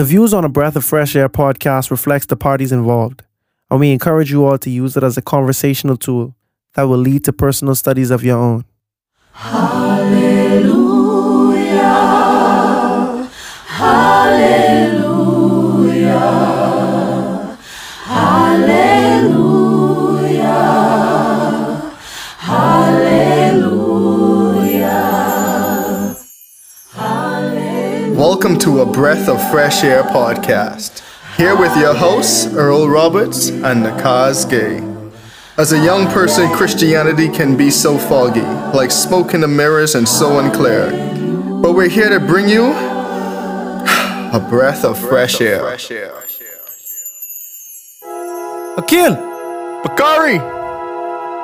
The 0.00 0.06
views 0.06 0.32
on 0.32 0.46
a 0.46 0.48
Breath 0.48 0.76
of 0.76 0.84
Fresh 0.86 1.14
Air 1.14 1.28
podcast 1.28 1.90
reflects 1.90 2.24
the 2.24 2.34
parties 2.34 2.72
involved, 2.72 3.22
and 3.70 3.80
we 3.80 3.92
encourage 3.92 4.30
you 4.30 4.46
all 4.46 4.56
to 4.56 4.70
use 4.70 4.96
it 4.96 5.02
as 5.02 5.18
a 5.18 5.20
conversational 5.20 5.98
tool 5.98 6.34
that 6.72 6.84
will 6.84 6.96
lead 6.96 7.22
to 7.24 7.34
personal 7.34 7.74
studies 7.74 8.10
of 8.10 8.24
your 8.24 8.38
own. 8.38 8.64
Welcome 28.40 28.58
to 28.60 28.80
a 28.80 28.86
Breath 28.86 29.28
of 29.28 29.38
Fresh 29.50 29.84
Air 29.84 30.02
podcast. 30.02 31.04
Here 31.36 31.54
with 31.54 31.76
your 31.76 31.92
hosts, 31.92 32.46
Earl 32.46 32.88
Roberts 32.88 33.50
and 33.50 33.84
Nakaz 33.84 34.48
Gay. 34.48 34.80
As 35.58 35.74
a 35.74 35.84
young 35.84 36.06
person, 36.06 36.50
Christianity 36.52 37.28
can 37.28 37.54
be 37.54 37.70
so 37.70 37.98
foggy, 37.98 38.40
like 38.74 38.90
smoke 38.90 39.34
in 39.34 39.42
the 39.42 39.46
mirrors 39.46 39.94
and 39.94 40.08
so 40.08 40.38
unclear. 40.38 40.88
But 41.60 41.74
we're 41.74 41.90
here 41.90 42.08
to 42.08 42.18
bring 42.18 42.48
you 42.48 42.64
a 42.72 44.46
breath 44.48 44.86
of 44.86 44.98
fresh 44.98 45.38
air. 45.42 45.62
Akil, 48.78 49.16
Bakari, 49.82 50.38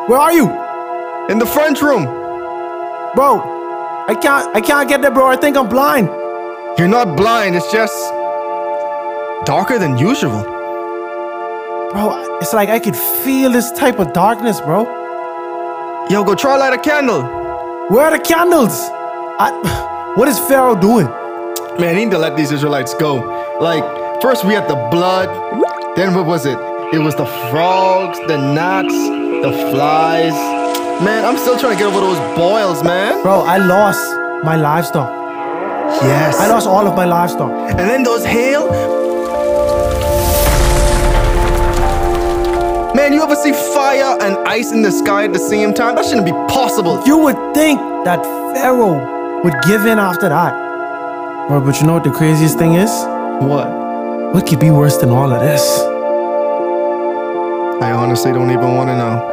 where 0.08 0.18
are 0.18 0.32
you? 0.32 0.46
in 1.28 1.38
the 1.38 1.46
front 1.46 1.82
room. 1.82 2.04
Bro, 3.14 3.42
I 4.08 4.14
can't 4.18 4.56
I 4.56 4.62
can't 4.62 4.88
get 4.88 5.02
there, 5.02 5.10
bro. 5.10 5.26
I 5.26 5.36
think 5.36 5.58
I'm 5.58 5.68
blind. 5.68 6.08
You're 6.78 6.88
not 6.88 7.16
blind, 7.16 7.56
it's 7.56 7.72
just 7.72 7.96
darker 9.46 9.78
than 9.78 9.96
usual. 9.96 10.42
Bro, 11.92 12.38
it's 12.42 12.52
like 12.52 12.68
I 12.68 12.78
could 12.78 12.94
feel 12.94 13.50
this 13.50 13.72
type 13.72 13.98
of 13.98 14.12
darkness, 14.12 14.60
bro. 14.60 14.84
Yo, 16.10 16.22
go 16.22 16.34
try 16.34 16.54
light 16.56 16.74
a 16.74 16.78
candle. 16.78 17.22
Where 17.88 18.04
are 18.04 18.18
the 18.18 18.22
candles? 18.22 18.72
I, 19.40 20.12
what 20.16 20.28
is 20.28 20.38
Pharaoh 20.38 20.78
doing? 20.78 21.06
Man, 21.80 21.96
he 21.96 22.04
need 22.04 22.10
to 22.10 22.18
let 22.18 22.36
these 22.36 22.52
Israelites 22.52 22.92
go. 22.92 23.24
Like, 23.58 23.82
first 24.20 24.44
we 24.44 24.52
had 24.52 24.68
the 24.68 24.76
blood, 24.90 25.28
then 25.96 26.14
what 26.14 26.26
was 26.26 26.44
it? 26.44 26.58
It 26.92 26.98
was 26.98 27.16
the 27.16 27.24
frogs, 27.50 28.18
the 28.28 28.36
gnats, 28.36 28.92
the 28.92 29.70
flies. 29.72 30.34
Man, 31.02 31.24
I'm 31.24 31.38
still 31.38 31.58
trying 31.58 31.72
to 31.72 31.78
get 31.78 31.86
over 31.86 32.00
those 32.00 32.18
boils, 32.36 32.84
man. 32.84 33.22
Bro, 33.22 33.40
I 33.46 33.56
lost 33.56 34.04
my 34.44 34.56
livestock. 34.56 35.25
Yes. 36.02 36.38
I 36.38 36.48
lost 36.48 36.66
all 36.66 36.86
of 36.86 36.94
my 36.94 37.04
livestock. 37.04 37.50
And 37.50 37.78
then 37.78 38.02
those 38.02 38.24
hail. 38.24 38.68
Man, 42.94 43.12
you 43.12 43.22
ever 43.22 43.36
see 43.36 43.52
fire 43.52 44.16
and 44.20 44.36
ice 44.48 44.72
in 44.72 44.82
the 44.82 44.90
sky 44.90 45.24
at 45.24 45.32
the 45.32 45.38
same 45.38 45.74
time? 45.74 45.94
That 45.96 46.04
shouldn't 46.04 46.26
be 46.26 46.32
possible. 46.32 47.02
You 47.06 47.18
would 47.18 47.36
think 47.54 47.78
that 48.04 48.22
Pharaoh 48.54 49.42
would 49.44 49.54
give 49.66 49.86
in 49.86 49.98
after 49.98 50.28
that. 50.28 51.48
Bro, 51.48 51.60
but 51.60 51.80
you 51.80 51.86
know 51.86 51.94
what 51.94 52.04
the 52.04 52.10
craziest 52.10 52.58
thing 52.58 52.74
is? 52.74 52.90
What? 53.40 53.68
What 54.34 54.46
could 54.46 54.58
be 54.58 54.70
worse 54.70 54.96
than 54.96 55.10
all 55.10 55.30
of 55.32 55.40
this? 55.40 55.80
I 57.82 57.92
honestly 57.92 58.32
don't 58.32 58.50
even 58.50 58.74
want 58.74 58.88
to 58.88 58.96
know. 58.96 59.32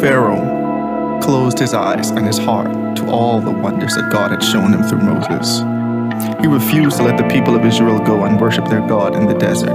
Pharaoh 0.00 0.51
closed 1.22 1.58
his 1.58 1.72
eyes 1.72 2.10
and 2.10 2.26
his 2.26 2.36
heart 2.36 2.96
to 2.96 3.08
all 3.08 3.40
the 3.40 3.50
wonders 3.50 3.94
that 3.94 4.10
God 4.10 4.32
had 4.32 4.42
shown 4.42 4.74
him 4.74 4.82
through 4.82 5.02
Moses. 5.02 5.60
He 6.40 6.48
refused 6.48 6.96
to 6.96 7.04
let 7.04 7.16
the 7.16 7.28
people 7.28 7.54
of 7.54 7.64
Israel 7.64 8.00
go 8.00 8.24
and 8.24 8.40
worship 8.40 8.66
their 8.66 8.86
God 8.86 9.14
in 9.14 9.26
the 9.26 9.34
desert. 9.34 9.70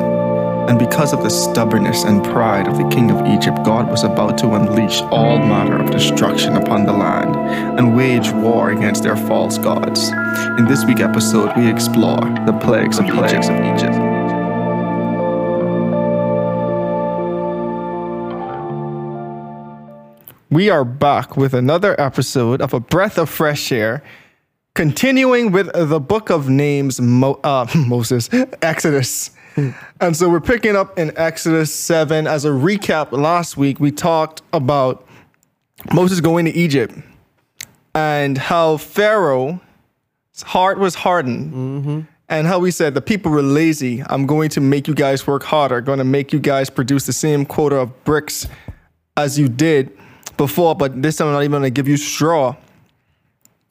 And 0.67 0.77
because 0.77 1.13
of 1.13 1.23
the 1.23 1.29
stubbornness 1.29 2.03
and 2.03 2.21
pride 2.25 2.67
of 2.67 2.77
the 2.77 2.87
king 2.89 3.09
of 3.09 3.25
Egypt, 3.25 3.63
God 3.63 3.89
was 3.89 4.03
about 4.03 4.37
to 4.39 4.55
unleash 4.55 4.99
all 5.03 5.37
manner 5.37 5.81
of 5.81 5.89
destruction 5.89 6.57
upon 6.57 6.85
the 6.85 6.91
land 6.91 7.37
and 7.79 7.95
wage 7.95 8.29
war 8.31 8.71
against 8.71 9.03
their 9.03 9.15
false 9.15 9.57
gods. 9.57 10.09
In 10.59 10.65
this 10.65 10.83
week 10.83 10.99
episode, 10.99 11.55
we 11.55 11.69
explore 11.69 12.19
the 12.45 12.59
plagues, 12.61 12.99
of, 12.99 13.05
plagues 13.05 13.47
of 13.47 13.55
Egypt. 13.55 14.06
We 20.49 20.69
are 20.69 20.85
back 20.85 21.35
with 21.35 21.53
another 21.53 21.99
episode 21.99 22.61
of 22.61 22.73
A 22.73 22.79
Breath 22.79 23.17
of 23.17 23.29
Fresh 23.29 23.69
Air, 23.69 24.01
continuing 24.75 25.51
with 25.51 25.69
the 25.73 25.99
book 25.99 26.29
of 26.29 26.47
names, 26.47 27.01
Mo- 27.01 27.41
uh, 27.43 27.67
Moses, 27.75 28.29
Exodus. 28.61 29.31
And 29.99 30.15
so 30.15 30.29
we're 30.29 30.39
picking 30.39 30.75
up 30.77 30.97
in 30.97 31.11
Exodus 31.17 31.75
7. 31.75 32.27
As 32.27 32.45
a 32.45 32.49
recap, 32.49 33.11
last 33.11 33.57
week 33.57 33.81
we 33.81 33.91
talked 33.91 34.41
about 34.53 35.05
Moses 35.93 36.21
going 36.21 36.45
to 36.45 36.51
Egypt 36.51 36.95
and 37.93 38.37
how 38.37 38.77
Pharaoh's 38.77 39.59
heart 40.43 40.79
was 40.79 40.95
hardened. 40.95 42.07
And 42.29 42.45
how 42.45 42.59
we 42.59 42.71
said 42.71 42.93
the 42.93 43.01
people 43.01 43.31
were 43.31 43.41
lazy. 43.41 44.03
I'm 44.09 44.25
going 44.25 44.49
to 44.51 44.61
make 44.61 44.87
you 44.87 44.93
guys 44.93 45.25
work 45.27 45.43
harder. 45.43 45.81
going 45.81 45.99
to 45.99 46.05
make 46.05 46.31
you 46.31 46.39
guys 46.39 46.69
produce 46.69 47.05
the 47.05 47.13
same 47.13 47.45
quota 47.45 47.77
of 47.77 48.03
bricks 48.05 48.47
as 49.17 49.39
you 49.39 49.49
did 49.49 49.96
before, 50.37 50.75
but 50.75 51.01
this 51.01 51.17
time 51.17 51.27
I'm 51.27 51.33
not 51.33 51.43
even 51.43 51.61
to 51.61 51.69
give 51.69 51.87
you 51.87 51.97
straw. 51.97 52.55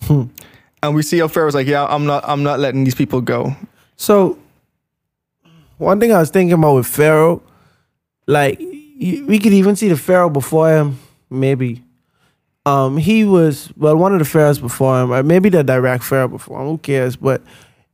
And 0.08 0.94
we 0.94 1.02
see 1.02 1.18
how 1.18 1.28
Pharaoh's 1.28 1.54
like, 1.54 1.66
yeah, 1.66 1.86
I'm 1.86 2.06
not, 2.06 2.22
I'm 2.26 2.42
not 2.42 2.60
letting 2.60 2.84
these 2.84 2.94
people 2.94 3.20
go. 3.20 3.56
So, 3.96 4.38
one 5.78 5.98
thing 5.98 6.12
I 6.12 6.18
was 6.18 6.30
thinking 6.30 6.52
about 6.52 6.74
with 6.74 6.86
Pharaoh, 6.86 7.42
like 8.26 8.58
we 8.60 9.38
could 9.38 9.52
even 9.52 9.74
see 9.74 9.88
the 9.88 9.96
Pharaoh 9.96 10.30
before 10.30 10.70
him, 10.70 10.98
maybe. 11.30 11.82
Um, 12.66 12.96
he 12.96 13.24
was 13.24 13.72
well, 13.76 13.96
one 13.96 14.12
of 14.12 14.18
the 14.18 14.24
pharaohs 14.24 14.58
before 14.58 15.00
him, 15.00 15.12
or 15.12 15.22
maybe 15.22 15.48
the 15.48 15.62
direct 15.62 16.02
pharaoh 16.02 16.26
before 16.26 16.60
him. 16.60 16.66
Who 16.66 16.78
cares? 16.78 17.14
But 17.14 17.42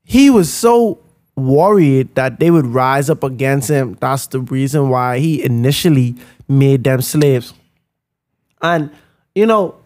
he 0.03 0.31
was 0.31 0.53
so 0.53 0.99
worried 1.37 2.15
that 2.15 2.41
they 2.41 2.51
would 2.51 2.67
rise 2.67 3.11
up 3.11 3.23
against 3.23 3.69
him. 3.69 3.99
That's 4.01 4.29
the 4.29 4.41
reason 4.41 4.89
why 4.89 5.19
he 5.19 5.43
initially 5.43 6.15
made 6.49 6.85
them 6.85 7.03
slaves. 7.03 7.53
And 8.63 8.91
you 9.35 9.47
know, 9.47 9.77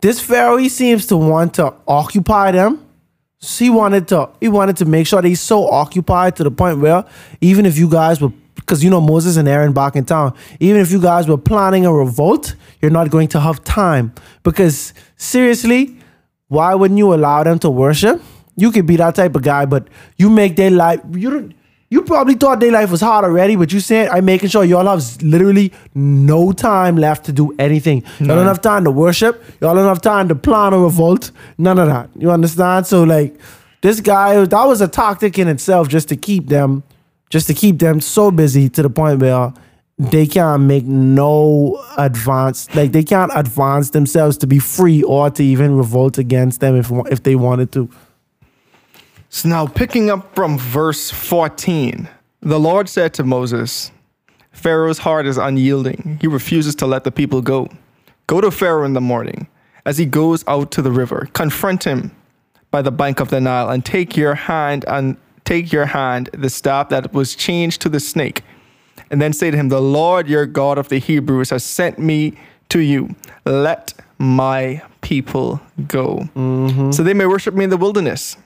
this 0.00 0.20
pharaoh 0.20 0.56
he 0.56 0.68
seems 0.68 1.06
to 1.06 1.16
want 1.16 1.54
to 1.54 1.74
occupy 1.86 2.52
them. 2.52 2.84
So 3.40 3.64
he 3.64 3.70
wanted 3.70 4.08
to 4.08 4.30
he 4.40 4.48
wanted 4.48 4.76
to 4.78 4.84
make 4.84 5.06
sure 5.06 5.22
that 5.22 5.28
he's 5.28 5.40
so 5.40 5.68
occupied 5.68 6.36
to 6.36 6.44
the 6.44 6.50
point 6.50 6.80
where 6.80 7.04
even 7.40 7.66
if 7.66 7.78
you 7.78 7.88
guys 7.88 8.20
were 8.20 8.32
because 8.54 8.84
you 8.84 8.90
know 8.90 9.00
Moses 9.00 9.36
and 9.36 9.48
Aaron 9.48 9.72
back 9.72 9.96
in 9.96 10.04
town, 10.04 10.34
even 10.60 10.80
if 10.80 10.90
you 10.90 11.00
guys 11.00 11.28
were 11.28 11.38
planning 11.38 11.86
a 11.86 11.92
revolt, 11.92 12.54
you're 12.80 12.90
not 12.90 13.10
going 13.10 13.28
to 13.28 13.40
have 13.40 13.62
time. 13.64 14.12
Because 14.42 14.92
seriously, 15.16 15.96
why 16.48 16.74
wouldn't 16.74 16.98
you 16.98 17.14
allow 17.14 17.42
them 17.44 17.58
to 17.60 17.70
worship? 17.70 18.20
You 18.56 18.72
could 18.72 18.86
be 18.86 18.96
that 18.96 19.14
type 19.14 19.36
of 19.36 19.42
guy, 19.42 19.66
but 19.66 19.86
you 20.16 20.28
make 20.28 20.56
their 20.56 20.70
life 20.70 21.00
you 21.12 21.30
don't 21.30 21.54
you 21.90 22.02
probably 22.02 22.34
thought 22.34 22.60
their 22.60 22.72
life 22.72 22.90
was 22.90 23.00
hard 23.00 23.24
already, 23.24 23.56
but 23.56 23.72
you 23.72 23.80
said 23.80 24.08
I'm 24.08 24.24
making 24.24 24.50
sure 24.50 24.62
y'all 24.64 24.86
have 24.86 25.22
literally 25.22 25.72
no 25.94 26.52
time 26.52 26.96
left 26.96 27.24
to 27.26 27.32
do 27.32 27.54
anything. 27.58 28.02
Y'all 28.18 28.36
don't 28.36 28.46
have 28.46 28.60
time 28.60 28.84
to 28.84 28.90
worship. 28.90 29.42
Y'all 29.60 29.74
don't 29.74 29.86
have 29.86 30.02
time 30.02 30.28
to 30.28 30.34
plan 30.34 30.74
a 30.74 30.78
revolt. 30.78 31.30
None 31.56 31.78
of 31.78 31.88
that. 31.88 32.10
You 32.14 32.30
understand? 32.30 32.86
So 32.86 33.04
like 33.04 33.34
this 33.80 34.00
guy, 34.00 34.44
that 34.44 34.64
was 34.64 34.80
a 34.80 34.88
tactic 34.88 35.38
in 35.38 35.48
itself 35.48 35.88
just 35.88 36.08
to 36.10 36.16
keep 36.16 36.48
them, 36.48 36.82
just 37.30 37.46
to 37.46 37.54
keep 37.54 37.78
them 37.78 38.00
so 38.00 38.30
busy 38.30 38.68
to 38.68 38.82
the 38.82 38.90
point 38.90 39.20
where 39.20 39.54
they 39.98 40.26
can't 40.26 40.62
make 40.62 40.84
no 40.84 41.82
advance, 41.96 42.72
like 42.74 42.92
they 42.92 43.02
can't 43.02 43.32
advance 43.34 43.90
themselves 43.90 44.36
to 44.38 44.46
be 44.46 44.58
free 44.58 45.02
or 45.02 45.28
to 45.30 45.42
even 45.42 45.76
revolt 45.76 46.18
against 46.18 46.60
them 46.60 46.76
if 46.76 46.90
if 47.10 47.22
they 47.22 47.34
wanted 47.34 47.72
to. 47.72 47.88
So 49.30 49.48
now, 49.48 49.66
picking 49.66 50.10
up 50.10 50.34
from 50.34 50.58
verse 50.58 51.10
14, 51.10 52.08
the 52.40 52.58
Lord 52.58 52.88
said 52.88 53.12
to 53.14 53.24
Moses, 53.24 53.92
Pharaoh's 54.52 54.98
heart 54.98 55.26
is 55.26 55.36
unyielding. 55.36 56.18
He 56.20 56.26
refuses 56.26 56.74
to 56.76 56.86
let 56.86 57.04
the 57.04 57.12
people 57.12 57.42
go. 57.42 57.68
Go 58.26 58.40
to 58.40 58.50
Pharaoh 58.50 58.84
in 58.84 58.94
the 58.94 59.00
morning 59.00 59.48
as 59.84 59.98
he 59.98 60.06
goes 60.06 60.44
out 60.48 60.70
to 60.72 60.82
the 60.82 60.90
river. 60.90 61.28
Confront 61.32 61.84
him 61.84 62.10
by 62.70 62.82
the 62.82 62.90
bank 62.90 63.20
of 63.20 63.30
the 63.30 63.40
Nile 63.40 63.70
and 63.70 63.84
take 63.84 64.16
your 64.16 64.34
hand 64.34 64.84
and 64.88 65.16
take 65.44 65.72
your 65.72 65.86
hand 65.86 66.28
the 66.32 66.50
staff 66.50 66.88
that 66.90 67.12
was 67.12 67.34
changed 67.34 67.80
to 67.82 67.88
the 67.88 68.00
snake. 68.00 68.42
And 69.10 69.22
then 69.22 69.32
say 69.32 69.50
to 69.50 69.56
him, 69.56 69.68
The 69.68 69.80
Lord 69.80 70.28
your 70.28 70.46
God 70.46 70.76
of 70.78 70.88
the 70.88 70.98
Hebrews 70.98 71.50
has 71.50 71.64
sent 71.64 71.98
me 71.98 72.36
to 72.68 72.80
you. 72.80 73.14
Let 73.44 73.94
my 74.18 74.82
people 75.00 75.60
go. 75.86 76.28
Mm-hmm. 76.34 76.90
So 76.90 77.02
they 77.02 77.14
may 77.14 77.26
worship 77.26 77.54
me 77.54 77.64
in 77.64 77.70
the 77.70 77.76
wilderness. 77.76 78.36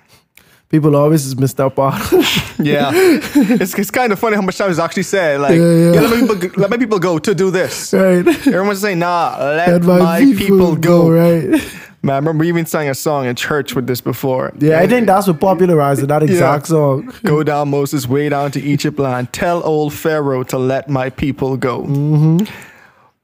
People 0.72 0.96
always 0.96 1.26
is 1.26 1.36
missed 1.36 1.60
out 1.60 1.76
part. 1.76 1.94
Yeah, 2.58 2.90
it's, 2.94 3.76
it's 3.76 3.90
kind 3.90 4.12
of 4.12 4.18
funny 4.20 4.36
how 4.36 4.42
much 4.42 4.56
times 4.56 4.78
it's 4.78 4.78
actually 4.80 5.02
said 5.02 5.40
like, 5.40 5.56
Yeah, 5.56 5.74
yeah. 5.74 5.92
yeah, 5.94 6.00
let, 6.00 6.10
my 6.10 6.20
people, 6.38 6.60
let 6.60 6.70
my 6.70 6.76
people 6.76 6.98
go 6.98 7.18
to 7.18 7.34
do 7.34 7.50
this. 7.50 7.92
right. 7.92 8.26
Everyone's 8.46 8.80
saying, 8.80 9.00
nah, 9.00 9.36
let, 9.38 9.82
Let 9.82 9.82
my, 9.82 10.20
people, 10.20 10.76
go. 10.76 11.10
right? 11.10 11.42
Man, 12.04 12.14
I 12.14 12.18
remember 12.18 12.42
we 12.42 12.48
even 12.48 12.66
sang 12.66 12.88
a 12.88 12.94
song 12.94 13.26
in 13.26 13.34
church 13.36 13.74
with 13.74 13.86
this 13.86 14.00
before. 14.00 14.52
Yeah, 14.58 14.80
I 14.80 14.86
think 14.86 15.06
that's 15.06 15.26
what 15.26 15.40
popularized 15.40 16.02
it, 16.02 16.06
that 16.06 16.22
exact 16.22 16.66
song. 16.68 17.12
Go 17.24 17.42
down, 17.42 17.70
Moses, 17.70 18.06
way 18.08 18.28
down 18.28 18.50
to 18.52 18.60
Egypt 18.60 18.98
land. 18.98 19.32
Tell 19.32 19.62
old 19.64 19.92
Pharaoh 19.92 20.42
to 20.44 20.58
let 20.58 20.88
my 20.88 21.10
people 21.10 21.56
go. 21.56 21.82
Mm-hmm. 21.82 22.44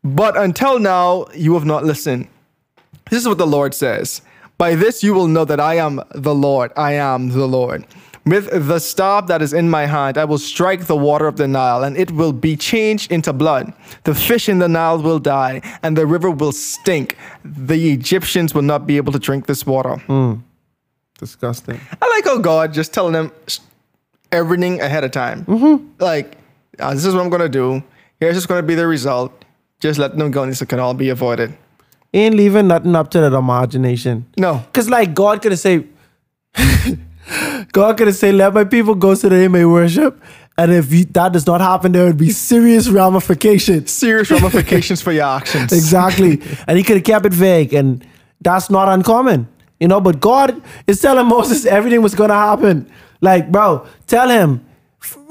But 0.04 0.36
until 0.36 0.78
now, 0.80 1.26
you 1.34 1.54
have 1.54 1.64
not 1.64 1.84
listened. 1.84 2.28
This 3.10 3.20
is 3.20 3.28
what 3.28 3.38
the 3.38 3.46
Lord 3.46 3.72
says 3.74 4.20
By 4.58 4.74
this 4.74 5.02
you 5.02 5.14
will 5.14 5.28
know 5.28 5.44
that 5.44 5.60
I 5.60 5.74
am 5.74 6.02
the 6.14 6.34
Lord. 6.34 6.72
I 6.76 6.92
am 6.94 7.28
the 7.30 7.46
Lord. 7.46 7.86
With 8.26 8.50
the 8.68 8.78
staff 8.78 9.26
that 9.28 9.40
is 9.40 9.54
in 9.54 9.70
my 9.70 9.86
hand, 9.86 10.18
I 10.18 10.24
will 10.24 10.38
strike 10.38 10.84
the 10.86 10.96
water 10.96 11.26
of 11.26 11.36
the 11.36 11.48
Nile, 11.48 11.82
and 11.82 11.96
it 11.96 12.10
will 12.10 12.32
be 12.32 12.56
changed 12.56 13.10
into 13.10 13.32
blood. 13.32 13.72
The 14.04 14.14
fish 14.14 14.50
in 14.50 14.58
the 14.58 14.68
Nile 14.68 15.00
will 15.00 15.18
die, 15.18 15.62
and 15.82 15.96
the 15.96 16.06
river 16.06 16.30
will 16.30 16.52
stink. 16.52 17.16
The 17.42 17.90
Egyptians 17.90 18.52
will 18.52 18.62
not 18.62 18.86
be 18.86 18.98
able 18.98 19.12
to 19.12 19.18
drink 19.18 19.46
this 19.46 19.64
water. 19.64 19.96
Disgusting. 21.18 21.80
I 22.02 22.08
like 22.10 22.24
how 22.24 22.36
God 22.38 22.74
just 22.74 22.92
telling 22.92 23.14
them 23.14 23.32
everything 24.30 24.80
ahead 24.82 25.04
of 25.04 25.10
time. 25.12 25.46
Like, 25.98 26.36
uh, 26.78 26.92
this 26.92 27.06
is 27.06 27.14
what 27.14 27.22
I'm 27.22 27.30
gonna 27.30 27.48
do. 27.48 27.82
Here's 28.20 28.34
what's 28.34 28.46
gonna 28.46 28.62
be 28.62 28.74
the 28.74 28.86
result. 28.86 29.32
Just 29.80 29.98
let 29.98 30.18
them 30.18 30.30
go, 30.30 30.42
and 30.42 30.52
this 30.52 30.62
can 30.64 30.80
all 30.80 30.92
be 30.92 31.08
avoided. 31.08 31.56
Ain't 32.14 32.34
leaving 32.34 32.68
nothing 32.68 32.96
up 32.96 33.10
to 33.10 33.20
the 33.20 33.36
imagination. 33.36 34.26
No, 34.36 34.64
Cause 34.72 34.88
like 34.88 35.14
God 35.14 35.42
could 35.42 35.52
have 35.52 35.58
said, 35.60 35.86
God 37.72 37.96
could 37.98 38.06
have 38.06 38.16
said, 38.16 38.34
"Let 38.34 38.54
my 38.54 38.64
people 38.64 38.94
go 38.94 39.14
so 39.14 39.28
they 39.28 39.46
may 39.48 39.64
worship," 39.66 40.20
and 40.56 40.72
if 40.72 40.90
you, 40.92 41.04
that 41.04 41.32
does 41.34 41.46
not 41.46 41.60
happen, 41.60 41.92
there 41.92 42.06
would 42.06 42.16
be 42.16 42.30
serious 42.30 42.88
ramifications. 42.88 43.90
serious 43.90 44.30
ramifications 44.30 45.02
for 45.02 45.12
your 45.12 45.24
actions. 45.26 45.72
Exactly, 45.72 46.40
and 46.66 46.78
He 46.78 46.82
could 46.84 46.96
have 46.96 47.04
kept 47.04 47.26
it 47.26 47.34
vague, 47.34 47.74
and 47.74 48.04
that's 48.40 48.70
not 48.70 48.88
uncommon, 48.88 49.46
you 49.78 49.88
know. 49.88 50.00
But 50.00 50.20
God 50.20 50.62
is 50.86 51.00
telling 51.02 51.26
Moses 51.26 51.66
everything 51.66 52.00
was 52.00 52.14
going 52.14 52.30
to 52.30 52.34
happen. 52.34 52.90
Like, 53.20 53.52
bro, 53.52 53.86
tell 54.06 54.28
him. 54.28 54.64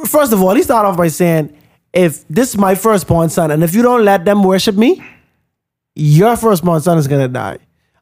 First 0.05 0.31
of 0.31 0.43
all, 0.43 0.53
he 0.53 0.61
started 0.61 0.89
off 0.89 0.97
by 0.97 1.07
saying, 1.07 1.51
"If 1.91 2.27
this 2.27 2.49
is 2.49 2.57
my 2.57 2.75
firstborn 2.75 3.29
son, 3.29 3.49
and 3.49 3.63
if 3.63 3.73
you 3.73 3.81
don't 3.81 4.05
let 4.05 4.25
them 4.25 4.43
worship 4.43 4.75
me, 4.75 5.03
your 5.97 6.35
firstborn 6.37 6.81
son 6.81 6.97
is 6.97 7.07
gonna 7.07 7.27
die. 7.27 7.57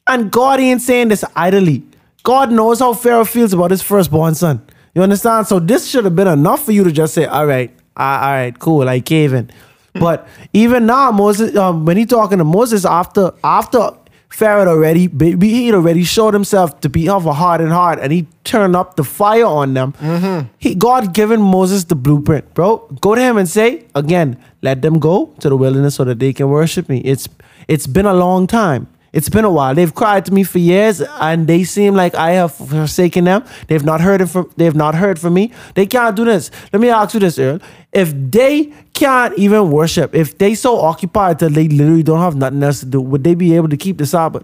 And 0.08 0.32
God 0.32 0.60
ain't 0.60 0.82
saying 0.82 1.08
this 1.08 1.24
idly. 1.36 1.84
God 2.24 2.52
knows 2.52 2.80
how 2.80 2.94
Pharaoh 2.94 3.26
feels 3.26 3.54
about 3.54 3.72
his 3.72 3.82
firstborn 3.82 4.36
son. 4.36 4.62
You 4.94 5.02
understand? 5.02 5.48
So 5.48 5.60
this 5.60 5.88
should 5.88 6.06
have 6.06 6.16
been 6.16 6.28
enough 6.28 6.64
for 6.64 6.72
you 6.72 6.84
to 6.84 6.92
just 6.92 7.14
say, 7.14 7.26
"All 7.26 7.46
right, 7.46 7.72
all 7.98 8.20
right, 8.20 8.58
cool, 8.58 8.88
I 8.88 9.00
cave 9.00 9.34
in." 9.34 9.50
But 9.94 10.28
even 10.52 10.86
now, 10.86 11.12
Moses, 11.12 11.56
um, 11.56 11.86
when 11.86 11.98
he 11.98 12.06
talking 12.06 12.38
to 12.40 12.44
Moses 12.44 12.86
after 12.86 13.32
after 13.44 13.92
Pharaoh 14.36 14.68
already 14.68 15.08
be- 15.08 15.38
he 15.40 15.68
had 15.68 15.76
already 15.76 16.04
showed 16.04 16.34
himself 16.34 16.82
to 16.82 16.90
be 16.90 17.08
of 17.08 17.26
a 17.26 17.32
hardened 17.32 17.72
heart, 17.72 18.00
and 18.02 18.12
he 18.12 18.28
turned 18.44 18.76
up 18.76 18.98
the 18.98 19.04
fire 19.04 19.46
on 19.46 19.74
them. 19.74 19.94
Mm-hmm. 19.94 20.48
He 20.58 20.76
God 20.76 21.14
given 21.14 21.42
Moses 21.42 21.86
the 21.86 21.96
blueprint, 21.96 22.54
bro. 22.54 22.80
Go 23.00 23.16
to 23.16 23.22
him 23.22 23.38
and 23.38 23.48
say 23.48 23.86
again, 23.96 24.38
let 24.62 24.82
them 24.82 25.00
go 25.00 25.34
to 25.40 25.48
the 25.48 25.56
wilderness 25.56 25.96
so 25.96 26.04
that 26.04 26.20
they 26.20 26.34
can 26.34 26.50
worship 26.50 26.90
me. 26.90 27.00
It's 27.06 27.30
it's 27.70 27.88
been 27.88 28.06
a 28.06 28.14
long 28.14 28.46
time. 28.46 28.88
It's 29.14 29.30
been 29.30 29.46
a 29.46 29.50
while. 29.50 29.74
They've 29.74 29.96
cried 29.96 30.26
to 30.26 30.34
me 30.34 30.44
for 30.44 30.60
years, 30.60 31.00
and 31.22 31.48
they 31.48 31.64
seem 31.64 31.96
like 31.96 32.14
I 32.16 32.32
have 32.32 32.54
forsaken 32.54 33.24
them. 33.24 33.46
They've 33.68 33.86
not 33.86 34.02
heard 34.02 34.20
it 34.20 34.28
from. 34.28 34.52
They've 34.58 34.76
not 34.76 34.96
heard 34.96 35.18
from 35.18 35.34
me. 35.34 35.54
They 35.76 35.86
can't 35.86 36.18
do 36.18 36.26
this. 36.26 36.52
Let 36.74 36.82
me 36.82 36.90
ask 36.90 37.14
you 37.14 37.22
this, 37.22 37.40
Earl. 37.40 37.60
If 37.96 38.14
they 38.14 38.74
can't 38.94 39.36
even 39.38 39.72
worship, 39.72 40.14
if 40.14 40.38
they 40.38 40.54
so 40.54 40.80
occupied 40.80 41.40
that 41.40 41.54
they 41.54 41.68
literally 41.68 42.04
don't 42.04 42.20
have 42.20 42.36
nothing 42.36 42.62
else 42.62 42.82
to 42.82 42.86
do, 42.86 43.02
would 43.02 43.24
they 43.24 43.34
be 43.34 43.56
able 43.56 43.70
to 43.70 43.78
keep 43.78 43.98
the 43.98 44.06
Sabbath? 44.06 44.44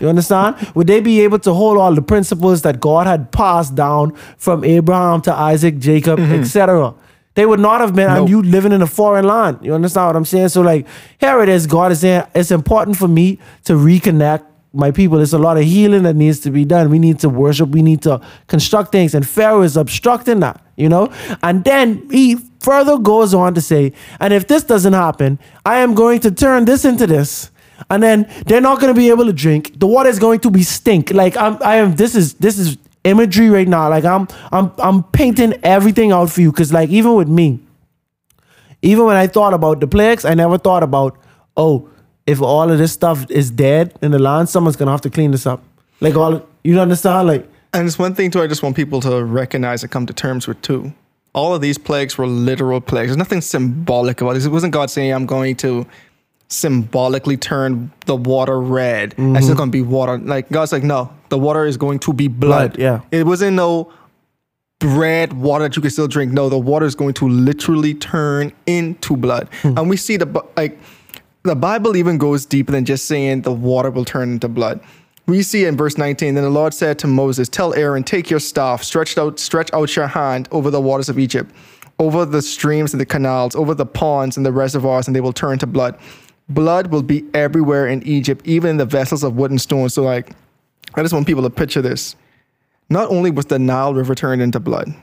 You 0.00 0.08
understand? 0.08 0.56
Would 0.74 0.86
they 0.86 1.00
be 1.00 1.20
able 1.20 1.38
to 1.40 1.52
hold 1.52 1.78
all 1.78 1.94
the 1.94 2.02
principles 2.02 2.62
that 2.62 2.80
God 2.80 3.06
had 3.06 3.32
passed 3.32 3.74
down 3.74 4.14
from 4.36 4.64
Abraham 4.64 5.20
to 5.22 5.32
Isaac, 5.32 5.78
Jacob, 5.78 6.18
mm-hmm. 6.18 6.40
etc.? 6.40 6.94
They 7.34 7.46
would 7.46 7.60
not 7.60 7.80
have 7.80 7.94
been, 7.94 8.10
and 8.10 8.28
you 8.28 8.42
living 8.42 8.72
in 8.72 8.82
a 8.82 8.86
foreign 8.86 9.24
land. 9.24 9.58
You 9.62 9.72
understand 9.72 10.08
what 10.08 10.16
I'm 10.16 10.24
saying? 10.24 10.48
So, 10.48 10.60
like, 10.60 10.86
here 11.20 11.40
it 11.42 11.48
is. 11.48 11.66
God 11.66 11.92
is 11.92 12.00
saying 12.00 12.24
it's 12.34 12.50
important 12.50 12.96
for 12.96 13.06
me 13.06 13.38
to 13.64 13.74
reconnect 13.74 14.44
my 14.72 14.90
people. 14.90 15.18
There's 15.18 15.34
a 15.34 15.38
lot 15.38 15.56
of 15.56 15.64
healing 15.64 16.02
that 16.02 16.16
needs 16.16 16.40
to 16.40 16.50
be 16.50 16.64
done. 16.64 16.90
We 16.90 16.98
need 16.98 17.20
to 17.20 17.28
worship. 17.28 17.68
We 17.68 17.82
need 17.82 18.02
to 18.02 18.20
construct 18.48 18.90
things. 18.90 19.14
And 19.14 19.26
Pharaoh 19.26 19.62
is 19.62 19.76
obstructing 19.76 20.40
that, 20.40 20.60
you 20.78 20.88
know? 20.88 21.12
And 21.42 21.64
then 21.64 22.08
he 22.10 22.36
further 22.60 22.98
goes 22.98 23.34
on 23.34 23.54
to 23.54 23.60
say, 23.60 23.92
and 24.20 24.32
if 24.32 24.46
this 24.46 24.64
doesn't 24.64 24.92
happen, 24.92 25.38
I 25.64 25.78
am 25.78 25.94
going 25.94 26.20
to 26.20 26.30
turn 26.30 26.64
this 26.64 26.84
into 26.84 27.06
this. 27.06 27.50
And 27.90 28.02
then 28.02 28.30
they're 28.46 28.60
not 28.60 28.80
going 28.80 28.92
to 28.92 28.98
be 28.98 29.08
able 29.08 29.26
to 29.26 29.32
drink. 29.32 29.78
The 29.78 29.86
water 29.86 30.08
is 30.08 30.18
going 30.18 30.40
to 30.40 30.50
be 30.50 30.62
stink. 30.62 31.12
Like 31.12 31.36
I'm, 31.36 31.62
I 31.62 31.76
am. 31.76 31.94
This 31.94 32.14
is 32.14 32.34
this 32.34 32.58
is 32.58 32.76
imagery 33.04 33.50
right 33.50 33.68
now. 33.68 33.88
Like 33.88 34.04
I'm, 34.04 34.26
I'm, 34.50 34.72
I'm 34.78 35.02
painting 35.04 35.54
everything 35.62 36.12
out 36.12 36.30
for 36.30 36.40
you. 36.40 36.50
Cause 36.52 36.72
like 36.72 36.90
even 36.90 37.14
with 37.14 37.28
me, 37.28 37.60
even 38.82 39.04
when 39.04 39.16
I 39.16 39.26
thought 39.26 39.54
about 39.54 39.80
the 39.80 39.86
plagues, 39.86 40.24
I 40.24 40.34
never 40.34 40.58
thought 40.58 40.82
about, 40.82 41.18
oh, 41.56 41.88
if 42.26 42.42
all 42.42 42.70
of 42.70 42.78
this 42.78 42.92
stuff 42.92 43.30
is 43.30 43.50
dead 43.50 43.96
in 44.02 44.10
the 44.10 44.18
land, 44.18 44.48
someone's 44.48 44.76
gonna 44.76 44.90
have 44.90 45.00
to 45.02 45.10
clean 45.10 45.30
this 45.30 45.46
up. 45.46 45.62
Like 46.00 46.14
all, 46.14 46.46
you 46.62 46.78
understand? 46.78 47.28
Like 47.28 47.48
And 47.72 47.86
it's 47.86 47.98
one 47.98 48.14
thing 48.14 48.30
too. 48.30 48.42
I 48.42 48.46
just 48.46 48.62
want 48.62 48.76
people 48.76 49.00
to 49.02 49.24
recognize 49.24 49.82
and 49.82 49.92
come 49.92 50.06
to 50.06 50.12
terms 50.12 50.46
with 50.46 50.60
too. 50.62 50.92
All 51.34 51.54
of 51.54 51.60
these 51.60 51.78
plagues 51.78 52.16
were 52.16 52.26
literal 52.26 52.80
plagues. 52.80 53.08
There's 53.08 53.16
nothing 53.16 53.40
symbolic 53.40 54.20
about 54.20 54.34
this. 54.34 54.46
It 54.46 54.50
wasn't 54.50 54.72
God 54.72 54.90
saying, 54.90 55.12
"I'm 55.12 55.26
going 55.26 55.56
to 55.56 55.86
symbolically 56.48 57.36
turn 57.36 57.92
the 58.06 58.16
water 58.16 58.58
red." 58.60 59.14
And 59.18 59.36
it's 59.36 59.46
just 59.46 59.56
going 59.56 59.68
to 59.68 59.72
be 59.72 59.82
water. 59.82 60.18
Like 60.18 60.48
God's 60.48 60.72
like, 60.72 60.82
"No, 60.82 61.12
the 61.28 61.38
water 61.38 61.66
is 61.66 61.76
going 61.76 61.98
to 62.00 62.12
be 62.12 62.28
blood." 62.28 62.74
Blood, 62.74 62.78
yeah. 62.78 63.00
It 63.10 63.26
wasn't 63.26 63.56
no 63.56 63.92
red 64.82 65.32
water 65.32 65.64
that 65.64 65.76
you 65.76 65.82
can 65.82 65.90
still 65.90 66.08
drink. 66.08 66.32
No, 66.32 66.48
the 66.48 66.58
water 66.58 66.86
is 66.86 66.94
going 66.94 67.14
to 67.14 67.28
literally 67.28 67.94
turn 67.94 68.52
into 68.66 69.16
blood. 69.16 69.48
Hmm. 69.62 69.78
And 69.78 69.90
we 69.90 69.96
see 69.96 70.16
the 70.16 70.44
like 70.56 70.78
the 71.42 71.54
Bible 71.54 71.96
even 71.96 72.18
goes 72.18 72.46
deeper 72.46 72.72
than 72.72 72.84
just 72.84 73.06
saying 73.06 73.42
the 73.42 73.52
water 73.52 73.90
will 73.90 74.04
turn 74.04 74.32
into 74.32 74.48
blood. 74.48 74.80
We 75.28 75.42
see 75.42 75.66
in 75.66 75.76
verse 75.76 75.98
19, 75.98 76.34
then 76.34 76.42
the 76.42 76.48
Lord 76.48 76.72
said 76.72 76.98
to 77.00 77.06
Moses, 77.06 77.50
Tell 77.50 77.74
Aaron, 77.74 78.02
take 78.02 78.30
your 78.30 78.40
staff, 78.40 78.82
stretch 78.82 79.18
out, 79.18 79.38
stretch 79.38 79.70
out 79.74 79.94
your 79.94 80.06
hand 80.06 80.48
over 80.50 80.70
the 80.70 80.80
waters 80.80 81.10
of 81.10 81.18
Egypt, 81.18 81.54
over 81.98 82.24
the 82.24 82.40
streams 82.40 82.94
and 82.94 83.00
the 83.00 83.04
canals, 83.04 83.54
over 83.54 83.74
the 83.74 83.84
ponds 83.84 84.38
and 84.38 84.46
the 84.46 84.52
reservoirs, 84.52 85.06
and 85.06 85.14
they 85.14 85.20
will 85.20 85.34
turn 85.34 85.58
to 85.58 85.66
blood. 85.66 85.98
Blood 86.48 86.86
will 86.86 87.02
be 87.02 87.26
everywhere 87.34 87.86
in 87.86 88.02
Egypt, 88.04 88.40
even 88.46 88.70
in 88.70 88.76
the 88.78 88.86
vessels 88.86 89.22
of 89.22 89.36
wood 89.36 89.50
and 89.50 89.60
stone. 89.60 89.90
So, 89.90 90.02
like, 90.02 90.30
I 90.94 91.02
just 91.02 91.12
want 91.12 91.26
people 91.26 91.42
to 91.42 91.50
picture 91.50 91.82
this. 91.82 92.16
Not 92.88 93.10
only 93.10 93.30
was 93.30 93.44
the 93.44 93.58
Nile 93.58 93.92
River 93.92 94.14
turned 94.14 94.40
into 94.40 94.58
blood, 94.58 94.94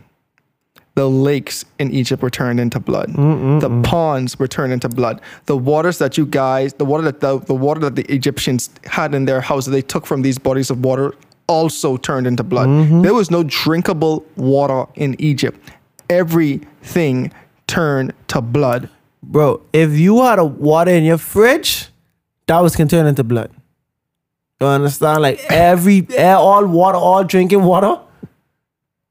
the 0.96 1.10
lakes 1.10 1.66
in 1.78 1.92
Egypt 1.92 2.24
were 2.24 2.30
turned 2.30 2.60
into 2.60 2.80
blood. 2.80 3.10
Mm, 3.10 3.42
mm, 3.42 3.62
the 3.62 3.70
mm. 3.70 3.84
ponds 3.84 4.40
were 4.40 4.48
turned 4.48 4.72
into 4.72 4.88
blood. 4.88 5.22
The 5.46 5.58
waters 5.58 5.98
that 5.98 6.18
you 6.18 6.26
guys, 6.26 6.74
the 6.74 6.86
water 6.86 7.04
that 7.04 7.20
the, 7.20 7.40
the 7.40 7.54
water 7.54 7.82
that 7.82 7.96
the 7.96 8.06
Egyptians 8.12 8.70
had 8.86 9.14
in 9.14 9.26
their 9.26 9.42
houses, 9.42 9.72
they 9.72 9.82
took 9.82 10.06
from 10.06 10.22
these 10.22 10.38
bodies 10.38 10.70
of 10.70 10.84
water, 10.84 11.14
also 11.48 11.98
turned 11.98 12.26
into 12.26 12.44
blood. 12.44 12.70
Mm-hmm. 12.70 13.02
There 13.02 13.14
was 13.14 13.30
no 13.30 13.44
drinkable 13.44 14.26
water 14.38 14.90
in 14.96 15.16
Egypt. 15.20 15.60
Everything 16.10 17.32
turned 17.68 18.14
to 18.30 18.42
blood. 18.42 18.90
bro, 19.22 19.62
if 19.74 19.92
you 19.92 20.24
had 20.24 20.40
a 20.40 20.46
water 20.46 20.92
in 20.92 21.04
your 21.04 21.18
fridge, 21.18 21.90
that 22.48 22.60
was 22.62 22.76
can 22.76 22.88
turn 22.88 23.06
into 23.06 23.24
blood. 23.24 23.52
You 24.62 24.68
understand? 24.68 25.22
Like 25.22 25.44
every 25.50 26.08
all 26.18 26.66
water, 26.66 26.98
all 26.98 27.26
drinking 27.26 27.64
water 27.64 28.00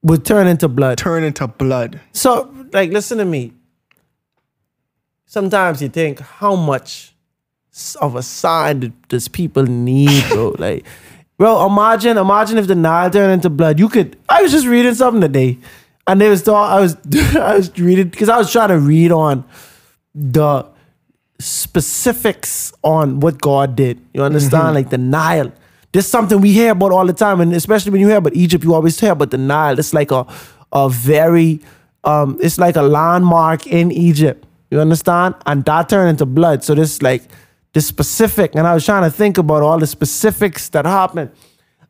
would 0.04 0.25
turn 0.25 0.46
into 0.46 0.68
blood. 0.68 0.99
Turn 0.99 1.25
into 1.25 1.49
blood. 1.49 2.00
So, 2.12 2.54
like, 2.73 2.90
listen 2.90 3.18
to 3.18 3.25
me. 3.25 3.52
Sometimes 5.26 5.82
you 5.82 5.88
think, 5.88 6.20
how 6.20 6.54
much 6.54 7.14
of 8.00 8.14
a 8.14 8.23
sign 8.23 8.92
does 9.08 9.26
people 9.26 9.64
need, 9.64 10.28
bro? 10.28 10.54
like, 10.58 10.84
bro, 11.38 11.66
imagine, 11.66 12.18
imagine 12.18 12.58
if 12.58 12.68
the 12.68 12.75
Nile 12.75 13.11
turned 13.11 13.32
into 13.32 13.50
blood. 13.50 13.80
You 13.80 13.88
could. 13.88 14.16
I 14.28 14.42
was 14.42 14.52
just 14.52 14.66
reading 14.66 14.94
something 14.94 15.23
today, 15.23 15.58
and 16.06 16.20
they 16.20 16.28
was 16.28 16.42
thought 16.42 16.70
I 16.70 16.80
was, 16.80 16.96
I 17.37 17.56
was 17.56 17.76
reading 17.78 18.11
because 18.11 18.28
I 18.28 18.37
was 18.37 18.52
trying 18.52 18.68
to 18.68 18.78
read 18.78 19.11
on 19.11 19.44
the 20.14 20.66
specifics 21.40 22.73
on 22.84 23.20
what 23.20 23.40
God 23.40 23.75
did. 23.75 24.00
You 24.12 24.23
understand? 24.23 24.66
Mm-hmm. 24.66 24.75
Like 24.75 24.90
the 24.90 24.99
Nile. 24.99 25.52
There's 25.95 26.09
something 26.09 26.41
we 26.41 26.51
hear 26.51 26.73
about 26.73 26.91
all 26.91 27.07
the 27.07 27.13
time, 27.13 27.41
and 27.41 27.53
especially 27.53 27.93
when 27.93 28.01
you 28.01 28.09
hear 28.09 28.17
about 28.17 28.35
Egypt, 28.35 28.65
you 28.65 28.75
always 28.75 28.99
hear 28.99 29.13
about 29.13 29.31
the 29.31 29.39
Nile. 29.39 29.79
It's 29.79 29.95
like 29.95 30.11
a 30.11 30.27
a 30.73 30.89
very 30.89 31.61
um, 32.03 32.37
it's 32.43 32.59
like 32.59 32.75
a 32.75 32.83
landmark 32.83 33.69
in 33.69 33.93
Egypt. 33.93 34.45
You 34.73 34.81
understand? 34.81 35.37
And 35.47 35.65
that 35.67 35.89
turned 35.89 36.11
into 36.11 36.27
blood. 36.27 36.65
So 36.65 36.75
this 36.75 37.01
like 37.01 37.23
this 37.75 37.87
specific, 37.87 38.57
and 38.57 38.67
I 38.67 38.75
was 38.75 38.85
trying 38.85 39.05
to 39.05 39.11
think 39.11 39.39
about 39.39 39.63
all 39.63 39.79
the 39.79 39.87
specifics 39.87 40.69
that 40.71 40.85
happened. 40.85 41.31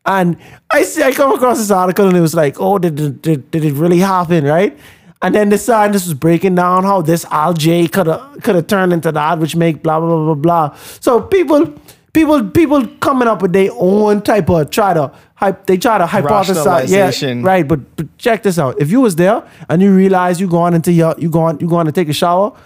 And 0.05 0.37
I 0.71 0.83
see, 0.83 1.03
I 1.03 1.13
come 1.13 1.33
across 1.33 1.57
this 1.57 1.71
article, 1.71 2.07
and 2.07 2.15
it 2.15 2.21
was 2.21 2.35
like, 2.35 2.61
oh, 2.61 2.79
did 2.79 3.23
did, 3.23 3.51
did, 3.51 3.65
it 3.65 3.73
really 3.73 4.01
happen, 4.01 4.45
right? 4.45 4.79
And 5.23 5.35
then 5.35 5.49
this 5.49 5.65
scientist 5.65 6.05
was 6.09 6.13
breaking 6.13 6.57
down 6.57 6.85
how 6.85 7.01
this 7.01 7.25
algae 7.31 7.89
could 7.89 8.07
have 8.09 8.43
could 8.43 8.55
have 8.55 8.67
turned 8.67 8.93
into 8.93 9.11
that, 9.13 9.39
which 9.39 9.57
make 9.57 9.83
blah 9.83 9.99
blah 9.99 10.09
blah 10.09 10.35
blah 10.35 10.35
blah. 10.35 10.77
So 11.01 11.23
people 11.23 11.73
people 12.14 12.49
people 12.49 12.87
coming 13.00 13.28
up 13.28 13.42
with 13.42 13.52
their 13.52 13.71
own 13.75 14.23
type 14.23 14.49
of 14.49 14.71
try 14.71 14.94
to 14.94 15.12
hype 15.35 15.66
they 15.66 15.76
try 15.76 15.99
to 15.99 16.04
hypothesize. 16.06 16.88
Yeah 16.88 17.11
right 17.42 17.68
but, 17.68 17.97
but 17.97 18.16
check 18.16 18.42
this 18.42 18.59
out. 18.59 18.80
If 18.80 18.90
you 18.90 19.02
was 19.02 19.16
there 19.16 19.47
and 19.68 19.83
you 19.83 19.94
realize 19.94 20.40
you 20.40 20.49
going 20.49 20.73
into 20.73 20.92
your 20.92 21.14
you 21.18 21.28
going 21.28 21.61
you 21.61 21.68
going 21.68 21.87
to 21.87 21.92
take 21.92 22.09
a 22.09 22.14
shower 22.14 22.56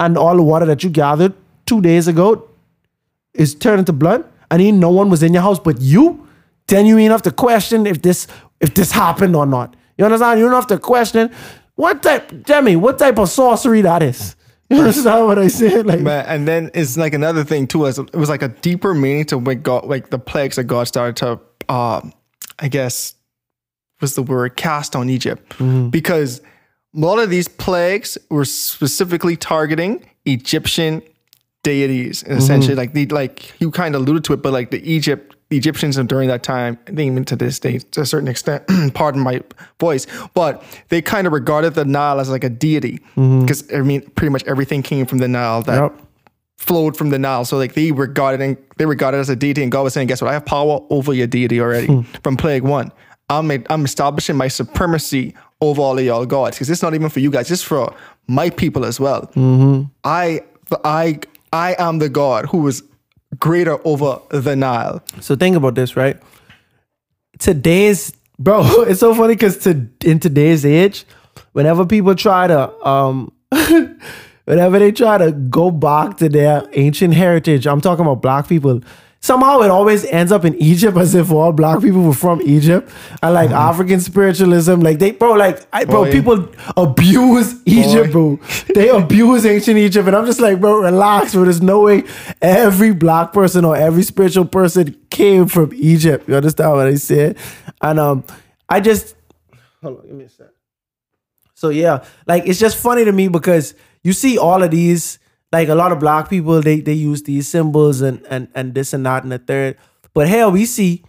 and 0.00 0.18
all 0.18 0.34
the 0.36 0.42
water 0.42 0.66
that 0.66 0.82
you 0.82 0.90
gathered 0.90 1.34
two 1.66 1.80
days 1.80 2.08
ago 2.08 2.48
is 3.34 3.54
turned 3.54 3.78
into 3.78 3.92
blood 3.92 4.24
and 4.50 4.60
ain't 4.60 4.78
no 4.78 4.90
one 4.90 5.10
was 5.10 5.22
in 5.22 5.32
your 5.32 5.42
house 5.42 5.58
but 5.60 5.80
you 5.80 6.26
then 6.66 6.86
you 6.86 6.98
ain't 6.98 7.12
have 7.12 7.22
to 7.22 7.30
question 7.30 7.86
if 7.86 8.00
this 8.02 8.26
if 8.60 8.74
this 8.74 8.90
happened 8.90 9.36
or 9.36 9.46
not. 9.46 9.76
You 9.98 10.06
understand? 10.06 10.40
You 10.40 10.46
don't 10.46 10.54
have 10.54 10.66
to 10.68 10.78
question 10.78 11.30
what 11.74 12.02
type 12.02 12.44
Jimmy 12.44 12.74
what 12.74 12.98
type 12.98 13.18
of 13.18 13.28
sorcery 13.28 13.82
that 13.82 14.02
is 14.02 14.34
you 14.78 14.80
understand 14.80 15.26
what 15.26 15.38
I 15.38 15.48
said 15.48 15.86
like 15.86 16.00
Man, 16.00 16.24
and 16.26 16.46
then 16.48 16.70
it's 16.74 16.96
like 16.96 17.14
another 17.14 17.44
thing 17.44 17.66
too. 17.66 17.84
Is 17.86 17.98
it 17.98 18.14
was 18.14 18.28
like 18.28 18.42
a 18.42 18.48
deeper 18.48 18.94
meaning 18.94 19.24
to 19.26 19.38
what 19.38 19.62
God, 19.62 19.86
like 19.86 20.10
the 20.10 20.18
plagues 20.18 20.56
that 20.56 20.64
God 20.64 20.84
started 20.88 21.16
to, 21.16 21.40
uh, 21.68 22.00
I 22.58 22.68
guess, 22.68 23.14
was 24.00 24.14
the 24.14 24.22
word 24.22 24.56
cast 24.56 24.94
on 24.96 25.08
Egypt, 25.10 25.48
Mm-hmm. 25.58 25.88
because 25.90 26.40
a 26.40 27.00
lot 27.00 27.18
of 27.18 27.28
these 27.30 27.48
plagues 27.48 28.16
were 28.30 28.44
specifically 28.44 29.36
targeting 29.36 30.04
Egyptian 30.26 31.02
deities, 31.62 32.22
and 32.22 32.38
essentially 32.38 32.74
like 32.74 32.92
the 32.92 33.06
like 33.06 33.58
you 33.60 33.70
kind 33.70 33.94
of 33.94 34.02
alluded 34.02 34.24
to 34.24 34.32
it, 34.34 34.42
but 34.42 34.52
like 34.52 34.70
the 34.70 34.82
Egypt, 34.88 35.34
the 35.54 35.58
Egyptians 35.58 35.96
and 35.96 36.08
during 36.08 36.26
that 36.28 36.42
time, 36.42 36.76
think 36.86 36.98
even 36.98 37.24
to 37.26 37.36
this 37.36 37.60
day, 37.60 37.78
to 37.78 38.00
a 38.00 38.06
certain 38.06 38.26
extent, 38.26 38.64
pardon 38.94 39.20
my 39.20 39.40
voice, 39.78 40.06
but 40.34 40.64
they 40.88 41.00
kind 41.00 41.28
of 41.28 41.32
regarded 41.32 41.74
the 41.74 41.84
Nile 41.84 42.18
as 42.18 42.28
like 42.28 42.42
a 42.42 42.48
deity, 42.48 42.98
mm-hmm. 43.16 43.42
because 43.42 43.72
I 43.72 43.82
mean, 43.82 44.02
pretty 44.16 44.30
much 44.30 44.42
everything 44.44 44.82
came 44.82 45.06
from 45.06 45.18
the 45.18 45.28
Nile 45.28 45.62
that 45.62 45.80
Yep. 45.80 46.00
flowed 46.58 46.96
from 46.96 47.10
the 47.10 47.20
Nile. 47.20 47.44
So 47.44 47.56
like 47.56 47.74
they 47.74 47.92
regarded 47.92 48.40
and 48.40 48.56
they 48.78 48.86
regarded 48.86 49.18
it 49.18 49.20
as 49.20 49.28
a 49.28 49.36
deity, 49.36 49.62
and 49.62 49.70
God 49.70 49.82
was 49.82 49.94
saying, 49.94 50.08
"Guess 50.08 50.22
what? 50.22 50.30
I 50.30 50.32
have 50.32 50.44
power 50.44 50.80
over 50.90 51.14
your 51.14 51.28
deity 51.28 51.60
already 51.60 51.86
hmm. 51.86 52.00
from 52.24 52.36
plague 52.36 52.64
one. 52.64 52.90
I'm 53.30 53.50
I'm 53.70 53.84
establishing 53.84 54.36
my 54.36 54.48
supremacy 54.48 55.34
over 55.60 55.80
all 55.80 55.96
of 55.96 56.04
y'all 56.04 56.26
gods 56.26 56.56
because 56.56 56.68
it's 56.68 56.82
not 56.82 56.94
even 56.94 57.10
for 57.10 57.20
you 57.20 57.30
guys; 57.30 57.48
it's 57.48 57.62
for 57.62 57.94
my 58.26 58.50
people 58.50 58.84
as 58.84 58.98
well. 58.98 59.22
Mm-hmm. 59.36 59.84
I 60.02 60.40
I 60.84 61.20
I 61.52 61.76
am 61.78 62.00
the 62.00 62.08
God 62.08 62.46
who 62.46 62.66
is 62.66 62.82
greater 63.38 63.78
over 63.86 64.20
the 64.30 64.56
Nile. 64.56 65.02
So 65.20 65.36
think 65.36 65.56
about 65.56 65.74
this, 65.74 65.96
right? 65.96 66.16
Today's 67.38 68.12
bro, 68.38 68.62
it's 68.82 69.00
so 69.00 69.14
funny 69.14 69.34
because 69.34 69.58
to 69.58 69.86
in 70.04 70.20
today's 70.20 70.64
age, 70.64 71.04
whenever 71.52 71.86
people 71.86 72.14
try 72.14 72.46
to 72.46 72.86
um 72.86 73.32
whenever 74.44 74.78
they 74.78 74.92
try 74.92 75.18
to 75.18 75.32
go 75.32 75.70
back 75.70 76.16
to 76.18 76.28
their 76.28 76.68
ancient 76.72 77.14
heritage, 77.14 77.66
I'm 77.66 77.80
talking 77.80 78.04
about 78.04 78.22
black 78.22 78.48
people. 78.48 78.80
Somehow 79.24 79.62
it 79.62 79.70
always 79.70 80.04
ends 80.04 80.30
up 80.30 80.44
in 80.44 80.54
Egypt 80.56 80.98
as 80.98 81.14
if 81.14 81.30
all 81.30 81.50
black 81.50 81.80
people 81.80 82.02
were 82.02 82.12
from 82.12 82.42
Egypt. 82.42 82.90
I 83.22 83.30
like 83.30 83.50
African 83.52 83.98
spiritualism, 84.00 84.80
like 84.80 84.98
they 84.98 85.12
bro, 85.12 85.32
like 85.32 85.66
I 85.72 85.86
bro, 85.86 86.04
Boy. 86.04 86.12
people 86.12 86.46
abuse 86.76 87.54
Egypt, 87.64 88.12
Boy. 88.12 88.36
bro. 88.36 88.40
They 88.74 88.88
abuse 89.02 89.46
ancient 89.46 89.78
Egypt. 89.78 90.06
And 90.08 90.14
I'm 90.14 90.26
just 90.26 90.40
like, 90.40 90.60
bro, 90.60 90.76
relax, 90.76 91.32
bro. 91.32 91.44
There's 91.44 91.62
no 91.62 91.80
way 91.80 92.04
every 92.42 92.92
black 92.92 93.32
person 93.32 93.64
or 93.64 93.74
every 93.74 94.02
spiritual 94.02 94.44
person 94.44 94.94
came 95.08 95.46
from 95.46 95.72
Egypt. 95.72 96.28
You 96.28 96.36
understand 96.36 96.72
what 96.72 96.86
I 96.86 96.96
said? 96.96 97.38
And 97.80 97.98
um, 97.98 98.24
I 98.68 98.80
just 98.80 99.16
hold 99.80 100.00
on, 100.00 100.06
give 100.06 100.16
me 100.16 100.24
a 100.24 100.28
sec. 100.28 100.48
So 101.54 101.70
yeah, 101.70 102.04
like 102.26 102.46
it's 102.46 102.60
just 102.60 102.76
funny 102.76 103.06
to 103.06 103.12
me 103.12 103.28
because 103.28 103.72
you 104.02 104.12
see 104.12 104.36
all 104.36 104.62
of 104.62 104.70
these, 104.70 105.18
like 105.54 105.68
a 105.68 105.74
lot 105.74 105.92
of 105.92 106.00
black 106.00 106.28
people, 106.28 106.60
they 106.60 106.80
they 106.80 106.92
use 106.92 107.22
these 107.22 107.46
symbols 107.48 108.00
and 108.00 108.26
and 108.28 108.48
and 108.54 108.74
this 108.74 108.92
and 108.92 109.06
that 109.06 109.22
and 109.22 109.30
the 109.30 109.38
third. 109.38 109.78
But 110.12 110.28
hell, 110.28 110.50
we 110.50 110.66
see 110.66 111.04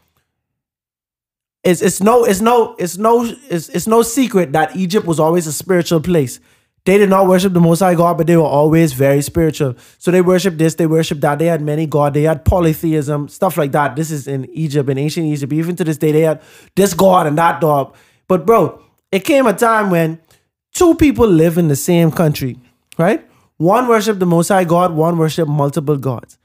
it's 1.63 1.81
it's 1.81 1.99
no 1.99 2.23
it's 2.23 2.41
no 2.41 2.75
it's 2.77 2.97
no 2.97 3.25
it's, 3.49 3.69
it's 3.69 3.87
no 3.87 4.03
secret 4.03 4.53
that 4.53 4.75
Egypt 4.75 5.07
was 5.07 5.19
always 5.19 5.47
a 5.47 5.51
spiritual 5.51 5.99
place. 5.99 6.39
They 6.85 6.99
did 6.99 7.09
not 7.09 7.27
worship 7.27 7.53
the 7.53 7.59
Most 7.59 7.79
High 7.79 7.95
God, 7.95 8.19
but 8.19 8.27
they 8.27 8.37
were 8.37 8.43
always 8.43 8.93
very 8.93 9.23
spiritual. 9.23 9.73
So 9.97 10.11
they 10.11 10.21
worship 10.21 10.59
this, 10.59 10.75
they 10.75 10.85
worship 10.85 11.19
that. 11.21 11.39
They 11.39 11.47
had 11.47 11.63
many 11.63 11.87
god. 11.87 12.13
They 12.13 12.21
had 12.21 12.45
polytheism, 12.45 13.27
stuff 13.27 13.57
like 13.57 13.71
that. 13.71 13.95
This 13.95 14.11
is 14.11 14.27
in 14.27 14.45
Egypt, 14.51 14.87
in 14.91 14.99
ancient 14.99 15.25
Egypt. 15.25 15.51
Even 15.53 15.75
to 15.77 15.83
this 15.83 15.97
day, 15.97 16.11
they 16.11 16.21
had 16.21 16.43
this 16.75 16.93
god 16.93 17.25
and 17.25 17.35
that 17.39 17.59
god. 17.59 17.91
But 18.27 18.45
bro, 18.45 18.79
it 19.11 19.23
came 19.23 19.47
a 19.47 19.53
time 19.53 19.89
when 19.89 20.19
two 20.71 20.93
people 20.93 21.27
live 21.27 21.57
in 21.57 21.67
the 21.67 21.75
same 21.75 22.11
country, 22.11 22.59
right? 22.99 23.25
One 23.57 23.88
worshiped 23.88 24.19
the 24.19 24.25
Most 24.25 24.50
High 24.50 24.65
God, 24.65 24.93
one 24.93 25.17
worshiped 25.17 25.50
multiple 25.50 25.97
gods. 25.97 26.38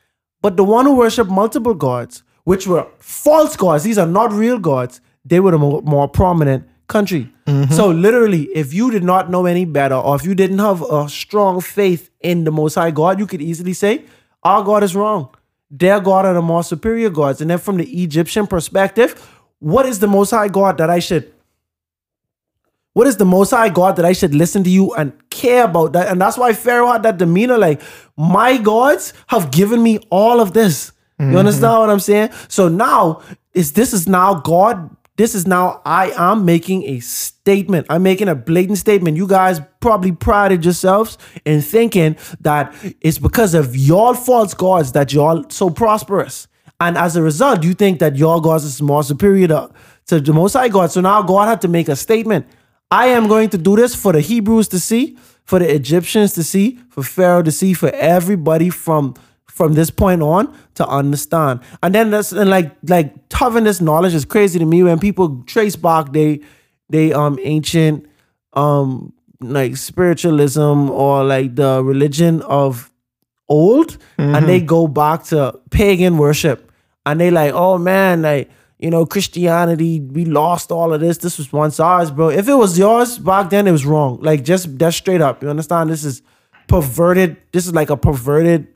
But 0.42 0.56
the 0.56 0.64
one 0.64 0.86
who 0.86 0.96
worshiped 0.96 1.30
multiple 1.30 1.74
gods, 1.74 2.22
which 2.44 2.66
were 2.66 2.86
false 2.98 3.56
gods, 3.56 3.84
these 3.84 3.98
are 3.98 4.06
not 4.06 4.32
real 4.32 4.58
gods, 4.58 5.00
they 5.24 5.40
were 5.40 5.50
the 5.50 5.58
more, 5.58 5.82
more 5.82 6.08
prominent 6.08 6.68
country. 6.86 7.30
Mm-hmm. 7.46 7.72
So 7.72 7.88
literally, 7.88 8.44
if 8.54 8.72
you 8.72 8.90
did 8.90 9.04
not 9.04 9.30
know 9.30 9.46
any 9.46 9.64
better, 9.64 9.96
or 9.96 10.16
if 10.16 10.24
you 10.24 10.34
didn't 10.34 10.60
have 10.60 10.82
a 10.82 11.08
strong 11.08 11.60
faith 11.60 12.10
in 12.20 12.44
the 12.44 12.52
Most 12.52 12.74
High 12.74 12.90
God, 12.90 13.18
you 13.18 13.26
could 13.26 13.42
easily 13.42 13.72
say, 13.72 14.04
our 14.42 14.62
God 14.62 14.82
is 14.82 14.96
wrong. 14.96 15.34
Their 15.70 16.00
God 16.00 16.24
are 16.24 16.34
the 16.34 16.42
more 16.42 16.64
superior 16.64 17.10
gods. 17.10 17.40
And 17.40 17.50
then 17.50 17.58
from 17.58 17.76
the 17.76 18.02
Egyptian 18.02 18.46
perspective, 18.46 19.36
what 19.58 19.84
is 19.86 19.98
the 19.98 20.08
Most 20.08 20.30
High 20.30 20.48
God 20.48 20.78
that 20.78 20.90
I 20.90 21.00
should 21.00 21.32
what 22.92 23.06
is 23.06 23.16
the 23.16 23.24
most 23.24 23.50
high 23.50 23.68
God 23.68 23.96
that 23.96 24.04
I 24.04 24.12
should 24.12 24.34
listen 24.34 24.64
to 24.64 24.70
you 24.70 24.92
and 24.94 25.12
care 25.30 25.64
about 25.64 25.92
that? 25.92 26.08
And 26.08 26.20
that's 26.20 26.36
why 26.36 26.52
Pharaoh 26.52 26.90
had 26.90 27.02
that 27.04 27.18
demeanor 27.18 27.56
like, 27.56 27.80
my 28.16 28.58
gods 28.58 29.12
have 29.28 29.50
given 29.50 29.82
me 29.82 29.98
all 30.10 30.40
of 30.40 30.52
this. 30.52 30.92
You 31.18 31.26
mm-hmm. 31.26 31.36
understand 31.36 31.78
what 31.78 31.90
I'm 31.90 32.00
saying? 32.00 32.30
So 32.48 32.68
now 32.68 33.22
is 33.52 33.72
this 33.72 33.92
is 33.92 34.08
now 34.08 34.34
God. 34.34 34.96
This 35.16 35.34
is 35.34 35.46
now 35.46 35.82
I 35.84 36.12
am 36.16 36.46
making 36.46 36.84
a 36.84 37.00
statement. 37.00 37.86
I'm 37.90 38.02
making 38.02 38.28
a 38.28 38.34
blatant 38.34 38.78
statement. 38.78 39.18
You 39.18 39.28
guys 39.28 39.60
probably 39.80 40.12
prided 40.12 40.64
yourselves 40.64 41.18
in 41.44 41.60
thinking 41.60 42.16
that 42.40 42.74
it's 43.02 43.18
because 43.18 43.52
of 43.52 43.76
your 43.76 44.14
false 44.14 44.54
gods 44.54 44.92
that 44.92 45.12
y'all 45.12 45.44
so 45.50 45.68
prosperous. 45.68 46.48
And 46.80 46.96
as 46.96 47.16
a 47.16 47.22
result, 47.22 47.64
you 47.64 47.74
think 47.74 47.98
that 47.98 48.16
your 48.16 48.40
gods 48.40 48.64
is 48.64 48.80
more 48.80 49.02
superior 49.02 49.48
to, 49.48 49.70
to 50.06 50.20
the 50.20 50.32
Most 50.32 50.54
High 50.54 50.68
God. 50.68 50.90
So 50.90 51.02
now 51.02 51.22
God 51.22 51.48
had 51.48 51.60
to 51.60 51.68
make 51.68 51.88
a 51.88 51.96
statement. 51.96 52.46
I 52.90 53.06
am 53.06 53.28
going 53.28 53.50
to 53.50 53.58
do 53.58 53.76
this 53.76 53.94
for 53.94 54.12
the 54.12 54.20
Hebrews 54.20 54.68
to 54.68 54.80
see, 54.80 55.16
for 55.44 55.58
the 55.58 55.72
Egyptians 55.72 56.34
to 56.34 56.42
see, 56.42 56.80
for 56.88 57.02
Pharaoh 57.02 57.42
to 57.42 57.52
see, 57.52 57.72
for 57.72 57.90
everybody 57.90 58.70
from 58.70 59.14
from 59.46 59.74
this 59.74 59.90
point 59.90 60.22
on 60.22 60.56
to 60.74 60.86
understand. 60.86 61.60
And 61.82 61.94
then 61.94 62.10
that's 62.10 62.32
and 62.32 62.48
like 62.48 62.72
like 62.82 63.14
having 63.32 63.64
this 63.64 63.80
knowledge 63.80 64.14
is 64.14 64.24
crazy 64.24 64.58
to 64.58 64.64
me 64.64 64.82
when 64.82 64.98
people 64.98 65.42
trace 65.46 65.76
back 65.76 66.12
they 66.12 66.40
they 66.88 67.12
um 67.12 67.38
ancient 67.42 68.06
um 68.54 69.12
like 69.40 69.76
spiritualism 69.76 70.90
or 70.90 71.24
like 71.24 71.56
the 71.56 71.82
religion 71.84 72.42
of 72.42 72.90
old 73.48 73.98
and 74.16 74.48
they 74.48 74.60
go 74.60 74.86
back 74.86 75.24
to 75.24 75.58
pagan 75.70 76.16
worship 76.18 76.70
and 77.04 77.20
they 77.20 77.30
like 77.30 77.52
oh 77.54 77.76
man 77.78 78.22
like 78.22 78.50
you 78.80 78.90
know 78.90 79.04
christianity 79.04 80.00
we 80.00 80.24
lost 80.24 80.72
all 80.72 80.92
of 80.92 81.00
this 81.00 81.18
this 81.18 81.38
was 81.38 81.52
once 81.52 81.78
ours 81.78 82.10
bro. 82.10 82.28
If 82.30 82.48
it 82.48 82.54
was 82.54 82.78
yours 82.78 83.18
back 83.18 83.50
then 83.50 83.66
it 83.66 83.72
was 83.72 83.86
wrong. 83.86 84.20
Like 84.20 84.44
just 84.44 84.78
that's 84.78 84.96
straight 84.96 85.20
up 85.20 85.42
you 85.42 85.48
understand? 85.48 85.90
This 85.90 86.04
is 86.04 86.22
perverted 86.66 87.36
this 87.52 87.66
is 87.66 87.74
like 87.74 87.90
a 87.90 87.96
perverted 87.96 88.68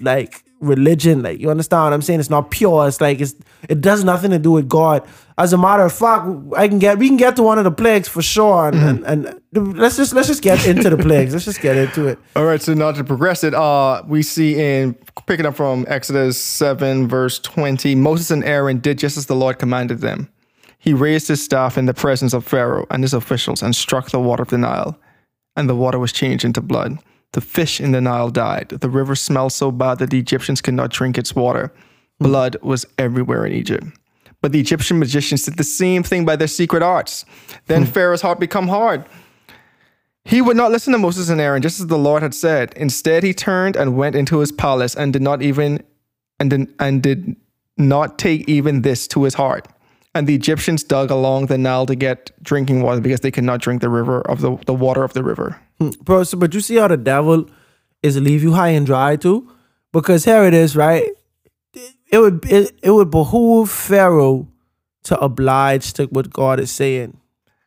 like 0.00 0.44
religion 0.60 1.22
like 1.22 1.40
you 1.40 1.50
understand 1.50 1.84
what 1.84 1.92
i'm 1.92 2.02
saying? 2.02 2.20
It's 2.20 2.30
not 2.30 2.50
pure. 2.50 2.86
It's 2.86 3.00
like 3.00 3.20
it's 3.20 3.34
it 3.68 3.80
does 3.80 4.04
nothing 4.04 4.30
to 4.30 4.38
do 4.38 4.52
with 4.52 4.68
god. 4.68 5.06
As 5.38 5.52
a 5.52 5.58
matter 5.58 5.82
of 5.82 5.92
fact 5.92 6.28
i 6.56 6.68
can 6.68 6.78
get 6.78 6.98
we 6.98 7.08
can 7.08 7.16
get 7.16 7.36
to 7.36 7.42
one 7.42 7.58
of 7.58 7.64
the 7.64 7.70
plagues 7.70 8.08
for 8.08 8.22
sure 8.22 8.68
and, 8.68 9.04
and, 9.04 9.26
and 9.26 9.42
let's 9.52 9.96
just 9.96 10.14
let's 10.14 10.28
just 10.28 10.42
get 10.42 10.66
into 10.66 10.90
the 10.90 10.96
plagues. 10.96 11.32
Let's 11.32 11.44
just 11.44 11.60
get 11.60 11.76
into 11.76 12.06
it. 12.06 12.18
All 12.36 12.44
right, 12.44 12.60
so 12.60 12.74
now 12.74 12.92
to 12.92 13.04
progress 13.04 13.44
it, 13.44 13.54
uh, 13.54 14.02
we 14.06 14.22
see 14.22 14.58
in 14.58 14.94
picking 15.26 15.46
up 15.46 15.56
from 15.56 15.84
Exodus 15.88 16.40
7, 16.40 17.08
verse 17.08 17.38
20, 17.38 17.94
Moses 17.96 18.30
and 18.30 18.44
Aaron 18.44 18.78
did 18.78 18.98
just 18.98 19.16
as 19.16 19.26
the 19.26 19.36
Lord 19.36 19.58
commanded 19.58 19.98
them. 20.00 20.30
He 20.78 20.94
raised 20.94 21.28
his 21.28 21.42
staff 21.42 21.78
in 21.78 21.86
the 21.86 21.94
presence 21.94 22.32
of 22.32 22.46
Pharaoh 22.46 22.86
and 22.90 23.04
his 23.04 23.14
officials 23.14 23.62
and 23.62 23.76
struck 23.76 24.10
the 24.10 24.20
water 24.20 24.42
of 24.42 24.48
the 24.48 24.58
Nile, 24.58 24.98
and 25.54 25.68
the 25.68 25.76
water 25.76 25.98
was 25.98 26.12
changed 26.12 26.44
into 26.44 26.60
blood. 26.60 26.98
The 27.32 27.40
fish 27.40 27.80
in 27.80 27.92
the 27.92 28.00
Nile 28.00 28.30
died. 28.30 28.68
The 28.68 28.90
river 28.90 29.14
smelled 29.14 29.52
so 29.52 29.70
bad 29.70 29.98
that 29.98 30.10
the 30.10 30.18
Egyptians 30.18 30.60
could 30.60 30.74
not 30.74 30.90
drink 30.90 31.16
its 31.16 31.34
water. 31.34 31.72
Blood 32.18 32.56
was 32.62 32.86
everywhere 32.98 33.46
in 33.46 33.52
Egypt. 33.52 33.86
But 34.42 34.52
the 34.52 34.60
Egyptian 34.60 34.98
magicians 34.98 35.44
did 35.44 35.56
the 35.56 35.64
same 35.64 36.02
thing 36.02 36.24
by 36.24 36.36
their 36.36 36.48
secret 36.48 36.82
arts. 36.82 37.24
Then 37.66 37.84
hmm. 37.84 37.90
Pharaoh's 37.90 38.22
heart 38.22 38.40
became 38.40 38.68
hard. 38.68 39.06
He 40.24 40.40
would 40.40 40.56
not 40.56 40.70
listen 40.70 40.92
to 40.92 40.98
Moses 40.98 41.28
and 41.30 41.40
Aaron, 41.40 41.62
just 41.62 41.80
as 41.80 41.86
the 41.88 41.98
Lord 41.98 42.22
had 42.22 42.34
said. 42.34 42.72
Instead, 42.76 43.22
he 43.22 43.34
turned 43.34 43.76
and 43.76 43.96
went 43.96 44.14
into 44.14 44.38
his 44.38 44.52
palace 44.52 44.94
and 44.94 45.12
did 45.12 45.22
not 45.22 45.42
even 45.42 45.82
and 46.38 46.50
did, 46.50 46.74
and 46.78 47.02
did 47.02 47.36
not 47.76 48.18
take 48.18 48.48
even 48.48 48.82
this 48.82 49.08
to 49.08 49.24
his 49.24 49.34
heart. 49.34 49.68
And 50.14 50.26
the 50.26 50.34
Egyptians 50.34 50.84
dug 50.84 51.10
along 51.10 51.46
the 51.46 51.56
Nile 51.56 51.86
to 51.86 51.94
get 51.94 52.30
drinking 52.42 52.82
water 52.82 53.00
because 53.00 53.20
they 53.20 53.30
could 53.30 53.44
not 53.44 53.60
drink 53.60 53.80
the 53.80 53.88
river 53.88 54.20
of 54.22 54.40
the, 54.40 54.56
the 54.66 54.74
water 54.74 55.04
of 55.04 55.14
the 55.14 55.22
river. 55.22 55.58
Mm, 55.82 55.98
bro. 56.00 56.24
So, 56.24 56.38
but 56.38 56.54
you 56.54 56.60
see 56.60 56.76
how 56.76 56.88
the 56.88 56.96
devil 56.96 57.48
is 58.02 58.20
leave 58.20 58.42
you 58.42 58.52
high 58.52 58.68
and 58.70 58.86
dry 58.86 59.16
too, 59.16 59.50
because 59.92 60.24
here 60.24 60.44
it 60.44 60.54
is, 60.54 60.76
right? 60.76 61.08
it 62.12 62.18
would 62.18 62.44
it, 62.50 62.78
it 62.82 62.90
would 62.90 63.10
behoove 63.10 63.70
Pharaoh 63.70 64.46
to 65.04 65.18
oblige 65.18 65.94
to 65.94 66.04
what 66.06 66.30
God 66.30 66.60
is 66.60 66.70
saying 66.70 67.16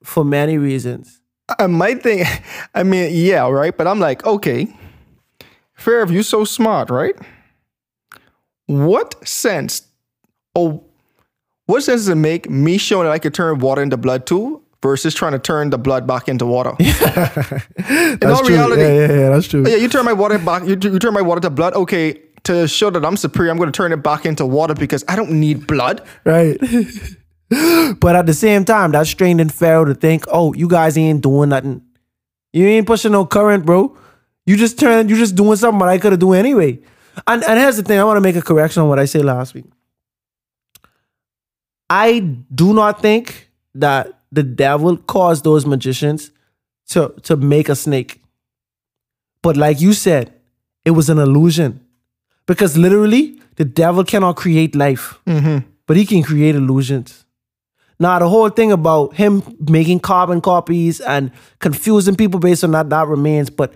for 0.04 0.24
many 0.24 0.58
reasons. 0.58 1.20
I 1.60 1.68
might 1.68 2.02
think, 2.02 2.28
I 2.76 2.84
mean, 2.84 3.10
yeah, 3.12 3.50
right. 3.50 3.76
But 3.76 3.88
I'm 3.88 4.00
like, 4.00 4.26
okay, 4.26 4.68
Pharaoh, 5.74 6.08
you're 6.08 6.24
so 6.24 6.46
smart, 6.46 6.90
right? 6.90 7.16
What 8.68 9.28
sense? 9.28 9.82
Oh, 10.56 10.84
what 11.66 11.82
sense 11.82 12.02
does 12.02 12.10
it 12.10 12.16
make 12.16 12.50
me 12.50 12.78
showing 12.78 13.06
that 13.06 13.12
I 13.12 13.20
could 13.20 13.34
turn 13.34 13.60
water 13.60 13.82
into 13.82 13.98
blood 13.98 14.28
too, 14.28 14.62
versus 14.82 15.14
trying 15.14 15.32
to 15.34 15.40
turn 15.40 15.70
the 15.70 15.78
blood 15.78 16.08
back 16.08 16.28
into 16.28 16.46
water? 16.46 16.74
In 16.80 18.24
all 18.24 18.44
true. 18.44 18.56
reality, 18.56 18.82
yeah, 18.82 18.94
yeah, 18.94 19.12
yeah, 19.12 19.30
that's 19.30 19.48
true. 19.48 19.64
Oh, 19.66 19.70
yeah, 19.70 19.78
you 19.78 19.88
turn 19.90 20.06
my 20.06 20.14
water 20.14 20.38
back. 20.40 20.64
You, 20.64 20.78
you 20.82 21.00
turn 21.00 21.14
my 21.14 21.22
water 21.22 21.42
to 21.42 21.50
blood. 21.50 21.74
Okay, 21.74 22.22
to 22.46 22.68
show 22.68 22.90
that 22.90 23.06
I'm 23.06 23.18
superior, 23.18 23.52
I'm 23.52 23.58
going 23.58 23.72
to 23.72 23.76
turn 23.76 23.92
it 23.92 24.04
back 24.04 24.26
into 24.26 24.46
water 24.46 24.74
because 24.74 25.04
I 25.08 25.16
don't 25.16 25.32
need 25.32 25.68
blood. 25.68 26.06
Right. 26.24 26.58
but 28.00 28.16
at 28.16 28.26
the 28.26 28.34
same 28.34 28.66
time, 28.66 28.92
that's 28.92 29.10
straining 29.10 29.50
Pharaoh 29.50 29.86
to 29.86 29.94
think, 29.94 30.26
oh, 30.32 30.54
you 30.54 30.68
guys 30.68 30.98
ain't 30.98 31.22
doing 31.22 31.50
nothing. 31.50 31.82
You 32.54 32.68
ain't 32.68 32.88
pushing 32.88 33.12
no 33.12 33.26
current, 33.26 33.66
bro. 33.66 33.98
You 34.46 34.56
just 34.56 34.80
turn, 34.80 35.10
you 35.10 35.18
just 35.18 35.36
doing 35.36 35.58
something 35.58 35.80
that 35.80 35.90
I 35.90 35.98
could 35.98 36.14
have 36.14 36.20
do 36.20 36.34
anyway. 36.34 36.80
And 37.28 37.44
and 37.44 37.60
here's 37.60 37.78
the 37.78 37.84
thing, 37.84 38.00
I 38.00 38.04
want 38.04 38.18
to 38.18 38.22
make 38.22 38.36
a 38.36 38.42
correction 38.42 38.84
on 38.84 38.90
what 38.90 39.00
I 39.00 39.06
said 39.06 39.26
last 39.26 39.54
week. 39.54 39.66
I 41.90 42.20
do 42.20 42.74
not 42.74 43.02
think 43.02 43.50
that 43.76 44.20
the 44.32 44.44
devil 44.44 44.98
caused 44.98 45.44
those 45.44 45.66
magicians 45.66 46.32
to, 46.90 47.14
to 47.24 47.36
make 47.36 47.70
a 47.70 47.76
snake. 47.76 48.22
But 49.42 49.58
like 49.58 49.82
you 49.82 49.94
said, 49.94 50.34
it 50.84 50.92
was 50.92 51.10
an 51.10 51.18
illusion. 51.18 51.82
Because 52.46 52.78
literally, 52.78 53.40
the 53.56 53.66
devil 53.66 54.04
cannot 54.04 54.36
create 54.36 54.76
life, 54.76 55.20
mm-hmm. 55.26 55.68
but 55.88 55.98
he 55.98 56.06
can 56.06 56.22
create 56.22 56.56
illusions. 56.56 57.26
Now, 58.00 58.20
the 58.20 58.28
whole 58.28 58.50
thing 58.50 58.72
about 58.72 59.16
him 59.16 59.42
making 59.60 60.02
carbon 60.02 60.42
copies 60.42 61.00
and 61.00 61.32
confusing 61.60 62.16
people 62.16 62.40
based 62.40 62.64
on 62.64 62.72
that, 62.72 62.90
that 62.90 63.08
remains. 63.08 63.50
But 63.50 63.74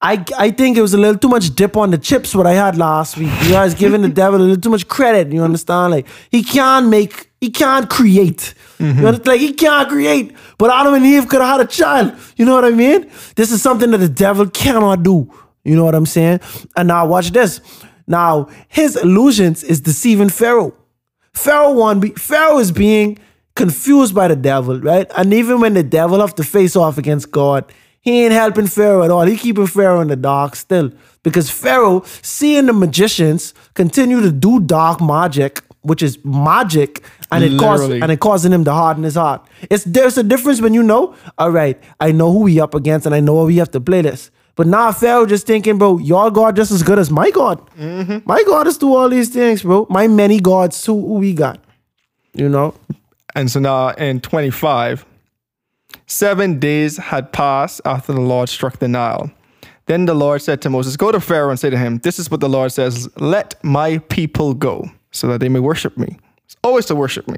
I, 0.00 0.24
I 0.38 0.50
think 0.50 0.76
it 0.76 0.82
was 0.82 0.94
a 0.94 0.98
little 0.98 1.18
too 1.18 1.28
much 1.28 1.54
dip 1.54 1.76
on 1.76 1.90
the 1.90 1.98
chips 1.98 2.34
what 2.34 2.46
I 2.46 2.52
had 2.52 2.76
last 2.76 3.16
week. 3.16 3.30
You 3.42 3.50
guys 3.50 3.74
giving 3.74 4.02
the 4.02 4.08
devil 4.22 4.40
a 4.40 4.42
little 4.42 4.60
too 4.60 4.70
much 4.70 4.86
credit. 4.86 5.32
You 5.32 5.42
understand? 5.42 5.92
Like 5.92 6.06
he 6.30 6.44
can't 6.44 6.88
make, 6.88 7.25
he 7.40 7.50
can't 7.50 7.88
create. 7.90 8.54
You 8.78 8.92
know, 8.92 9.18
like 9.24 9.40
he 9.40 9.52
can't 9.54 9.88
create. 9.88 10.36
But 10.58 10.70
Adam 10.70 10.94
and 10.94 11.06
Eve 11.06 11.28
could 11.28 11.40
have 11.40 11.58
had 11.58 11.66
a 11.66 11.70
child. 11.70 12.14
You 12.36 12.44
know 12.44 12.54
what 12.54 12.64
I 12.64 12.70
mean? 12.70 13.10
This 13.34 13.50
is 13.50 13.62
something 13.62 13.90
that 13.90 13.98
the 13.98 14.08
devil 14.08 14.48
cannot 14.48 15.02
do. 15.02 15.32
You 15.64 15.76
know 15.76 15.84
what 15.84 15.94
I'm 15.94 16.06
saying? 16.06 16.40
And 16.76 16.88
now 16.88 17.06
watch 17.06 17.30
this. 17.30 17.60
Now 18.06 18.48
his 18.68 18.96
illusions 18.96 19.64
is 19.64 19.80
deceiving 19.80 20.28
Pharaoh. 20.28 20.74
Pharaoh 21.32 21.72
one, 21.72 22.00
Pharaoh 22.14 22.58
is 22.58 22.72
being 22.72 23.18
confused 23.54 24.14
by 24.14 24.28
the 24.28 24.36
devil, 24.36 24.80
right? 24.80 25.10
And 25.16 25.32
even 25.34 25.60
when 25.60 25.74
the 25.74 25.82
devil 25.82 26.20
have 26.20 26.34
to 26.36 26.44
face 26.44 26.76
off 26.76 26.98
against 26.98 27.30
God, 27.30 27.64
he 28.00 28.24
ain't 28.24 28.32
helping 28.32 28.68
Pharaoh 28.68 29.02
at 29.02 29.10
all. 29.10 29.26
He 29.26 29.36
keeping 29.36 29.66
Pharaoh 29.66 30.00
in 30.00 30.08
the 30.08 30.16
dark 30.16 30.54
still. 30.54 30.92
Because 31.24 31.50
Pharaoh, 31.50 32.04
seeing 32.22 32.66
the 32.66 32.72
magicians 32.72 33.52
continue 33.74 34.20
to 34.20 34.30
do 34.30 34.60
dark 34.60 35.00
magic, 35.00 35.60
which 35.80 36.02
is 36.02 36.24
magic, 36.24 37.02
and 37.30 37.44
it 37.44 37.58
caused 37.58 37.90
and 37.90 38.12
it 38.12 38.20
causing 38.20 38.52
him 38.52 38.64
to 38.64 38.72
harden 38.72 39.04
his 39.04 39.14
heart. 39.14 39.46
It's 39.70 39.84
there's 39.84 40.18
a 40.18 40.22
difference 40.22 40.60
when 40.60 40.74
you 40.74 40.82
know, 40.82 41.14
all 41.38 41.50
right, 41.50 41.80
I 42.00 42.12
know 42.12 42.32
who 42.32 42.40
we 42.40 42.60
up 42.60 42.74
against 42.74 43.06
and 43.06 43.14
I 43.14 43.20
know 43.20 43.38
how 43.38 43.46
we 43.46 43.56
have 43.56 43.70
to 43.72 43.80
play 43.80 44.02
this. 44.02 44.30
But 44.54 44.66
now 44.66 44.90
Pharaoh 44.90 45.26
just 45.26 45.46
thinking, 45.46 45.76
bro, 45.76 45.98
your 45.98 46.30
God 46.30 46.56
just 46.56 46.72
as 46.72 46.82
good 46.82 46.98
as 46.98 47.10
my 47.10 47.30
God. 47.30 47.60
Mm-hmm. 47.76 48.18
My 48.24 48.42
God 48.44 48.66
is 48.66 48.78
do 48.78 48.94
all 48.94 49.08
these 49.08 49.28
things, 49.28 49.62
bro. 49.62 49.86
My 49.90 50.08
many 50.08 50.40
gods 50.40 50.82
too, 50.82 50.94
who 50.94 51.14
we 51.14 51.34
got. 51.34 51.62
You 52.32 52.48
know? 52.48 52.74
And 53.34 53.50
so 53.50 53.60
now 53.60 53.90
in 53.90 54.20
25, 54.20 55.04
seven 56.06 56.58
days 56.58 56.96
had 56.96 57.32
passed 57.32 57.82
after 57.84 58.14
the 58.14 58.20
Lord 58.20 58.48
struck 58.48 58.78
the 58.78 58.88
Nile. 58.88 59.30
Then 59.84 60.06
the 60.06 60.14
Lord 60.14 60.42
said 60.42 60.62
to 60.62 60.70
Moses, 60.70 60.96
Go 60.96 61.12
to 61.12 61.20
Pharaoh 61.20 61.50
and 61.50 61.60
say 61.60 61.70
to 61.70 61.78
him, 61.78 61.98
This 61.98 62.18
is 62.18 62.30
what 62.30 62.40
the 62.40 62.48
Lord 62.48 62.72
says 62.72 63.08
Let 63.18 63.62
my 63.62 63.98
people 63.98 64.54
go, 64.54 64.90
so 65.12 65.28
that 65.28 65.40
they 65.40 65.48
may 65.48 65.60
worship 65.60 65.96
me. 65.96 66.18
It's 66.46 66.56
always 66.62 66.86
to 66.86 66.94
worship 66.94 67.28
me. 67.28 67.36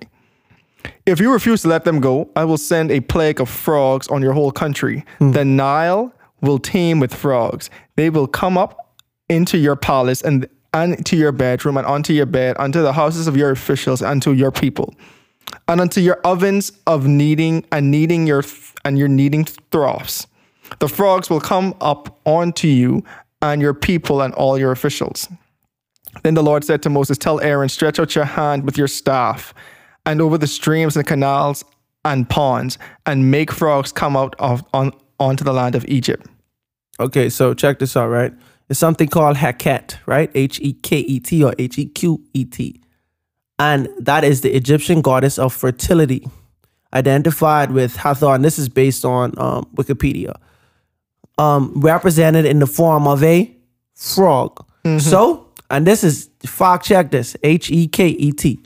If 1.07 1.21
you 1.21 1.33
refuse 1.33 1.63
to 1.63 1.69
let 1.69 1.85
them 1.85 2.01
go, 2.01 2.31
I 2.37 2.45
will 2.45 2.59
send 2.59 2.91
a 2.91 3.01
plague 3.01 3.41
of 3.41 3.49
frogs 3.49 4.07
on 4.09 4.23
your 4.23 4.33
whole 4.33 4.53
country. 4.53 5.05
Hmm. 5.19 5.33
The 5.33 5.45
Nile 5.45 6.13
will 6.41 6.59
teem 6.59 7.01
with 7.01 7.15
frogs. 7.15 7.71
They 7.97 8.11
will 8.11 8.27
come 8.27 8.57
up 8.57 8.97
into 9.29 9.59
your 9.59 9.77
palace 9.77 10.23
and, 10.23 10.49
and 10.73 11.05
to 11.07 11.17
your 11.17 11.33
bedroom 11.33 11.77
and 11.77 11.87
onto 11.87 12.13
your 12.13 12.27
bed, 12.27 12.57
unto 12.59 12.83
the 12.83 12.93
houses 12.93 13.27
of 13.27 13.37
your 13.37 13.51
officials 13.51 14.03
and 14.03 14.23
to 14.23 14.35
your 14.35 14.53
people, 14.53 14.95
and 15.67 15.81
unto 15.81 16.01
your 16.01 16.21
ovens 16.25 16.73
of 16.87 17.07
kneading 17.07 17.65
and 17.73 17.91
kneading 17.91 18.27
your 18.27 18.45
and 18.85 18.99
your 18.99 19.09
kneading 19.09 19.47
troughs. 19.71 20.27
The 20.79 20.89
frogs 20.89 21.31
will 21.31 21.41
come 21.41 21.75
up 21.81 22.21
onto 22.25 22.69
you 22.69 23.03
and 23.43 23.61
your 23.61 23.75
people 23.75 24.21
and 24.21 24.35
all 24.35 24.59
your 24.59 24.73
officials. 24.73 25.29
Then 26.23 26.35
the 26.35 26.43
Lord 26.43 26.65
said 26.65 26.83
to 26.83 26.91
Moses, 26.91 27.19
Tell 27.19 27.41
Aaron, 27.41 27.69
stretch 27.69 27.99
out 27.99 28.15
your 28.15 28.25
hand 28.25 28.65
with 28.65 28.77
your 28.77 28.89
staff 28.89 29.55
and 30.07 30.23
over 30.23 30.39
the 30.39 30.47
streams 30.47 30.97
and 30.97 31.07
canals 31.07 31.65
and 32.05 32.29
ponds, 32.29 32.79
and 33.05 33.31
make 33.31 33.53
frogs 33.53 33.93
come 33.93 34.17
out 34.17 34.35
of 34.39 34.65
on 34.73 34.93
onto 35.21 35.45
the 35.45 35.53
land 35.53 35.75
of 35.75 35.85
Egypt. 35.87 36.27
Okay, 37.01 37.29
so 37.29 37.53
check 37.55 37.79
this 37.79 37.97
out, 37.97 38.09
right? 38.09 38.33
It's 38.69 38.79
something 38.79 39.09
called 39.09 39.37
Heket, 39.37 39.97
right? 40.07 40.31
H 40.35 40.61
E 40.61 40.73
K 40.73 40.99
E 41.01 41.21
T 41.21 41.45
or 41.45 41.55
H 41.59 41.79
E 41.79 41.87
Q 41.87 42.23
E 42.35 42.45
T. 42.45 42.81
And 43.59 43.89
that 43.99 44.25
is 44.25 44.41
the 44.41 44.55
Egyptian 44.55 45.03
goddess 45.03 45.39
of 45.39 45.53
fertility, 45.53 46.27
identified 46.95 47.73
with 47.73 47.97
Hathor. 47.97 48.35
And 48.35 48.45
this 48.45 48.59
is 48.59 48.69
based 48.69 49.05
on 49.05 49.35
um, 49.37 49.67
Wikipedia. 49.75 50.35
Um, 51.37 51.73
represented 51.77 52.45
in 52.45 52.59
the 52.59 52.67
form 52.67 53.07
of 53.07 53.23
a 53.23 53.55
frog. 53.95 54.65
So, 54.99 55.48
and 55.71 55.87
this 55.87 56.03
is 56.05 56.31
fact 56.45 56.85
check 56.85 57.11
this 57.11 57.37
H 57.43 57.71
E 57.71 57.89
K 57.89 58.09
E 58.09 58.33
T. 58.33 58.61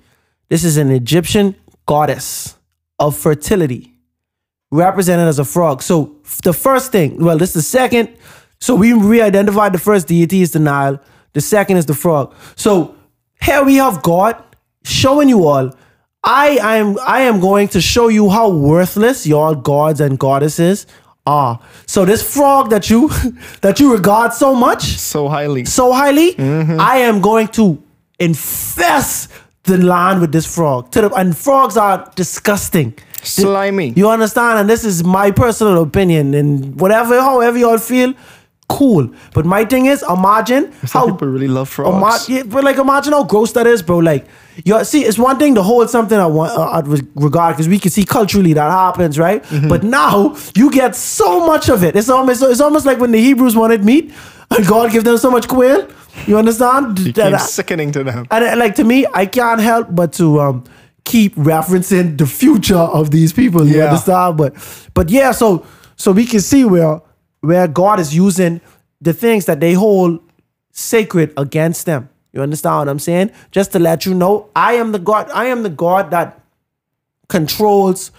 This 0.48 0.64
is 0.64 0.76
an 0.76 0.90
Egyptian 0.90 1.56
goddess 1.86 2.56
of 2.98 3.16
fertility 3.16 3.94
represented 4.70 5.26
as 5.26 5.38
a 5.38 5.44
frog. 5.44 5.82
So 5.82 6.16
the 6.42 6.52
first 6.52 6.92
thing, 6.92 7.22
well, 7.22 7.38
this 7.38 7.50
is 7.50 7.54
the 7.54 7.62
second. 7.62 8.16
So 8.60 8.74
we 8.74 8.92
re-identified 8.92 9.72
the 9.74 9.78
first 9.78 10.08
deity 10.08 10.42
is 10.42 10.52
the 10.52 10.58
Nile. 10.58 11.00
The 11.32 11.40
second 11.40 11.76
is 11.76 11.86
the 11.86 11.94
frog. 11.94 12.34
So 12.56 12.94
here 13.40 13.64
we 13.64 13.76
have 13.76 14.02
God 14.02 14.42
showing 14.84 15.28
you 15.28 15.46
all. 15.46 15.72
I 16.24 16.58
am 16.60 16.98
I 17.00 17.22
am 17.22 17.40
going 17.40 17.68
to 17.68 17.80
show 17.80 18.06
you 18.08 18.30
how 18.30 18.48
worthless 18.48 19.26
your 19.26 19.56
gods 19.56 20.00
and 20.00 20.18
goddesses 20.18 20.86
are. 21.26 21.60
So 21.86 22.04
this 22.04 22.22
frog 22.34 22.70
that 22.70 22.90
you 22.90 23.08
that 23.60 23.80
you 23.80 23.92
regard 23.92 24.32
so 24.32 24.54
much, 24.54 24.82
So 24.98 25.28
highly. 25.28 25.64
so 25.64 25.92
highly, 25.92 26.34
mm-hmm. 26.34 26.80
I 26.80 26.98
am 26.98 27.20
going 27.20 27.48
to 27.48 27.82
infest 28.18 29.30
the 29.64 29.78
land 29.78 30.20
with 30.20 30.32
this 30.32 30.46
frog. 30.52 30.90
To 30.92 31.02
the, 31.02 31.10
and 31.14 31.36
frogs 31.36 31.76
are 31.76 32.10
disgusting. 32.16 32.94
Slimy. 33.22 33.92
You 33.94 34.10
understand? 34.10 34.58
And 34.58 34.68
this 34.68 34.84
is 34.84 35.04
my 35.04 35.30
personal 35.30 35.80
opinion. 35.82 36.34
And 36.34 36.80
whatever, 36.80 37.20
however 37.20 37.56
y'all 37.56 37.78
feel, 37.78 38.14
cool. 38.78 39.08
But 39.34 39.44
my 39.54 39.64
thing 39.72 39.86
is, 39.86 40.02
imagine 40.08 40.72
Some 40.86 40.88
how 41.08 41.12
people 41.12 41.28
really 41.28 41.48
love 41.48 41.68
frogs. 41.68 42.28
Ima- 42.28 42.36
yeah, 42.36 42.42
but 42.54 42.64
like 42.64 42.78
imagine 42.78 43.12
how 43.12 43.24
gross 43.24 43.52
that 43.52 43.66
is, 43.66 43.82
bro. 43.82 43.98
Like, 43.98 44.26
you 44.64 44.84
see, 44.84 45.04
it's 45.04 45.18
one 45.18 45.38
thing 45.38 45.54
to 45.56 45.62
hold 45.62 45.90
something 45.90 46.18
I 46.18 46.26
want 46.26 46.52
uh, 46.56 46.82
regard 47.26 47.54
because 47.56 47.68
we 47.68 47.78
can 47.78 47.90
see 47.90 48.04
culturally 48.04 48.52
that 48.54 48.70
happens, 48.70 49.18
right? 49.18 49.42
Mm-hmm. 49.44 49.68
But 49.68 49.82
now 49.82 50.36
you 50.54 50.70
get 50.70 50.96
so 50.96 51.46
much 51.46 51.68
of 51.68 51.82
it. 51.84 51.96
It's 51.96 52.08
almost 52.08 52.42
it's 52.42 52.60
almost 52.60 52.86
like 52.86 52.98
when 52.98 53.12
the 53.12 53.20
Hebrews 53.28 53.54
wanted 53.56 53.84
meat 53.84 54.12
and 54.50 54.66
God 54.66 54.92
gave 54.92 55.04
them 55.04 55.18
so 55.18 55.30
much 55.30 55.48
quail. 55.48 55.88
You 56.26 56.36
understand? 56.38 56.96
became 57.04 57.38
sickening 57.38 57.92
to 57.92 58.04
them. 58.04 58.26
and 58.30 58.58
like 58.60 58.74
to 58.76 58.84
me, 58.84 59.06
I 59.14 59.26
can't 59.26 59.60
help 59.60 59.88
but 59.90 60.12
to 60.14 60.40
um 60.40 60.64
keep 61.04 61.34
referencing 61.36 62.16
the 62.18 62.26
future 62.26 62.76
of 63.00 63.10
these 63.10 63.32
people. 63.32 63.66
You 63.66 63.78
Yeah. 63.78 63.84
understand? 63.90 64.36
But 64.36 64.52
but 64.94 65.10
yeah, 65.10 65.32
so 65.32 65.64
so 65.96 66.12
we 66.12 66.26
can 66.26 66.40
see 66.40 66.64
where 66.64 67.00
where 67.42 67.68
God 67.68 68.00
is 68.00 68.14
using 68.14 68.60
the 69.00 69.12
things 69.12 69.44
that 69.46 69.60
they 69.60 69.74
hold 69.74 70.20
sacred 70.72 71.32
against 71.36 71.86
them. 71.86 72.08
You 72.32 72.40
understand 72.40 72.78
what 72.78 72.88
I'm 72.88 72.98
saying? 72.98 73.30
Just 73.50 73.72
to 73.72 73.78
let 73.78 74.06
you 74.06 74.14
know, 74.14 74.48
I 74.56 74.74
am 74.74 74.92
the 74.92 74.98
God. 74.98 75.30
I 75.30 75.46
am 75.46 75.62
the 75.62 75.70
God 75.70 76.10
that 76.10 76.40
controls 77.28 78.10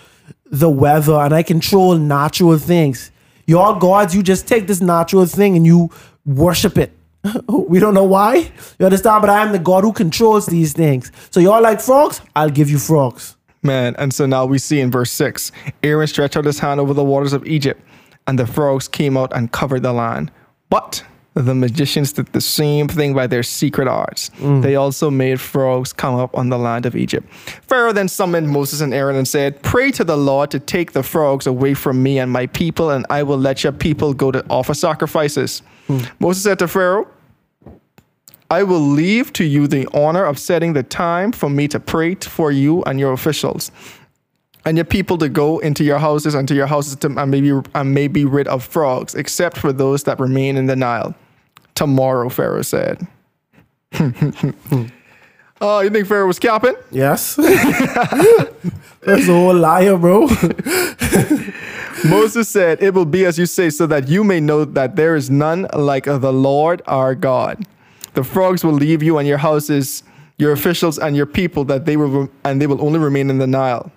the 0.45 0.69
weather 0.69 1.13
and 1.13 1.33
I 1.33 1.41
control 1.41 1.97
natural 1.97 2.57
things. 2.59 3.12
Your 3.47 3.77
gods, 3.77 4.15
you 4.15 4.21
just 4.21 4.47
take 4.47 4.67
this 4.67 4.81
natural 4.81 5.25
thing 5.25 5.55
and 5.57 5.65
you 5.65 5.89
worship 6.25 6.77
it. 6.77 6.91
we 7.47 7.79
don't 7.79 7.93
know 7.93 8.03
why. 8.03 8.51
You 8.77 8.86
understand? 8.86 9.21
But 9.21 9.29
I 9.29 9.43
am 9.43 9.51
the 9.51 9.59
God 9.59 9.83
who 9.83 9.93
controls 9.93 10.45
these 10.45 10.73
things. 10.73 11.12
So 11.31 11.39
y'all 11.39 11.62
like 11.62 11.81
frogs? 11.81 12.21
I'll 12.36 12.49
give 12.49 12.69
you 12.69 12.77
frogs. 12.77 13.36
Man, 13.63 13.95
and 13.97 14.13
so 14.13 14.25
now 14.25 14.45
we 14.45 14.59
see 14.59 14.81
in 14.81 14.91
verse 14.91 15.12
6 15.12 15.51
Aaron 15.83 16.07
stretched 16.07 16.36
out 16.36 16.43
his 16.43 16.59
hand 16.59 16.81
over 16.81 16.93
the 16.93 17.03
waters 17.03 17.31
of 17.31 17.47
Egypt, 17.47 17.81
and 18.27 18.39
the 18.39 18.47
frogs 18.47 18.88
came 18.88 19.17
out 19.17 19.31
and 19.36 19.51
covered 19.51 19.83
the 19.83 19.93
land. 19.93 20.31
But 20.69 21.03
The 21.36 21.55
magicians 21.55 22.13
did 22.13 22.27
the 22.27 22.41
same 22.41 22.88
thing 22.88 23.15
by 23.15 23.25
their 23.25 23.41
secret 23.41 23.88
arts. 23.88 24.29
Mm. 24.38 24.62
They 24.62 24.75
also 24.75 25.09
made 25.09 25.41
frogs 25.41 25.91
come 25.91 26.13
up 26.13 26.38
on 26.38 26.49
the 26.49 26.59
land 26.59 26.86
of 26.86 26.95
Egypt. 26.95 27.27
Pharaoh 27.67 27.91
then 27.91 28.07
summoned 28.07 28.49
Moses 28.49 28.81
and 28.81 28.93
Aaron 28.93 29.15
and 29.15 29.27
said, 29.27 29.59
Pray 29.63 29.89
to 29.93 30.03
the 30.03 30.15
Lord 30.15 30.51
to 30.51 30.59
take 30.59 30.91
the 30.91 31.01
frogs 31.01 31.47
away 31.47 31.73
from 31.73 32.03
me 32.03 32.19
and 32.19 32.31
my 32.31 32.45
people, 32.47 32.91
and 32.91 33.03
I 33.09 33.23
will 33.23 33.39
let 33.39 33.63
your 33.63 33.73
people 33.73 34.13
go 34.13 34.31
to 34.31 34.45
offer 34.47 34.75
sacrifices. 34.75 35.63
Hmm. 35.88 36.01
Moses 36.19 36.43
said 36.43 36.59
to 36.59 36.67
Pharaoh, 36.67 37.07
I 38.51 38.62
will 38.62 38.79
leave 38.79 39.33
to 39.33 39.43
you 39.43 39.65
the 39.65 39.88
honor 39.91 40.25
of 40.25 40.38
setting 40.38 40.73
the 40.73 40.83
time 40.83 41.31
for 41.31 41.49
me 41.49 41.67
to 41.69 41.79
pray 41.79 42.13
for 42.13 42.51
you 42.51 42.83
and 42.83 42.99
your 42.99 43.12
officials 43.12 43.71
and 44.65 44.78
your 44.78 44.86
people 44.86 45.17
to 45.17 45.30
go 45.30 45.60
into 45.60 45.84
your 45.84 45.99
houses 45.99 46.34
and 46.36 46.47
to 46.47 46.56
your 46.56 46.67
houses 46.67 46.95
to, 46.97 47.08
and, 47.08 47.32
maybe, 47.32 47.52
and 47.76 47.93
may 47.93 48.08
be 48.08 48.26
rid 48.26 48.47
of 48.47 48.63
frogs, 48.63 49.15
except 49.15 49.58
for 49.58 49.73
those 49.73 50.04
that 50.04 50.19
remain 50.19 50.56
in 50.58 50.67
the 50.67 50.76
Nile. 50.76 51.15
Tomorrow, 51.76 52.30
Pharaoh 52.30 52.62
said. 52.62 53.06
oh, 55.62 55.82
you 55.82 55.89
think 55.89 56.08
Pharaoh 56.08 56.28
was 56.28 56.39
capping? 56.39 56.76
Yes. 56.91 57.36
That's 57.36 59.28
a 59.28 59.34
whole 59.34 59.56
liar, 59.56 59.97
bro. 59.97 60.28
Moses 62.06 62.49
said, 62.49 62.82
It 62.82 62.93
will 62.93 63.06
be 63.06 63.26
as 63.26 63.38
you 63.38 63.45
say, 63.45 63.69
so 63.69 63.86
that 63.88 64.08
you 64.08 64.23
may 64.23 64.39
know 64.39 64.65
that 64.65 64.95
there 64.95 65.15
is 65.15 65.30
none 65.30 65.67
like 65.73 66.06
the 66.06 66.34
Lord 66.34 66.82
our 66.88 67.15
God. 67.15 67.65
The 68.13 68.23
frogs 68.23 68.63
will 68.63 68.73
leave 68.73 69.04
you 69.04 69.17
and 69.17 69.28
your 69.28 69.39
houses, 69.39 70.04
your 70.38 70.52
officials 70.52 70.99
and 70.99 71.15
your 71.15 71.26
people, 71.26 71.65
that 71.65 71.86
they 71.86 71.97
will 71.97 72.30
and 72.43 72.62
they 72.62 72.67
will 72.67 72.82
only 72.82 72.99
remain 72.99 73.30
in 73.30 73.39
the 73.39 73.47
Nile. 73.47 73.91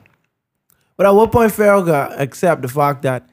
But 0.96 1.06
at 1.06 1.10
what 1.10 1.32
point 1.32 1.52
Pharaoh 1.52 1.82
got 1.82 2.18
accept 2.20 2.62
the 2.62 2.68
fact 2.68 3.02
that 3.02 3.28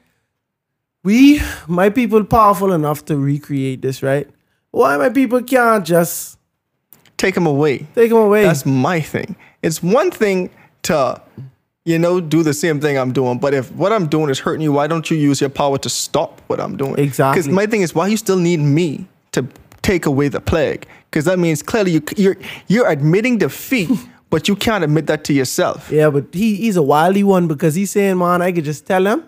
we, 1.02 1.40
my 1.66 1.90
people, 1.90 2.24
powerful 2.24 2.72
enough 2.72 3.04
to 3.06 3.16
recreate 3.16 3.82
this, 3.82 4.02
right? 4.02 4.28
Why 4.70 4.96
my 4.96 5.10
people 5.10 5.42
can't 5.42 5.84
just 5.84 6.38
Take 7.16 7.34
them 7.34 7.46
away. 7.46 7.86
take 7.94 8.10
them 8.10 8.18
away? 8.18 8.42
That's 8.42 8.66
my 8.66 9.00
thing. 9.00 9.36
It's 9.62 9.82
one 9.82 10.10
thing 10.10 10.50
to, 10.82 11.20
you 11.84 11.98
know, 11.98 12.20
do 12.20 12.42
the 12.42 12.52
same 12.52 12.80
thing 12.80 12.98
I'm 12.98 13.12
doing, 13.12 13.38
but 13.38 13.54
if 13.54 13.70
what 13.72 13.92
I'm 13.92 14.08
doing 14.08 14.30
is 14.30 14.40
hurting 14.40 14.62
you, 14.62 14.72
why 14.72 14.86
don't 14.88 15.10
you 15.10 15.16
use 15.16 15.40
your 15.40 15.50
power 15.50 15.78
to 15.78 15.88
stop 15.88 16.40
what 16.48 16.60
I'm 16.60 16.76
doing? 16.76 16.98
Exactly. 16.98 17.40
Because 17.42 17.54
my 17.54 17.66
thing 17.66 17.82
is, 17.82 17.94
why 17.94 18.08
you 18.08 18.16
still 18.16 18.38
need 18.38 18.58
me 18.60 19.06
to 19.32 19.46
take 19.82 20.06
away 20.06 20.28
the 20.28 20.40
plague? 20.40 20.86
Because 21.10 21.24
that 21.26 21.38
means 21.38 21.62
clearly 21.62 21.92
you, 21.92 22.02
you're 22.16 22.36
you're 22.66 22.88
admitting 22.88 23.38
defeat, 23.38 23.90
but 24.34 24.48
you 24.48 24.56
can't 24.56 24.82
admit 24.82 25.06
that 25.06 25.22
to 25.22 25.32
yourself. 25.32 25.92
yeah, 25.92 26.10
but 26.10 26.24
he, 26.34 26.56
he's 26.56 26.76
a 26.76 26.82
wily 26.82 27.22
one 27.22 27.46
because 27.46 27.76
he's 27.76 27.92
saying, 27.92 28.18
man, 28.18 28.42
I 28.42 28.50
could 28.50 28.64
just 28.64 28.84
tell 28.84 29.06
him. 29.06 29.20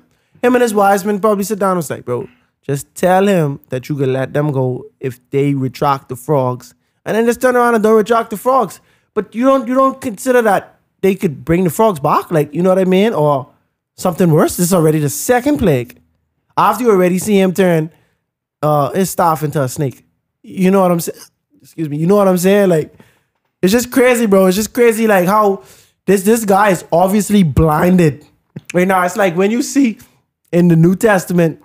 Him 0.42 0.56
and 0.56 0.62
his 0.62 0.74
wise 0.74 1.04
men 1.04 1.20
probably 1.20 1.44
sit 1.44 1.60
down 1.60 1.70
and 1.70 1.76
was 1.76 1.90
like, 1.90 2.04
bro, 2.04 2.28
just 2.62 2.92
tell 2.96 3.24
him 3.24 3.60
that 3.68 3.88
you 3.88 3.94
can 3.94 4.12
let 4.12 4.32
them 4.32 4.50
go 4.50 4.86
if 4.98 5.20
they 5.30 5.54
retract 5.54 6.08
the 6.08 6.16
frogs. 6.16 6.74
And 7.04 7.16
then 7.16 7.24
just 7.24 7.40
turn 7.40 7.54
around 7.54 7.76
and 7.76 7.84
don't 7.84 7.96
retract 7.96 8.30
the 8.30 8.36
frogs. 8.36 8.80
But 9.14 9.32
you 9.32 9.44
don't 9.44 9.68
you 9.68 9.74
don't 9.74 10.00
consider 10.00 10.42
that 10.42 10.80
they 11.02 11.14
could 11.14 11.44
bring 11.44 11.62
the 11.62 11.70
frogs 11.70 12.00
back, 12.00 12.32
like 12.32 12.52
you 12.52 12.60
know 12.60 12.70
what 12.70 12.80
I 12.80 12.84
mean? 12.84 13.12
Or 13.14 13.48
something 13.94 14.32
worse. 14.32 14.56
This 14.56 14.66
is 14.66 14.74
already 14.74 14.98
the 14.98 15.08
second 15.08 15.58
plague. 15.58 16.00
After 16.56 16.82
you 16.82 16.90
already 16.90 17.20
see 17.20 17.38
him 17.38 17.54
turn 17.54 17.92
uh 18.60 18.90
his 18.90 19.10
staff 19.10 19.44
into 19.44 19.62
a 19.62 19.68
snake. 19.68 20.04
You 20.42 20.72
know 20.72 20.80
what 20.80 20.90
I'm 20.90 20.98
saying? 20.98 21.20
Excuse 21.62 21.88
me. 21.88 21.96
You 21.96 22.08
know 22.08 22.16
what 22.16 22.26
I'm 22.26 22.38
saying? 22.38 22.70
Like 22.70 22.92
it's 23.66 23.72
just 23.72 23.90
crazy, 23.90 24.26
bro. 24.26 24.46
It's 24.46 24.56
just 24.56 24.72
crazy 24.72 25.08
like 25.08 25.26
how 25.26 25.64
this 26.06 26.22
this 26.22 26.44
guy 26.44 26.70
is 26.70 26.84
obviously 26.92 27.42
blinded. 27.42 28.24
Right 28.72 28.86
now, 28.86 29.02
it's 29.02 29.16
like 29.16 29.34
when 29.34 29.50
you 29.50 29.60
see 29.60 29.98
in 30.52 30.68
the 30.68 30.76
New 30.76 30.94
Testament, 30.94 31.60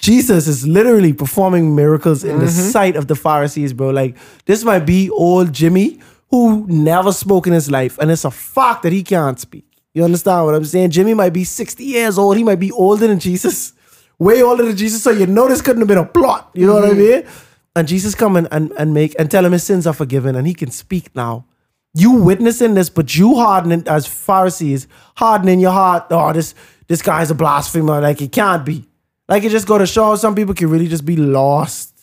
Jesus 0.00 0.48
is 0.48 0.66
literally 0.66 1.12
performing 1.12 1.76
miracles 1.76 2.24
in 2.24 2.40
the 2.40 2.46
mm-hmm. 2.46 2.70
sight 2.70 2.96
of 2.96 3.06
the 3.06 3.14
Pharisees, 3.14 3.72
bro. 3.72 3.90
Like 3.90 4.16
this 4.46 4.64
might 4.64 4.80
be 4.80 5.10
old 5.10 5.52
Jimmy 5.52 6.00
who 6.30 6.66
never 6.66 7.12
spoke 7.12 7.46
in 7.46 7.52
his 7.52 7.70
life, 7.70 7.96
and 7.98 8.10
it's 8.10 8.24
a 8.24 8.30
fact 8.32 8.82
that 8.82 8.92
he 8.92 9.04
can't 9.04 9.38
speak. 9.38 9.64
You 9.94 10.02
understand 10.02 10.44
what 10.44 10.56
I'm 10.56 10.64
saying? 10.64 10.90
Jimmy 10.90 11.14
might 11.14 11.32
be 11.32 11.44
60 11.44 11.84
years 11.84 12.18
old. 12.18 12.36
He 12.36 12.42
might 12.42 12.58
be 12.58 12.72
older 12.72 13.06
than 13.06 13.20
Jesus, 13.20 13.74
way 14.18 14.42
older 14.42 14.64
than 14.64 14.76
Jesus. 14.76 15.04
So 15.04 15.10
you 15.10 15.26
know 15.28 15.46
this 15.46 15.62
couldn't 15.62 15.82
have 15.82 15.88
been 15.88 15.98
a 15.98 16.04
plot. 16.04 16.50
You 16.54 16.66
know 16.66 16.74
what 16.74 16.84
I 16.84 16.88
mm-hmm. 16.88 16.98
mean? 16.98 17.47
And 17.78 17.86
Jesus 17.86 18.16
come 18.16 18.34
and, 18.36 18.48
and, 18.50 18.72
and 18.76 18.92
make 18.92 19.14
and 19.18 19.30
tell 19.30 19.44
him 19.44 19.52
his 19.52 19.62
sins 19.62 19.86
are 19.86 19.94
forgiven, 19.94 20.34
and 20.34 20.46
he 20.46 20.52
can 20.52 20.70
speak 20.70 21.14
now. 21.14 21.46
You 21.94 22.12
witnessing 22.12 22.74
this, 22.74 22.90
but 22.90 23.16
you 23.16 23.36
hardening 23.36 23.84
as 23.86 24.06
Pharisees, 24.06 24.88
hardening 25.16 25.60
your 25.60 25.70
heart. 25.70 26.06
Oh, 26.10 26.32
this 26.32 26.54
this 26.88 27.02
guy's 27.02 27.30
a 27.30 27.34
blasphemer. 27.34 28.00
Like 28.00 28.20
it 28.20 28.32
can't 28.32 28.66
be. 28.66 28.88
Like 29.28 29.44
it 29.44 29.50
just 29.50 29.68
go 29.68 29.78
to 29.78 29.86
show 29.86 30.16
some 30.16 30.34
people 30.34 30.54
can 30.54 30.68
really 30.68 30.88
just 30.88 31.04
be 31.04 31.16
lost 31.16 31.94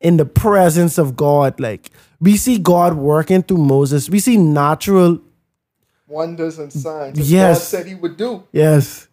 in 0.00 0.18
the 0.18 0.24
presence 0.24 0.98
of 0.98 1.16
God. 1.16 1.58
Like 1.58 1.90
we 2.20 2.36
see 2.36 2.58
God 2.58 2.94
working 2.94 3.42
through 3.42 3.58
Moses. 3.58 4.08
We 4.08 4.20
see 4.20 4.36
natural 4.36 5.20
Wonders 6.06 6.58
and 6.58 6.72
signs. 6.72 7.30
Yes. 7.30 7.58
God 7.58 7.64
said 7.64 7.86
he 7.86 7.94
would 7.94 8.16
do. 8.16 8.44
Yes. 8.52 9.08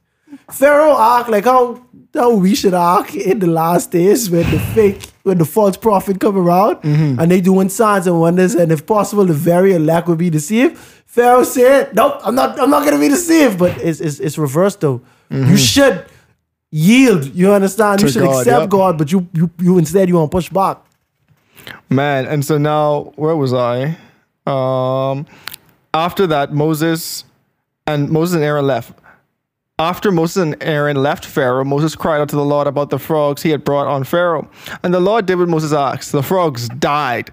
Pharaoh 0.52 0.98
act 1.00 1.30
like 1.30 1.46
how 1.46 1.84
how 2.14 2.34
we 2.34 2.56
should 2.56 2.74
act 2.74 3.16
in 3.16 3.40
the 3.40 3.48
last 3.48 3.92
days 3.92 4.30
when 4.30 4.50
the 4.50 4.60
fake 4.74 5.04
when 5.24 5.38
the 5.38 5.46
false 5.46 5.78
prophet 5.78 6.20
come 6.20 6.38
around 6.38 6.80
and 6.84 7.30
they 7.32 7.42
doing 7.42 7.70
signs 7.70 8.08
and 8.08 8.20
wonders 8.20 8.56
and 8.56 8.72
if 8.72 8.86
possible 8.86 9.26
the 9.26 9.34
very 9.34 9.74
elect 9.74 10.08
will 10.08 10.16
be 10.16 10.30
deceived. 10.30 10.78
Pharaoh 11.06 11.44
said, 11.44 11.96
Nope, 11.96 12.20
I'm 12.24 12.36
not 12.36 12.60
I'm 12.60 12.70
not 12.70 12.84
gonna 12.86 13.00
be 13.00 13.10
deceived. 13.10 13.58
But 13.60 13.78
it's 13.82 14.00
it's, 14.00 14.20
it's 14.20 14.38
reversed 14.38 14.82
though. 14.82 15.02
You 15.30 15.58
should 15.58 16.06
yield. 16.72 17.34
You 17.36 17.52
understand? 17.52 18.02
you 18.02 18.10
should 18.10 18.24
God, 18.24 18.40
accept 18.40 18.62
yep. 18.62 18.70
God, 18.70 18.98
but 18.98 19.12
you 19.12 19.28
you 19.34 19.50
you 19.60 19.78
instead 19.78 20.08
you 20.10 20.16
want 20.16 20.32
to 20.32 20.36
push 20.36 20.50
back. 20.50 20.78
Man, 21.90 22.26
and 22.26 22.44
so 22.44 22.58
now 22.58 23.14
where 23.16 23.36
was 23.36 23.54
I? 23.54 23.98
Um 24.48 25.26
after 25.94 26.28
that, 26.28 26.54
Moses 26.54 27.24
and 27.88 28.10
Moses 28.10 28.36
and 28.36 28.44
Aaron 28.44 28.66
left. 28.68 28.94
After 29.80 30.12
Moses 30.12 30.44
and 30.44 30.62
Aaron 30.62 30.98
left 31.02 31.24
Pharaoh, 31.26 31.64
Moses 31.64 31.96
cried 31.96 32.20
out 32.20 32.28
to 32.30 32.36
the 32.36 32.44
Lord 32.44 32.68
about 32.68 32.90
the 32.90 33.00
frogs 33.00 33.42
he 33.42 33.50
had 33.50 33.64
brought 33.64 33.88
on 33.88 34.04
Pharaoh. 34.04 34.50
And 34.84 34.94
the 34.94 35.00
Lord 35.00 35.26
did 35.26 35.40
what 35.40 35.48
Moses 35.48 35.72
asked. 35.72 36.12
The 36.12 36.22
frogs 36.22 36.68
died 36.68 37.32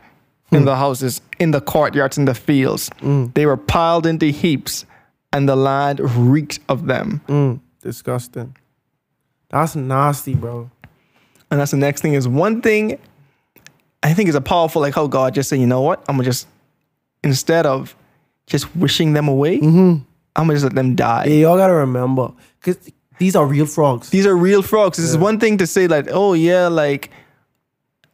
in 0.52 0.64
the 0.64 0.76
houses, 0.76 1.20
in 1.40 1.50
the 1.50 1.60
courtyards, 1.60 2.16
in 2.16 2.24
the 2.24 2.34
fields. 2.34 2.88
They 3.34 3.46
were 3.46 3.56
piled 3.56 4.06
into 4.06 4.26
heaps, 4.26 4.86
and 5.32 5.48
the 5.48 5.56
land 5.56 5.98
reeked 6.16 6.60
of 6.68 6.86
them. 6.86 7.20
Mm, 7.26 7.60
disgusting. 7.82 8.56
That's 9.50 9.74
nasty, 9.74 10.34
bro. 10.36 10.70
And 11.50 11.58
that's 11.60 11.72
the 11.72 11.76
next 11.76 12.00
thing 12.00 12.14
is 12.14 12.28
one 12.28 12.62
thing 12.62 12.98
I 14.04 14.14
think 14.14 14.28
is 14.28 14.36
a 14.36 14.40
powerful, 14.40 14.80
like 14.82 14.94
how 14.94 15.08
God 15.08 15.34
just 15.34 15.48
said, 15.48 15.58
you 15.58 15.66
know 15.66 15.80
what? 15.82 15.98
I'm 16.08 16.14
gonna 16.14 16.24
just 16.24 16.46
instead 17.24 17.66
of 17.66 17.96
just 18.46 18.74
wishing 18.76 19.14
them 19.14 19.26
away, 19.26 19.58
I'm 20.36 20.46
gonna 20.46 20.54
just 20.54 20.64
let 20.64 20.74
them 20.74 20.94
die. 20.94 21.24
Yeah, 21.26 21.34
y'all 21.34 21.56
gotta 21.56 21.74
remember, 21.74 22.32
cause 22.60 22.78
these 23.18 23.34
are 23.34 23.46
real 23.46 23.66
frogs. 23.66 24.10
These 24.10 24.26
are 24.26 24.36
real 24.36 24.62
frogs. 24.62 24.98
This 24.98 25.08
is 25.08 25.16
one 25.16 25.40
thing 25.40 25.58
to 25.58 25.66
say 25.66 25.88
like, 25.88 26.08
oh 26.10 26.34
yeah, 26.34 26.68
like 26.68 27.10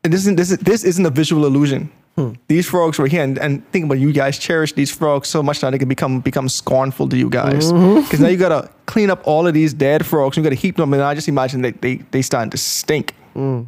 this 0.02 0.20
isn't 0.22 0.36
this 0.36 0.50
is 0.50 0.58
this 0.58 0.84
isn't 0.84 1.04
a 1.04 1.10
visual 1.10 1.44
illusion. 1.44 1.90
Hmm. 2.16 2.32
These 2.46 2.68
frogs 2.68 2.98
were 2.98 3.06
here, 3.06 3.22
and, 3.22 3.38
and 3.38 3.66
think 3.72 3.86
about 3.86 3.96
it, 3.96 4.00
you 4.00 4.12
guys 4.12 4.38
cherish 4.38 4.74
these 4.74 4.90
frogs 4.90 5.28
so 5.28 5.42
much 5.42 5.62
now 5.62 5.70
they 5.70 5.78
can 5.78 5.88
become 5.88 6.20
become 6.20 6.48
scornful 6.48 7.08
to 7.08 7.16
you 7.16 7.30
guys. 7.30 7.72
Mm-hmm. 7.72 8.02
Because 8.02 8.20
now 8.20 8.28
you 8.28 8.36
gotta 8.36 8.70
clean 8.86 9.10
up 9.10 9.26
all 9.26 9.46
of 9.46 9.54
these 9.54 9.72
dead 9.72 10.04
frogs. 10.04 10.36
You 10.36 10.42
gotta 10.42 10.54
heap 10.54 10.76
them, 10.76 10.92
and 10.92 11.02
I 11.02 11.14
just 11.14 11.28
imagine 11.28 11.62
they 11.62 11.72
they 11.72 11.96
they 12.10 12.22
starting 12.22 12.50
to 12.50 12.58
stink. 12.58 13.14
Mm. 13.34 13.66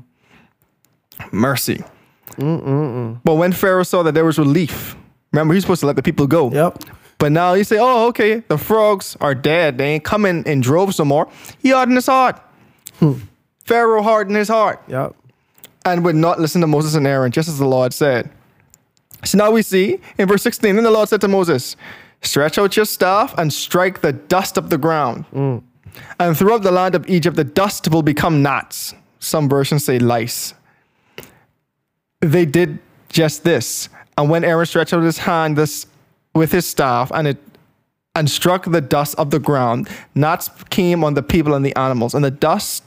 Mercy. 1.33 1.83
But 2.37 3.35
when 3.35 3.53
Pharaoh 3.53 3.83
saw 3.83 4.03
that 4.03 4.13
there 4.13 4.25
was 4.25 4.39
relief, 4.39 4.97
remember 5.33 5.55
he's 5.55 5.63
supposed 5.63 5.81
to 5.81 5.87
let 5.87 5.97
the 5.97 6.03
people 6.03 6.27
go. 6.27 6.51
Yep. 6.51 6.83
But 7.19 7.33
now 7.33 7.55
you 7.55 7.65
say, 7.65 7.79
oh, 7.79 8.07
okay, 8.09 8.41
the 8.49 8.59
frogs 8.59 9.17
are 9.21 9.35
dead. 9.35 9.79
They 9.79 9.95
ain't 9.95 10.05
coming 10.05 10.45
in 10.45 10.61
droves 10.61 10.99
no 10.99 11.05
more. 11.05 11.29
He 11.63 11.71
hardened 11.71 11.97
his 11.97 12.07
heart. 12.07 12.41
Hmm. 12.99 13.15
Pharaoh 13.65 14.03
hardened 14.03 14.37
his 14.37 14.49
heart 14.49 14.83
Yep. 14.89 15.15
and 15.87 16.05
would 16.05 16.17
not 16.17 16.39
listen 16.41 16.61
to 16.61 16.67
Moses 16.67 16.95
and 16.95 17.07
Aaron, 17.07 17.33
just 17.33 17.49
as 17.49 17.59
the 17.59 17.67
Lord 17.67 17.93
said. 17.95 18.31
So 19.25 19.39
now 19.39 19.51
we 19.51 19.63
see 19.63 20.01
in 20.19 20.29
verse 20.29 20.43
16, 20.43 20.75
then 20.75 20.85
the 20.85 20.91
Lord 20.91 21.09
said 21.09 21.21
to 21.23 21.29
Moses, 21.29 21.77
Stretch 22.21 22.59
out 22.59 22.77
your 22.77 22.85
staff 22.85 23.33
and 23.39 23.53
strike 23.53 24.01
the 24.01 24.13
dust 24.13 24.57
of 24.59 24.69
the 24.71 24.77
ground. 24.79 25.25
Hmm. 25.27 25.59
And 26.19 26.37
throughout 26.37 26.63
the 26.63 26.73
land 26.73 26.95
of 26.95 27.09
Egypt, 27.09 27.37
the 27.37 27.45
dust 27.45 27.89
will 27.89 28.03
become 28.03 28.43
gnats. 28.43 28.95
Some 29.21 29.49
versions 29.49 29.85
say 29.85 29.99
lice. 29.99 30.53
They 32.21 32.45
did 32.45 32.79
just 33.09 33.45
this. 33.45 33.89
And 34.19 34.29
when 34.31 34.45
Aaron 34.45 34.67
stretched 34.67 34.93
out 34.93 35.03
his 35.03 35.19
hand 35.19 35.57
this, 35.57 35.87
with 36.35 36.53
his 36.53 36.67
staff 36.67 37.11
and 37.15 37.29
it 37.29 37.39
and 38.17 38.31
struck 38.31 38.65
the 38.65 38.81
dust 38.81 39.17
of 39.19 39.31
the 39.31 39.41
ground, 39.41 39.89
gnats 40.15 40.49
came 40.71 41.03
on 41.03 41.15
the 41.15 41.23
people 41.23 41.53
and 41.55 41.67
the 41.67 41.77
animals. 41.77 42.15
And 42.15 42.25
the 42.25 42.31
dust 42.31 42.85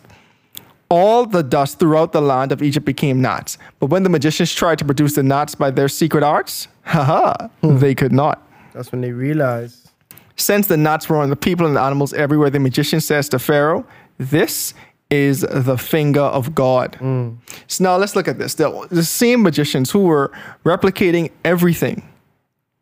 all 0.90 1.26
the 1.26 1.44
dust 1.44 1.80
throughout 1.80 2.14
the 2.14 2.22
land 2.22 2.52
of 2.52 2.62
Egypt 2.62 2.86
became 2.86 3.22
gnats. 3.22 3.58
But 3.80 3.88
when 3.88 4.04
the 4.04 4.10
magicians 4.10 4.54
tried 4.54 4.80
to 4.80 4.86
produce 4.86 5.16
the 5.16 5.24
gnats 5.24 5.56
by 5.56 5.72
their 5.72 5.90
secret 5.90 6.24
arts, 6.24 6.68
haha, 6.84 7.48
hmm. 7.62 7.78
they 7.80 7.94
could 7.94 8.14
not. 8.14 8.42
That's 8.74 8.92
when 8.92 9.02
they 9.02 9.12
realized. 9.12 9.90
Since 10.36 10.68
the 10.68 10.78
gnats 10.78 11.10
were 11.10 11.18
on 11.18 11.30
the 11.30 11.36
people 11.36 11.66
and 11.66 11.76
the 11.76 11.82
animals 11.82 12.14
everywhere, 12.14 12.50
the 12.50 12.60
magician 12.60 13.02
says 13.02 13.28
to 13.30 13.40
Pharaoh, 13.40 13.86
This 14.18 14.74
is 15.10 15.42
the 15.42 15.78
finger 15.78 16.22
of 16.22 16.54
God. 16.54 16.96
Hmm. 16.96 17.36
So 17.68 17.84
now 17.84 17.98
let's 17.98 18.16
look 18.16 18.28
at 18.28 18.38
this. 18.38 18.56
The, 18.56 18.88
the 18.92 19.04
same 19.04 19.42
magicians 19.42 19.92
who 19.92 20.00
were 20.00 20.32
replicating 20.64 21.32
everything, 21.44 22.08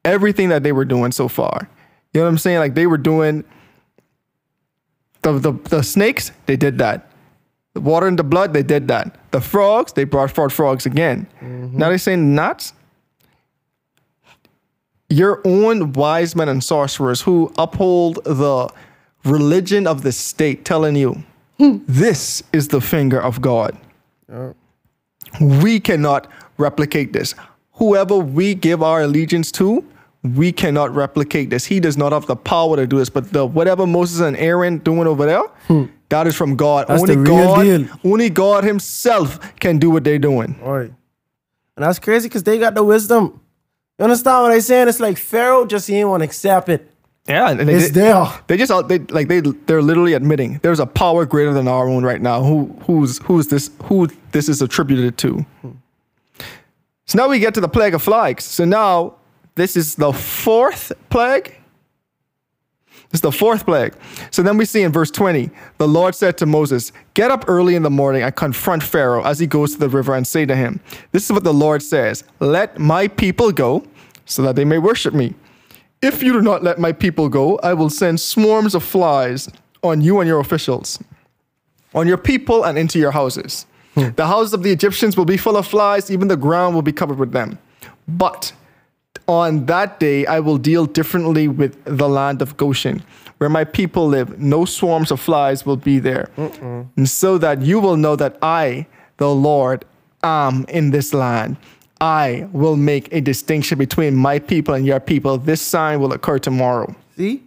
everything 0.05 0.49
that 0.49 0.63
they 0.63 0.71
were 0.71 0.85
doing 0.85 1.11
so 1.11 1.27
far. 1.27 1.69
You 2.13 2.21
know 2.21 2.25
what 2.25 2.29
I'm 2.29 2.37
saying? 2.37 2.59
Like 2.59 2.75
they 2.75 2.87
were 2.87 2.97
doing 2.97 3.43
the, 5.21 5.33
the, 5.39 5.51
the 5.69 5.83
snakes, 5.83 6.31
they 6.45 6.55
did 6.55 6.77
that. 6.77 7.09
The 7.73 7.81
water 7.81 8.07
and 8.07 8.17
the 8.17 8.23
blood, 8.23 8.53
they 8.53 8.63
did 8.63 8.87
that. 8.87 9.17
The 9.31 9.41
frogs, 9.41 9.91
they 9.91 10.05
brought 10.05 10.31
forth 10.31 10.53
frogs 10.53 10.85
again. 10.85 11.27
Mm-hmm. 11.41 11.77
Now 11.77 11.89
they're 11.89 11.97
saying 11.97 12.33
nuts. 12.33 12.73
Your 15.09 15.41
own 15.45 15.91
wise 15.93 16.35
men 16.35 16.47
and 16.47 16.63
sorcerers 16.63 17.21
who 17.21 17.51
uphold 17.57 18.23
the 18.23 18.69
religion 19.25 19.87
of 19.87 20.03
the 20.03 20.11
state 20.11 20.63
telling 20.63 20.95
you 20.95 21.23
hmm. 21.57 21.79
this 21.87 22.43
is 22.53 22.69
the 22.69 22.79
finger 22.79 23.21
of 23.21 23.41
God. 23.41 23.77
We 25.41 25.79
cannot 25.79 26.31
replicate 26.57 27.13
this. 27.13 27.35
Whoever 27.73 28.17
we 28.17 28.55
give 28.55 28.81
our 28.81 29.01
allegiance 29.01 29.51
to, 29.53 29.83
we 30.33 30.51
cannot 30.51 30.93
replicate 30.95 31.49
this. 31.49 31.65
He 31.65 31.79
does 31.79 31.97
not 31.97 32.11
have 32.11 32.25
the 32.25 32.35
power 32.35 32.75
to 32.75 32.87
do 32.87 32.97
this. 32.97 33.09
But 33.09 33.31
the 33.31 33.45
whatever 33.45 33.85
Moses 33.85 34.21
and 34.21 34.35
Aaron 34.37 34.79
doing 34.79 35.07
over 35.07 35.25
there, 35.25 35.43
hmm. 35.67 35.85
that 36.09 36.27
is 36.27 36.35
from 36.35 36.55
God. 36.55 36.87
That's 36.87 37.01
only 37.01 37.15
the 37.15 37.21
real 37.21 37.55
God, 37.55 37.63
deal. 37.63 37.87
only 38.03 38.29
God 38.29 38.63
Himself 38.63 39.39
can 39.59 39.77
do 39.77 39.89
what 39.89 40.03
they're 40.03 40.19
doing. 40.19 40.59
All 40.63 40.73
right. 40.73 40.91
And 41.75 41.85
that's 41.85 41.99
crazy 41.99 42.29
because 42.29 42.43
they 42.43 42.57
got 42.57 42.73
the 42.73 42.83
wisdom. 42.83 43.41
You 43.99 44.03
understand 44.03 44.43
what 44.43 44.51
I'm 44.51 44.61
saying? 44.61 44.87
It's 44.87 44.99
like 44.99 45.17
Pharaoh 45.17 45.65
just 45.65 45.87
he 45.87 45.97
ain't 45.97 46.09
want 46.09 46.21
to 46.21 46.25
accept 46.25 46.69
it. 46.69 46.91
Yeah, 47.27 47.49
and 47.49 47.59
they, 47.67 47.73
It's 47.73 47.91
they, 47.91 48.01
there. 48.01 48.27
they 48.47 48.57
just 48.57 48.87
they 48.87 48.99
like 48.99 49.27
they 49.27 49.39
they're 49.39 49.81
literally 49.81 50.13
admitting 50.13 50.59
there's 50.61 50.79
a 50.79 50.85
power 50.85 51.25
greater 51.25 51.53
than 51.53 51.67
our 51.67 51.87
own 51.87 52.03
right 52.03 52.21
now. 52.21 52.43
Who 52.43 52.65
who's 52.85 53.17
who's 53.19 53.47
this 53.47 53.71
who 53.83 54.09
this 54.31 54.47
is 54.47 54.61
attributed 54.61 55.17
to? 55.19 55.45
So 57.07 57.17
now 57.17 57.27
we 57.27 57.39
get 57.39 57.53
to 57.55 57.61
the 57.61 57.67
plague 57.67 57.93
of 57.95 58.03
flies. 58.03 58.43
So 58.43 58.63
now 58.63 59.15
this 59.55 59.75
is 59.75 59.95
the 59.95 60.11
fourth 60.13 60.91
plague. 61.09 61.55
This 63.09 63.19
is 63.19 63.21
the 63.21 63.31
fourth 63.31 63.65
plague. 63.65 63.93
So 64.31 64.43
then 64.43 64.57
we 64.57 64.65
see 64.65 64.81
in 64.81 64.91
verse 64.91 65.09
20, 65.11 65.49
the 65.77 65.87
Lord 65.87 66.15
said 66.15 66.37
to 66.39 66.45
Moses, 66.45 66.91
Get 67.13 67.31
up 67.31 67.45
early 67.47 67.75
in 67.75 67.83
the 67.83 67.89
morning 67.89 68.23
and 68.23 68.35
confront 68.35 68.83
Pharaoh 68.83 69.23
as 69.23 69.39
he 69.39 69.47
goes 69.47 69.73
to 69.73 69.79
the 69.79 69.89
river 69.89 70.13
and 70.13 70.27
say 70.27 70.45
to 70.45 70.55
him, 70.55 70.81
This 71.11 71.25
is 71.25 71.31
what 71.31 71.43
the 71.43 71.53
Lord 71.53 71.81
says 71.81 72.23
Let 72.39 72.77
my 72.77 73.07
people 73.07 73.51
go 73.51 73.85
so 74.25 74.41
that 74.41 74.55
they 74.55 74.65
may 74.65 74.77
worship 74.77 75.13
me. 75.13 75.33
If 76.01 76.21
you 76.21 76.33
do 76.33 76.41
not 76.41 76.63
let 76.63 76.77
my 76.77 76.91
people 76.91 77.29
go, 77.29 77.57
I 77.59 77.73
will 77.73 77.89
send 77.89 78.19
swarms 78.19 78.75
of 78.75 78.83
flies 78.83 79.49
on 79.81 80.01
you 80.01 80.19
and 80.19 80.27
your 80.27 80.39
officials, 80.39 81.01
on 81.93 82.07
your 82.07 82.17
people 82.17 82.63
and 82.63 82.77
into 82.77 82.99
your 82.99 83.11
houses. 83.11 83.65
Hmm. 83.93 84.09
The 84.15 84.27
houses 84.27 84.53
of 84.53 84.63
the 84.63 84.71
Egyptians 84.71 85.15
will 85.15 85.25
be 85.25 85.37
full 85.37 85.55
of 85.55 85.65
flies, 85.65 86.11
even 86.11 86.27
the 86.27 86.37
ground 86.37 86.75
will 86.75 86.81
be 86.81 86.91
covered 86.91 87.17
with 87.17 87.31
them. 87.31 87.57
But 88.07 88.51
on 89.27 89.65
that 89.65 89.99
day, 89.99 90.25
I 90.25 90.39
will 90.39 90.57
deal 90.57 90.85
differently 90.85 91.47
with 91.47 91.83
the 91.85 92.07
land 92.07 92.41
of 92.41 92.57
Goshen, 92.57 93.03
where 93.37 93.49
my 93.49 93.63
people 93.63 94.07
live. 94.07 94.39
No 94.39 94.65
swarms 94.65 95.11
of 95.11 95.19
flies 95.19 95.65
will 95.65 95.77
be 95.77 95.99
there. 95.99 96.29
And 96.37 97.09
so 97.09 97.37
that 97.37 97.61
you 97.61 97.79
will 97.79 97.97
know 97.97 98.15
that 98.15 98.37
I, 98.41 98.87
the 99.17 99.29
Lord, 99.29 99.85
am 100.23 100.65
in 100.69 100.91
this 100.91 101.13
land. 101.13 101.57
I 102.01 102.47
will 102.51 102.75
make 102.75 103.11
a 103.13 103.21
distinction 103.21 103.77
between 103.77 104.15
my 104.15 104.39
people 104.39 104.73
and 104.73 104.85
your 104.85 104.99
people. 104.99 105.37
This 105.37 105.61
sign 105.61 105.99
will 106.01 106.11
occur 106.13 106.39
tomorrow. 106.39 106.93
See? 107.15 107.43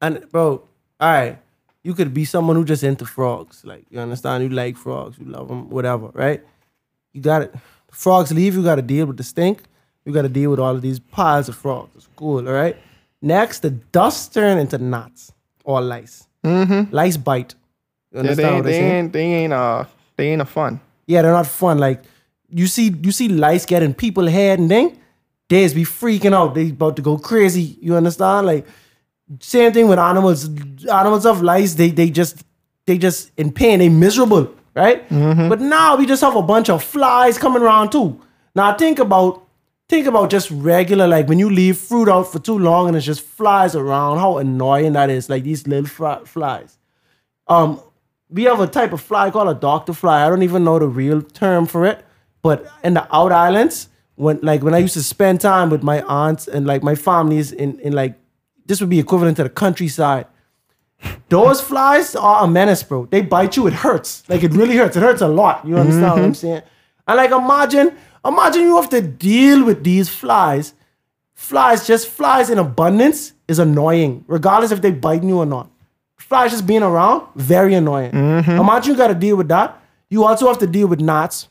And 0.00 0.24
bro, 0.30 0.62
all 1.00 1.12
right. 1.12 1.38
You 1.84 1.94
could 1.94 2.14
be 2.14 2.24
someone 2.24 2.56
who 2.56 2.64
just 2.64 2.84
into 2.84 3.04
frogs. 3.04 3.64
Like, 3.64 3.84
you 3.90 3.98
understand? 3.98 4.44
You 4.44 4.50
like 4.50 4.76
frogs, 4.76 5.18
you 5.18 5.26
love 5.26 5.48
them, 5.48 5.68
whatever, 5.68 6.10
right? 6.14 6.40
You 7.12 7.20
got 7.20 7.42
it. 7.42 7.54
Frogs 7.90 8.32
leave, 8.32 8.54
you 8.54 8.62
got 8.62 8.76
to 8.76 8.82
deal 8.82 9.06
with 9.06 9.16
the 9.16 9.24
stink. 9.24 9.62
You 10.04 10.12
got 10.12 10.22
to 10.22 10.28
deal 10.28 10.50
with 10.50 10.58
all 10.60 10.74
of 10.74 10.82
these 10.82 10.98
piles 10.98 11.48
of 11.48 11.56
frogs. 11.56 11.90
It's 11.96 12.08
cool, 12.16 12.46
all 12.48 12.54
right? 12.54 12.76
Next, 13.20 13.60
the 13.60 13.70
dust 13.70 14.34
turn 14.34 14.58
into 14.58 14.78
gnats 14.78 15.32
or 15.64 15.80
lice. 15.80 16.26
Mm-hmm. 16.44 16.94
Lice 16.94 17.16
bite. 17.16 17.54
You 18.10 18.16
Yeah, 18.16 18.20
understand 18.20 18.48
they, 18.48 18.54
what 18.56 18.64
they, 18.64 18.80
ain't, 18.80 19.12
they 19.12 19.22
ain't 19.22 19.52
uh 19.52 19.84
they 20.16 20.28
ain't 20.32 20.42
a 20.42 20.44
fun. 20.44 20.80
Yeah, 21.06 21.22
they're 21.22 21.32
not 21.32 21.46
fun. 21.46 21.78
Like 21.78 22.02
you 22.50 22.66
see, 22.66 22.92
you 23.02 23.12
see 23.12 23.28
lice 23.28 23.64
getting 23.64 23.94
people 23.94 24.26
head 24.26 24.58
and 24.58 24.68
thing. 24.68 24.98
Days 25.48 25.72
be 25.74 25.84
freaking 25.84 26.34
out. 26.34 26.54
They 26.54 26.70
about 26.70 26.96
to 26.96 27.02
go 27.02 27.16
crazy. 27.18 27.78
You 27.80 27.94
understand? 27.94 28.46
Like 28.46 28.66
same 29.40 29.72
thing 29.72 29.86
with 29.86 29.98
animals. 29.98 30.48
Animals 30.88 31.24
of 31.26 31.42
lice, 31.42 31.74
they 31.74 31.90
they 31.90 32.10
just 32.10 32.42
they 32.86 32.98
just 32.98 33.30
in 33.36 33.52
pain. 33.52 33.78
They 33.78 33.88
miserable, 33.88 34.52
right? 34.74 35.08
But 35.08 35.60
now 35.60 35.96
we 35.96 36.06
just 36.06 36.22
have 36.22 36.34
a 36.36 36.42
bunch 36.42 36.68
of 36.70 36.82
flies 36.82 37.38
coming 37.38 37.62
around 37.62 37.90
too. 37.92 38.20
Now 38.54 38.74
think 38.74 38.98
about 38.98 39.46
think 39.92 40.06
about 40.06 40.30
just 40.30 40.50
regular 40.50 41.06
like 41.06 41.28
when 41.28 41.38
you 41.38 41.50
leave 41.50 41.76
fruit 41.76 42.08
out 42.08 42.22
for 42.32 42.38
too 42.38 42.58
long 42.58 42.88
and 42.88 42.96
it 42.96 43.02
just 43.02 43.20
flies 43.20 43.74
around. 43.76 44.16
How 44.16 44.38
annoying 44.38 44.94
that 44.94 45.10
is. 45.10 45.28
Like 45.28 45.44
these 45.44 45.66
little 45.66 46.24
flies. 46.24 46.78
Um, 47.46 47.78
we 48.30 48.44
have 48.44 48.58
a 48.60 48.66
type 48.66 48.94
of 48.94 49.02
fly 49.02 49.30
called 49.30 49.54
a 49.54 49.60
doctor 49.60 49.92
fly. 49.92 50.24
I 50.24 50.30
don't 50.30 50.42
even 50.42 50.64
know 50.64 50.78
the 50.78 50.88
real 50.88 51.20
term 51.20 51.66
for 51.66 51.84
it, 51.84 52.02
but 52.40 52.72
in 52.82 52.94
the 52.94 53.06
out 53.14 53.32
islands, 53.32 53.90
when 54.14 54.38
like 54.40 54.62
when 54.62 54.72
I 54.72 54.78
used 54.78 54.94
to 54.94 55.02
spend 55.02 55.42
time 55.42 55.68
with 55.68 55.82
my 55.82 56.00
aunts 56.04 56.48
and 56.48 56.66
like 56.66 56.82
my 56.82 56.94
families 56.94 57.52
in 57.52 57.78
in 57.80 57.92
like 57.92 58.14
this 58.64 58.80
would 58.80 58.88
be 58.88 58.98
equivalent 58.98 59.36
to 59.36 59.42
the 59.42 59.50
countryside. 59.50 60.26
Those 61.28 61.60
flies 61.60 62.16
are 62.16 62.44
a 62.44 62.48
menace, 62.48 62.82
bro. 62.82 63.04
They 63.06 63.20
bite 63.20 63.56
you, 63.56 63.66
it 63.66 63.74
hurts. 63.74 64.22
Like 64.26 64.42
it 64.42 64.52
really 64.52 64.76
hurts. 64.76 64.96
It 64.96 65.00
hurts 65.00 65.20
a 65.20 65.28
lot. 65.28 65.66
You 65.66 65.76
understand 65.76 66.12
what 66.12 66.24
I'm 66.24 66.34
saying? 66.34 66.62
And 67.06 67.16
like 67.18 67.30
imagine, 67.30 67.98
imagine 68.24 68.62
you 68.62 68.76
have 68.76 68.90
to 68.90 69.02
deal 69.02 69.64
with 69.64 69.84
these 69.84 70.08
flies. 70.08 70.74
Flies, 71.34 71.86
just 71.86 72.08
flies 72.08 72.50
in 72.50 72.58
abundance 72.58 73.32
is 73.48 73.58
annoying, 73.58 74.24
regardless 74.28 74.70
if 74.70 74.80
they 74.80 74.92
biting 74.92 75.28
you 75.28 75.38
or 75.38 75.46
not 75.46 75.68
flies 76.32 76.50
just 76.50 76.66
being 76.66 76.82
around, 76.82 77.28
very 77.36 77.74
annoying. 77.74 78.10
Mm-hmm. 78.10 78.52
Imagine 78.52 78.92
you 78.92 78.96
got 78.96 79.08
to 79.08 79.14
deal 79.14 79.36
with 79.36 79.48
that. 79.48 79.78
You 80.08 80.24
also 80.24 80.48
have 80.48 80.58
to 80.60 80.66
deal 80.66 80.86
with 80.86 80.98
gnats. 80.98 81.48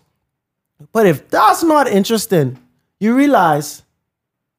But 0.91 1.05
if 1.05 1.29
that's 1.29 1.61
not 1.61 1.87
interesting, 1.87 2.57
you 2.99 3.15
realize 3.15 3.83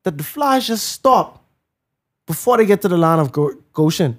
that 0.04 0.16
the 0.16 0.22
flies 0.22 0.68
just 0.68 0.86
stop 0.86 1.42
before 2.24 2.56
they 2.56 2.66
get 2.66 2.82
to 2.82 2.88
the 2.88 2.96
land 2.96 3.20
of 3.20 3.32
Goshen. 3.72 4.16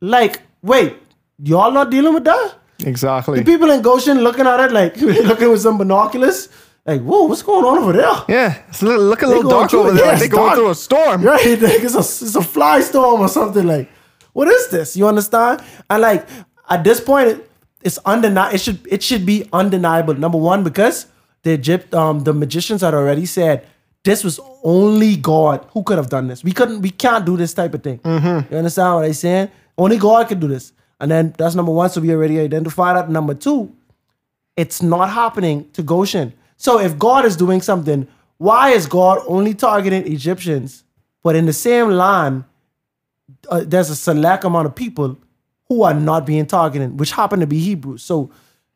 Like, 0.00 0.42
wait, 0.62 0.96
y'all 1.38 1.70
not 1.70 1.92
dealing 1.92 2.14
with 2.14 2.24
that? 2.24 2.55
Exactly. 2.84 3.38
The 3.40 3.44
People 3.44 3.70
in 3.70 3.82
Goshen 3.82 4.20
looking 4.20 4.46
at 4.46 4.60
it 4.60 4.72
like 4.72 4.96
looking 5.30 5.50
with 5.50 5.60
some 5.62 5.78
binoculars, 5.78 6.48
like, 6.84 7.02
whoa, 7.02 7.24
what's 7.24 7.42
going 7.42 7.64
on 7.64 7.78
over 7.78 7.92
there? 7.92 8.12
Yeah, 8.28 8.62
it's 8.68 8.82
a 8.82 8.86
little, 8.86 9.04
look 9.04 9.22
a 9.22 9.26
little 9.26 9.50
dark 9.50 9.72
over 9.74 9.92
there. 9.92 10.04
Yeah, 10.12 10.18
they 10.18 10.28
going 10.28 10.54
through 10.54 10.70
a 10.70 10.74
storm. 10.74 11.22
Right? 11.32 11.60
Like 11.60 11.82
it's 11.82 11.94
a 11.94 11.98
it's 12.00 12.34
a 12.36 12.42
fly 12.42 12.80
storm 12.80 13.20
or 13.20 13.28
something. 13.28 13.66
Like, 13.66 13.90
what 14.32 14.48
is 14.48 14.68
this? 14.68 14.96
You 14.96 15.08
understand? 15.08 15.62
And 15.90 16.02
like 16.02 16.28
at 16.68 16.84
this 16.84 17.00
point, 17.00 17.42
it's 17.82 17.98
undeniable. 18.04 18.54
It 18.54 18.60
should 18.60 18.86
it 18.88 19.02
should 19.02 19.24
be 19.26 19.48
undeniable. 19.52 20.14
Number 20.14 20.38
one, 20.38 20.62
because 20.62 21.06
the 21.42 21.52
Egypt 21.52 21.94
um 21.94 22.20
the 22.24 22.32
magicians 22.34 22.82
had 22.82 22.94
already 22.94 23.26
said 23.26 23.66
this 24.04 24.22
was 24.22 24.38
only 24.62 25.16
God 25.16 25.66
who 25.70 25.82
could 25.82 25.96
have 25.96 26.08
done 26.08 26.28
this. 26.28 26.44
We 26.44 26.52
couldn't. 26.52 26.80
We 26.82 26.90
can't 26.90 27.24
do 27.26 27.36
this 27.36 27.52
type 27.54 27.74
of 27.74 27.82
thing. 27.82 28.00
You 28.04 28.56
understand 28.58 28.94
what 28.94 29.04
I'm 29.04 29.12
saying? 29.12 29.50
Only 29.76 29.98
God 29.98 30.28
could 30.28 30.38
do 30.40 30.46
this. 30.46 30.72
And 31.00 31.10
then 31.10 31.34
that's 31.36 31.54
number 31.54 31.72
one. 31.72 31.90
So 31.90 32.00
we 32.00 32.10
already 32.12 32.40
identified 32.40 32.96
that. 32.96 33.10
Number 33.10 33.34
two, 33.34 33.74
it's 34.56 34.82
not 34.82 35.10
happening 35.10 35.68
to 35.72 35.82
Goshen. 35.82 36.32
So 36.56 36.80
if 36.80 36.98
God 36.98 37.24
is 37.24 37.36
doing 37.36 37.60
something, 37.60 38.08
why 38.38 38.70
is 38.70 38.86
God 38.86 39.22
only 39.26 39.54
targeting 39.54 40.10
Egyptians, 40.10 40.84
but 41.22 41.36
in 41.36 41.46
the 41.46 41.52
same 41.52 41.90
land, 41.90 42.44
uh, 43.48 43.62
there's 43.66 43.90
a 43.90 43.96
select 43.96 44.44
amount 44.44 44.66
of 44.66 44.74
people 44.74 45.18
who 45.68 45.82
are 45.82 45.94
not 45.94 46.26
being 46.26 46.46
targeted, 46.46 46.98
which 46.98 47.12
happen 47.12 47.40
to 47.40 47.46
be 47.46 47.58
Hebrews. 47.58 48.02
So, 48.02 48.30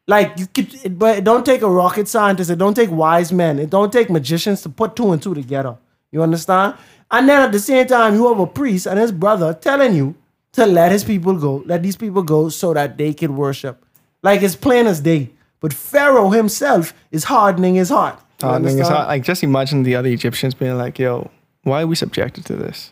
like 0.06 0.32
you 0.38 0.46
could, 0.46 0.74
it, 0.84 0.98
but 0.98 1.18
it 1.18 1.24
don't 1.24 1.46
take 1.46 1.62
a 1.62 1.70
rocket 1.70 2.08
scientist, 2.08 2.50
it 2.50 2.58
don't 2.58 2.74
take 2.74 2.90
wise 2.90 3.32
men, 3.32 3.58
it 3.58 3.70
don't 3.70 3.92
take 3.92 4.10
magicians 4.10 4.62
to 4.62 4.68
put 4.68 4.96
two 4.96 5.12
and 5.12 5.22
two 5.22 5.34
together. 5.34 5.76
You 6.10 6.22
understand? 6.22 6.74
And 7.10 7.28
then 7.28 7.42
at 7.42 7.52
the 7.52 7.60
same 7.60 7.86
time, 7.86 8.14
you 8.14 8.28
have 8.28 8.40
a 8.40 8.46
priest 8.46 8.86
and 8.86 8.98
his 8.98 9.12
brother 9.12 9.54
telling 9.54 9.94
you 9.94 10.16
to 10.52 10.66
let 10.66 10.90
his 10.92 11.04
people 11.04 11.34
go, 11.38 11.62
let 11.66 11.82
these 11.82 11.96
people 11.96 12.22
go 12.22 12.48
so 12.48 12.74
that 12.74 12.96
they 12.98 13.12
can 13.12 13.36
worship. 13.36 13.84
Like 14.22 14.42
it's 14.42 14.56
plain 14.56 14.86
as 14.86 15.00
day. 15.00 15.30
But 15.60 15.72
Pharaoh 15.72 16.30
himself 16.30 16.94
is 17.10 17.24
hardening 17.24 17.74
his 17.74 17.90
heart. 17.90 18.18
You 18.42 18.48
I 18.48 18.58
think 18.62 18.80
it's 18.80 18.88
like 18.88 19.22
just 19.22 19.42
imagine 19.42 19.82
the 19.82 19.94
other 19.96 20.08
Egyptians 20.08 20.54
being 20.54 20.76
like, 20.78 20.98
"Yo, 20.98 21.30
why 21.62 21.82
are 21.82 21.86
we 21.86 21.94
subjected 21.94 22.46
to 22.46 22.56
this? 22.56 22.90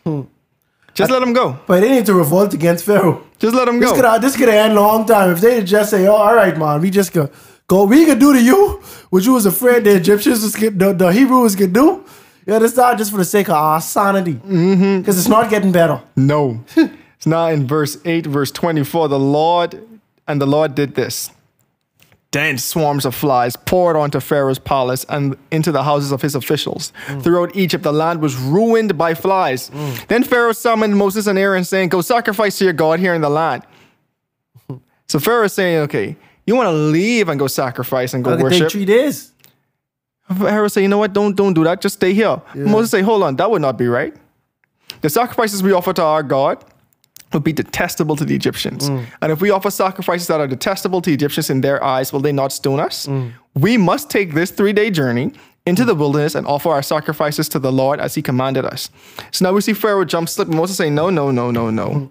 Just 0.93 1.11
let 1.11 1.19
them 1.19 1.33
go. 1.33 1.57
But 1.67 1.79
they 1.81 1.89
need 1.89 2.05
to 2.07 2.13
revolt 2.13 2.53
against 2.53 2.85
Pharaoh. 2.85 3.23
Just 3.39 3.55
let 3.55 3.65
them 3.65 3.79
This 3.79 3.91
go." 3.91 4.01
could 4.01 4.21
this 4.21 4.35
could 4.37 4.49
end 4.49 4.73
a 4.73 4.81
long 4.81 5.05
time 5.07 5.31
if 5.31 5.41
they 5.41 5.63
just 5.63 5.89
say, 5.89 6.05
"Oh, 6.07 6.13
all 6.13 6.35
right, 6.35 6.55
man, 6.57 6.81
we 6.81 6.89
just 6.91 7.11
go 7.13 7.29
go. 7.67 7.85
We 7.85 8.05
could 8.05 8.19
do 8.19 8.33
to 8.33 8.41
you 8.41 8.81
what 9.09 9.23
you 9.25 9.33
was 9.33 9.45
afraid 9.47 9.83
the 9.83 9.95
Egyptians 9.95 10.43
was 10.43 10.55
get, 10.55 10.77
the, 10.77 10.93
the 10.93 11.11
Hebrews 11.11 11.55
could 11.55 11.73
do." 11.73 12.03
You 12.45 12.53
understand? 12.53 12.97
Just 12.97 13.11
for 13.11 13.17
the 13.17 13.25
sake 13.25 13.47
of 13.49 13.55
our 13.55 13.81
sanity, 13.81 14.33
Mm-hmm. 14.35 14.99
because 14.99 15.17
it's 15.19 15.27
not 15.27 15.49
getting 15.49 15.71
better. 15.71 16.01
No. 16.15 16.63
it's 17.19 17.27
now 17.27 17.47
in 17.47 17.67
verse 17.67 17.97
8, 18.05 18.25
verse 18.25 18.49
24. 18.49 19.09
The 19.09 19.19
Lord 19.19 19.85
And 20.25 20.39
the 20.39 20.45
Lord 20.45 20.73
did 20.73 20.95
this. 20.95 21.31
Dense 22.31 22.63
swarms 22.63 23.03
of 23.03 23.13
flies 23.13 23.57
poured 23.57 23.97
onto 23.97 24.21
Pharaoh's 24.21 24.59
palace 24.59 25.05
and 25.09 25.35
into 25.51 25.73
the 25.73 25.83
houses 25.83 26.13
of 26.13 26.21
his 26.21 26.33
officials. 26.33 26.93
Mm. 27.07 27.23
Throughout 27.23 27.55
Egypt, 27.57 27.83
the 27.83 27.91
land 27.91 28.21
was 28.21 28.37
ruined 28.37 28.97
by 28.97 29.15
flies. 29.15 29.69
Mm. 29.71 30.07
Then 30.07 30.23
Pharaoh 30.23 30.53
summoned 30.53 30.95
Moses 30.95 31.27
and 31.27 31.37
Aaron, 31.37 31.65
saying, 31.65 31.89
Go 31.89 31.99
sacrifice 31.99 32.57
to 32.59 32.63
your 32.63 32.73
God 32.73 32.99
here 33.01 33.13
in 33.13 33.21
the 33.21 33.29
land. 33.29 33.63
so 35.07 35.19
Pharaoh 35.19 35.45
is 35.45 35.53
saying, 35.53 35.79
Okay, 35.79 36.15
you 36.45 36.55
want 36.55 36.67
to 36.67 36.71
leave 36.71 37.27
and 37.27 37.37
go 37.37 37.47
sacrifice 37.47 38.13
and 38.13 38.23
go 38.23 38.31
it 38.31 38.39
worship? 38.39 38.59
take 38.61 38.71
three 38.71 38.85
days. 38.85 39.33
Pharaoh 40.37 40.69
say, 40.69 40.83
you 40.83 40.87
know 40.87 40.99
what? 40.99 41.11
Don't 41.11 41.35
don't 41.35 41.53
do 41.53 41.63
that. 41.65 41.81
Just 41.81 41.95
stay 41.95 42.13
here. 42.13 42.39
Moses 42.55 42.91
say, 42.91 43.01
hold 43.01 43.23
on, 43.23 43.35
that 43.37 43.51
would 43.51 43.61
not 43.61 43.77
be 43.77 43.87
right. 43.87 44.13
The 45.01 45.09
sacrifices 45.09 45.63
we 45.63 45.73
offer 45.73 45.91
to 45.93 46.03
our 46.03 46.23
God 46.23 46.63
would 47.33 47.43
be 47.43 47.53
detestable 47.53 48.15
to 48.15 48.25
the 48.25 48.35
Egyptians. 48.35 48.89
Mm. 48.89 49.05
And 49.21 49.31
if 49.31 49.39
we 49.41 49.51
offer 49.51 49.69
sacrifices 49.69 50.27
that 50.27 50.39
are 50.39 50.47
detestable 50.47 51.01
to 51.01 51.11
Egyptians 51.11 51.49
in 51.49 51.61
their 51.61 51.83
eyes, 51.83 52.11
will 52.11 52.21
they 52.21 52.31
not 52.31 52.51
stone 52.51 52.79
us? 52.79 53.05
Mm. 53.07 53.33
We 53.53 53.77
must 53.77 54.09
take 54.09 54.33
this 54.33 54.51
three-day 54.51 54.89
journey 54.91 55.31
into 55.65 55.85
the 55.85 55.93
wilderness 55.93 56.33
and 56.35 56.47
offer 56.47 56.69
our 56.69 56.81
sacrifices 56.81 57.47
to 57.49 57.59
the 57.59 57.71
Lord 57.71 57.99
as 57.99 58.15
he 58.15 58.21
commanded 58.21 58.65
us. 58.65 58.89
So 59.31 59.45
now 59.45 59.53
we 59.53 59.61
see 59.61 59.73
Pharaoh 59.73 60.05
jump 60.05 60.27
slip. 60.29 60.47
And 60.47 60.57
Moses 60.57 60.77
say, 60.77 60.89
no, 60.89 61.09
no, 61.11 61.29
no, 61.29 61.51
no, 61.51 61.69
no. 61.69 61.87
Mm. 61.89 62.09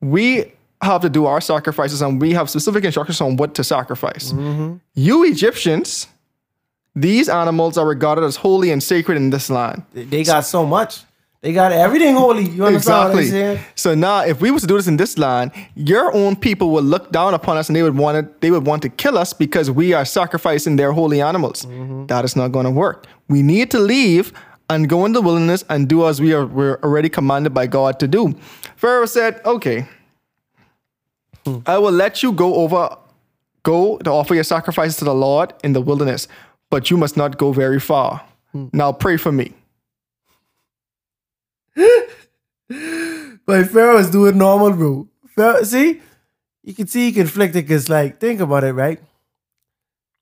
We 0.00 0.52
have 0.80 1.02
to 1.02 1.08
do 1.10 1.26
our 1.26 1.40
sacrifices 1.40 2.00
and 2.02 2.20
we 2.20 2.32
have 2.32 2.48
specific 2.48 2.84
instructions 2.84 3.20
on 3.20 3.36
what 3.36 3.54
to 3.56 3.64
sacrifice. 3.64 4.32
Mm-hmm. 4.32 4.76
You 4.94 5.24
Egyptians, 5.24 6.08
these 6.94 7.28
animals 7.28 7.76
are 7.76 7.86
regarded 7.86 8.24
as 8.24 8.36
holy 8.36 8.70
and 8.70 8.82
sacred 8.82 9.16
in 9.16 9.30
this 9.30 9.50
land. 9.50 9.82
They- 9.92 10.04
They 10.04 10.24
got 10.24 10.44
so 10.46 10.64
much. 10.66 11.02
They 11.44 11.52
got 11.52 11.72
everything 11.72 12.14
holy. 12.16 12.44
You 12.48 12.64
understand 12.64 12.98
what 13.00 13.12
I'm 13.12 13.18
Exactly. 13.18 13.30
saying? 13.30 13.58
So 13.74 13.94
now, 13.94 14.24
if 14.24 14.40
we 14.40 14.50
was 14.50 14.62
to 14.62 14.66
do 14.66 14.76
this 14.78 14.86
in 14.86 14.96
this 14.96 15.18
line, 15.18 15.52
your 15.74 16.06
own 16.14 16.36
people 16.36 16.70
would 16.70 16.84
look 16.84 17.12
down 17.12 17.34
upon 17.34 17.58
us 17.58 17.68
and 17.68 17.76
they 17.76 17.82
would 17.82 17.98
want 17.98 18.14
to, 18.16 18.34
they 18.40 18.50
would 18.50 18.64
want 18.66 18.80
to 18.84 18.88
kill 18.88 19.18
us 19.18 19.34
because 19.34 19.70
we 19.70 19.92
are 19.92 20.06
sacrificing 20.06 20.76
their 20.76 20.92
holy 20.92 21.20
animals. 21.20 21.66
Mm-hmm. 21.66 22.06
That 22.06 22.24
is 22.24 22.34
not 22.34 22.48
going 22.50 22.64
to 22.64 22.70
work. 22.70 23.06
We 23.28 23.42
need 23.42 23.70
to 23.72 23.78
leave 23.78 24.32
and 24.70 24.88
go 24.88 25.04
in 25.04 25.12
the 25.12 25.20
wilderness 25.20 25.64
and 25.68 25.86
do 25.86 26.06
as 26.06 26.18
we 26.18 26.32
are 26.32 26.46
we're 26.46 26.78
already 26.82 27.10
commanded 27.10 27.52
by 27.52 27.66
God 27.66 28.00
to 28.00 28.08
do. 28.08 28.34
Pharaoh 28.76 29.04
said, 29.06 29.42
"Okay, 29.44 29.86
Hmm. 31.44 31.58
I 31.66 31.76
will 31.76 31.92
let 31.92 32.22
you 32.22 32.32
go 32.32 32.54
over, 32.54 32.96
go 33.64 33.98
to 33.98 34.10
offer 34.10 34.34
your 34.34 34.44
sacrifices 34.44 34.96
to 34.96 35.04
the 35.04 35.14
Lord 35.14 35.52
in 35.62 35.74
the 35.74 35.82
wilderness, 35.82 36.26
but 36.70 36.90
you 36.90 36.96
must 36.96 37.18
not 37.18 37.36
go 37.36 37.52
very 37.52 37.78
far. 37.80 38.22
Hmm. 38.52 38.68
Now 38.72 38.92
pray 38.92 39.18
for 39.18 39.30
me." 39.32 39.52
But 43.46 43.68
Pharaoh 43.68 43.98
is 43.98 44.10
doing 44.10 44.38
normal, 44.38 44.72
bro. 44.72 45.08
Pharaoh, 45.36 45.62
see, 45.64 46.00
you 46.62 46.72
can 46.74 46.86
see 46.86 47.06
he 47.06 47.12
conflicted 47.12 47.64
because, 47.66 47.90
like, 47.90 48.18
think 48.18 48.40
about 48.40 48.64
it, 48.64 48.72
right? 48.72 49.00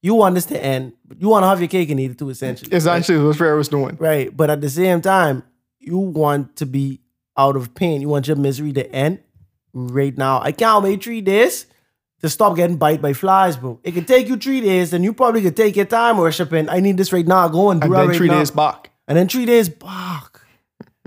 You 0.03 0.15
want 0.15 0.35
this 0.35 0.47
to 0.47 0.61
end, 0.63 0.95
but 1.07 1.21
you 1.21 1.29
want 1.29 1.45
to 1.45 1.49
have 1.49 1.61
your 1.61 1.69
cake 1.69 1.89
and 1.91 2.01
eat 2.01 2.11
it 2.11 2.19
too, 2.19 2.31
essentially. 2.31 2.73
Essentially, 2.75 3.25
what 3.25 3.37
Pharaoh 3.37 3.59
was 3.59 3.69
doing. 3.69 3.97
Right. 4.01 4.37
But 4.37 4.51
at 4.51 4.61
the 4.61 4.69
same 4.69 5.01
time, 5.01 5.45
you 5.79 5.99
want 5.99 6.57
to 6.57 6.67
be 6.67 7.01
out 7.37 7.55
of 7.55 7.75
pain. 7.77 8.01
You 8.01 8.09
want 8.09 8.27
your 8.27 8.37
misery 8.37 8.73
to 8.73 8.91
end 8.93 9.21
right 9.73 10.17
now. 10.19 10.41
I 10.43 10.51
can't 10.51 10.83
wait 10.83 11.05
three 11.05 11.21
days 11.21 11.67
to 12.23 12.29
stop 12.29 12.57
getting 12.57 12.77
bite 12.77 13.01
by 13.01 13.13
flies, 13.13 13.57
bro. 13.57 13.79
It 13.85 13.93
could 13.93 14.09
take 14.09 14.27
you 14.29 14.37
three 14.37 14.61
days, 14.61 14.93
and 14.93 15.05
you 15.05 15.13
probably 15.13 15.43
could 15.43 15.57
take 15.57 15.77
your 15.77 15.87
time 15.87 16.19
worshiping. 16.19 16.69
I 16.69 16.81
need 16.81 16.97
this 16.97 17.13
right 17.13 17.27
now. 17.27 17.47
Go 17.47 17.71
and 17.71 17.81
do 17.81 17.85
And 17.85 17.95
then 17.95 18.09
right 18.09 18.17
three 18.17 18.27
now. 18.27 18.39
days 18.39 18.51
back. 18.51 18.91
And 19.07 19.17
then 19.17 19.29
three 19.29 19.47
days 19.47 19.69
back. 19.69 20.32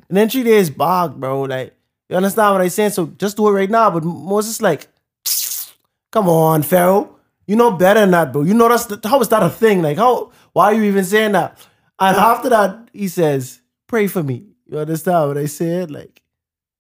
And 0.09 0.17
then 0.17 0.29
three 0.29 0.43
days 0.43 0.69
back, 0.69 1.11
bro. 1.11 1.41
Like, 1.43 1.73
you 2.09 2.15
understand 2.15 2.53
what 2.53 2.61
I'm 2.61 2.69
saying? 2.69 2.91
So 2.91 3.07
just 3.17 3.37
do 3.37 3.47
it 3.47 3.51
right 3.51 3.69
now. 3.69 3.89
But 3.89 4.03
Moses, 4.03 4.61
like, 4.61 4.87
come 6.11 6.29
on, 6.29 6.63
Pharaoh. 6.63 7.11
You 7.47 7.55
know 7.55 7.71
better 7.71 7.99
than 7.99 8.11
that, 8.11 8.33
bro. 8.33 8.41
You 8.43 8.53
know 8.55 8.67
that's 8.69 8.85
the, 8.85 8.99
how 9.07 9.19
is 9.21 9.29
that 9.29 9.43
a 9.43 9.49
thing? 9.49 9.81
Like, 9.81 9.97
how 9.97 10.31
why 10.53 10.65
are 10.65 10.73
you 10.73 10.83
even 10.83 11.03
saying 11.05 11.33
that? 11.33 11.57
And 11.99 12.17
after 12.17 12.49
that, 12.49 12.89
he 12.91 13.07
says, 13.07 13.61
Pray 13.87 14.07
for 14.07 14.23
me. 14.23 14.43
You 14.67 14.79
understand 14.79 15.27
what 15.27 15.37
I 15.37 15.45
said? 15.45 15.91
Like, 15.91 16.21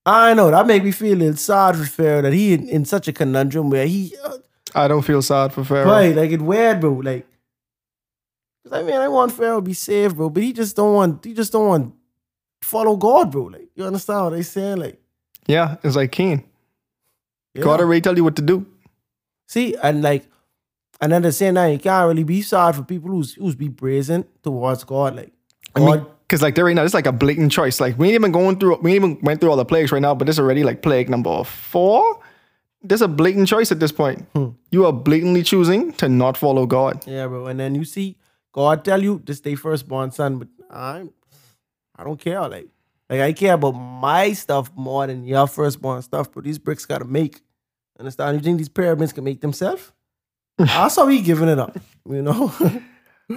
I 0.07 0.33
know 0.33 0.49
that 0.49 0.65
make 0.65 0.83
me 0.83 0.91
feel 0.91 1.15
a 1.15 1.19
little 1.19 1.35
sad 1.37 1.75
for 1.75 1.85
Pharaoh 1.85 2.23
that 2.23 2.33
he 2.33 2.53
in, 2.53 2.67
in 2.67 2.83
such 2.85 3.07
a 3.07 3.13
conundrum 3.13 3.69
where 3.69 3.85
he 3.85 4.15
uh, 4.23 4.37
I 4.73 4.87
don't 4.87 5.03
feel 5.03 5.21
sad 5.21 5.53
for 5.53 5.63
Pharaoh. 5.63 5.85
Right, 5.91 6.15
like 6.15 6.31
it 6.31 6.41
weird, 6.41 6.79
bro. 6.81 6.93
Like, 6.93 7.27
'cause 8.63 8.73
I 8.73 8.81
mean, 8.81 8.95
I 8.95 9.07
want 9.07 9.31
Pharaoh 9.33 9.57
to 9.57 9.61
be 9.61 9.73
saved, 9.73 10.15
bro, 10.17 10.29
but 10.31 10.41
he 10.43 10.51
just 10.51 10.75
don't 10.75 10.93
want. 10.93 11.23
He 11.25 11.33
just 11.33 11.51
don't 11.51 11.67
want 11.67 11.93
follow 12.65 12.95
God, 12.97 13.31
bro. 13.31 13.43
Like, 13.43 13.67
you 13.75 13.85
understand 13.85 14.23
what 14.25 14.33
I 14.33 14.41
saying? 14.41 14.77
Like, 14.77 14.99
Yeah, 15.47 15.77
it's 15.83 15.95
like 15.95 16.11
Cain. 16.11 16.43
yeah. 17.53 17.63
God 17.63 17.79
already 17.79 18.01
tell 18.01 18.15
you 18.17 18.23
what 18.23 18.35
to 18.37 18.41
do. 18.41 18.65
see, 19.47 19.75
and 19.81 20.01
like, 20.01 20.25
and 21.01 21.11
then 21.11 21.21
the 21.21 21.31
same 21.31 21.55
time, 21.55 21.71
you 21.73 21.79
can't 21.79 22.07
really 22.07 22.23
be 22.23 22.41
sorry 22.41 22.73
for 22.73 22.83
people 22.83 23.09
who's 23.11 23.33
who's 23.35 23.55
be 23.55 23.67
brazen 23.67 24.25
towards 24.43 24.83
God. 24.83 25.15
Like, 25.15 25.33
I 25.75 25.79
mean, 25.79 26.05
because 26.27 26.41
like 26.41 26.55
there 26.55 26.65
right 26.65 26.75
now, 26.75 26.83
it's 26.83 26.93
like 26.93 27.05
a 27.05 27.11
blatant 27.11 27.51
choice. 27.51 27.79
Like 27.79 27.97
we 27.99 28.07
ain't 28.07 28.15
even 28.15 28.31
going 28.31 28.57
through, 28.59 28.77
we 28.81 28.93
ain't 28.93 29.03
even 29.03 29.19
went 29.21 29.41
through 29.41 29.51
all 29.51 29.57
the 29.57 29.65
plagues 29.65 29.91
right 29.91 30.01
now, 30.01 30.15
but 30.15 30.25
this 30.25 30.39
already 30.39 30.63
like 30.63 30.81
plague 30.81 31.09
number 31.09 31.43
four. 31.43 32.19
There's 32.81 33.01
a 33.01 33.07
blatant 33.07 33.47
choice 33.47 33.71
at 33.71 33.79
this 33.79 33.91
point. 33.91 34.25
Hmm. 34.35 34.49
You 34.71 34.85
are 34.85 34.93
blatantly 34.93 35.43
choosing 35.43 35.91
to 35.93 36.07
not 36.07 36.37
follow 36.37 36.65
God. 36.65 37.03
yeah, 37.07 37.27
bro. 37.27 37.47
And 37.47 37.59
then 37.59 37.75
you 37.75 37.83
see 37.83 38.15
God 38.53 38.85
tell 38.85 39.03
you 39.03 39.21
this 39.25 39.41
day 39.41 39.55
firstborn 39.55 40.11
son, 40.11 40.37
but 40.39 40.47
I, 40.71 41.05
I 41.97 42.03
don't 42.03 42.19
care. 42.19 42.41
Like, 42.47 42.67
like 43.09 43.21
I 43.21 43.33
care 43.33 43.53
about 43.53 43.71
my 43.71 44.33
stuff 44.33 44.71
more 44.75 45.07
than 45.07 45.25
your 45.25 45.47
firstborn 45.47 46.01
stuff. 46.01 46.31
But 46.31 46.43
these 46.43 46.59
bricks 46.59 46.85
gotta 46.85 47.05
make. 47.05 47.41
Understand? 47.99 48.37
You 48.37 48.43
think 48.43 48.57
these 48.57 48.69
pyramids 48.69 49.13
can 49.13 49.23
make 49.23 49.41
themselves? 49.41 49.91
That's 50.57 50.95
how 50.95 51.07
he 51.07 51.21
giving 51.21 51.49
it 51.49 51.59
up. 51.59 51.77
You 52.09 52.21
know. 52.21 52.53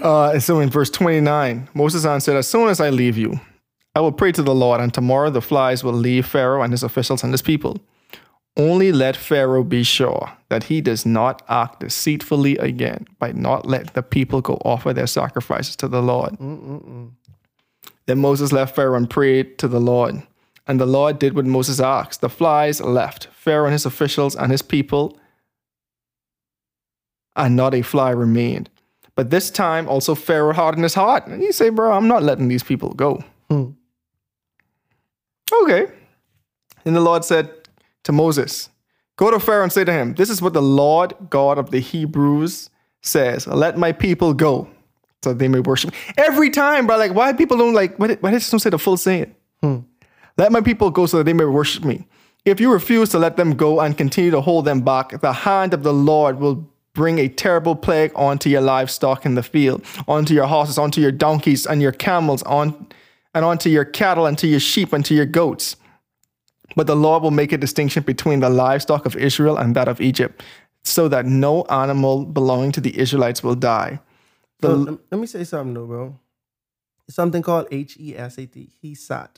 Uh, 0.03 0.39
so 0.39 0.61
in 0.61 0.69
verse 0.69 0.91
29, 0.91 1.69
Moses 1.73 2.05
answered, 2.05 2.37
As 2.37 2.47
soon 2.47 2.69
as 2.69 2.79
I 2.79 2.91
leave 2.91 3.17
you, 3.17 3.41
I 3.95 4.01
will 4.01 4.13
pray 4.13 4.33
to 4.33 4.43
the 4.43 4.55
Lord, 4.55 4.81
and 4.81 4.93
tomorrow 4.93 5.31
the 5.31 5.41
flies 5.41 5.83
will 5.83 5.95
leave 5.95 6.27
Pharaoh 6.27 6.63
and 6.63 6.73
his 6.73 6.83
officials 6.83 7.25
and 7.25 7.33
his 7.33 7.43
people. 7.43 7.79
Only 8.57 8.93
let 8.93 9.17
Pharaoh 9.17 9.65
be 9.65 9.85
sure 9.85 10.33
that 10.51 10.65
he 10.65 10.81
does 10.81 11.07
not 11.07 11.43
act 11.49 11.81
deceitfully 11.81 12.57
again 12.59 13.07
by 13.19 13.33
not 13.33 13.67
letting 13.67 13.91
the 13.95 14.03
people 14.03 14.41
go 14.41 14.61
offer 14.65 14.93
their 14.93 15.07
sacrifices 15.07 15.77
to 15.77 15.89
the 15.89 16.03
Lord. 16.03 16.37
Then 18.09 18.21
Moses 18.21 18.53
left 18.53 18.75
Pharaoh 18.75 18.97
and 18.97 19.09
prayed 19.09 19.59
to 19.59 19.69
the 19.69 19.79
Lord. 19.79 20.23
And 20.67 20.81
the 20.81 20.87
Lord 20.87 21.19
did 21.19 21.35
what 21.35 21.45
Moses 21.45 21.79
asked. 21.79 22.23
The 22.23 22.31
flies 22.31 22.81
left 22.81 23.27
Pharaoh 23.27 23.67
and 23.67 23.75
his 23.75 23.85
officials 23.85 24.35
and 24.35 24.51
his 24.51 24.63
people, 24.63 25.19
and 27.37 27.55
not 27.55 27.75
a 27.75 27.83
fly 27.83 28.11
remained. 28.11 28.71
But 29.15 29.29
this 29.29 29.51
time 29.51 29.87
also 29.87 30.15
Pharaoh 30.15 30.55
hardened 30.55 30.85
his 30.85 30.95
heart. 30.95 31.27
And 31.27 31.43
he 31.43 31.53
said, 31.53 31.77
Bro, 31.77 31.93
I'm 31.93 32.09
not 32.09 32.23
letting 32.23 32.49
these 32.49 32.63
people 32.63 32.95
go. 32.95 33.23
Hmm. 33.51 33.73
Okay. 35.65 35.89
And 36.87 36.97
the 36.97 37.01
Lord 37.01 37.27
said 37.27 37.51
to 38.05 38.13
Moses, 38.13 38.71
Go 39.17 39.31
to 39.31 39.39
Pharaoh 39.39 39.65
and 39.65 39.73
say 39.73 39.85
to 39.85 39.93
him, 39.93 40.15
This 40.15 40.31
is 40.31 40.41
what 40.41 40.55
the 40.55 40.63
Lord 40.63 41.13
God 41.29 41.59
of 41.59 41.73
the 41.73 41.81
Hebrews 41.81 42.71
says. 43.03 43.47
Let 43.47 43.77
my 43.77 43.93
people 43.93 44.33
go 44.33 44.71
so 45.23 45.33
they 45.33 45.49
may 45.49 45.61
worship. 45.61 45.93
Every 46.17 46.51
time, 46.51 46.87
bro, 46.87 46.97
like 46.97 47.15
why 47.15 47.33
people 47.33 47.57
don't 47.57 47.75
like 47.75 47.97
why 47.99 48.15
why 48.15 48.31
they 48.31 48.39
don't 48.39 48.61
say 48.61 48.71
the 48.71 48.79
full 48.79 48.97
saying? 48.97 49.35
Hmm. 49.63 49.79
Let 50.37 50.53
my 50.53 50.61
people 50.61 50.91
go 50.91 51.07
so 51.07 51.19
that 51.19 51.25
they 51.25 51.33
may 51.33 51.45
worship 51.45 51.85
me. 51.85 52.07
If 52.45 52.61
you 52.61 52.73
refuse 52.73 53.09
to 53.11 53.19
let 53.19 53.37
them 53.37 53.57
go 53.57 53.81
and 53.81 53.99
continue 53.99 54.31
to 54.31 54.41
hold 54.41 54.65
them 54.65 54.81
back, 54.81 55.21
the 55.21 55.33
hand 55.33 55.75
of 55.75 55.83
the 55.83 55.93
Lord 55.93 56.39
will 56.39 56.69
bring 56.95 57.19
a 57.19 57.29
terrible 57.29 57.75
plague 57.75 58.13
onto 58.15 58.49
your 58.49 58.61
livestock 58.61 59.27
in 59.27 59.35
the 59.35 59.43
field, 59.43 59.85
onto 60.07 60.35
your 60.35 60.47
horses, 60.47 60.79
onto 60.79 61.01
your 61.01 61.13
donkeys 61.13 61.67
and 61.67 61.83
your 61.83 61.93
camels, 61.93 62.43
on 62.45 62.87
and 63.35 63.45
onto 63.45 63.69
your 63.69 63.85
cattle 63.85 64.27
and 64.27 64.39
to 64.39 64.47
your 64.47 64.61
sheep 64.61 64.93
and 64.93 65.05
to 65.05 65.15
your 65.15 65.27
goats. 65.27 65.77
But 66.77 66.87
the 66.87 66.97
Lord 66.97 67.23
will 67.23 67.31
make 67.31 67.53
a 67.53 67.59
distinction 67.59 68.03
between 68.05 68.41
the 68.41 68.51
livestock 68.51 69.05
of 69.07 69.17
Israel 69.17 69.57
and 69.57 69.75
that 69.75 69.89
of 69.89 70.01
Egypt, 70.01 70.43
so 70.85 71.09
that 71.09 71.27
no 71.27 71.65
animal 71.65 72.25
belonging 72.25 72.73
to 72.73 72.81
the 72.81 72.99
Israelites 72.99 73.43
will 73.43 73.57
die. 73.57 74.01
The, 74.61 74.69
So, 74.69 75.01
let 75.11 75.21
me 75.21 75.27
say 75.27 75.45
something 75.45 75.75
though, 75.75 75.87
bro. 75.87 76.19
Something 77.11 77.43
called 77.43 77.69
H 77.71 77.97
E 77.99 78.17
S 78.17 78.39
A 78.39 78.47
T. 78.47 78.71
Hesat 78.83 79.37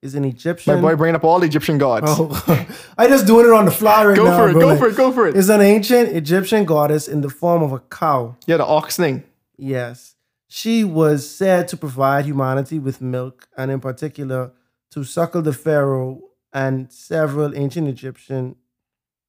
is 0.00 0.14
an 0.14 0.24
Egyptian. 0.24 0.74
my 0.74 0.80
boy 0.80 0.96
bringing 0.96 1.14
up 1.14 1.24
all 1.24 1.42
Egyptian 1.42 1.78
gods. 1.78 2.06
Oh, 2.08 2.66
I 2.98 3.06
just 3.06 3.26
doing 3.26 3.46
it 3.46 3.52
on 3.52 3.66
the 3.66 3.70
fly 3.70 4.04
right 4.04 4.16
go 4.16 4.24
now. 4.24 4.38
for 4.38 4.48
it, 4.48 4.52
bro. 4.52 4.60
go 4.60 4.66
Like, 4.68 4.78
for 4.78 4.88
it, 4.88 4.96
go 4.96 5.12
for 5.12 5.26
it. 5.28 5.36
It's 5.36 5.48
an 5.48 5.60
ancient 5.60 6.10
Egyptian 6.10 6.64
goddess 6.64 7.06
in 7.08 7.20
the 7.20 7.28
form 7.30 7.62
of 7.62 7.72
a 7.72 7.78
cow. 7.80 8.36
Yeah, 8.46 8.56
the 8.56 8.66
ox 8.66 8.96
thing. 8.96 9.24
Yes. 9.56 10.16
She 10.48 10.84
was 10.84 11.28
said 11.30 11.68
to 11.68 11.76
provide 11.76 12.24
humanity 12.26 12.78
with 12.78 13.00
milk, 13.00 13.48
and 13.56 13.70
in 13.70 13.80
particular, 13.80 14.52
to 14.90 15.04
suckle 15.04 15.40
the 15.42 15.52
pharaoh 15.52 16.20
and 16.52 16.92
several 16.92 17.54
ancient 17.56 17.88
Egyptian 17.88 18.56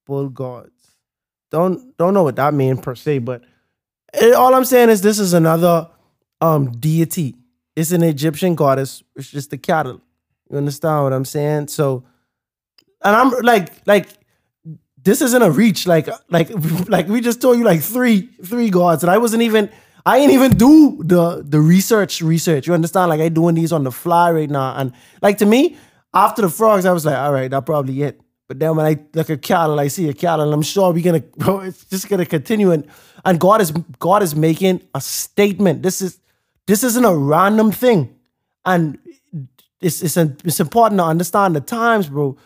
bull 0.06 0.28
gods. 0.30 0.98
Don't 1.52 1.96
don't 1.98 2.14
know 2.14 2.24
what 2.24 2.36
that 2.38 2.54
means 2.54 2.82
per 2.82 2.96
se, 2.96 3.20
but 3.20 3.44
eh, 4.14 4.32
all 4.32 4.54
I'm 4.54 4.66
saying 4.66 4.90
is 4.90 5.02
this 5.02 5.20
is 5.20 5.34
another 5.34 5.90
um 6.42 6.72
deity. 6.72 7.36
It's 7.76 7.92
an 7.92 8.04
Egyptian 8.04 8.56
goddess. 8.56 9.04
It's 9.16 9.32
just 9.32 9.50
the 9.50 9.58
cattle. 9.58 10.02
You 10.50 10.58
understand 10.58 11.04
what 11.04 11.14
I'm 11.14 11.26
saying? 11.26 11.70
So, 11.70 12.04
and 13.04 13.16
I'm 13.16 13.32
like 13.42 13.72
like 13.86 14.08
this 15.02 15.22
isn't 15.22 15.42
a 15.42 15.52
reach. 15.52 15.88
Like 15.88 16.08
like 16.30 16.50
like 16.88 17.08
we 17.08 17.22
just 17.22 17.42
told 17.42 17.58
you 17.58 17.64
like 17.64 17.82
three 17.82 18.30
three 18.44 18.70
gods, 18.70 19.04
and 19.04 19.12
I 19.12 19.18
wasn't 19.18 19.44
even 19.44 19.70
I 20.06 20.18
ain't 20.18 20.32
even 20.32 20.52
do 20.58 21.02
the 21.04 21.44
the 21.44 21.60
research 21.60 22.22
research. 22.22 22.68
You 22.68 22.74
understand? 22.74 23.10
Like 23.10 23.22
I 23.22 23.30
doing 23.30 23.56
these 23.56 23.72
on 23.72 23.84
the 23.84 23.92
fly 23.92 24.32
right 24.32 24.50
now, 24.50 24.76
and 24.76 24.94
like 25.22 25.38
to 25.40 25.46
me, 25.46 25.78
after 26.14 26.42
the 26.42 26.50
frogs, 26.50 26.86
I 26.86 26.92
was 26.92 27.06
like, 27.06 27.18
all 27.18 27.34
right, 27.34 27.50
that 27.50 27.66
probably 27.66 28.04
it. 28.04 28.20
But 28.48 28.60
then 28.60 28.76
when 28.76 28.86
I 28.86 29.00
look 29.14 29.30
at 29.30 29.42
cattle, 29.42 29.80
I 29.80 29.88
see 29.88 30.10
a 30.10 30.14
cattle, 30.14 30.46
and 30.46 30.54
I'm 30.54 30.62
sure 30.62 30.92
we're 30.92 31.04
gonna, 31.04 31.20
bro, 31.38 31.62
it's 31.62 31.86
just 31.86 32.10
gonna 32.10 32.26
continue. 32.26 32.72
And 32.72 32.88
and 33.26 33.40
God 33.40 33.62
is 33.62 33.72
God 34.00 34.22
is 34.24 34.36
making 34.36 34.82
a 34.94 35.02
statement. 35.02 35.84
This 35.84 36.02
is 36.02 36.20
this 36.68 36.84
isn't 36.84 37.06
a 37.06 37.16
random 37.16 37.72
thing, 37.72 38.16
and 38.66 39.00
it's 39.80 40.02
it's 40.02 40.18
it's 40.18 40.60
important 40.60 41.00
to 41.00 41.06
understand 41.06 41.56
the 41.56 41.62
times, 41.62 42.08
bro. 42.10 42.38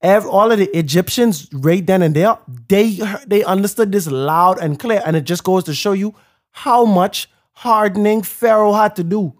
Every, 0.00 0.28
all 0.28 0.50
of 0.50 0.58
the 0.58 0.76
Egyptians 0.76 1.48
right 1.52 1.86
then 1.86 2.02
and 2.02 2.14
there, 2.14 2.36
they 2.68 2.98
they 3.26 3.44
understood 3.44 3.92
this 3.92 4.10
loud 4.10 4.58
and 4.58 4.78
clear, 4.78 5.02
and 5.04 5.16
it 5.16 5.24
just 5.24 5.44
goes 5.44 5.64
to 5.64 5.74
show 5.74 5.92
you 5.92 6.14
how 6.50 6.84
much 6.84 7.30
hardening 7.52 8.22
Pharaoh 8.22 8.72
had 8.72 8.96
to 8.96 9.04
do. 9.04 9.34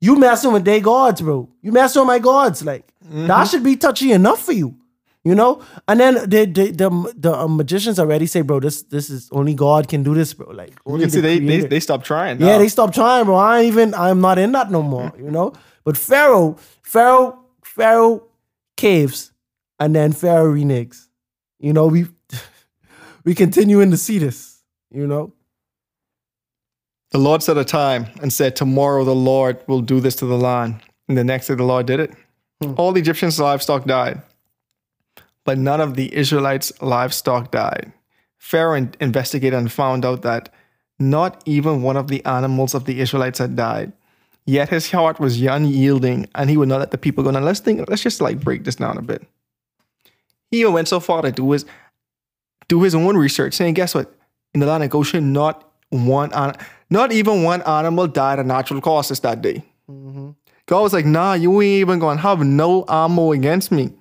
You 0.00 0.16
messing 0.16 0.52
with 0.52 0.64
their 0.64 0.80
gods, 0.80 1.20
bro. 1.20 1.48
You 1.62 1.72
messing 1.72 2.00
with 2.02 2.08
my 2.08 2.18
gods, 2.18 2.64
like 2.64 2.86
that 3.00 3.12
mm-hmm. 3.12 3.44
should 3.44 3.62
be 3.62 3.76
touchy 3.76 4.12
enough 4.12 4.42
for 4.42 4.52
you 4.52 4.77
you 5.28 5.34
know? 5.40 5.52
And 5.88 6.00
then 6.00 6.14
the 6.34 6.40
the 6.58 6.64
the, 6.82 6.88
the 7.24 7.32
uh, 7.44 7.46
magicians 7.48 7.98
already 8.04 8.26
say 8.34 8.40
bro 8.42 8.60
this 8.66 8.82
this 8.94 9.10
is 9.16 9.28
only 9.32 9.54
god 9.54 9.88
can 9.92 10.02
do 10.08 10.14
this 10.20 10.34
bro. 10.34 10.50
Like 10.60 10.74
You 10.86 10.98
can 10.98 11.10
see 11.10 11.20
the 11.20 11.28
they, 11.28 11.38
they 11.50 11.60
they 11.74 11.80
stopped 11.80 12.06
trying. 12.12 12.40
yeah 12.40 12.58
they 12.58 12.68
stopped 12.68 12.94
trying 12.94 13.24
bro. 13.26 13.36
I 13.36 13.64
even 13.64 13.94
i'm 13.94 14.20
not 14.20 14.38
in 14.38 14.52
that 14.52 14.70
no 14.70 14.82
more 14.82 15.12
you 15.24 15.30
know? 15.30 15.52
But 15.84 15.96
pharaoh 15.96 16.56
pharaoh 16.82 17.38
pharaoh 17.62 18.14
caves 18.76 19.32
and 19.80 19.94
then 19.94 20.12
pharaoh 20.12 20.52
reneges. 20.58 21.08
You 21.58 21.72
know 21.72 21.86
we 21.86 22.06
we 23.24 23.34
continuing 23.34 23.90
to 23.96 23.96
see 23.96 24.18
this 24.18 24.38
you 24.90 25.06
know? 25.06 25.32
The 27.10 27.18
Lord 27.18 27.42
set 27.42 27.56
a 27.56 27.64
time 27.64 28.06
and 28.20 28.32
said, 28.32 28.54
Tomorrow 28.54 29.04
the 29.04 29.14
Lord 29.14 29.58
will 29.66 29.80
do 29.80 29.98
this 30.00 30.14
to 30.16 30.26
the 30.26 30.36
land. 30.36 30.80
And 31.08 31.16
the 31.16 31.24
next 31.24 31.46
day 31.48 31.54
the 31.54 31.64
Lord 31.64 31.86
did 31.86 32.00
it. 32.00 32.12
All 32.76 32.92
the 32.92 33.00
Egyptians' 33.00 33.38
livestock 33.40 33.84
died, 33.84 34.20
but 35.48 35.56
none 35.56 35.80
of 35.80 35.94
the 35.94 36.14
Israelites' 36.14 36.70
livestock 36.82 37.50
died. 37.50 37.90
Pharaoh 38.36 38.74
in- 38.74 38.94
investigated 39.00 39.58
and 39.58 39.72
found 39.72 40.04
out 40.04 40.20
that 40.20 40.50
not 40.98 41.42
even 41.46 41.80
one 41.80 41.96
of 41.96 42.08
the 42.08 42.22
animals 42.26 42.74
of 42.74 42.84
the 42.84 43.00
Israelites 43.00 43.38
had 43.38 43.56
died. 43.56 43.94
Yet 44.44 44.68
his 44.68 44.90
heart 44.90 45.18
was 45.18 45.40
unyielding, 45.40 46.28
and 46.34 46.50
he 46.50 46.58
would 46.58 46.68
not 46.68 46.80
let 46.80 46.90
the 46.90 46.98
people 46.98 47.24
go. 47.24 47.30
Now 47.30 47.40
let's 47.40 47.60
think. 47.60 47.88
Let's 47.88 48.02
just 48.02 48.20
like 48.20 48.40
break 48.40 48.64
this 48.64 48.74
down 48.74 48.98
a 48.98 49.00
bit. 49.00 49.26
He 50.50 50.60
even 50.60 50.74
went 50.74 50.88
so 50.88 51.00
far 51.00 51.22
to 51.22 51.32
do 51.32 51.50
his 51.52 51.64
do 52.68 52.82
his 52.82 52.94
own 52.94 53.16
research, 53.16 53.54
saying, 53.54 53.72
"Guess 53.72 53.94
what? 53.94 54.12
In 54.52 54.60
the 54.60 54.66
land 54.66 54.84
of 54.84 54.90
Goshen, 54.90 55.32
not 55.32 55.66
one, 55.88 56.30
not 56.90 57.10
even 57.10 57.42
one 57.42 57.62
animal 57.62 58.06
died 58.06 58.38
of 58.38 58.44
natural 58.44 58.82
causes 58.82 59.20
that 59.20 59.40
day." 59.40 59.64
Mm-hmm. 59.90 60.30
God 60.66 60.82
was 60.82 60.92
like, 60.92 61.06
"Nah, 61.06 61.32
you 61.32 61.62
ain't 61.62 61.80
even 61.80 61.98
gonna 62.00 62.20
have 62.20 62.44
no 62.44 62.84
ammo 62.86 63.32
against 63.32 63.72
me." 63.72 63.94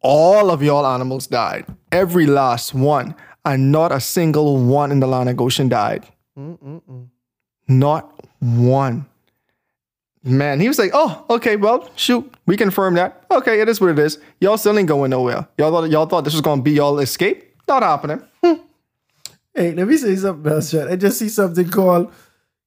All 0.00 0.50
of 0.50 0.62
y'all 0.62 0.86
animals 0.86 1.26
died, 1.26 1.64
every 1.90 2.26
last 2.26 2.74
one, 2.74 3.14
and 3.44 3.72
not 3.72 3.92
a 3.92 4.00
single 4.00 4.58
one 4.58 4.92
in 4.92 5.00
the 5.00 5.06
land 5.06 5.28
of 5.28 5.36
Goshen 5.36 5.68
died. 5.68 6.06
Not 7.68 8.24
one. 8.40 9.06
Man, 10.22 10.58
he 10.60 10.68
was 10.68 10.78
like, 10.78 10.90
"Oh, 10.94 11.24
okay, 11.30 11.56
well, 11.56 11.88
shoot, 11.96 12.32
we 12.46 12.56
confirm 12.56 12.94
that. 12.94 13.24
Okay, 13.30 13.60
it 13.60 13.68
is 13.68 13.80
what 13.80 13.90
it 13.90 13.98
is. 13.98 14.18
Y'all 14.40 14.56
still 14.56 14.78
ain't 14.78 14.88
going 14.88 15.10
nowhere. 15.10 15.46
Y'all 15.58 15.70
thought 15.70 15.90
y'all 15.90 16.06
thought 16.06 16.24
this 16.24 16.32
was 16.34 16.40
gonna 16.40 16.62
be 16.62 16.72
y'all 16.72 16.98
escape. 16.98 17.54
Not 17.68 17.82
happening." 17.82 18.22
Hey, 19.56 19.72
let 19.72 19.86
me 19.86 19.96
say 19.96 20.16
something 20.16 20.50
else, 20.52 20.72
Chad. 20.72 20.88
I 20.88 20.96
just 20.96 21.16
see 21.16 21.28
something 21.28 21.68
called 21.70 22.10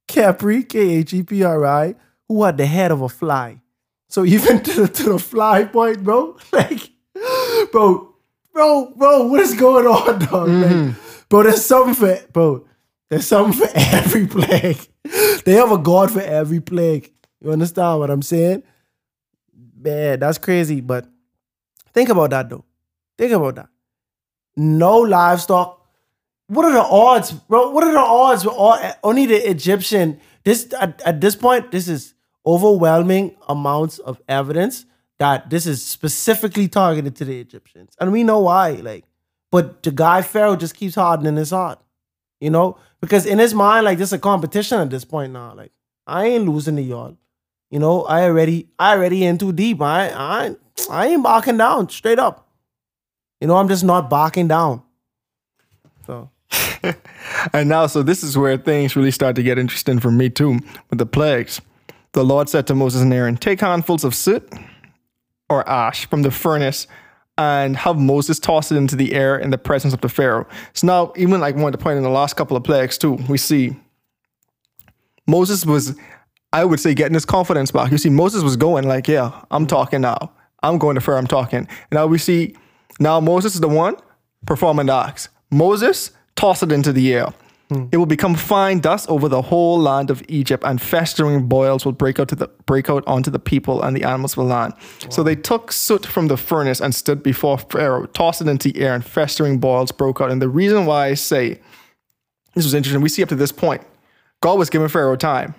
Khepri, 0.08 0.70
K 0.70 0.80
H 1.00 1.14
E 1.14 1.22
P 1.22 1.44
R 1.44 1.66
I, 1.66 1.96
who 2.30 2.44
had 2.46 2.56
the 2.58 2.66
head 2.66 2.92
of 2.92 3.02
a 3.02 3.10
fly. 3.10 3.60
So 4.10 4.26
even 4.26 4.64
to 4.64 4.82
the, 4.82 4.88
to 4.88 5.04
the 5.04 5.20
fly 5.20 5.66
point, 5.66 6.04
bro, 6.04 6.38
like, 6.52 6.90
bro, 7.72 8.14
bro, 8.54 8.94
bro, 8.96 9.28
what 9.28 9.40
is 9.42 9.54
going 9.56 9.88
on, 9.88 10.20
dog? 10.20 10.32
Like, 10.48 10.72
mm-hmm. 10.72 11.00
bro, 11.30 11.44
there's 11.44 11.66
something 11.66 11.94
for, 11.94 12.20
bro, 12.32 12.66
there's 13.10 13.28
something 13.28 13.54
for 13.54 13.70
every 13.76 14.28
plague. 14.28 14.80
They 15.46 15.54
have 15.54 15.72
a 15.72 15.78
god 15.78 16.12
for 16.12 16.22
every 16.22 16.60
plague. 16.60 17.12
You 17.42 17.52
understand 17.52 18.00
what 18.00 18.10
I'm 18.10 18.22
saying? 18.22 18.64
Man, 19.80 20.20
that's 20.20 20.38
crazy. 20.38 20.82
But 20.82 21.08
think 21.94 22.10
about 22.10 22.32
that, 22.32 22.50
though. 22.50 22.66
Think 23.18 23.32
about 23.32 23.56
that. 23.56 23.70
No 24.56 25.00
livestock 25.00 25.78
what 26.48 26.66
are 26.66 26.72
the 26.72 26.82
odds, 26.82 27.32
bro? 27.32 27.72
What 27.72 27.84
are 27.84 27.92
the 27.92 28.00
odds? 28.00 28.46
all, 28.46 28.80
only 29.04 29.26
the 29.26 29.50
Egyptian. 29.50 30.20
This 30.44 30.74
at, 30.80 31.02
at 31.06 31.20
this 31.20 31.36
point, 31.36 31.72
this 31.72 31.88
is 31.88 32.14
overwhelming 32.48 33.36
amounts 33.50 34.00
of 34.00 34.22
evidence 34.30 34.86
that 35.20 35.50
this 35.50 35.68
is 35.68 35.86
specifically 35.86 36.68
targeted 36.68 37.16
to 37.18 37.26
the 37.26 37.40
Egyptians, 37.40 37.94
and 38.00 38.12
we 38.12 38.24
know 38.24 38.40
why. 38.40 38.72
Like, 38.72 39.04
but 39.52 39.84
the 39.84 39.92
guy 39.92 40.22
Pharaoh 40.22 40.56
just 40.56 40.76
keeps 40.76 40.96
hardening 40.96 41.36
his 41.36 41.52
heart, 41.52 41.80
you 42.40 42.50
know, 42.50 42.78
because 43.02 43.26
in 43.26 43.38
his 43.38 43.54
mind, 43.54 43.86
like 43.86 43.98
this 43.98 44.10
is 44.10 44.14
a 44.14 44.20
competition 44.20 44.80
at 44.80 44.90
this 44.90 45.04
point 45.04 45.34
now. 45.34 45.54
Like, 45.54 45.72
I 46.08 46.28
ain't 46.28 46.48
losing 46.48 46.78
to 46.78 46.82
y'all, 46.82 47.18
you 47.70 47.80
know. 47.80 48.04
I 48.04 48.24
already, 48.24 48.70
I 48.80 48.96
already 48.96 49.26
in 49.26 49.38
too 49.38 49.52
deep. 49.52 49.82
I, 49.82 50.10
I, 50.10 50.56
I 50.90 51.08
ain't 51.08 51.24
barking 51.24 51.58
down 51.58 51.90
straight 51.90 52.20
up. 52.20 52.48
You 53.42 53.48
know, 53.48 53.58
I'm 53.58 53.68
just 53.68 53.84
not 53.84 54.10
barking 54.10 54.48
down. 54.48 54.84
So. 56.06 56.32
And 57.54 57.70
now, 57.70 57.88
so 57.88 58.04
this 58.04 58.24
is 58.24 58.38
where 58.38 58.58
things 58.58 58.96
really 58.96 59.12
start 59.12 59.36
to 59.36 59.44
get 59.44 59.58
interesting 59.58 60.00
for 60.00 60.12
me 60.12 60.30
too, 60.30 60.60
with 60.90 61.00
the 61.00 61.06
plagues. 61.06 61.62
The 62.18 62.26
Lord 62.26 62.50
said 62.50 62.66
to 62.66 62.74
Moses 62.74 63.04
and 63.04 63.14
Aaron, 63.14 63.38
Take 63.38 63.62
handfuls 63.62 64.04
of 64.04 64.16
soot 64.16 64.52
or 65.52 65.70
ash 65.70 66.08
from 66.08 66.24
the 66.24 66.32
furnace 66.32 66.88
and 67.38 67.78
have 67.78 68.00
Moses 68.00 68.40
toss 68.40 68.72
it 68.72 68.76
into 68.76 68.96
the 68.96 69.14
air 69.14 69.38
in 69.38 69.52
the 69.52 69.58
presence 69.60 69.94
of 69.94 70.02
the 70.02 70.10
Pharaoh. 70.10 70.48
So 70.74 70.88
now, 70.88 71.14
even 71.16 71.40
like 71.40 71.56
one 71.56 71.74
to 71.74 71.78
point 71.78 71.98
in 71.98 72.02
the 72.02 72.10
last 72.10 72.36
couple 72.36 72.58
of 72.58 72.64
plagues 72.64 72.98
too, 72.98 73.20
we 73.30 73.38
see 73.38 73.76
Moses 75.28 75.64
was, 75.64 75.96
I 76.52 76.66
would 76.66 76.80
say, 76.80 76.96
getting 76.96 77.14
his 77.14 77.24
confidence 77.24 77.70
back. 77.70 77.92
You 77.92 78.00
see, 78.00 78.10
Moses 78.10 78.42
was 78.42 78.58
going 78.58 78.88
like, 78.88 79.08
Yeah, 79.08 79.44
I'm 79.52 79.68
talking 79.68 80.02
now. 80.02 80.32
I'm 80.64 80.80
going 80.80 80.96
to 80.96 81.02
Pharaoh, 81.02 81.20
I'm 81.20 81.28
talking. 81.28 81.60
And 81.60 81.92
now 81.92 82.08
we 82.08 82.18
see, 82.18 82.56
now 83.00 83.20
Moses 83.20 83.54
is 83.54 83.62
the 83.62 83.70
one 83.70 83.96
performing 84.48 84.88
the 84.88 84.96
acts. 84.96 85.30
Moses, 85.52 86.10
toss 86.36 86.64
it 86.64 86.72
into 86.72 86.92
the 86.92 87.14
air. 87.14 87.32
It 87.92 87.98
will 87.98 88.06
become 88.06 88.36
fine 88.36 88.80
dust 88.80 89.10
over 89.10 89.28
the 89.28 89.42
whole 89.42 89.78
land 89.78 90.10
of 90.10 90.24
Egypt, 90.30 90.64
and 90.66 90.82
festering 90.82 91.48
boils 91.48 91.84
will 91.84 91.92
break 91.92 92.18
out 92.18 92.30
to 92.30 92.36
the 92.36 92.48
break 92.66 92.90
out 92.90 93.04
onto 93.06 93.30
the 93.30 93.40
people 93.40 93.82
and 93.82 93.96
the 93.96 94.04
animals 94.04 94.34
of 94.38 94.46
the 94.46 94.50
land. 94.54 94.74
So 95.10 95.22
they 95.22 95.36
took 95.36 95.74
soot 95.74 96.06
from 96.06 96.28
the 96.30 96.38
furnace 96.38 96.80
and 96.80 96.96
stood 96.96 97.22
before 97.22 97.58
Pharaoh, 97.58 98.06
tossed 98.06 98.40
it 98.42 98.48
into 98.48 98.72
the 98.72 98.80
air, 98.80 98.94
and 98.96 99.04
festering 99.04 99.60
boils 99.60 99.92
broke 99.92 100.22
out. 100.22 100.32
And 100.32 100.42
the 100.42 100.48
reason 100.48 100.86
why 100.86 101.08
I 101.08 101.14
say 101.16 101.60
this 102.56 102.64
was 102.64 102.74
interesting, 102.74 103.02
we 103.02 103.10
see 103.10 103.22
up 103.22 103.30
to 103.30 103.36
this 103.36 103.52
point, 103.52 103.82
God 104.42 104.58
was 104.58 104.70
giving 104.70 104.88
Pharaoh 104.88 105.18
time. 105.18 105.54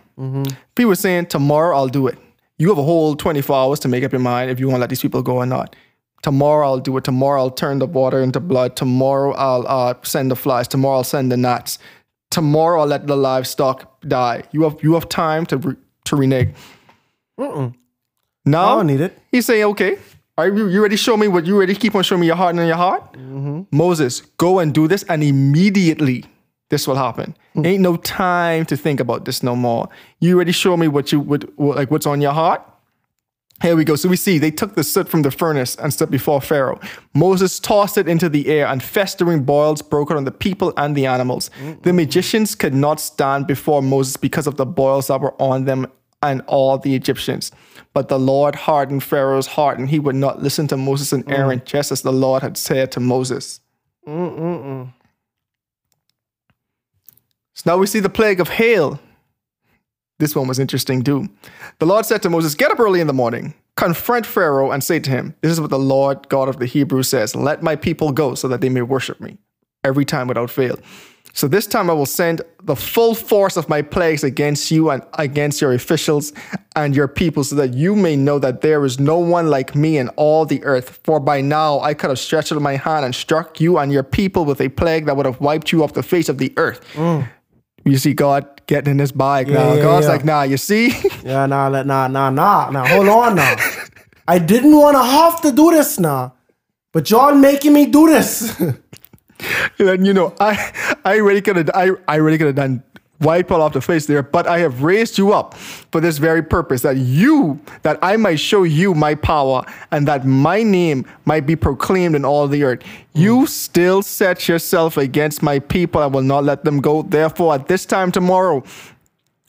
He 0.76 0.84
was 0.86 1.00
saying, 1.00 1.26
Tomorrow 1.26 1.76
I'll 1.76 1.88
do 1.88 2.06
it. 2.06 2.18
You 2.56 2.68
have 2.70 2.78
a 2.78 2.82
whole 2.82 3.14
24 3.16 3.54
hours 3.54 3.80
to 3.80 3.88
make 3.88 4.02
up 4.02 4.12
your 4.12 4.20
mind 4.20 4.50
if 4.50 4.58
you 4.58 4.66
want 4.66 4.78
to 4.78 4.80
let 4.80 4.88
these 4.90 5.02
people 5.02 5.22
go 5.22 5.36
or 5.36 5.46
not. 5.46 5.76
Tomorrow 6.22 6.66
I'll 6.66 6.80
do 6.80 6.96
it. 6.96 7.04
Tomorrow 7.04 7.40
I'll 7.40 7.50
turn 7.50 7.78
the 7.78 7.86
water 7.86 8.20
into 8.20 8.40
blood. 8.40 8.74
Tomorrow 8.74 9.34
I'll 9.34 9.64
uh, 9.68 9.94
send 10.02 10.32
the 10.32 10.36
flies. 10.36 10.66
Tomorrow 10.66 10.96
I'll 10.96 11.04
send 11.04 11.30
the 11.30 11.36
gnats. 11.36 11.78
Tomorrow 12.30 12.80
I'll 12.80 12.86
let 12.86 13.06
the 13.06 13.16
livestock 13.16 14.00
die. 14.02 14.42
You 14.52 14.62
have 14.64 14.82
you 14.82 14.94
have 14.94 15.08
time 15.08 15.46
to 15.46 15.56
re- 15.56 15.76
to 16.04 16.16
renege. 16.16 16.54
I 17.38 17.72
Now 18.44 18.76
don't 18.76 18.86
need 18.86 19.00
it. 19.00 19.18
He's 19.30 19.46
saying, 19.46 19.64
okay, 19.64 19.98
are 20.36 20.48
you, 20.48 20.68
you 20.68 20.82
ready 20.82 20.96
show 20.96 21.16
me 21.16 21.28
what 21.28 21.46
you 21.46 21.58
ready 21.58 21.74
keep 21.74 21.94
on 21.94 22.02
showing 22.02 22.20
me 22.20 22.26
your 22.26 22.36
heart 22.36 22.54
and 22.54 22.66
your 22.66 22.76
heart? 22.76 23.12
Mm-hmm. 23.12 23.62
Moses, 23.76 24.20
go 24.38 24.58
and 24.58 24.72
do 24.72 24.86
this, 24.86 25.02
and 25.04 25.22
immediately 25.22 26.24
this 26.70 26.86
will 26.86 26.96
happen. 26.96 27.36
Mm. 27.56 27.66
Ain't 27.66 27.82
no 27.82 27.96
time 27.96 28.64
to 28.66 28.76
think 28.76 29.00
about 29.00 29.24
this 29.24 29.42
no 29.42 29.56
more. 29.56 29.88
You 30.20 30.38
ready 30.38 30.52
show 30.52 30.76
me 30.76 30.86
what 30.86 31.12
you 31.12 31.20
would 31.20 31.50
what, 31.56 31.76
like 31.76 31.90
what's 31.90 32.06
on 32.06 32.20
your 32.20 32.32
heart? 32.32 32.62
Here 33.60 33.74
we 33.74 33.84
go. 33.84 33.96
So 33.96 34.08
we 34.08 34.16
see 34.16 34.38
they 34.38 34.52
took 34.52 34.76
the 34.76 34.84
soot 34.84 35.08
from 35.08 35.22
the 35.22 35.32
furnace 35.32 35.74
and 35.76 35.92
stood 35.92 36.10
before 36.10 36.40
Pharaoh. 36.40 36.78
Moses 37.12 37.58
tossed 37.58 37.98
it 37.98 38.08
into 38.08 38.28
the 38.28 38.46
air, 38.46 38.66
and 38.66 38.82
festering 38.82 39.42
boils 39.42 39.82
broke 39.82 40.12
out 40.12 40.16
on 40.16 40.24
the 40.24 40.30
people 40.30 40.72
and 40.76 40.96
the 40.96 41.06
animals. 41.06 41.50
The 41.82 41.92
magicians 41.92 42.54
could 42.54 42.74
not 42.74 43.00
stand 43.00 43.46
before 43.48 43.82
Moses 43.82 44.16
because 44.16 44.46
of 44.46 44.56
the 44.56 44.66
boils 44.66 45.08
that 45.08 45.20
were 45.20 45.34
on 45.42 45.64
them 45.64 45.88
and 46.22 46.42
all 46.46 46.78
the 46.78 46.94
Egyptians. 46.94 47.50
But 47.94 48.08
the 48.08 48.18
Lord 48.18 48.54
hardened 48.54 49.02
Pharaoh's 49.02 49.48
heart, 49.48 49.78
and 49.78 49.88
he 49.88 49.98
would 49.98 50.14
not 50.14 50.40
listen 50.40 50.68
to 50.68 50.76
Moses 50.76 51.12
and 51.12 51.28
Aaron, 51.30 51.62
just 51.64 51.90
as 51.90 52.02
the 52.02 52.12
Lord 52.12 52.42
had 52.42 52.56
said 52.56 52.92
to 52.92 53.00
Moses. 53.00 53.60
Mm, 54.06 54.38
mm, 54.38 54.64
mm. 54.64 54.92
So 57.54 57.70
now 57.70 57.78
we 57.78 57.86
see 57.88 57.98
the 57.98 58.08
plague 58.08 58.38
of 58.38 58.48
hail. 58.50 59.00
This 60.18 60.34
one 60.34 60.48
was 60.48 60.58
interesting 60.58 61.02
too. 61.02 61.28
The 61.78 61.86
Lord 61.86 62.04
said 62.04 62.22
to 62.22 62.30
Moses, 62.30 62.54
Get 62.54 62.70
up 62.70 62.80
early 62.80 63.00
in 63.00 63.06
the 63.06 63.12
morning, 63.12 63.54
confront 63.76 64.26
Pharaoh 64.26 64.72
and 64.72 64.82
say 64.82 64.98
to 64.98 65.10
him, 65.10 65.34
This 65.42 65.52
is 65.52 65.60
what 65.60 65.70
the 65.70 65.78
Lord 65.78 66.28
God 66.28 66.48
of 66.48 66.58
the 66.58 66.66
Hebrews 66.66 67.08
says 67.08 67.36
Let 67.36 67.62
my 67.62 67.76
people 67.76 68.10
go 68.10 68.34
so 68.34 68.48
that 68.48 68.60
they 68.60 68.68
may 68.68 68.82
worship 68.82 69.20
me 69.20 69.38
every 69.84 70.04
time 70.04 70.26
without 70.26 70.50
fail. 70.50 70.78
So 71.34 71.46
this 71.46 71.68
time 71.68 71.88
I 71.88 71.92
will 71.92 72.06
send 72.06 72.42
the 72.64 72.74
full 72.74 73.14
force 73.14 73.56
of 73.56 73.68
my 73.68 73.80
plagues 73.80 74.24
against 74.24 74.72
you 74.72 74.90
and 74.90 75.04
against 75.14 75.60
your 75.60 75.72
officials 75.72 76.32
and 76.74 76.96
your 76.96 77.06
people, 77.06 77.44
so 77.44 77.54
that 77.54 77.74
you 77.74 77.94
may 77.94 78.16
know 78.16 78.40
that 78.40 78.60
there 78.60 78.84
is 78.84 78.98
no 78.98 79.20
one 79.20 79.48
like 79.48 79.76
me 79.76 79.98
in 79.98 80.08
all 80.10 80.44
the 80.44 80.64
earth. 80.64 80.98
For 81.04 81.20
by 81.20 81.40
now 81.40 81.78
I 81.78 81.94
could 81.94 82.10
have 82.10 82.18
stretched 82.18 82.50
out 82.50 82.60
my 82.60 82.74
hand 82.74 83.04
and 83.04 83.14
struck 83.14 83.60
you 83.60 83.78
and 83.78 83.92
your 83.92 84.02
people 84.02 84.46
with 84.46 84.60
a 84.60 84.68
plague 84.68 85.06
that 85.06 85.16
would 85.16 85.26
have 85.26 85.40
wiped 85.40 85.70
you 85.70 85.84
off 85.84 85.92
the 85.92 86.02
face 86.02 86.28
of 86.28 86.38
the 86.38 86.52
earth. 86.56 86.80
Mm. 86.94 87.28
You 87.90 87.98
see 87.98 88.14
God 88.14 88.46
getting 88.66 88.92
in 88.92 88.98
his 88.98 89.12
bag 89.12 89.48
now. 89.48 89.74
yeah, 89.74 89.82
God's 89.82 90.06
yeah. 90.06 90.12
like, 90.12 90.24
nah, 90.24 90.42
you 90.42 90.56
see? 90.56 90.94
Yeah, 91.24 91.46
nah, 91.46 91.68
nah, 91.68 91.82
nah, 91.82 92.30
nah, 92.30 92.70
nah. 92.70 92.86
Hold 92.86 93.08
on 93.08 93.34
now. 93.36 93.54
I 94.26 94.38
didn't 94.38 94.76
want 94.76 94.96
to 94.96 95.02
have 95.02 95.40
to 95.42 95.52
do 95.52 95.70
this 95.70 95.98
now, 95.98 96.34
but 96.92 97.10
y'all 97.10 97.34
making 97.34 97.72
me 97.72 97.86
do 97.86 98.06
this. 98.06 98.54
And 99.78 100.04
you 100.04 100.12
know, 100.12 100.34
I 100.40 100.72
I 101.04 101.16
really 101.16 101.40
could 101.40 101.56
have 101.56 101.70
I, 101.72 101.92
I 102.08 102.16
really 102.16 102.38
could 102.38 102.48
have 102.48 102.56
done 102.56 102.82
wipe 103.20 103.50
all 103.50 103.62
off 103.62 103.72
the 103.72 103.80
face 103.80 104.06
there, 104.06 104.22
but 104.22 104.46
I 104.46 104.58
have 104.58 104.82
raised 104.82 105.18
you 105.18 105.32
up 105.32 105.54
for 105.54 106.00
this 106.00 106.18
very 106.18 106.42
purpose, 106.42 106.82
that 106.82 106.96
you 106.96 107.60
that 107.82 107.98
I 108.02 108.16
might 108.16 108.38
show 108.38 108.62
you 108.62 108.94
my 108.94 109.14
power 109.14 109.64
and 109.90 110.06
that 110.06 110.24
my 110.24 110.62
name 110.62 111.04
might 111.24 111.46
be 111.46 111.56
proclaimed 111.56 112.14
in 112.14 112.24
all 112.24 112.46
the 112.46 112.62
earth. 112.64 112.82
You 113.14 113.40
mm. 113.40 113.48
still 113.48 114.02
set 114.02 114.48
yourself 114.48 114.96
against 114.96 115.42
my 115.42 115.58
people, 115.58 116.00
I 116.00 116.06
will 116.06 116.22
not 116.22 116.44
let 116.44 116.64
them 116.64 116.80
go. 116.80 117.02
Therefore, 117.02 117.54
at 117.54 117.68
this 117.68 117.84
time 117.84 118.12
tomorrow, 118.12 118.62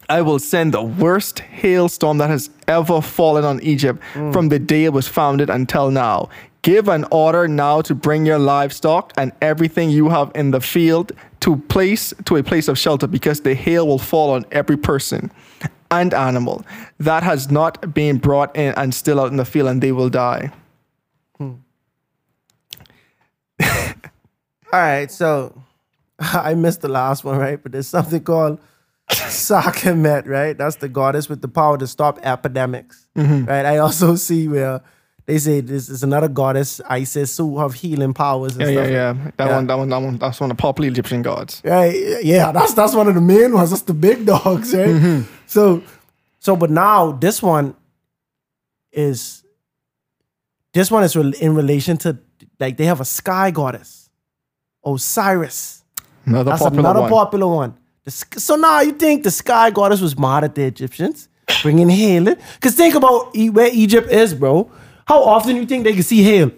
I 0.10 0.24
will 0.24 0.40
send 0.40 0.74
the 0.74 0.82
worst 0.82 1.40
hailstorm 1.40 2.18
that 2.18 2.32
has 2.32 2.50
ever 2.68 3.00
fallen 3.00 3.46
on 3.46 3.62
Egypt 3.62 4.02
mm. 4.14 4.34
from 4.34 4.50
the 4.50 4.58
day 4.58 4.86
it 4.86 4.94
was 4.94 5.08
founded 5.08 5.52
until 5.52 5.92
now. 5.92 6.30
Give 6.62 6.90
an 6.90 7.06
order 7.12 7.48
now 7.48 7.82
to 7.82 7.96
bring 7.96 8.26
your 8.26 8.40
livestock 8.40 9.14
and 9.16 9.32
everything 9.42 9.90
you 9.90 10.10
have 10.10 10.32
in 10.36 10.52
the 10.52 10.60
field 10.60 11.14
to 11.40 11.56
place 11.56 12.14
to 12.26 12.36
a 12.36 12.44
place 12.44 12.68
of 12.68 12.78
shelter 12.78 13.08
because 13.08 13.42
the 13.42 13.56
hail 13.56 13.88
will 13.88 14.00
fall 14.00 14.32
on 14.32 14.46
every 14.52 14.76
person 14.76 15.32
and 15.92 16.14
animal 16.14 16.66
that 17.00 17.24
has 17.24 17.50
not 17.50 17.94
been 17.94 18.18
brought 18.18 18.56
in 18.56 18.74
and 18.76 18.94
still 18.94 19.20
out 19.20 19.32
in 19.32 19.38
the 19.38 19.46
field 19.46 19.70
and 19.70 19.82
they 19.82 19.92
will 19.92 20.10
die. 20.10 20.52
Hmm. 21.38 21.54
All 24.72 24.80
right, 24.80 25.10
so 25.10 25.64
I 26.20 26.54
missed 26.54 26.82
the 26.82 26.90
last 26.90 27.24
one, 27.24 27.38
right? 27.38 27.62
But 27.62 27.72
there's 27.72 27.88
something 27.88 28.24
called 28.24 28.60
Sekhmet, 29.10 30.28
right? 30.28 30.58
That's 30.58 30.76
the 30.76 30.90
goddess 30.90 31.30
with 31.30 31.42
the 31.42 31.48
power 31.48 31.78
to 31.78 31.88
stop 31.88 32.20
epidemics, 32.22 33.08
mm-hmm. 33.16 33.46
right? 33.46 33.66
I 33.66 33.78
also 33.78 34.16
see 34.16 34.48
where 34.48 34.82
they 35.30 35.38
say 35.38 35.62
this 35.62 35.90
is 35.90 36.02
another 36.02 36.28
goddess, 36.28 36.82
Isis, 36.90 37.38
who 37.38 37.60
have 37.60 37.74
healing 37.76 38.14
powers 38.16 38.58
and 38.58 38.66
Yeah, 38.66 38.72
stuff. 38.74 38.88
yeah, 38.90 39.14
yeah. 39.14 39.32
That 39.38 39.48
Yeah. 39.48 39.56
one, 39.58 39.68
that 39.68 39.78
one, 39.78 39.90
that 39.90 40.02
one. 40.02 40.18
That's 40.18 40.40
one 40.42 40.50
of 40.52 40.58
the 40.58 40.62
popular 40.62 40.90
Egyptian 40.90 41.22
gods. 41.22 41.62
Right? 41.64 42.24
Yeah, 42.24 42.52
that's 42.52 42.74
that's 42.74 42.96
one 42.96 43.08
of 43.08 43.14
the 43.14 43.22
main 43.22 43.54
ones. 43.54 43.70
That's 43.70 43.84
the 43.84 43.94
big 43.94 44.26
dogs, 44.26 44.74
right? 44.74 44.88
Mm-hmm. 44.96 45.22
So, 45.46 45.84
so 46.40 46.56
but 46.56 46.72
now 46.72 47.12
this 47.12 47.44
one 47.44 47.76
is 48.92 49.44
this 50.74 50.90
one 50.90 51.04
is 51.04 51.16
in 51.16 51.54
relation 51.56 51.98
to 51.98 52.18
like 52.60 52.78
they 52.78 52.86
have 52.86 53.00
a 53.02 53.06
sky 53.06 53.52
goddess, 53.52 54.10
Osiris. 54.86 55.84
Another 56.26 56.52
That's 56.52 56.64
popular 56.64 56.80
another 56.82 57.02
one. 57.02 57.10
popular 57.12 57.48
one. 57.48 57.74
So 58.38 58.56
now 58.56 58.82
you 58.82 58.92
think 58.94 59.24
the 59.24 59.32
sky 59.32 59.70
goddess 59.72 60.02
was 60.02 60.18
mad 60.18 60.44
at 60.44 60.56
the 60.56 60.64
Egyptians, 60.64 61.28
bringing 61.62 61.90
healing? 61.90 62.36
Because 62.56 62.74
think 62.76 62.96
about 62.96 63.36
where 63.58 63.70
Egypt 63.72 64.12
is, 64.12 64.34
bro. 64.34 64.70
How 65.10 65.20
often 65.36 65.56
you 65.56 65.66
think 65.66 65.84
they 65.86 65.94
can 65.94 66.04
see 66.04 66.22
hail? 66.32 66.50
You 66.50 66.56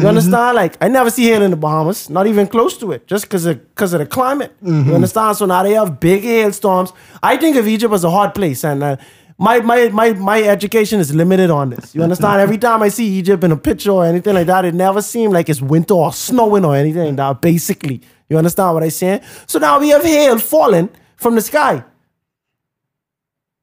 Mm-hmm. 0.00 0.06
understand? 0.12 0.56
Like 0.56 0.72
I 0.84 0.88
never 0.88 1.10
see 1.16 1.24
hail 1.30 1.42
in 1.46 1.50
the 1.52 1.56
Bahamas, 1.56 2.10
not 2.10 2.26
even 2.26 2.46
close 2.54 2.76
to 2.78 2.90
it, 2.94 3.06
just 3.12 3.24
because 3.26 3.46
of 3.46 3.54
because 3.74 3.92
of 3.96 4.00
the 4.00 4.06
climate. 4.06 4.52
Mm-hmm. 4.62 4.88
You 4.88 4.94
understand? 4.96 5.36
So 5.36 5.46
now 5.46 5.62
they 5.62 5.74
have 5.80 6.00
big 6.00 6.22
hailstorms. 6.24 6.90
I 7.22 7.36
think 7.36 7.56
of 7.60 7.68
Egypt 7.74 7.94
as 7.94 8.02
a 8.04 8.10
hot 8.10 8.34
place, 8.34 8.64
and 8.64 8.82
uh, 8.82 8.96
my 9.38 9.60
my 9.60 9.88
my 10.00 10.08
my 10.30 10.38
education 10.54 10.98
is 11.04 11.14
limited 11.14 11.48
on 11.58 11.70
this. 11.70 11.94
You 11.94 12.02
understand? 12.02 12.40
Every 12.46 12.58
time 12.66 12.82
I 12.82 12.88
see 12.88 13.06
Egypt 13.20 13.44
in 13.44 13.52
a 13.52 13.56
picture 13.68 13.92
or 13.92 14.04
anything 14.04 14.34
like 14.34 14.48
that, 14.48 14.64
it 14.64 14.74
never 14.74 15.00
seems 15.00 15.32
like 15.32 15.48
it's 15.48 15.62
winter 15.62 15.94
or 15.94 16.12
snowing 16.12 16.64
or 16.64 16.74
anything 16.82 17.06
like 17.06 17.16
that. 17.22 17.40
Basically, 17.40 18.00
you 18.28 18.36
understand 18.36 18.74
what 18.74 18.82
I'm 18.82 18.90
saying? 18.90 19.20
So 19.46 19.60
now 19.60 19.78
we 19.78 19.90
have 19.94 20.02
hail 20.02 20.38
falling 20.40 20.88
from 21.16 21.36
the 21.36 21.40
sky. 21.52 21.84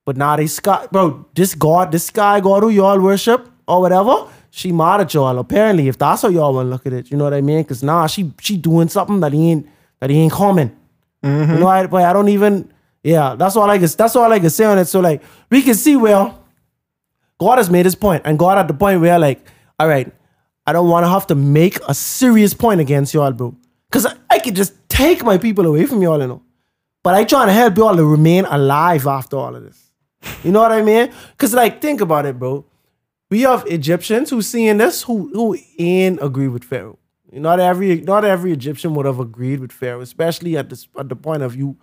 But 0.05 0.15
now 0.17 0.35
they 0.37 0.47
sky, 0.47 0.87
bro. 0.91 1.25
This 1.35 1.55
god, 1.55 1.91
this 1.91 2.05
sky 2.05 2.39
god 2.39 2.63
who 2.63 2.69
y'all 2.69 2.99
worship 2.99 3.49
or 3.67 3.81
whatever, 3.81 4.27
she 4.51 4.71
mad 4.71 5.01
at 5.01 5.13
y'all. 5.13 5.39
Apparently, 5.39 5.87
if 5.87 5.97
that's 5.97 6.21
how 6.21 6.27
y'all 6.27 6.53
want 6.53 6.67
to 6.67 6.69
look 6.69 6.85
at 6.85 6.93
it, 6.93 7.09
you 7.09 7.17
know 7.17 7.23
what 7.23 7.33
I 7.33 7.41
mean? 7.41 7.63
Because 7.63 7.81
now 7.81 8.05
she 8.05 8.31
she 8.39 8.57
doing 8.57 8.89
something 8.89 9.21
that 9.21 9.33
he 9.33 9.51
ain't 9.51 9.67
that 9.99 10.09
he 10.09 10.17
ain't 10.17 10.33
coming. 10.33 10.77
You 11.23 11.29
mm-hmm. 11.29 11.59
know, 11.59 11.67
I, 11.67 11.87
but 11.87 12.03
I 12.03 12.13
don't 12.13 12.29
even. 12.29 12.71
Yeah, 13.03 13.33
that's 13.35 13.55
all 13.55 13.67
I 13.67 13.79
can. 13.79 13.87
That's 13.97 14.15
all 14.15 14.31
I 14.31 14.39
can 14.39 14.51
say 14.51 14.65
on 14.65 14.77
it. 14.77 14.85
So 14.85 14.99
like, 14.99 15.23
we 15.49 15.63
can 15.63 15.73
see 15.73 15.95
where 15.95 16.35
God 17.39 17.57
has 17.57 17.69
made 17.69 17.85
his 17.85 17.95
point, 17.95 18.21
and 18.25 18.37
God 18.37 18.59
at 18.59 18.67
the 18.67 18.75
point 18.75 19.01
where 19.01 19.17
like, 19.17 19.43
all 19.79 19.87
right, 19.87 20.13
I 20.67 20.73
don't 20.73 20.89
want 20.89 21.05
to 21.05 21.09
have 21.09 21.25
to 21.27 21.35
make 21.35 21.79
a 21.87 21.93
serious 21.93 22.53
point 22.53 22.79
against 22.81 23.13
y'all, 23.13 23.31
bro, 23.31 23.55
because 23.89 24.05
I, 24.05 24.13
I 24.29 24.39
could 24.39 24.55
just 24.55 24.73
take 24.89 25.23
my 25.23 25.37
people 25.37 25.65
away 25.65 25.85
from 25.85 26.01
y'all, 26.03 26.21
you 26.21 26.27
know. 26.27 26.43
But 27.01 27.15
I 27.15 27.23
trying 27.23 27.47
to 27.47 27.53
help 27.53 27.77
y'all 27.77 27.95
to 27.95 28.05
remain 28.05 28.45
alive 28.45 29.07
after 29.07 29.37
all 29.37 29.55
of 29.55 29.63
this. 29.63 29.91
You 30.43 30.51
know 30.51 30.59
what 30.59 30.71
I 30.71 30.83
mean? 30.83 31.11
Because 31.31 31.53
like, 31.55 31.81
think 31.81 32.01
about 32.01 32.27
it, 32.27 32.37
bro. 32.37 32.65
We 33.31 33.43
have 33.43 33.65
Egyptians 33.65 34.29
who 34.29 34.41
seeing 34.41 34.77
this 34.77 35.03
who 35.03 35.31
who 35.33 35.57
ain't 35.79 36.21
agree 36.21 36.49
with 36.49 36.65
Pharaoh. 36.65 36.99
Not 37.31 37.61
every 37.61 38.01
not 38.01 38.25
every 38.25 38.51
Egyptian 38.51 38.93
would 38.93 39.05
have 39.05 39.19
agreed 39.19 39.61
with 39.61 39.71
Pharaoh, 39.71 40.01
especially 40.01 40.57
at 40.57 40.69
this 40.69 40.89
at 40.99 41.07
the 41.07 41.15
point 41.15 41.41
of 41.41 41.55
you 41.55 41.77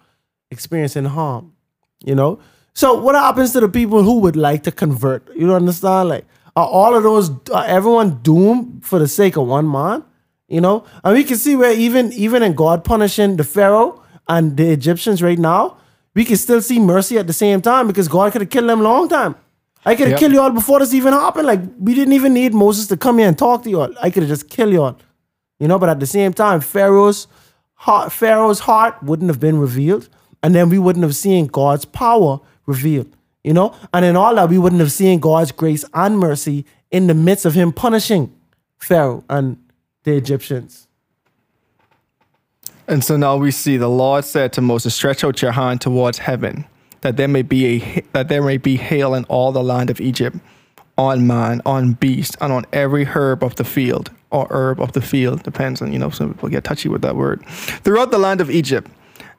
experiencing 0.51 1.07
harm. 1.07 1.55
You 2.05 2.14
know. 2.14 2.38
So 2.74 3.01
what 3.01 3.14
happens 3.14 3.53
to 3.55 3.61
the 3.61 3.68
people 3.68 4.03
who 4.03 4.18
would 4.20 4.36
like 4.36 4.62
to 4.64 4.70
convert? 4.70 5.26
You 5.34 5.46
don't 5.46 5.57
understand? 5.57 6.11
Like, 6.11 6.26
are 6.55 6.66
all 6.66 6.94
of 6.94 7.03
those 7.03 7.30
are 7.51 7.64
everyone 7.64 8.20
doomed 8.22 8.84
for 8.84 8.99
the 8.99 9.09
sake 9.09 9.38
of 9.38 9.46
one 9.46 9.70
man? 9.70 10.05
You 10.49 10.61
know, 10.61 10.84
and 11.03 11.16
we 11.16 11.24
can 11.24 11.38
see 11.38 11.57
where 11.57 11.72
even 11.72 12.12
even 12.12 12.42
in 12.42 12.53
God 12.53 12.84
punishing 12.84 13.36
the 13.36 13.44
Pharaoh 13.44 14.03
and 14.28 14.55
the 14.55 14.70
Egyptians 14.70 15.22
right 15.22 15.38
now, 15.38 15.78
we 16.14 16.26
can 16.26 16.36
still 16.36 16.61
see 16.61 16.78
mercy 16.78 17.16
at 17.16 17.26
the 17.26 17.32
same 17.32 17.62
time 17.62 17.86
because 17.86 18.07
God 18.07 18.32
could 18.32 18.42
have 18.42 18.51
killed 18.51 18.68
them 18.68 18.82
long 18.82 19.09
time. 19.09 19.34
I 19.89 19.95
could 19.97 20.09
have 20.09 20.12
Yep. 20.12 20.20
killed 20.20 20.32
y'all 20.34 20.51
before 20.51 20.78
this 20.80 20.93
even 20.95 21.12
happened. 21.12 21.47
Like 21.47 21.61
we 21.78 21.95
didn't 21.95 22.14
even 22.14 22.32
need 22.34 22.53
Moses 22.55 22.86
to 22.89 22.97
come 22.97 23.18
here 23.18 23.28
and 23.28 23.39
talk 23.39 23.62
to 23.64 23.70
y'all. 23.70 23.93
I 24.03 24.11
could 24.11 24.22
have 24.24 24.30
just 24.30 24.49
killed 24.49 24.72
y'all. 24.72 24.97
You 25.61 25.66
know, 25.68 25.78
but 25.78 25.89
at 25.89 25.99
the 26.01 26.07
same 26.07 26.32
time, 26.32 26.61
Pharaoh's 26.61 27.26
heart, 27.74 28.12
Pharaoh's 28.12 28.61
heart 28.61 29.03
wouldn't 29.03 29.28
have 29.30 29.41
been 29.41 29.59
revealed, 29.59 30.09
and 30.43 30.55
then 30.55 30.68
we 30.68 30.78
wouldn't 30.78 31.03
have 31.05 31.16
seen 31.16 31.47
God's 31.47 31.84
power 31.84 32.41
revealed. 32.66 33.09
You 33.45 33.55
know, 33.55 33.74
and 33.95 34.05
in 34.05 34.14
all 34.16 34.34
that, 34.34 34.51
we 34.51 34.59
wouldn't 34.59 34.80
have 34.80 34.93
seen 34.93 35.20
God's 35.20 35.53
grace 35.53 35.84
and 35.95 36.18
mercy 36.18 36.66
in 36.91 37.07
the 37.07 37.14
midst 37.14 37.47
of 37.47 37.55
Him 37.55 37.72
punishing 37.72 38.30
Pharaoh 38.76 39.24
and 39.30 39.57
the 40.05 40.12
Egyptians. 40.16 40.86
And 42.86 43.03
so 43.05 43.16
now 43.16 43.36
we 43.36 43.51
see 43.51 43.76
the 43.76 43.89
Lord 43.89 44.24
said 44.24 44.53
to 44.55 44.61
Moses, 44.61 44.95
"Stretch 44.95 45.22
out 45.24 45.41
your 45.43 45.53
hand 45.53 45.80
towards 45.80 46.18
heaven, 46.18 46.64
that 47.01 47.16
there 47.16 47.28
may 47.28 47.42
be 47.42 47.66
a 47.66 48.03
that 48.12 48.28
there 48.28 48.42
may 48.42 48.57
be 48.57 48.76
hail 48.76 49.14
in 49.14 49.24
all 49.24 49.53
the 49.53 49.62
land 49.62 49.90
of 49.90 50.01
Egypt, 50.01 50.36
on 50.96 51.26
man, 51.26 51.62
on 51.64 51.92
beast, 51.92 52.36
and 52.40 52.53
on 52.53 52.64
every 52.72 53.05
herb 53.05 53.42
of 53.42 53.57
the 53.57 53.64
field, 53.64 54.11
or 54.30 54.46
herb 54.51 54.80
of 54.80 54.92
the 54.92 55.01
field 55.01 55.42
depends 55.42 55.80
on 55.80 55.92
you 55.92 55.99
know 55.99 56.11
some 56.11 56.32
people 56.32 56.49
get 56.49 56.64
touchy 56.64 56.88
with 56.88 57.03
that 57.03 57.16
word, 57.16 57.44
throughout 57.46 58.11
the 58.11 58.18
land 58.18 58.40
of 58.40 58.51
Egypt." 58.51 58.90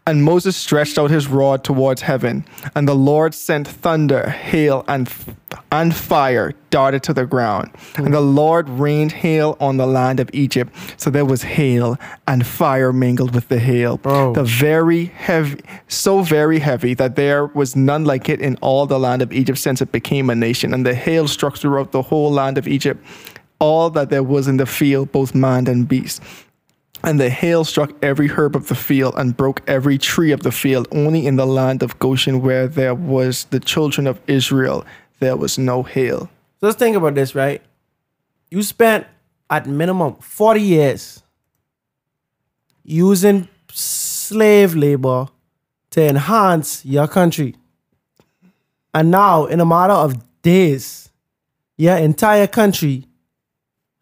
And 0.10 0.24
Moses 0.24 0.58
stretched 0.58 0.98
out 0.98 1.12
his 1.12 1.28
rod 1.28 1.64
towards 1.64 2.02
heaven, 2.02 2.44
and 2.74 2.88
the 2.88 2.96
Lord 2.96 3.36
sent 3.36 3.68
thunder, 3.68 4.28
hail, 4.28 4.84
and 4.88 5.08
f- 5.08 5.30
and 5.72 5.96
fire 5.96 6.54
darted 6.72 7.04
to 7.04 7.14
the 7.14 7.28
ground. 7.28 7.70
And 7.96 8.12
the 8.12 8.20
Lord 8.20 8.68
rained 8.70 9.12
hail 9.12 9.56
on 9.60 9.78
the 9.78 9.86
land 9.86 10.20
of 10.20 10.28
Egypt, 10.34 10.74
so 10.98 11.12
there 11.12 11.26
was 11.26 11.44
hail 11.44 11.96
and 12.28 12.44
fire 12.44 12.92
mingled 12.92 13.36
with 13.36 13.50
the 13.50 13.60
hail. 13.60 13.98
Bro. 13.98 14.34
The 14.34 14.44
very 14.44 15.06
heavy, 15.06 15.62
so 15.88 16.24
very 16.24 16.58
heavy 16.58 16.96
that 16.96 17.16
there 17.16 17.46
was 17.46 17.76
none 17.76 18.04
like 18.04 18.30
it 18.30 18.42
in 18.42 18.56
all 18.62 18.88
the 18.88 18.98
land 18.98 19.22
of 19.22 19.32
Egypt 19.32 19.60
since 19.60 19.80
it 19.80 19.92
became 19.92 20.32
a 20.32 20.36
nation. 20.36 20.74
And 20.74 20.88
the 20.88 20.96
hail 20.96 21.28
struck 21.28 21.56
throughout 21.56 21.92
the 21.92 22.02
whole 22.02 22.32
land 22.32 22.58
of 22.58 22.68
Egypt, 22.68 23.00
all 23.60 23.92
that 23.92 24.10
there 24.10 24.24
was 24.24 24.48
in 24.48 24.58
the 24.58 24.66
field, 24.66 25.12
both 25.12 25.36
man 25.36 25.68
and 25.68 25.88
beast. 25.88 26.24
And 27.04 27.20
the 27.20 27.30
hail 27.30 27.64
struck 27.64 27.94
every 28.04 28.28
herb 28.28 28.56
of 28.56 28.68
the 28.68 28.76
field 28.76 29.14
and 29.18 29.36
broke 29.36 29.62
every 29.68 29.98
tree 29.98 30.32
of 30.32 30.44
the 30.44 30.52
field. 30.52 30.88
Only 30.92 31.26
in 31.26 31.38
the 31.38 31.46
land 31.46 31.82
of 31.82 31.98
Goshen, 32.00 32.42
where 32.42 32.68
there 32.68 32.94
was 32.94 33.46
the 33.46 33.60
children 33.60 34.06
of 34.06 34.20
Israel, 34.28 34.86
there 35.20 35.38
was 35.38 35.58
no 35.58 35.84
hail. 35.84 36.30
So 36.60 36.68
let's 36.68 36.78
think 36.78 36.98
about 36.98 37.16
this, 37.16 37.36
right? 37.36 37.62
You 38.52 38.64
spent 38.64 39.08
at 39.50 39.66
minimum 39.66 40.16
40 40.16 40.62
years 40.62 41.24
using 42.84 43.48
slave 43.72 44.76
labor 44.76 45.28
to 45.92 46.04
enhance 46.04 46.86
your 46.86 47.08
country. 47.08 47.56
And 48.94 49.12
now, 49.12 49.46
in 49.46 49.60
a 49.60 49.66
matter 49.66 49.94
of 49.94 50.42
days, 50.42 51.10
your 51.78 51.98
entire 51.98 52.48
country 52.48 53.06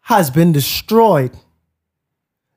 has 0.02 0.30
been 0.30 0.52
destroyed. 0.52 1.30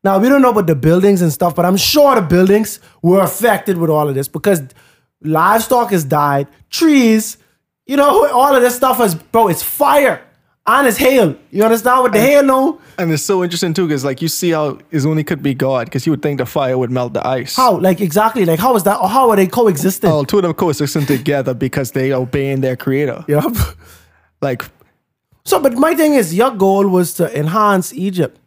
Now, 0.04 0.18
we 0.20 0.30
don't 0.30 0.42
know 0.42 0.50
about 0.50 0.68
the 0.68 0.76
buildings 0.76 1.22
and 1.22 1.32
stuff, 1.32 1.56
but 1.56 1.66
I'm 1.66 1.78
sure 1.78 2.16
the 2.16 2.22
buildings 2.22 2.80
were 3.02 3.22
affected 3.22 3.78
with 3.78 3.90
all 3.90 4.10
of 4.10 4.16
this 4.16 4.28
because 4.28 4.64
livestock 5.22 5.92
has 5.92 6.04
died, 6.04 6.48
trees, 6.70 7.38
you 7.86 7.98
know, 7.98 8.28
all 8.32 8.56
of 8.56 8.62
this 8.62 8.76
stuff 8.76 9.00
is, 9.00 9.14
bro, 9.14 9.48
it's 9.48 9.62
fire 9.62 10.26
and 10.66 10.88
it's 10.88 10.98
hail. 10.98 11.36
You 11.52 11.64
understand 11.64 12.02
what 12.02 12.14
the 12.14 12.20
hail 12.20 12.44
know? 12.44 12.82
And 12.98 13.12
it's 13.12 13.24
so 13.24 13.44
interesting 13.44 13.74
too, 13.74 13.88
because 13.88 14.04
like 14.04 14.22
you 14.22 14.28
see 14.28 14.52
how 14.52 14.80
it 14.90 15.06
only 15.06 15.24
could 15.24 15.44
be 15.44 15.54
God, 15.54 15.86
because 15.86 16.06
you 16.08 16.12
would 16.12 16.22
think 16.22 16.40
the 16.40 16.46
fire 16.46 16.78
would 16.78 16.90
melt 16.90 17.14
the 17.14 17.28
ice. 17.28 17.56
How? 17.56 17.78
Like, 17.78 18.02
exactly. 18.02 18.46
Like, 18.46 18.60
how 18.60 18.76
is 18.76 18.84
that? 18.84 19.00
Or 19.00 19.10
how 19.10 19.30
are 19.30 19.36
they 19.36 19.48
coexisting? 19.48 20.10
Oh, 20.10 20.24
two 20.24 20.38
of 20.38 20.44
them 20.44 20.54
coexisting 20.54 21.06
together 21.06 21.54
because 21.54 21.92
they 21.92 22.12
obeying 22.12 22.62
their 22.62 22.76
creator. 22.76 23.24
Yep. 23.28 23.56
Like, 24.42 24.64
So, 25.44 25.60
but 25.60 25.74
my 25.74 25.96
thing 25.96 26.14
is, 26.14 26.36
your 26.36 26.52
goal 26.52 26.88
was 26.88 27.14
to 27.16 27.38
enhance 27.38 27.94
Egypt. 27.94 28.38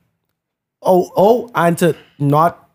Oh, 0.85 1.11
oh, 1.16 1.51
and 1.55 1.76
to 1.78 1.97
not 2.18 2.68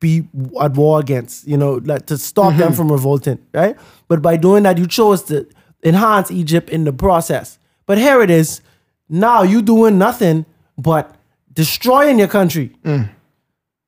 be 0.00 0.28
at 0.60 0.72
war 0.72 1.00
against, 1.00 1.46
you 1.46 1.56
know, 1.56 1.74
like 1.84 2.06
to 2.06 2.18
stop 2.18 2.54
them 2.56 2.68
mm-hmm. 2.68 2.76
from 2.76 2.92
revolting, 2.92 3.38
right? 3.52 3.76
But 4.08 4.22
by 4.22 4.36
doing 4.36 4.62
that, 4.64 4.78
you 4.78 4.86
chose 4.86 5.22
to 5.24 5.46
enhance 5.82 6.30
Egypt 6.30 6.70
in 6.70 6.84
the 6.84 6.92
process. 6.92 7.58
But 7.86 7.98
here 7.98 8.20
it 8.22 8.30
is. 8.30 8.60
Now 9.08 9.42
you 9.42 9.62
doing 9.62 9.98
nothing 9.98 10.44
but 10.76 11.14
destroying 11.52 12.18
your 12.18 12.28
country. 12.28 12.72
Mm. 12.84 13.08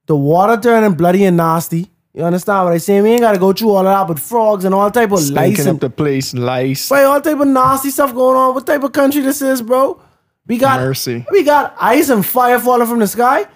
The 0.06 0.16
water 0.16 0.60
turning 0.60 0.94
bloody 0.94 1.24
and 1.24 1.36
nasty. 1.36 1.90
You 2.14 2.24
understand 2.24 2.64
what 2.64 2.72
I 2.72 2.78
say? 2.78 3.00
We 3.00 3.10
ain't 3.10 3.20
gotta 3.20 3.38
go 3.38 3.52
through 3.52 3.70
all 3.70 3.78
of 3.78 3.84
that 3.84 4.08
with 4.08 4.18
frogs 4.18 4.64
and 4.64 4.74
all 4.74 4.90
type 4.90 5.12
of 5.12 5.20
lice 5.20 5.28
stinking 5.28 5.68
up 5.68 5.80
the 5.80 5.90
place, 5.90 6.32
lice. 6.34 6.90
Wait, 6.90 7.04
all 7.04 7.20
type 7.20 7.38
of 7.38 7.46
nasty 7.46 7.90
stuff 7.90 8.14
going 8.14 8.36
on. 8.36 8.54
What 8.54 8.66
type 8.66 8.82
of 8.82 8.92
country 8.92 9.20
this 9.20 9.42
is, 9.42 9.60
bro? 9.60 10.00
We 10.48 10.58
got 10.58 10.80
Mercy. 10.80 11.24
We 11.30 11.42
got 11.44 11.76
ice 11.80 12.08
and 12.08 12.24
fire 12.24 12.58
falling 12.58 12.88
from 12.88 12.98
the 13.00 13.06
sky. 13.06 13.46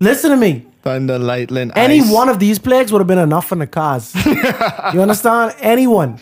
Listen 0.00 0.30
to 0.30 0.36
me. 0.36 0.66
Thunder, 0.82 1.18
lightning, 1.18 1.70
Any 1.76 2.00
ice. 2.00 2.10
one 2.10 2.28
of 2.30 2.38
these 2.38 2.58
plagues 2.58 2.90
would 2.92 3.00
have 3.00 3.06
been 3.06 3.18
enough 3.18 3.46
for 3.48 3.56
the 3.56 3.66
cause. 3.66 4.14
you 4.94 5.02
understand? 5.02 5.54
Anyone. 5.60 6.18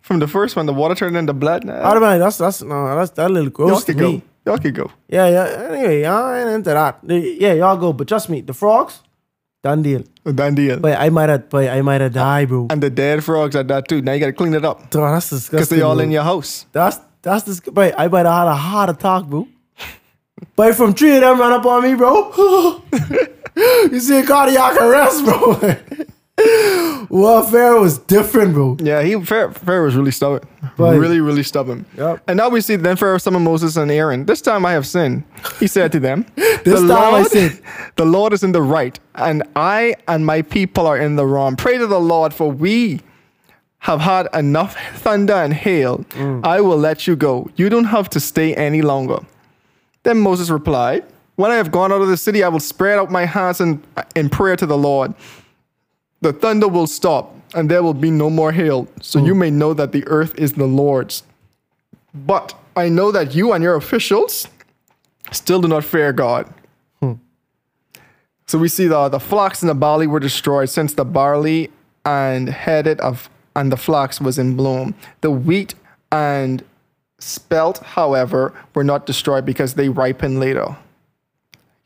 From 0.00 0.20
the 0.20 0.28
first 0.28 0.56
one, 0.56 0.64
the 0.66 0.72
water 0.72 0.94
turned 0.94 1.16
into 1.16 1.32
blood. 1.34 1.68
I'd 1.68 1.82
have 1.84 1.94
been 1.94 2.02
like, 2.02 2.20
that's 2.20 2.38
that's 2.38 2.62
no, 2.62 2.94
that's 2.96 3.10
that 3.12 3.26
a 3.26 3.32
little 3.32 3.50
y'all 3.50 3.68
gross 3.68 3.84
to 3.84 3.92
could 3.92 4.00
go. 4.00 4.12
me. 4.12 4.22
Y'all 4.46 4.58
could 4.58 4.74
go. 4.74 4.90
Yeah, 5.08 5.28
yeah. 5.28 5.68
Anyway, 5.72 6.04
I 6.04 6.40
ain't 6.40 6.48
into 6.50 6.70
that. 6.70 7.00
Yeah, 7.04 7.54
y'all 7.54 7.76
go. 7.76 7.92
But 7.92 8.06
trust 8.08 8.28
me, 8.30 8.40
the 8.40 8.54
frogs, 8.54 9.02
done 9.64 9.82
deal. 9.82 10.04
Done 10.24 10.54
deal. 10.54 10.78
But 10.78 10.98
I 11.00 11.10
might 11.10 11.28
have, 11.28 11.50
but 11.50 11.68
I 11.68 11.82
might 11.82 12.00
have 12.00 12.12
died, 12.14 12.48
bro. 12.48 12.68
and 12.70 12.80
the 12.82 12.88
dead 12.88 13.24
frogs 13.24 13.56
are 13.56 13.64
that 13.64 13.88
too. 13.88 14.00
Now 14.00 14.12
you 14.12 14.20
gotta 14.20 14.32
clean 14.32 14.54
it 14.54 14.64
up 14.64 14.90
Bro, 14.90 15.10
that's 15.12 15.48
because 15.50 15.68
they 15.68 15.82
all 15.82 15.96
bro. 15.96 16.04
in 16.04 16.12
your 16.12 16.22
house. 16.22 16.66
That's 16.72 16.98
that's 17.26 17.42
this. 17.42 17.66
Wait, 17.66 17.92
I 17.98 18.06
might 18.06 18.24
have 18.24 18.34
had 18.34 18.46
a 18.46 18.54
heart 18.54 18.88
attack, 18.88 19.24
bro. 19.24 19.48
But 20.54 20.74
from 20.76 20.94
three 20.94 21.16
of 21.16 21.22
them 21.22 21.40
run 21.40 21.52
up 21.52 21.66
on 21.66 21.82
me, 21.82 21.94
bro. 21.94 22.32
you 23.56 23.98
see 23.98 24.20
a 24.20 24.26
cardiac 24.26 24.80
arrest, 24.80 25.24
bro. 25.24 25.58
Warfare 27.10 27.80
was 27.80 27.98
different, 27.98 28.54
bro. 28.54 28.76
Yeah, 28.78 29.02
he 29.02 29.20
Pharaoh, 29.24 29.52
Pharaoh 29.52 29.86
was 29.86 29.96
really 29.96 30.12
stubborn. 30.12 30.42
Right. 30.76 30.94
Really, 30.94 31.18
really 31.18 31.42
stubborn. 31.42 31.84
Yep. 31.96 32.22
And 32.28 32.36
now 32.36 32.48
we 32.48 32.60
see 32.60 32.76
then 32.76 32.96
Pharaoh 32.96 33.18
summoned 33.18 33.44
Moses 33.44 33.76
and 33.76 33.90
Aaron. 33.90 34.26
This 34.26 34.40
time 34.40 34.64
I 34.64 34.72
have 34.72 34.86
sinned. 34.86 35.24
He 35.58 35.66
said 35.66 35.90
to 35.92 36.00
them, 36.00 36.26
This 36.36 36.80
time 36.80 37.14
I 37.14 37.22
sinned. 37.24 37.60
The 37.96 38.04
Lord 38.04 38.34
is 38.34 38.44
in 38.44 38.52
the 38.52 38.62
right, 38.62 38.98
and 39.16 39.42
I 39.56 39.96
and 40.06 40.24
my 40.24 40.42
people 40.42 40.86
are 40.86 40.98
in 40.98 41.16
the 41.16 41.26
wrong. 41.26 41.56
Pray 41.56 41.78
to 41.78 41.86
the 41.88 42.00
Lord, 42.00 42.32
for 42.32 42.52
we 42.52 43.00
have 43.86 44.00
had 44.00 44.26
enough 44.34 44.76
thunder 44.96 45.34
and 45.34 45.54
hail. 45.54 45.98
Mm. 46.10 46.44
I 46.44 46.60
will 46.60 46.76
let 46.76 47.06
you 47.06 47.14
go. 47.14 47.48
You 47.54 47.68
don't 47.68 47.84
have 47.84 48.10
to 48.10 48.18
stay 48.18 48.52
any 48.56 48.82
longer. 48.82 49.20
Then 50.02 50.18
Moses 50.18 50.50
replied, 50.50 51.04
When 51.36 51.52
I 51.52 51.54
have 51.54 51.70
gone 51.70 51.92
out 51.92 52.02
of 52.02 52.08
the 52.08 52.16
city, 52.16 52.42
I 52.42 52.48
will 52.48 52.58
spread 52.58 52.98
out 52.98 53.12
my 53.12 53.26
hands 53.26 53.60
in, 53.60 53.80
in 54.16 54.28
prayer 54.28 54.56
to 54.56 54.66
the 54.66 54.76
Lord. 54.76 55.14
The 56.20 56.32
thunder 56.32 56.66
will 56.66 56.88
stop, 56.88 57.32
and 57.54 57.70
there 57.70 57.80
will 57.84 57.94
be 57.94 58.10
no 58.10 58.28
more 58.28 58.50
hail, 58.50 58.88
so 59.00 59.24
you 59.24 59.36
may 59.36 59.50
know 59.50 59.72
that 59.74 59.92
the 59.92 60.04
earth 60.08 60.34
is 60.36 60.54
the 60.54 60.66
Lord's. 60.66 61.22
But 62.12 62.58
I 62.74 62.88
know 62.88 63.12
that 63.12 63.36
you 63.36 63.52
and 63.52 63.62
your 63.62 63.76
officials 63.76 64.48
still 65.30 65.60
do 65.60 65.68
not 65.68 65.84
fear 65.84 66.12
God. 66.12 66.52
So 68.48 68.58
we 68.58 68.68
see 68.68 68.86
the, 68.88 69.08
the 69.08 69.20
flocks 69.20 69.62
and 69.62 69.68
the 69.68 69.74
barley 69.74 70.06
were 70.06 70.20
destroyed 70.20 70.70
since 70.70 70.94
the 70.94 71.04
barley 71.04 71.70
and 72.04 72.48
headed 72.48 73.00
of 73.00 73.28
and 73.56 73.72
the 73.72 73.76
flax 73.76 74.20
was 74.20 74.38
in 74.38 74.54
bloom. 74.54 74.94
The 75.22 75.30
wheat 75.30 75.74
and 76.12 76.62
spelt, 77.18 77.78
however, 77.78 78.52
were 78.74 78.84
not 78.84 79.06
destroyed 79.06 79.44
because 79.44 79.74
they 79.74 79.88
ripened 79.88 80.38
later. 80.38 80.76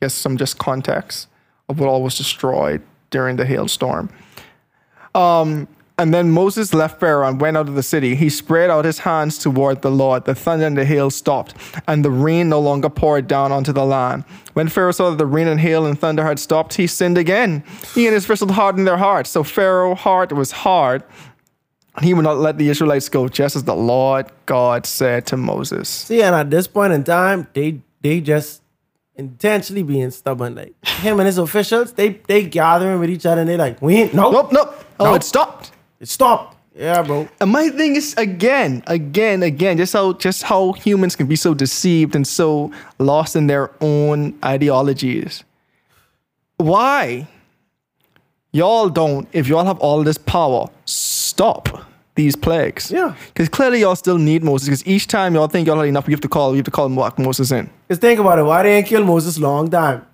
Guess 0.01 0.13
some 0.13 0.37
just 0.37 0.59
context 0.59 1.27
of 1.69 1.79
what 1.79 1.87
all 1.87 2.03
was 2.03 2.17
destroyed 2.17 2.81
during 3.09 3.37
the 3.37 3.45
hailstorm. 3.45 4.09
Um, 5.15 5.67
and 5.97 6.13
then 6.13 6.31
Moses 6.31 6.73
left 6.73 6.99
Pharaoh 6.99 7.27
and 7.27 7.39
went 7.39 7.57
out 7.57 7.69
of 7.69 7.75
the 7.75 7.83
city. 7.83 8.15
He 8.15 8.29
spread 8.29 8.71
out 8.71 8.85
his 8.85 8.99
hands 8.99 9.37
toward 9.37 9.83
the 9.83 9.91
Lord. 9.91 10.25
The 10.25 10.33
thunder 10.33 10.65
and 10.65 10.75
the 10.75 10.83
hail 10.83 11.11
stopped, 11.11 11.53
and 11.87 12.03
the 12.03 12.09
rain 12.09 12.49
no 12.49 12.59
longer 12.59 12.89
poured 12.89 13.27
down 13.27 13.51
onto 13.51 13.71
the 13.71 13.85
land. 13.85 14.23
When 14.53 14.67
Pharaoh 14.67 14.93
saw 14.93 15.11
that 15.11 15.17
the 15.17 15.27
rain 15.27 15.47
and 15.47 15.59
hail 15.59 15.85
and 15.85 15.99
thunder 15.99 16.23
had 16.23 16.39
stopped, 16.39 16.73
he 16.73 16.87
sinned 16.87 17.19
again. 17.19 17.63
He 17.93 18.07
and 18.07 18.15
his 18.15 18.25
officials 18.25 18.51
hardened 18.51 18.87
their 18.87 18.97
hearts. 18.97 19.29
So 19.29 19.43
Pharaoh's 19.43 19.99
heart 19.99 20.33
was 20.33 20.51
hard. 20.51 21.03
And 21.95 22.05
He 22.05 22.13
would 22.13 22.23
not 22.23 22.37
let 22.37 22.57
the 22.57 22.69
Israelites 22.69 23.09
go, 23.09 23.27
just 23.27 23.55
as 23.55 23.63
the 23.63 23.75
Lord 23.75 24.27
God 24.45 24.85
said 24.85 25.25
to 25.27 25.37
Moses. 25.37 25.89
See, 25.89 26.21
and 26.21 26.35
at 26.35 26.49
this 26.49 26.67
point 26.67 26.93
in 26.93 27.03
time, 27.03 27.47
they 27.53 27.81
they 28.01 28.21
just 28.21 28.61
intentionally 29.15 29.83
being 29.83 30.09
stubborn. 30.11 30.55
Like 30.55 30.73
him 30.85 31.19
and 31.19 31.27
his 31.27 31.37
officials, 31.37 31.93
they 31.93 32.19
they 32.27 32.43
gathering 32.43 32.99
with 32.99 33.09
each 33.09 33.25
other 33.25 33.41
and 33.41 33.49
they 33.49 33.57
like, 33.57 33.81
we 33.81 33.95
ain't 33.97 34.13
nope, 34.13 34.33
Nope, 34.33 34.51
nope. 34.53 34.85
Oh, 34.99 35.05
Nope. 35.05 35.15
it 35.17 35.23
stopped. 35.23 35.71
it 35.99 36.07
stopped. 36.07 36.57
Yeah, 36.73 37.01
bro. 37.03 37.27
And 37.41 37.51
my 37.51 37.67
thing 37.69 37.97
is 37.97 38.13
again, 38.17 38.81
again, 38.87 39.43
again, 39.43 39.77
just 39.77 39.91
how 39.91 40.13
just 40.13 40.43
how 40.43 40.71
humans 40.71 41.17
can 41.17 41.27
be 41.27 41.35
so 41.35 41.53
deceived 41.53 42.15
and 42.15 42.25
so 42.25 42.71
lost 42.97 43.35
in 43.35 43.47
their 43.47 43.71
own 43.81 44.39
ideologies. 44.43 45.43
Why? 46.57 47.27
Y'all 48.53 48.89
don't, 48.89 49.27
if 49.31 49.47
y'all 49.47 49.65
have 49.65 49.79
all 49.79 50.03
this 50.03 50.17
power, 50.17 50.69
stop 51.31 51.85
these 52.15 52.35
plagues. 52.35 52.91
Yeah. 52.91 53.15
Because 53.27 53.49
clearly 53.49 53.79
y'all 53.79 53.95
still 53.95 54.17
need 54.17 54.43
Moses. 54.43 54.67
Because 54.67 54.87
each 54.87 55.07
time 55.07 55.33
y'all 55.35 55.47
think 55.47 55.67
y'all 55.67 55.79
had 55.79 55.87
enough, 55.87 56.07
you 56.07 56.11
have 56.11 56.21
to 56.21 56.27
call, 56.27 56.51
you 56.51 56.57
have 56.57 56.65
to 56.65 56.71
call 56.71 56.89
Moses 56.89 57.51
in. 57.51 57.69
Cause 57.87 57.99
think 57.99 58.19
about 58.19 58.37
it. 58.39 58.43
Why 58.43 58.63
they 58.63 58.77
ain't 58.77 58.87
kill 58.87 59.03
Moses 59.03 59.39
long 59.39 59.69
time? 59.69 60.05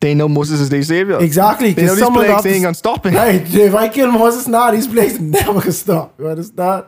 They 0.00 0.14
know 0.14 0.28
Moses 0.28 0.60
is 0.60 0.68
their 0.68 0.82
savior. 0.82 1.18
Exactly. 1.20 1.72
They 1.72 1.86
know 1.86 1.96
these 1.96 2.08
plagues 2.08 2.46
ain't 2.46 2.62
gonna 2.62 2.74
stop 2.74 3.04
it. 3.06 3.14
Right. 3.24 3.42
If 3.52 3.74
I 3.74 3.88
kill 3.88 4.12
Moses 4.12 4.46
now, 4.46 4.70
these 4.70 4.86
plagues 4.86 5.18
never 5.36 5.54
gonna 5.54 5.72
stop. 5.72 6.14
You 6.18 6.28
understand? 6.28 6.84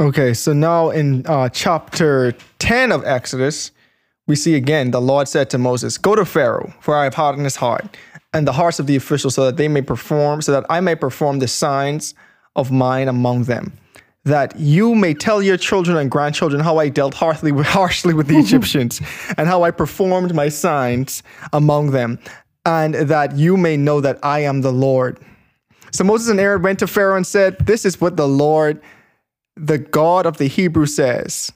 Okay, 0.00 0.32
so 0.32 0.52
now 0.54 0.90
in 0.90 1.24
uh, 1.26 1.50
chapter 1.50 2.32
10 2.58 2.90
of 2.90 3.04
Exodus, 3.04 3.70
we 4.26 4.34
see 4.34 4.54
again 4.54 4.90
the 4.90 5.00
Lord 5.00 5.28
said 5.28 5.50
to 5.50 5.58
Moses, 5.58 5.98
Go 5.98 6.16
to 6.16 6.24
Pharaoh, 6.24 6.72
for 6.80 6.96
I 6.96 7.04
have 7.04 7.14
hardened 7.14 7.44
his 7.44 7.56
heart, 7.56 7.84
and 8.32 8.48
the 8.48 8.52
hearts 8.52 8.78
of 8.80 8.86
the 8.86 8.96
officials, 8.96 9.34
so 9.34 9.44
that 9.44 9.58
they 9.58 9.68
may 9.68 9.82
perform, 9.82 10.40
so 10.40 10.52
that 10.52 10.64
I 10.70 10.80
may 10.80 10.94
perform 10.94 11.38
the 11.38 11.48
signs 11.48 12.14
of 12.56 12.70
mine 12.70 13.08
among 13.08 13.44
them. 13.44 13.72
That 14.24 14.58
you 14.58 14.94
may 14.94 15.14
tell 15.14 15.42
your 15.42 15.56
children 15.56 15.96
and 15.96 16.10
grandchildren 16.10 16.62
how 16.62 16.78
I 16.78 16.88
dealt 16.88 17.14
harshly 17.14 17.50
with, 17.50 17.66
harshly 17.80 18.14
with 18.14 18.28
the 18.28 18.38
Egyptians, 18.44 19.00
and 19.36 19.48
how 19.48 19.64
I 19.64 19.70
performed 19.70 20.34
my 20.34 20.48
signs 20.48 21.22
among 21.52 21.90
them, 21.90 22.18
and 22.64 22.94
that 22.94 23.36
you 23.36 23.56
may 23.56 23.76
know 23.76 24.00
that 24.00 24.18
I 24.22 24.40
am 24.40 24.60
the 24.60 24.72
Lord. 24.72 25.18
So 25.90 26.04
Moses 26.04 26.28
and 26.28 26.40
Aaron 26.40 26.62
went 26.62 26.78
to 26.78 26.86
Pharaoh 26.86 27.16
and 27.16 27.26
said, 27.26 27.58
This 27.66 27.84
is 27.84 28.00
what 28.00 28.16
the 28.16 28.28
Lord 28.28 28.80
the 29.56 29.78
God 29.78 30.26
of 30.26 30.38
the 30.38 30.46
Hebrews 30.46 30.94
says, 30.94 31.52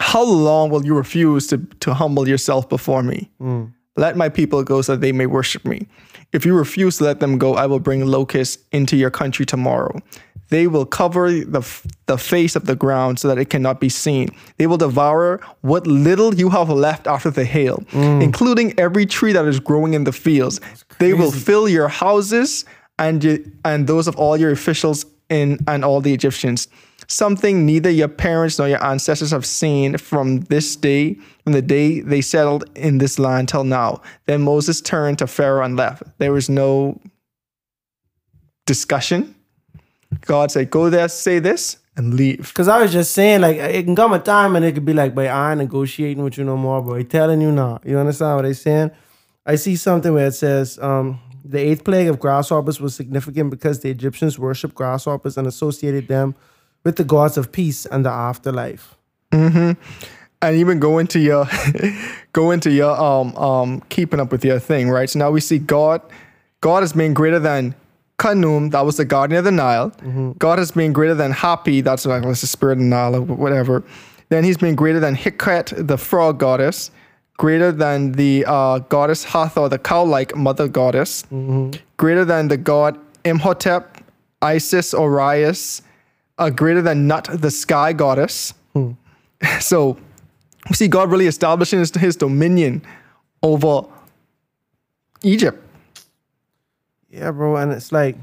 How 0.00 0.22
long 0.22 0.70
will 0.70 0.84
you 0.84 0.94
refuse 0.94 1.46
to, 1.48 1.58
to 1.80 1.94
humble 1.94 2.28
yourself 2.28 2.68
before 2.68 3.02
me? 3.02 3.30
Hmm. 3.38 3.66
Let 3.96 4.16
my 4.16 4.28
people 4.28 4.62
go 4.62 4.80
so 4.80 4.92
that 4.92 5.00
they 5.00 5.12
may 5.12 5.26
worship 5.26 5.64
me. 5.64 5.88
If 6.32 6.44
you 6.44 6.54
refuse 6.54 6.98
to 6.98 7.04
let 7.04 7.20
them 7.20 7.38
go, 7.38 7.54
I 7.54 7.66
will 7.66 7.80
bring 7.80 8.04
locusts 8.04 8.62
into 8.70 8.96
your 8.96 9.10
country 9.10 9.46
tomorrow. 9.46 10.00
They 10.50 10.66
will 10.66 10.86
cover 10.86 11.30
the, 11.30 11.66
the 12.06 12.16
face 12.16 12.56
of 12.56 12.66
the 12.66 12.74
ground 12.74 13.18
so 13.18 13.28
that 13.28 13.38
it 13.38 13.50
cannot 13.50 13.80
be 13.80 13.88
seen. 13.88 14.30
They 14.56 14.66
will 14.66 14.78
devour 14.78 15.40
what 15.60 15.86
little 15.86 16.34
you 16.34 16.48
have 16.50 16.70
left 16.70 17.06
after 17.06 17.30
the 17.30 17.44
hail, 17.44 17.78
mm. 17.92 18.22
including 18.22 18.78
every 18.78 19.04
tree 19.04 19.32
that 19.32 19.44
is 19.44 19.60
growing 19.60 19.94
in 19.94 20.04
the 20.04 20.12
fields. 20.12 20.60
They 20.98 21.12
will 21.12 21.32
fill 21.32 21.68
your 21.68 21.88
houses 21.88 22.64
and, 22.98 23.22
you, 23.22 23.52
and 23.64 23.86
those 23.86 24.08
of 24.08 24.16
all 24.16 24.36
your 24.36 24.50
officials 24.50 25.04
in, 25.28 25.58
and 25.66 25.84
all 25.84 26.00
the 26.00 26.14
Egyptians. 26.14 26.68
Something 27.10 27.64
neither 27.64 27.88
your 27.88 28.08
parents 28.08 28.58
nor 28.58 28.68
your 28.68 28.84
ancestors 28.84 29.30
have 29.30 29.46
seen 29.46 29.96
from 29.96 30.40
this 30.42 30.76
day, 30.76 31.14
from 31.42 31.54
the 31.54 31.62
day 31.62 32.00
they 32.00 32.20
settled 32.20 32.64
in 32.76 32.98
this 32.98 33.18
land 33.18 33.48
till 33.48 33.64
now. 33.64 34.02
Then 34.26 34.42
Moses 34.42 34.82
turned 34.82 35.18
to 35.20 35.26
Pharaoh 35.26 35.64
and 35.64 35.74
left. 35.74 36.02
There 36.18 36.32
was 36.32 36.50
no 36.50 37.00
discussion. 38.66 39.34
God 40.20 40.50
said, 40.50 40.70
Go 40.70 40.90
there, 40.90 41.08
say 41.08 41.38
this, 41.38 41.78
and 41.96 42.12
leave. 42.12 42.52
Cause 42.52 42.68
I 42.68 42.82
was 42.82 42.92
just 42.92 43.12
saying, 43.12 43.40
like, 43.40 43.56
it 43.56 43.84
can 43.84 43.96
come 43.96 44.12
a 44.12 44.18
time 44.18 44.54
and 44.54 44.64
it 44.64 44.72
could 44.72 44.84
be 44.84 44.92
like, 44.92 45.14
but 45.14 45.28
I 45.28 45.52
ain't 45.52 45.60
negotiating 45.60 46.22
with 46.22 46.36
you 46.36 46.44
no 46.44 46.58
more, 46.58 46.82
bro. 46.82 46.96
He 46.96 47.04
telling 47.04 47.40
you 47.40 47.50
now. 47.50 47.80
You 47.84 47.98
understand 47.98 48.36
what 48.36 48.44
I'm 48.44 48.54
saying? 48.54 48.90
I 49.46 49.54
see 49.54 49.76
something 49.76 50.12
where 50.12 50.26
it 50.26 50.34
says, 50.34 50.78
um, 50.78 51.20
the 51.42 51.58
eighth 51.58 51.84
plague 51.84 52.08
of 52.08 52.20
grasshoppers 52.20 52.80
was 52.80 52.94
significant 52.94 53.48
because 53.48 53.80
the 53.80 53.88
Egyptians 53.90 54.38
worshipped 54.38 54.74
grasshoppers 54.74 55.38
and 55.38 55.46
associated 55.46 56.06
them 56.06 56.34
with 56.88 56.96
the 56.96 57.04
gods 57.04 57.36
of 57.36 57.52
peace 57.52 57.84
and 57.84 58.00
the 58.02 58.10
afterlife. 58.10 58.96
and 60.40 60.56
even 60.56 60.78
go 60.78 60.98
into 60.98 61.18
your 61.18 61.46
go 62.32 62.50
into 62.50 62.70
your 62.70 62.92
um 63.08 63.36
um 63.36 63.80
keeping 63.90 64.20
up 64.20 64.32
with 64.32 64.42
your 64.42 64.58
thing, 64.58 64.88
right? 64.88 65.10
So 65.10 65.18
now 65.18 65.30
we 65.30 65.40
see 65.40 65.58
God, 65.58 66.00
God 66.62 66.82
is 66.82 66.94
being 66.94 67.12
greater 67.12 67.38
than 67.38 67.74
Khnum, 68.18 68.70
that 68.70 68.84
was 68.86 68.96
the 68.96 69.04
guardian 69.04 69.38
of 69.38 69.44
the 69.44 69.52
Nile. 69.52 69.90
God 70.38 70.58
has 70.58 70.70
been 70.70 70.92
greater 70.94 71.14
than 71.14 71.30
Hapi, 71.32 71.84
that's 71.84 72.06
like 72.06 72.22
that's 72.22 72.40
the 72.40 72.46
spirit 72.46 72.72
of 72.72 72.78
the 72.78 72.84
Nile 72.84 73.16
or 73.16 73.20
whatever. 73.20 73.82
Then 74.30 74.44
he's 74.44 74.56
been 74.56 74.74
greater 74.74 74.98
than 75.00 75.14
Hikret, 75.14 75.86
the 75.86 75.98
frog 75.98 76.38
goddess, 76.38 76.90
greater 77.36 77.70
than 77.70 78.12
the 78.12 78.44
uh, 78.46 78.78
goddess 78.94 79.24
Hathor, 79.24 79.68
the 79.68 79.78
cow-like 79.78 80.34
mother 80.36 80.68
goddess, 80.68 81.24
greater 81.98 82.24
than 82.24 82.48
the 82.48 82.56
god 82.56 82.98
Imhotep, 83.24 83.84
Isis, 84.40 84.94
Orias, 84.94 85.82
greater 86.50 86.82
than 86.82 87.06
Nut, 87.06 87.28
the 87.32 87.50
sky 87.50 87.92
goddess. 87.92 88.54
Hmm. 88.72 88.92
So 89.60 89.96
we 90.68 90.74
see 90.74 90.88
God 90.88 91.10
really 91.10 91.26
establishing 91.26 91.78
his, 91.78 91.94
his 91.94 92.16
dominion 92.16 92.82
over 93.42 93.82
Egypt. 95.22 95.62
Yeah, 97.10 97.30
bro, 97.30 97.56
and 97.56 97.72
it's 97.72 97.92
like 97.92 98.16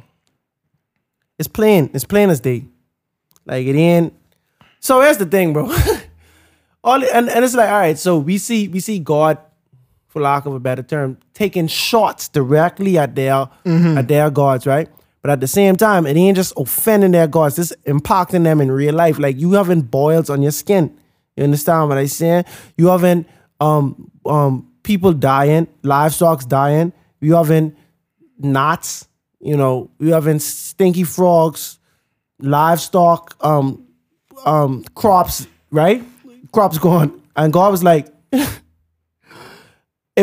it's 1.39 1.47
plain, 1.47 1.89
it's 1.93 2.03
plain 2.03 2.29
as 2.29 2.39
day. 2.39 2.65
Like 3.45 3.65
it 3.65 3.75
ain't. 3.75 4.13
So 4.79 5.01
here's 5.01 5.17
the 5.17 5.25
thing, 5.25 5.53
bro. 5.53 5.65
All 6.83 7.03
and, 7.03 7.29
and 7.29 7.43
it's 7.43 7.55
like, 7.55 7.69
all 7.69 7.79
right, 7.79 7.97
so 7.97 8.19
we 8.19 8.37
see 8.37 8.67
we 8.67 8.79
see 8.79 8.99
God, 8.99 9.39
for 10.07 10.21
lack 10.21 10.45
of 10.45 10.53
a 10.53 10.59
better 10.59 10.83
term, 10.83 11.17
taking 11.33 11.65
shots 11.65 12.27
directly 12.27 12.97
at 12.97 13.15
their 13.15 13.49
mm-hmm. 13.65 13.97
at 13.97 14.07
their 14.07 14.29
gods, 14.29 14.67
right? 14.67 14.87
But 15.25 15.31
at 15.31 15.39
the 15.39 15.47
same 15.47 15.75
time, 15.75 16.05
it 16.05 16.15
ain't 16.15 16.37
just 16.37 16.53
offending 16.55 17.09
their 17.09 17.25
gods, 17.25 17.57
it's 17.57 17.73
impacting 17.87 18.43
them 18.43 18.61
in 18.61 18.71
real 18.71 18.93
life. 18.93 19.17
Like 19.17 19.39
you 19.39 19.53
having 19.53 19.81
boils 19.81 20.29
on 20.29 20.43
your 20.43 20.51
skin. 20.51 20.95
You 21.35 21.45
understand 21.45 21.89
what 21.89 21.97
I'm 21.97 22.05
saying? 22.05 22.45
You 22.77 22.89
having 22.89 23.25
um 23.59 24.11
um 24.23 24.71
people 24.83 25.13
dying, 25.13 25.67
livestock 25.81 26.47
dying, 26.47 26.93
you 27.21 27.33
having 27.33 27.75
knots, 28.37 29.07
you 29.39 29.57
know, 29.57 29.89
you 29.97 30.13
having 30.13 30.37
stinky 30.37 31.03
frogs, 31.03 31.79
livestock, 32.37 33.35
um, 33.43 33.83
um, 34.45 34.83
crops, 34.93 35.47
right? 35.71 36.03
Crops 36.51 36.77
gone. 36.77 37.19
And 37.35 37.51
God 37.51 37.71
was 37.71 37.83
like, 37.83 38.09
if 38.31 38.61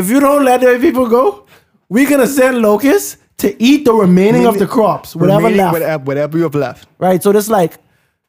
you 0.09 0.20
don't 0.20 0.44
let 0.44 0.61
the 0.61 0.78
people 0.80 1.09
go, 1.09 1.48
we're 1.88 2.09
gonna 2.09 2.28
send 2.28 2.59
locusts 2.59 3.16
to 3.43 3.62
eat 3.62 3.84
the 3.84 3.93
remaining 3.93 4.47
of 4.47 4.59
the 4.59 4.66
crops, 4.66 5.14
whatever 5.14 5.45
Remaining 5.45 5.59
left. 5.59 5.72
Whatever, 5.72 6.05
whatever 6.05 6.38
you 6.38 6.45
have 6.45 6.55
left. 6.55 6.88
Right? 6.99 7.22
So 7.22 7.32
this 7.32 7.49
like 7.49 7.78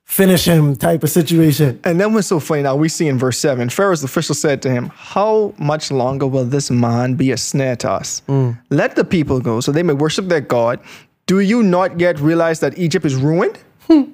finish 0.04 0.46
him 0.46 0.76
type 0.76 1.04
of 1.04 1.10
situation. 1.10 1.80
And 1.84 2.00
then 2.00 2.14
what's 2.14 2.28
so 2.28 2.40
funny 2.40 2.64
now, 2.64 2.76
we 2.76 2.90
see 2.90 3.08
in 3.08 3.18
verse 3.18 3.38
7 3.40 3.70
Pharaoh's 3.70 4.04
official 4.04 4.36
said 4.36 4.62
to 4.64 4.70
him, 4.70 4.92
How 4.94 5.54
much 5.58 5.92
longer 5.92 6.28
will 6.28 6.46
this 6.46 6.70
man 6.70 7.16
be 7.16 7.32
a 7.32 7.38
snare 7.38 7.76
to 7.78 7.92
us? 7.92 8.22
Mm. 8.28 8.60
Let 8.70 8.96
the 8.96 9.06
people 9.06 9.40
go 9.40 9.62
so 9.62 9.72
they 9.72 9.84
may 9.84 9.94
worship 9.94 10.28
their 10.28 10.42
God. 10.42 10.80
Do 11.26 11.40
you 11.40 11.64
not 11.64 12.00
yet 12.00 12.20
realize 12.20 12.60
that 12.60 12.78
Egypt 12.78 13.06
is 13.06 13.16
ruined? 13.16 13.60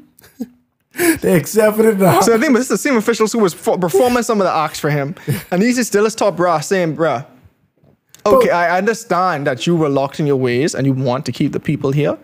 They 1.22 1.38
accepted 1.38 1.86
it 1.86 1.98
now. 1.98 2.20
So 2.20 2.36
I 2.36 2.38
think 2.38 2.54
this 2.54 2.64
is 2.64 2.68
the 2.68 2.78
same 2.78 2.98
officials 2.98 3.32
who 3.32 3.40
was 3.40 3.54
fo- 3.54 3.78
performing 3.78 4.24
some 4.24 4.42
of 4.42 4.46
the 4.46 4.54
acts 4.54 4.80
for 4.80 4.90
him. 4.90 5.16
And 5.52 5.64
is 5.64 5.88
still 5.88 6.04
his 6.04 6.14
top 6.14 6.36
brass 6.36 6.68
saying, 6.68 6.98
bruh, 6.98 7.26
okay, 8.26 8.50
I 8.50 8.78
understand 8.78 9.48
that 9.48 9.66
you 9.68 9.76
were 9.76 9.90
locked 9.90 10.20
in 10.20 10.28
your 10.28 10.36
ways 10.38 10.76
and 10.76 10.86
you 10.86 10.94
want 10.94 11.26
to 11.26 11.32
keep 11.32 11.52
the 11.52 11.60
people 11.60 11.92
here, 11.92 12.18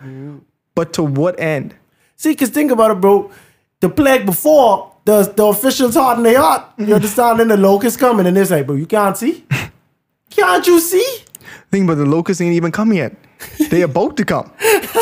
but 0.74 0.92
to 0.94 1.02
what 1.02 1.38
end? 1.40 1.74
See, 2.16 2.34
cause 2.34 2.50
think 2.50 2.70
about 2.70 2.90
it, 2.90 3.00
bro. 3.00 3.30
The 3.80 3.88
plague 3.90 4.24
before, 4.24 4.92
the 5.04 5.22
the 5.36 5.44
officials 5.44 5.94
hardened 5.94 6.26
their 6.26 6.40
heart. 6.40 6.64
You 6.78 6.94
understand? 7.00 7.40
Then 7.40 7.48
the 7.48 7.56
locusts 7.56 7.98
coming 7.98 8.26
and 8.26 8.36
they 8.36 8.44
say, 8.44 8.62
bro, 8.62 8.76
you 8.76 8.86
can't 8.86 9.16
see? 9.16 9.44
Can't 10.30 10.66
you 10.66 10.80
see? 10.80 11.18
Think 11.70 11.84
about 11.84 11.96
the 11.96 12.06
locusts 12.06 12.40
ain't 12.40 12.54
even 12.54 12.72
come 12.72 12.92
yet. 12.92 13.14
They 13.70 13.82
about 13.82 14.16
to 14.16 14.24
come. 14.24 14.50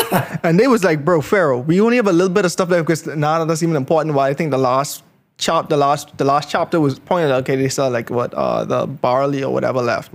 and 0.43 0.59
they 0.59 0.67
was 0.67 0.83
like, 0.83 1.05
bro, 1.05 1.21
Pharaoh, 1.21 1.59
we 1.59 1.79
only 1.79 1.97
have 1.97 2.07
a 2.07 2.13
little 2.13 2.33
bit 2.33 2.45
of 2.45 2.51
stuff 2.51 2.69
left 2.69 2.85
because 2.87 3.07
now 3.07 3.43
that's 3.45 3.63
even 3.63 3.75
important. 3.75 4.15
Why 4.15 4.29
I 4.29 4.33
think 4.33 4.51
the 4.51 4.57
last 4.57 5.03
chap 5.37 5.67
the 5.69 5.77
last 5.77 6.17
the 6.17 6.25
last 6.25 6.49
chapter 6.49 6.79
was 6.79 6.99
pointed 6.99 7.31
out, 7.31 7.41
okay, 7.41 7.55
they 7.55 7.69
saw 7.69 7.87
like 7.87 8.09
what 8.09 8.33
uh 8.33 8.63
the 8.65 8.87
barley 8.87 9.43
or 9.43 9.53
whatever 9.53 9.81
left. 9.81 10.11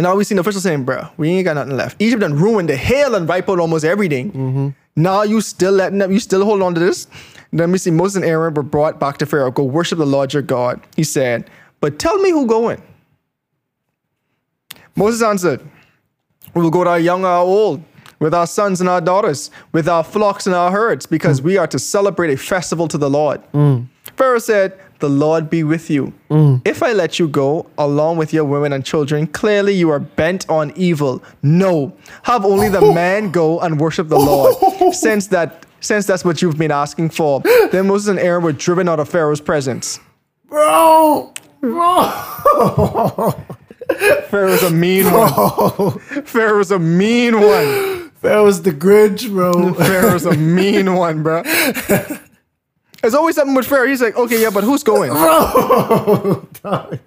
And 0.00 0.06
now 0.06 0.16
we 0.16 0.24
seen 0.24 0.36
the 0.36 0.40
officials 0.40 0.62
saying, 0.62 0.84
bro, 0.84 1.08
we 1.18 1.28
ain't 1.28 1.44
got 1.44 1.56
nothing 1.56 1.76
left. 1.76 2.00
Egypt 2.00 2.22
done 2.22 2.32
ruined 2.32 2.70
the 2.70 2.76
hail 2.78 3.14
and 3.14 3.28
wipe 3.28 3.50
out 3.50 3.58
almost 3.58 3.84
everything. 3.84 4.32
Mm-hmm. 4.32 4.68
Now 4.96 5.24
you 5.24 5.42
still 5.42 5.72
letting 5.72 5.98
them, 5.98 6.10
you 6.10 6.18
still 6.20 6.42
hold 6.42 6.62
on 6.62 6.72
to 6.72 6.80
this. 6.80 7.06
Then 7.52 7.70
we 7.70 7.76
see 7.76 7.90
Moses 7.90 8.16
and 8.16 8.24
Aaron 8.24 8.54
were 8.54 8.62
brought 8.62 8.98
back 8.98 9.18
to 9.18 9.26
Pharaoh. 9.26 9.50
Go 9.50 9.62
worship 9.62 9.98
the 9.98 10.06
Lord 10.06 10.32
your 10.32 10.40
God. 10.40 10.80
He 10.96 11.04
said, 11.04 11.50
but 11.82 11.98
tell 11.98 12.16
me 12.16 12.30
who 12.30 12.46
going. 12.46 12.82
Moses 14.96 15.22
answered, 15.22 15.60
we 16.54 16.62
will 16.62 16.70
go 16.70 16.82
to 16.82 16.88
our 16.88 16.98
young 16.98 17.26
or 17.26 17.28
our 17.28 17.44
old, 17.44 17.84
with 18.20 18.32
our 18.32 18.46
sons 18.46 18.80
and 18.80 18.88
our 18.88 19.02
daughters, 19.02 19.50
with 19.72 19.86
our 19.86 20.02
flocks 20.02 20.46
and 20.46 20.56
our 20.56 20.70
herds, 20.70 21.04
because 21.04 21.42
mm. 21.42 21.44
we 21.44 21.58
are 21.58 21.66
to 21.66 21.78
celebrate 21.78 22.32
a 22.32 22.38
festival 22.38 22.88
to 22.88 22.96
the 22.96 23.10
Lord. 23.10 23.42
Mm. 23.52 23.86
Pharaoh 24.16 24.38
said, 24.38 24.80
The 25.00 25.08
Lord 25.08 25.48
be 25.48 25.64
with 25.64 25.88
you. 25.88 26.12
Mm. 26.30 26.60
If 26.66 26.82
I 26.82 26.92
let 26.92 27.18
you 27.18 27.26
go, 27.26 27.66
along 27.78 28.18
with 28.18 28.34
your 28.34 28.44
women 28.44 28.72
and 28.72 28.84
children, 28.84 29.26
clearly 29.26 29.72
you 29.72 29.90
are 29.90 29.98
bent 29.98 30.48
on 30.50 30.72
evil. 30.76 31.22
No, 31.42 31.96
have 32.22 32.44
only 32.44 32.68
the 32.68 32.80
man 32.94 33.30
go 33.30 33.60
and 33.60 33.80
worship 33.80 34.08
the 34.08 34.18
Lord, 34.18 34.54
since 34.94 35.28
that 35.28 35.64
since 35.80 36.04
that's 36.04 36.22
what 36.24 36.42
you've 36.42 36.58
been 36.58 36.70
asking 36.70 37.10
for. 37.10 37.40
Then 37.72 37.86
Moses 37.86 38.08
and 38.08 38.18
Aaron 38.18 38.44
were 38.44 38.52
driven 38.52 38.88
out 38.88 39.00
of 39.00 39.08
Pharaoh's 39.08 39.40
presence. 39.40 39.98
Bro, 40.48 41.32
bro. 41.60 42.02
Pharaoh's 44.28 44.62
a 44.62 44.70
mean 44.70 45.06
one. 45.06 45.98
Pharaoh's 46.24 46.70
a 46.70 46.78
mean 46.78 47.40
one. 47.40 48.12
Was 48.22 48.60
the 48.62 48.72
Grinch, 48.72 49.30
bro. 49.30 49.72
Pharaoh's 49.72 50.26
a 50.26 50.36
mean 50.36 50.94
one, 50.94 51.22
bro. 51.22 51.42
There's 53.00 53.14
always 53.14 53.36
something 53.36 53.54
with 53.54 53.66
Pharaoh. 53.66 53.88
He's 53.88 54.02
like, 54.02 54.16
okay, 54.16 54.42
yeah, 54.42 54.50
but 54.50 54.64
who's 54.64 54.82
going? 54.82 55.10
Bro. 55.10 56.46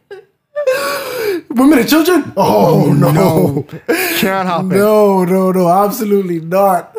Women 1.49 1.79
and 1.79 1.89
children? 1.89 2.33
Oh, 2.37 2.87
oh 2.87 2.93
no. 2.93 3.63
Can't 4.17 4.47
happen. 4.47 4.69
No, 4.69 5.23
no, 5.23 5.51
no, 5.51 5.69
absolutely 5.69 6.39
not. 6.39 6.95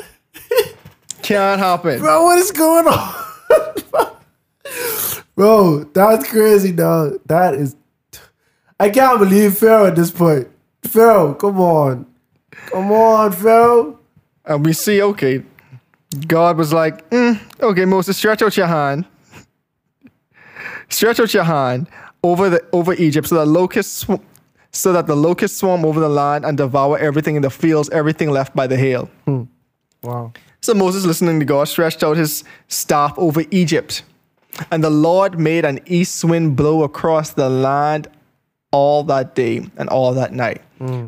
Can't 1.22 1.61
happen. 1.61 1.99
Bro, 1.99 2.24
what 2.24 2.38
is 2.38 2.53
going 2.53 2.86
on? 2.86 3.14
Bro, 5.34 5.84
that's 5.95 6.30
crazy, 6.30 6.72
dog. 6.72 7.18
That 7.26 7.55
is 7.55 7.74
I 8.78 8.90
can't 8.90 9.18
believe 9.18 9.57
Pharaoh 9.57 9.86
at 9.86 9.97
this 9.97 10.11
point. 10.11 10.49
Pharaoh, 10.82 11.34
come 11.34 11.61
on. 11.61 12.07
Come 12.51 12.92
on, 12.92 13.32
Pharaoh. 13.32 13.99
And 14.45 14.66
we 14.66 14.72
see, 14.72 15.01
okay, 15.01 15.42
God 16.29 16.57
was 16.57 16.73
like, 16.73 17.09
"Mm, 17.11 17.39
okay, 17.61 17.85
Moses, 17.85 18.17
stretch 18.17 18.43
out 18.43 18.57
your 18.57 18.67
hand. 18.67 19.05
Stretch 20.89 21.21
out 21.21 21.33
your 21.35 21.45
hand 21.45 21.89
over 22.23 22.49
the 22.51 22.62
over 22.73 22.95
Egypt 22.95 23.29
so 23.29 23.37
that 23.37 23.47
locusts 23.47 24.07
sw- 24.07 24.21
so 24.71 24.93
that 24.93 25.07
the 25.07 25.15
locusts 25.17 25.59
swarm 25.59 25.85
over 25.85 26.01
the 26.01 26.09
land 26.09 26.45
and 26.45 26.57
devour 26.57 26.99
everything 26.99 27.37
in 27.37 27.43
the 27.43 27.51
fields, 27.51 27.89
everything 27.91 28.31
left 28.31 28.55
by 28.57 28.67
the 28.67 28.77
hail. 28.77 29.09
Wow. 30.03 30.33
So 30.61 30.75
Moses, 30.75 31.05
listening 31.05 31.39
to 31.41 31.47
God, 31.47 31.69
stretched 31.69 32.03
out 32.03 32.17
his 32.17 32.43
staff 32.69 33.15
over 33.17 33.45
Egypt. 33.51 34.03
And 34.71 34.83
the 34.83 34.91
Lord 34.91 35.39
made 35.39 35.65
an 35.65 35.81
east 35.87 36.25
wind 36.25 36.57
blow 36.57 36.83
across 36.83 37.31
the 37.31 37.49
land 37.49 38.09
all 38.73 39.05
that 39.05 39.35
day 39.35 39.69
and 39.77 39.89
all 39.89 40.12
that 40.15 40.33
night. 40.33 40.62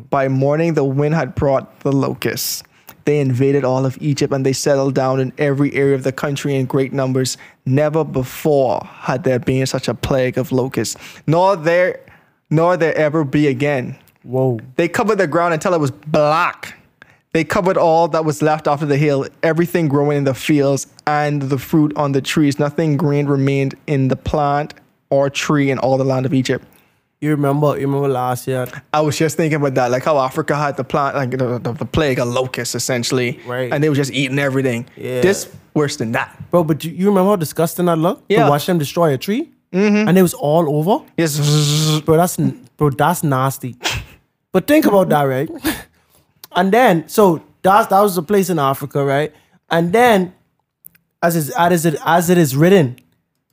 By 0.09 0.27
morning, 0.27 0.73
the 0.73 0.83
wind 0.83 1.13
had 1.15 1.35
brought 1.35 1.79
the 1.81 1.91
locusts. 1.91 2.63
They 3.07 3.21
invaded 3.21 3.63
all 3.63 3.85
of 3.85 3.97
Egypt 4.01 4.33
and 4.33 4.45
they 4.45 4.51
settled 4.51 4.93
down 4.93 5.21
in 5.21 5.31
every 5.37 5.73
area 5.73 5.95
of 5.95 6.03
the 6.03 6.11
country 6.11 6.55
in 6.55 6.65
great 6.65 6.91
numbers. 6.91 7.37
Never 7.65 8.03
before 8.03 8.81
had 8.83 9.23
there 9.23 9.39
been 9.39 9.65
such 9.65 9.87
a 9.87 9.93
plague 9.93 10.37
of 10.37 10.51
locusts, 10.51 10.97
nor 11.25 11.55
there, 11.55 12.01
nor 12.49 12.75
there 12.75 12.93
ever 12.95 13.23
be 13.23 13.47
again. 13.47 13.97
Whoa. 14.23 14.59
They 14.75 14.89
covered 14.89 15.19
the 15.19 15.27
ground 15.27 15.53
until 15.53 15.73
it 15.73 15.79
was 15.79 15.89
black. 15.89 16.77
They 17.31 17.45
covered 17.45 17.77
all 17.77 18.09
that 18.09 18.25
was 18.25 18.41
left 18.41 18.67
after 18.67 18.85
the 18.85 18.97
hail, 18.97 19.25
everything 19.41 19.87
growing 19.87 20.17
in 20.17 20.23
the 20.25 20.33
fields 20.33 20.87
and 21.05 21.43
the 21.43 21.57
fruit 21.57 21.95
on 21.95 22.11
the 22.11 22.21
trees. 22.21 22.59
Nothing 22.59 22.97
green 22.97 23.27
remained 23.27 23.75
in 23.87 24.09
the 24.09 24.17
plant 24.17 24.73
or 25.09 25.29
tree 25.29 25.71
in 25.71 25.79
all 25.79 25.97
the 25.97 26.03
land 26.03 26.25
of 26.25 26.33
Egypt. 26.33 26.65
You 27.19 27.31
remember? 27.31 27.79
You 27.79 27.87
remember 27.87 28.07
last 28.09 28.47
year? 28.47 28.67
I 28.93 29.01
was 29.01 29.17
just 29.17 29.37
thinking 29.37 29.55
about 29.55 29.73
that, 29.73 29.89
like 29.89 30.03
how 30.03 30.19
Africa 30.19 30.55
had 30.55 30.77
the 30.77 30.83
plant, 30.83 31.15
like 31.15 31.31
the, 31.31 31.57
the, 31.57 31.73
the 31.73 31.85
plague 31.85 32.19
of 32.19 32.27
locusts, 32.27 32.75
essentially, 32.75 33.39
Right. 33.45 33.73
And 33.73 33.83
they 33.83 33.89
were 33.89 33.95
just 33.95 34.11
eating 34.11 34.37
everything. 34.37 34.87
Yeah. 34.95 35.21
This 35.21 35.51
worse 35.73 35.95
than 35.95 36.11
that. 36.11 36.37
Bro, 36.51 36.65
but 36.65 36.83
you, 36.83 36.91
you 36.91 37.07
remember 37.07 37.31
how 37.31 37.35
disgusting 37.35 37.85
that 37.85 37.97
looked? 37.97 38.25
Yeah. 38.29 38.43
To 38.43 38.49
watch 38.51 38.67
them 38.67 38.77
destroy 38.77 39.13
a 39.13 39.17
tree? 39.17 39.49
Mm-hmm. 39.73 40.07
And 40.07 40.17
it 40.17 40.21
was 40.21 40.35
all 40.35 40.77
over? 40.77 41.05
Yes. 41.17 42.01
Bro, 42.01 42.17
that's 42.17 42.37
bro, 42.77 42.91
that's 42.91 43.23
nasty. 43.23 43.75
But 44.51 44.67
think 44.67 44.85
about 44.85 45.09
that, 45.09 45.23
right? 45.23 45.49
And 46.55 46.71
then, 46.71 47.07
so 47.07 47.43
that's 47.61 47.87
that 47.89 48.01
was 48.01 48.17
a 48.17 48.23
place 48.23 48.49
in 48.49 48.57
Africa, 48.57 49.03
right? 49.03 49.31
And 49.69 49.93
then, 49.93 50.33
as 51.21 51.35
is 51.35 51.51
as 51.51 51.85
it 51.85 51.95
as 52.03 52.31
it 52.31 52.37
is 52.39 52.55
written, 52.55 52.97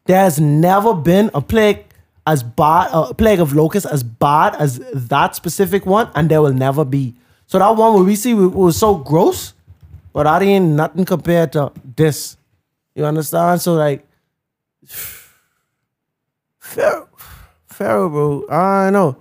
there 0.07 0.21
has 0.21 0.41
never 0.41 0.95
been 0.95 1.31
a 1.35 1.43
plague 1.43 1.85
as 2.27 2.43
bad 2.43 2.89
a 2.93 3.13
plague 3.15 3.41
of 3.41 3.53
locusts 3.55 3.91
as 3.91 4.03
bad 4.03 4.55
as 4.57 4.79
that 4.95 5.37
specific 5.37 5.85
one, 5.87 6.09
and 6.15 6.31
there 6.31 6.41
will 6.41 6.53
never 6.55 6.85
be. 6.85 7.15
So 7.47 7.59
that 7.59 7.77
one 7.77 7.95
where 7.95 8.03
we 8.05 8.17
see 8.17 8.33
was- 8.35 8.53
was 8.53 8.77
so 8.77 8.95
gross, 8.97 9.53
but 10.13 10.23
that 10.25 10.43
ain't 10.43 10.65
nothing 10.71 11.05
compared 11.05 11.53
to 11.53 11.71
this. 11.97 12.37
You 12.95 13.05
understand? 13.05 13.61
So 13.61 13.75
like, 13.75 14.07
Pharaoh, 16.59 17.09
Pharaoh, 17.67 18.09
bro. 18.09 18.47
I 18.49 18.91
know. 18.91 19.17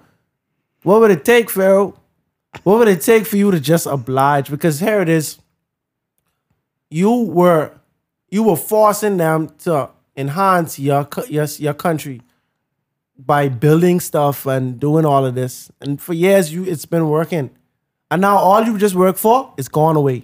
What 0.83 1.01
would 1.01 1.11
it 1.11 1.25
take, 1.25 1.49
Pharaoh? 1.49 1.95
What 2.63 2.79
would 2.79 2.87
it 2.87 3.01
take 3.01 3.25
for 3.25 3.35
you 3.37 3.51
to 3.51 3.59
just 3.59 3.85
oblige? 3.85 4.49
Because 4.49 4.79
here 4.79 5.01
it 5.01 5.09
is. 5.09 5.37
You 6.89 7.11
were, 7.11 7.71
you 8.29 8.43
were 8.43 8.55
forcing 8.55 9.17
them 9.17 9.49
to 9.59 9.89
enhance 10.15 10.77
your 10.77 11.07
your, 11.27 11.45
your 11.57 11.73
country 11.73 12.21
by 13.25 13.49
building 13.49 13.99
stuff 13.99 14.45
and 14.45 14.79
doing 14.79 15.05
all 15.05 15.25
of 15.25 15.35
this. 15.35 15.71
And 15.81 16.01
for 16.01 16.13
years, 16.13 16.53
you 16.53 16.63
it's 16.65 16.85
been 16.85 17.09
working. 17.09 17.49
And 18.11 18.21
now 18.21 18.37
all 18.37 18.63
you 18.63 18.77
just 18.77 18.95
work 18.95 19.17
for 19.17 19.53
is 19.57 19.67
gone 19.67 19.95
away. 19.95 20.23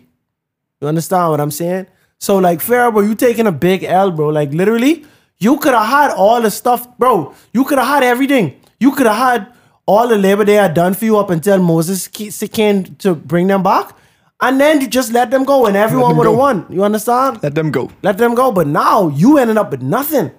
You 0.82 0.88
understand 0.88 1.32
what 1.32 1.42
I'm 1.42 1.52
saying? 1.52 1.88
So 2.18 2.38
like 2.38 2.62
Pharaoh, 2.62 2.92
bro, 2.92 3.02
you 3.02 3.16
taking 3.16 3.48
a 3.48 3.52
big 3.52 3.84
L, 3.84 4.12
bro. 4.12 4.30
Like 4.30 4.52
literally, 4.54 5.06
you 5.38 5.58
could 5.58 5.74
have 5.74 5.88
had 5.88 6.12
all 6.12 6.42
the 6.42 6.52
stuff, 6.52 6.98
bro. 6.98 7.34
You 7.54 7.64
could 7.64 7.78
have 7.78 7.88
had 7.88 8.04
everything. 8.04 8.60
You 8.80 8.92
could 8.92 9.08
have 9.08 9.16
had 9.16 9.54
all 9.86 10.08
the 10.08 10.18
labor 10.18 10.46
they 10.46 10.54
had 10.54 10.74
done 10.74 10.94
for 10.94 11.06
you 11.06 11.18
up 11.18 11.30
until 11.30 11.58
Moses 11.62 12.08
came 12.08 12.84
to 12.96 13.16
bring 13.16 13.48
them 13.48 13.64
back. 13.64 13.96
And 14.42 14.60
then 14.60 14.80
you 14.80 14.88
just 14.88 15.12
let 15.12 15.32
them 15.32 15.44
go 15.44 15.66
and 15.66 15.76
everyone 15.76 16.16
would 16.16 16.28
have 16.28 16.36
won. 16.36 16.66
You 16.70 16.84
understand? 16.84 17.42
Let 17.44 17.56
them 17.56 17.72
go. 17.72 17.92
Let 18.04 18.18
them 18.18 18.36
go. 18.36 18.52
But 18.52 18.68
now 18.68 19.10
you 19.10 19.38
ended 19.38 19.58
up 19.58 19.72
with 19.72 19.82
nothing. 19.82 20.32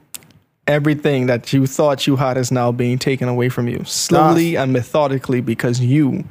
Everything 0.66 1.26
that 1.26 1.52
you 1.52 1.66
thought 1.66 2.06
you 2.06 2.16
had 2.16 2.36
is 2.36 2.52
now 2.52 2.70
being 2.70 2.98
taken 2.98 3.28
away 3.28 3.48
from 3.48 3.66
you 3.66 3.82
slowly 3.84 4.56
and 4.56 4.72
methodically 4.72 5.40
because 5.40 5.80
you 5.80 6.24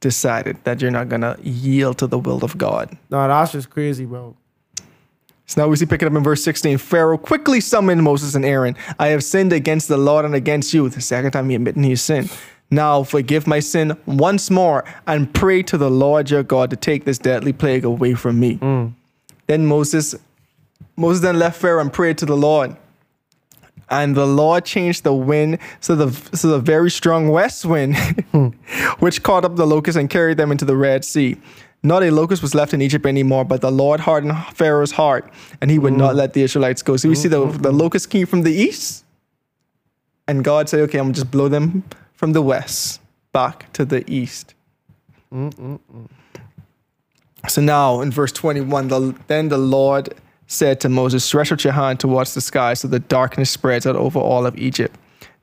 decided 0.00 0.56
that 0.64 0.82
you're 0.82 0.90
not 0.90 1.08
gonna 1.08 1.36
yield 1.42 1.98
to 1.98 2.06
the 2.06 2.18
will 2.18 2.44
of 2.44 2.58
God. 2.58 2.96
No, 3.08 3.28
that's 3.28 3.52
just 3.52 3.70
crazy, 3.70 4.04
bro. 4.04 4.36
So 5.46 5.60
now 5.60 5.68
we 5.68 5.76
see 5.76 5.86
picking 5.86 6.08
up 6.08 6.14
in 6.14 6.22
verse 6.22 6.42
16. 6.44 6.78
Pharaoh 6.78 7.18
quickly 7.18 7.60
summoned 7.60 8.02
Moses 8.02 8.34
and 8.34 8.44
Aaron. 8.44 8.76
I 8.98 9.08
have 9.08 9.22
sinned 9.22 9.52
against 9.52 9.88
the 9.88 9.96
Lord 9.96 10.24
and 10.24 10.34
against 10.34 10.72
you. 10.72 10.88
The 10.88 11.00
second 11.00 11.32
time 11.32 11.48
he 11.48 11.54
admitted 11.54 11.84
his 11.84 12.00
sin. 12.00 12.28
Now 12.70 13.02
forgive 13.02 13.46
my 13.46 13.60
sin 13.60 13.96
once 14.06 14.50
more 14.50 14.82
and 15.06 15.32
pray 15.32 15.62
to 15.64 15.76
the 15.76 15.90
Lord 15.90 16.30
your 16.30 16.42
God 16.42 16.70
to 16.70 16.76
take 16.76 17.04
this 17.04 17.18
deadly 17.18 17.52
plague 17.52 17.84
away 17.84 18.14
from 18.14 18.40
me. 18.40 18.56
Mm. 18.56 18.94
Then 19.46 19.66
Moses, 19.66 20.14
Moses 20.96 21.20
then 21.20 21.38
left 21.38 21.60
Pharaoh 21.60 21.82
and 21.82 21.92
prayed 21.92 22.16
to 22.18 22.26
the 22.26 22.36
Lord. 22.36 22.74
And 23.92 24.16
the 24.16 24.26
Lord 24.26 24.64
changed 24.64 25.04
the 25.04 25.12
wind 25.12 25.58
so 25.80 25.94
the 25.94 26.10
so 26.34 26.48
the 26.48 26.58
very 26.58 26.90
strong 26.90 27.28
west 27.28 27.66
wind, 27.66 27.96
hmm. 28.32 28.48
which 29.00 29.22
caught 29.22 29.44
up 29.44 29.56
the 29.56 29.66
locusts 29.66 29.98
and 29.98 30.08
carried 30.08 30.38
them 30.38 30.50
into 30.50 30.64
the 30.64 30.76
Red 30.76 31.04
Sea. 31.04 31.36
Not 31.82 32.02
a 32.02 32.10
locust 32.10 32.42
was 32.42 32.54
left 32.54 32.72
in 32.72 32.80
Egypt 32.80 33.04
anymore, 33.04 33.44
but 33.44 33.60
the 33.60 33.70
Lord 33.70 34.00
hardened 34.00 34.34
Pharaoh's 34.54 34.92
heart, 34.92 35.30
and 35.60 35.70
he 35.70 35.78
would 35.78 35.92
not 35.92 36.12
hmm. 36.12 36.18
let 36.18 36.32
the 36.32 36.42
Israelites 36.42 36.80
go. 36.80 36.96
So 36.96 37.08
we 37.08 37.14
see 37.14 37.28
the, 37.28 37.44
the 37.44 37.70
hmm. 37.70 37.76
locusts 37.76 38.06
came 38.06 38.26
from 38.26 38.42
the 38.42 38.52
east, 38.52 39.04
and 40.26 40.42
God 40.42 40.70
said, 40.70 40.80
Okay, 40.80 40.98
I'm 40.98 41.06
gonna 41.06 41.14
just 41.14 41.30
blow 41.30 41.48
them 41.48 41.84
from 42.14 42.32
the 42.32 42.40
west 42.40 43.00
back 43.32 43.70
to 43.74 43.84
the 43.84 44.10
east. 44.10 44.54
Mm, 45.32 45.52
mm, 45.54 45.80
mm. 45.92 46.08
So 47.48 47.60
now 47.60 48.00
in 48.00 48.10
verse 48.10 48.32
21, 48.32 48.88
the, 48.88 49.14
then 49.26 49.48
the 49.48 49.58
Lord 49.58 50.14
said 50.46 50.80
to 50.80 50.88
Moses, 50.88 51.24
Stretch 51.24 51.52
out 51.52 51.64
your 51.64 51.72
hand 51.72 52.00
towards 52.00 52.34
the 52.34 52.40
sky 52.40 52.74
so 52.74 52.88
the 52.88 53.00
darkness 53.00 53.50
spreads 53.50 53.86
out 53.86 53.96
over 53.96 54.18
all 54.18 54.46
of 54.46 54.56
Egypt. 54.58 54.96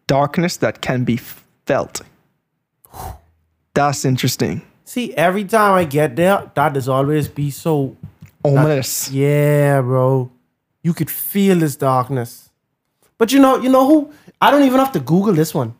Darkness 0.07 0.57
that 0.57 0.81
can 0.81 1.03
be 1.03 1.17
felt. 1.65 2.01
That's 3.73 4.05
interesting. 4.05 4.61
See, 4.85 5.13
every 5.13 5.43
time 5.43 5.73
I 5.73 5.85
get 5.85 6.15
there, 6.15 6.51
that 6.55 6.73
does 6.73 6.89
always 6.89 7.27
be 7.27 7.51
so 7.51 7.95
Ominous. 8.43 9.11
Yeah, 9.11 9.81
bro. 9.81 10.31
You 10.81 10.93
could 10.93 11.09
feel 11.09 11.59
this 11.59 11.75
darkness. 11.75 12.49
But 13.17 13.31
you 13.33 13.39
know, 13.39 13.57
you 13.57 13.69
know 13.69 13.85
who? 13.85 14.13
I 14.41 14.49
don't 14.49 14.63
even 14.63 14.79
have 14.79 14.93
to 14.93 14.99
Google 14.99 15.33
this 15.33 15.53
one. 15.53 15.75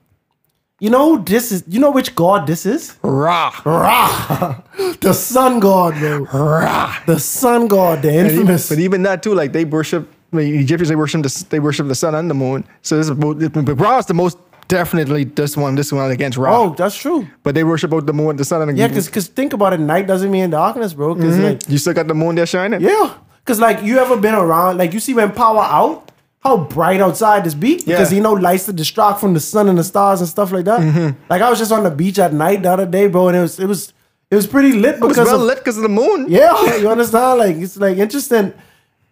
You 0.79 0.89
know 0.89 1.17
who 1.17 1.23
this 1.23 1.51
is? 1.51 1.63
You 1.67 1.79
know 1.79 1.91
which 1.91 2.15
god 2.15 2.47
this 2.47 2.65
is? 2.65 2.95
Rah. 3.03 3.53
Ra, 3.65 4.61
the 5.01 5.13
sun 5.13 5.59
god, 5.59 5.95
bro. 5.99 6.19
Ra. 6.25 6.95
The 7.05 7.19
sun 7.19 7.67
god, 7.67 8.01
the 8.01 8.09
And 8.09 8.27
even- 8.27 8.39
infamous. 8.39 8.69
but 8.69 8.79
even 8.79 9.03
that 9.03 9.21
too, 9.21 9.33
like 9.33 9.51
they 9.51 9.65
worship 9.65 10.09
the 10.31 10.39
Egyptians, 10.39 10.89
they 10.89 10.95
worship 10.95 11.23
the 11.23 11.45
they 11.49 11.59
worship 11.59 11.87
the 11.87 11.95
sun 11.95 12.15
and 12.15 12.29
the 12.29 12.33
moon. 12.33 12.63
So 12.81 12.95
this 12.97 13.09
is 13.09 13.15
but 13.15 13.73
Ra 13.75 13.97
is 13.97 14.05
the 14.05 14.13
most 14.13 14.37
definitely 14.69 15.25
this 15.25 15.57
one, 15.57 15.75
this 15.75 15.91
one 15.91 16.09
against 16.11 16.37
Ra. 16.37 16.57
Oh, 16.57 16.75
that's 16.77 16.95
true. 16.95 17.27
But 17.43 17.55
they 17.55 17.65
worship 17.65 17.89
both 17.89 18.05
the 18.05 18.13
moon, 18.13 18.37
the 18.37 18.45
sun, 18.45 18.61
and 18.61 18.71
the 18.71 18.75
Yeah, 18.81 18.87
cause, 18.87 19.09
cause 19.09 19.27
think 19.27 19.51
about 19.51 19.73
it. 19.73 19.79
Night 19.81 20.07
doesn't 20.07 20.31
mean 20.31 20.51
darkness, 20.51 20.93
bro. 20.93 21.15
because 21.15 21.35
mm-hmm. 21.35 21.43
like, 21.43 21.67
you 21.69 21.77
still 21.77 21.93
got 21.93 22.07
the 22.07 22.13
moon 22.13 22.35
there 22.35 22.45
shining. 22.45 22.79
yeah, 22.79 23.15
cause 23.43 23.59
like 23.59 23.83
you 23.83 23.97
ever 23.99 24.15
been 24.15 24.35
around? 24.35 24.77
Like 24.77 24.93
you 24.93 25.01
see 25.01 25.13
when 25.13 25.31
power 25.33 25.61
out, 25.61 26.08
how 26.39 26.57
bright 26.65 27.01
outside 27.01 27.43
this 27.43 27.53
be? 27.53 27.75
Because 27.77 28.11
Yeah. 28.11 28.17
you 28.17 28.23
know 28.23 28.33
lights 28.33 28.65
to 28.65 28.73
distract 28.73 29.19
from 29.19 29.33
the 29.33 29.39
sun 29.39 29.67
and 29.69 29.77
the 29.77 29.83
stars 29.83 30.21
and 30.21 30.29
stuff 30.29 30.51
like 30.51 30.65
that. 30.65 30.79
Mm-hmm. 30.79 31.21
Like 31.29 31.41
I 31.41 31.49
was 31.49 31.59
just 31.59 31.71
on 31.71 31.83
the 31.83 31.91
beach 31.91 32.17
at 32.19 32.33
night 32.33 32.63
the 32.63 32.71
other 32.71 32.85
day, 32.85 33.07
bro, 33.07 33.27
and 33.27 33.37
it 33.37 33.41
was 33.41 33.59
it 33.59 33.65
was 33.67 33.93
it 34.31 34.35
was 34.35 34.47
pretty 34.47 34.73
lit 34.73 34.95
It 34.95 35.01
was 35.01 35.09
because 35.09 35.27
well 35.27 35.35
of 35.41 35.47
lit 35.47 35.57
because 35.57 35.77
of 35.77 35.83
the 35.83 35.89
moon. 35.89 36.27
yeah, 36.29 36.75
you 36.81 36.89
understand? 36.95 37.39
Like 37.39 37.55
it's 37.57 37.75
like 37.77 37.97
interesting, 37.97 38.53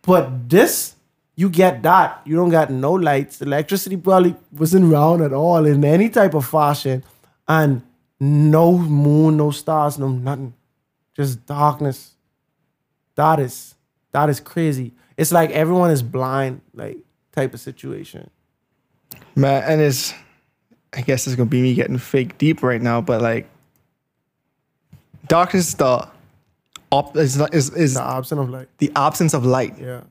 but 0.03 0.49
this 0.49 0.93
you 1.36 1.49
get 1.49 1.84
that 1.84 2.21
you 2.25 2.36
don't 2.36 2.49
got 2.49 2.69
no 2.71 2.93
lights. 2.93 3.41
Electricity 3.41 3.97
probably 3.97 4.36
wasn't 4.51 4.91
around 4.91 5.21
at 5.21 5.34
all 5.34 5.65
in 5.65 5.84
any 5.84 6.09
type 6.09 6.34
of 6.34 6.45
fashion, 6.45 7.03
and 7.47 7.82
no 8.19 8.78
moon, 8.78 9.38
no 9.38 9.51
stars, 9.51 9.99
no 9.99 10.07
nothing, 10.07 10.53
just 11.15 11.45
darkness. 11.45 12.13
That 13.15 13.39
is 13.39 13.75
that 14.13 14.30
is 14.30 14.39
crazy. 14.39 14.93
It's 15.17 15.32
like 15.32 15.49
everyone 15.51 15.91
is 15.91 16.01
blind, 16.03 16.61
like 16.73 16.97
type 17.38 17.53
of 17.53 17.59
situation. 17.59 18.29
Man, 19.35 19.63
and 19.63 19.79
it's 19.81 20.13
I 20.93 21.01
guess 21.01 21.27
it's 21.27 21.35
gonna 21.35 21.49
be 21.49 21.61
me 21.61 21.73
getting 21.75 21.97
fake 21.99 22.38
deep 22.38 22.63
right 22.63 22.81
now, 22.81 22.99
but 23.01 23.21
like 23.21 23.47
darkness 25.27 25.67
is 25.69 25.75
the 25.75 26.07
op 26.91 27.15
is 27.17 27.38
not 27.38 27.53
is, 27.53 27.69
is 27.75 27.93
The 27.93 28.01
option 28.01 28.39
of 28.39 28.49
light. 28.49 28.67
the 28.79 28.91
absence 28.95 29.33
of 29.33 29.45
light. 29.45 29.75
yeah, 29.79 30.01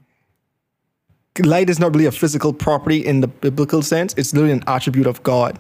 Light 1.43 1.69
is 1.69 1.79
not 1.79 1.93
really 1.95 2.07
a 2.07 2.13
physical 2.13 2.53
property 2.53 3.05
in 3.05 3.21
the 3.21 3.29
biblical 3.29 3.83
sense. 3.83 4.15
It's 4.17 4.33
literally 4.33 4.53
an 4.55 4.65
attribute 4.67 5.07
of 5.07 5.23
God. 5.23 5.59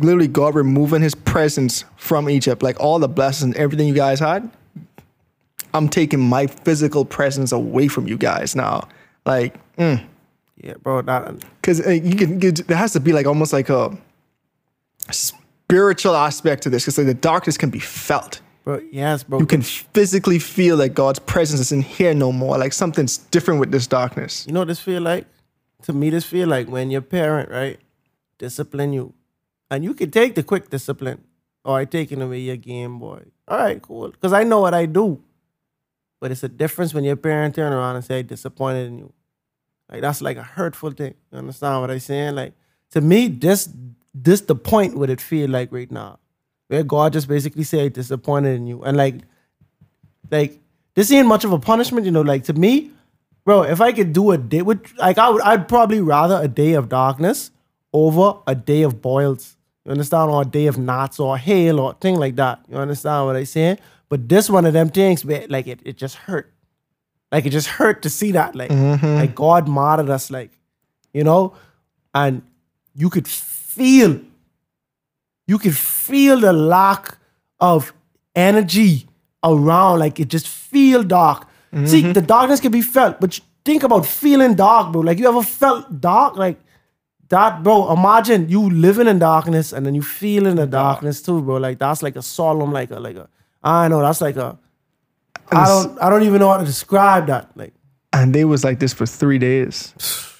Literally 0.00 0.28
God 0.28 0.54
removing 0.54 1.02
his 1.02 1.14
presence 1.14 1.84
from 1.96 2.28
Egypt. 2.30 2.62
Like 2.62 2.78
all 2.80 2.98
the 2.98 3.08
blessings 3.08 3.54
and 3.54 3.56
everything 3.56 3.88
you 3.88 3.94
guys 3.94 4.20
had. 4.20 4.48
I'm 5.74 5.88
taking 5.88 6.20
my 6.20 6.46
physical 6.46 7.04
presence 7.04 7.52
away 7.52 7.88
from 7.88 8.06
you 8.08 8.16
guys 8.16 8.54
now. 8.56 8.88
Like, 9.26 9.54
mm. 9.76 10.00
Yeah, 10.56 10.74
bro. 10.82 11.02
Because 11.02 11.86
uh, 11.86 11.90
you 11.90 12.16
can 12.16 12.40
you, 12.40 12.52
there 12.52 12.76
has 12.76 12.92
to 12.92 13.00
be 13.00 13.12
like 13.12 13.26
almost 13.26 13.52
like 13.52 13.68
a 13.68 13.96
spiritual 15.10 16.16
aspect 16.16 16.62
to 16.64 16.70
this 16.70 16.84
because 16.84 16.98
like, 16.98 17.06
the 17.06 17.14
darkness 17.14 17.56
can 17.56 17.70
be 17.70 17.78
felt 17.78 18.40
bro. 18.64 18.80
Yes, 18.90 19.22
bro. 19.22 19.38
you 19.38 19.46
can 19.46 19.62
physically 19.62 20.38
feel 20.38 20.78
that 20.78 20.90
god's 20.90 21.18
presence 21.20 21.60
isn't 21.60 21.84
here 21.84 22.14
no 22.14 22.32
more 22.32 22.58
like 22.58 22.72
something's 22.72 23.18
different 23.18 23.60
with 23.60 23.70
this 23.70 23.86
darkness 23.86 24.46
You 24.46 24.54
know 24.54 24.60
what 24.60 24.68
this 24.68 24.80
feel 24.80 25.02
like? 25.02 25.26
To 25.82 25.92
me, 25.92 26.10
this 26.10 26.24
feel 26.24 26.48
like 26.48 26.68
when 26.68 26.90
your 26.90 27.02
parent, 27.02 27.50
right, 27.50 27.78
discipline 28.38 28.92
you. 28.92 29.14
And 29.70 29.84
you 29.84 29.94
can 29.94 30.10
take 30.10 30.34
the 30.34 30.42
quick 30.42 30.70
discipline. 30.70 31.22
Or 31.64 31.78
I 31.78 31.84
taking 31.84 32.22
away 32.22 32.40
your 32.40 32.56
Game 32.56 32.98
Boy. 32.98 33.22
All 33.48 33.58
right, 33.58 33.80
cool. 33.82 34.10
Because 34.10 34.32
I 34.32 34.44
know 34.44 34.60
what 34.60 34.74
I 34.74 34.86
do. 34.86 35.22
But 36.20 36.30
it's 36.30 36.42
a 36.42 36.48
difference 36.48 36.94
when 36.94 37.04
your 37.04 37.16
parent 37.16 37.54
turn 37.54 37.72
around 37.72 37.96
and 37.96 38.04
say, 38.04 38.22
disappointed 38.22 38.86
in 38.86 38.98
you. 38.98 39.12
Like 39.90 40.00
that's 40.00 40.20
like 40.20 40.36
a 40.36 40.42
hurtful 40.42 40.90
thing. 40.90 41.14
You 41.32 41.38
understand 41.38 41.80
what 41.80 41.90
I'm 41.90 42.00
saying? 42.00 42.34
Like 42.34 42.54
to 42.92 43.00
me, 43.00 43.28
this 43.28 43.68
this 44.14 44.40
the 44.42 44.54
point 44.54 44.96
what 44.96 45.10
it 45.10 45.20
feel 45.20 45.50
like 45.50 45.72
right 45.72 45.90
now. 45.90 46.18
Where 46.68 46.82
God 46.82 47.12
just 47.12 47.28
basically 47.28 47.64
said 47.64 47.92
disappointed 47.92 48.56
in 48.56 48.66
you. 48.66 48.82
And 48.82 48.96
like 48.96 49.16
like 50.30 50.60
this 50.94 51.12
ain't 51.12 51.28
much 51.28 51.44
of 51.44 51.52
a 51.52 51.58
punishment, 51.58 52.06
you 52.06 52.12
know. 52.12 52.22
Like 52.22 52.44
to 52.44 52.52
me, 52.52 52.90
bro, 53.44 53.62
if 53.62 53.80
I 53.80 53.92
could 53.92 54.12
do 54.12 54.32
a 54.32 54.38
day 54.38 54.62
with 54.62 54.92
like 54.98 55.18
I 55.18 55.30
would 55.30 55.42
I'd 55.42 55.68
probably 55.68 56.00
rather 56.00 56.40
a 56.42 56.48
day 56.48 56.72
of 56.72 56.88
darkness 56.88 57.50
over 57.92 58.40
a 58.46 58.54
day 58.54 58.82
of 58.82 59.00
boils. 59.00 59.56
You 59.84 59.92
understand? 59.92 60.30
Or 60.30 60.42
a 60.42 60.44
day 60.44 60.66
of 60.66 60.78
knots 60.78 61.20
or 61.20 61.38
hail 61.38 61.78
or 61.78 61.94
thing 61.94 62.16
like 62.16 62.34
that. 62.36 62.60
You 62.68 62.76
understand 62.76 63.26
what 63.26 63.36
I'm 63.36 63.44
saying? 63.44 63.78
But 64.08 64.28
this 64.28 64.50
one 64.50 64.66
of 64.66 64.72
them 64.72 64.88
things, 64.88 65.24
where, 65.24 65.46
like 65.48 65.66
it, 65.66 65.80
it 65.84 65.96
just 65.96 66.16
hurt. 66.16 66.52
Like 67.32 67.46
it 67.46 67.50
just 67.50 67.68
hurt 67.68 68.02
to 68.02 68.10
see 68.10 68.32
that. 68.32 68.54
Like, 68.54 68.70
mm-hmm. 68.70 69.14
like 69.14 69.34
God 69.34 69.68
martyred 69.68 70.10
us, 70.10 70.30
like, 70.30 70.52
you 71.12 71.24
know? 71.24 71.54
And 72.14 72.42
you 72.94 73.10
could 73.10 73.28
feel, 73.28 74.20
you 75.46 75.58
could 75.58 75.76
feel 75.76 76.40
the 76.40 76.52
lack 76.52 77.18
of 77.60 77.92
energy 78.34 79.06
around. 79.42 79.98
Like 79.98 80.20
it 80.20 80.28
just 80.28 80.48
feel 80.48 81.02
dark. 81.02 81.46
See, 81.84 82.00
mm-hmm. 82.00 82.12
the 82.12 82.22
darkness 82.22 82.60
can 82.60 82.72
be 82.72 82.80
felt, 82.80 83.20
but 83.20 83.38
think 83.66 83.82
about 83.82 84.06
feeling 84.06 84.54
dark, 84.54 84.92
bro. 84.92 85.02
Like 85.02 85.18
you 85.18 85.28
ever 85.28 85.42
felt 85.42 86.00
dark? 86.00 86.36
Like 86.36 86.58
that, 87.28 87.62
bro. 87.62 87.92
Imagine 87.92 88.48
you 88.48 88.70
living 88.70 89.08
in 89.08 89.18
darkness 89.18 89.74
and 89.74 89.84
then 89.84 89.94
you 89.94 90.00
feeling 90.00 90.54
the 90.54 90.66
darkness 90.66 91.20
too, 91.20 91.42
bro. 91.42 91.56
Like 91.56 91.78
that's 91.78 92.02
like 92.02 92.16
a 92.16 92.22
solemn, 92.22 92.72
like 92.72 92.90
a 92.90 92.98
like 92.98 93.16
a. 93.16 93.28
I 93.62 93.88
know 93.88 94.00
that's 94.00 94.22
like 94.22 94.36
a. 94.36 94.58
I 95.52 95.66
don't. 95.66 96.02
I 96.02 96.10
don't 96.10 96.22
even 96.22 96.40
know 96.40 96.50
how 96.50 96.58
to 96.58 96.64
describe 96.64 97.26
that. 97.26 97.50
Like 97.56 97.74
And 98.12 98.34
they 98.34 98.44
was 98.44 98.64
like 98.64 98.78
this 98.78 98.92
for 98.92 99.06
three 99.06 99.38
days. 99.38 99.94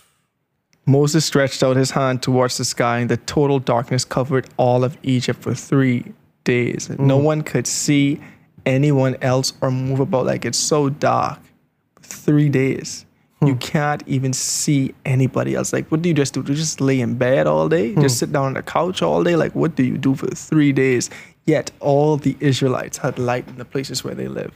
Moses 0.87 1.25
stretched 1.25 1.65
out 1.65 1.77
his 1.77 1.91
hand 1.91 2.23
towards 2.23 2.59
the 2.59 2.65
sky, 2.65 2.99
and 2.99 3.11
the 3.11 3.17
total 3.17 3.59
darkness 3.59 4.05
covered 4.05 4.49
all 4.57 4.85
of 4.85 4.97
Egypt 5.03 5.43
for 5.43 5.55
three 5.55 6.13
days. 6.45 6.89
No 6.91 7.19
mm. 7.19 7.25
one 7.25 7.43
could 7.43 7.67
see 7.67 8.21
anyone 8.65 9.17
else 9.21 9.53
or 9.61 9.71
move 9.71 10.01
about. 10.01 10.27
Like 10.27 10.45
it's 10.45 10.59
so 10.59 10.89
dark. 10.89 11.41
Three 12.03 12.49
days. 12.49 13.05
You 13.43 13.53
hmm. 13.53 13.59
can't 13.59 14.03
even 14.07 14.33
see 14.33 14.95
anybody 15.05 15.55
else. 15.55 15.73
Like, 15.73 15.91
what 15.91 16.01
do 16.01 16.09
you 16.09 16.15
just 16.15 16.33
do? 16.33 16.43
Do 16.43 16.53
you 16.53 16.59
just 16.59 16.81
lay 16.81 17.01
in 17.01 17.17
bed 17.17 17.47
all 17.47 17.69
day? 17.69 17.93
Hmm. 17.93 18.01
Just 18.01 18.19
sit 18.19 18.33
down 18.33 18.47
on 18.47 18.55
the 18.55 18.63
couch 18.63 19.03
all 19.03 19.23
day? 19.23 19.37
Like, 19.37 19.55
what 19.55 19.75
do 19.75 19.83
you 19.83 19.99
do 19.99 20.15
for 20.15 20.29
three 20.29 20.73
days? 20.73 21.11
Yet 21.45 21.71
all 21.81 22.17
the 22.17 22.37
Israelites 22.41 22.99
had 22.99 23.19
light 23.19 23.47
in 23.47 23.59
the 23.59 23.65
places 23.65 24.03
where 24.03 24.15
they 24.15 24.29
live. 24.29 24.53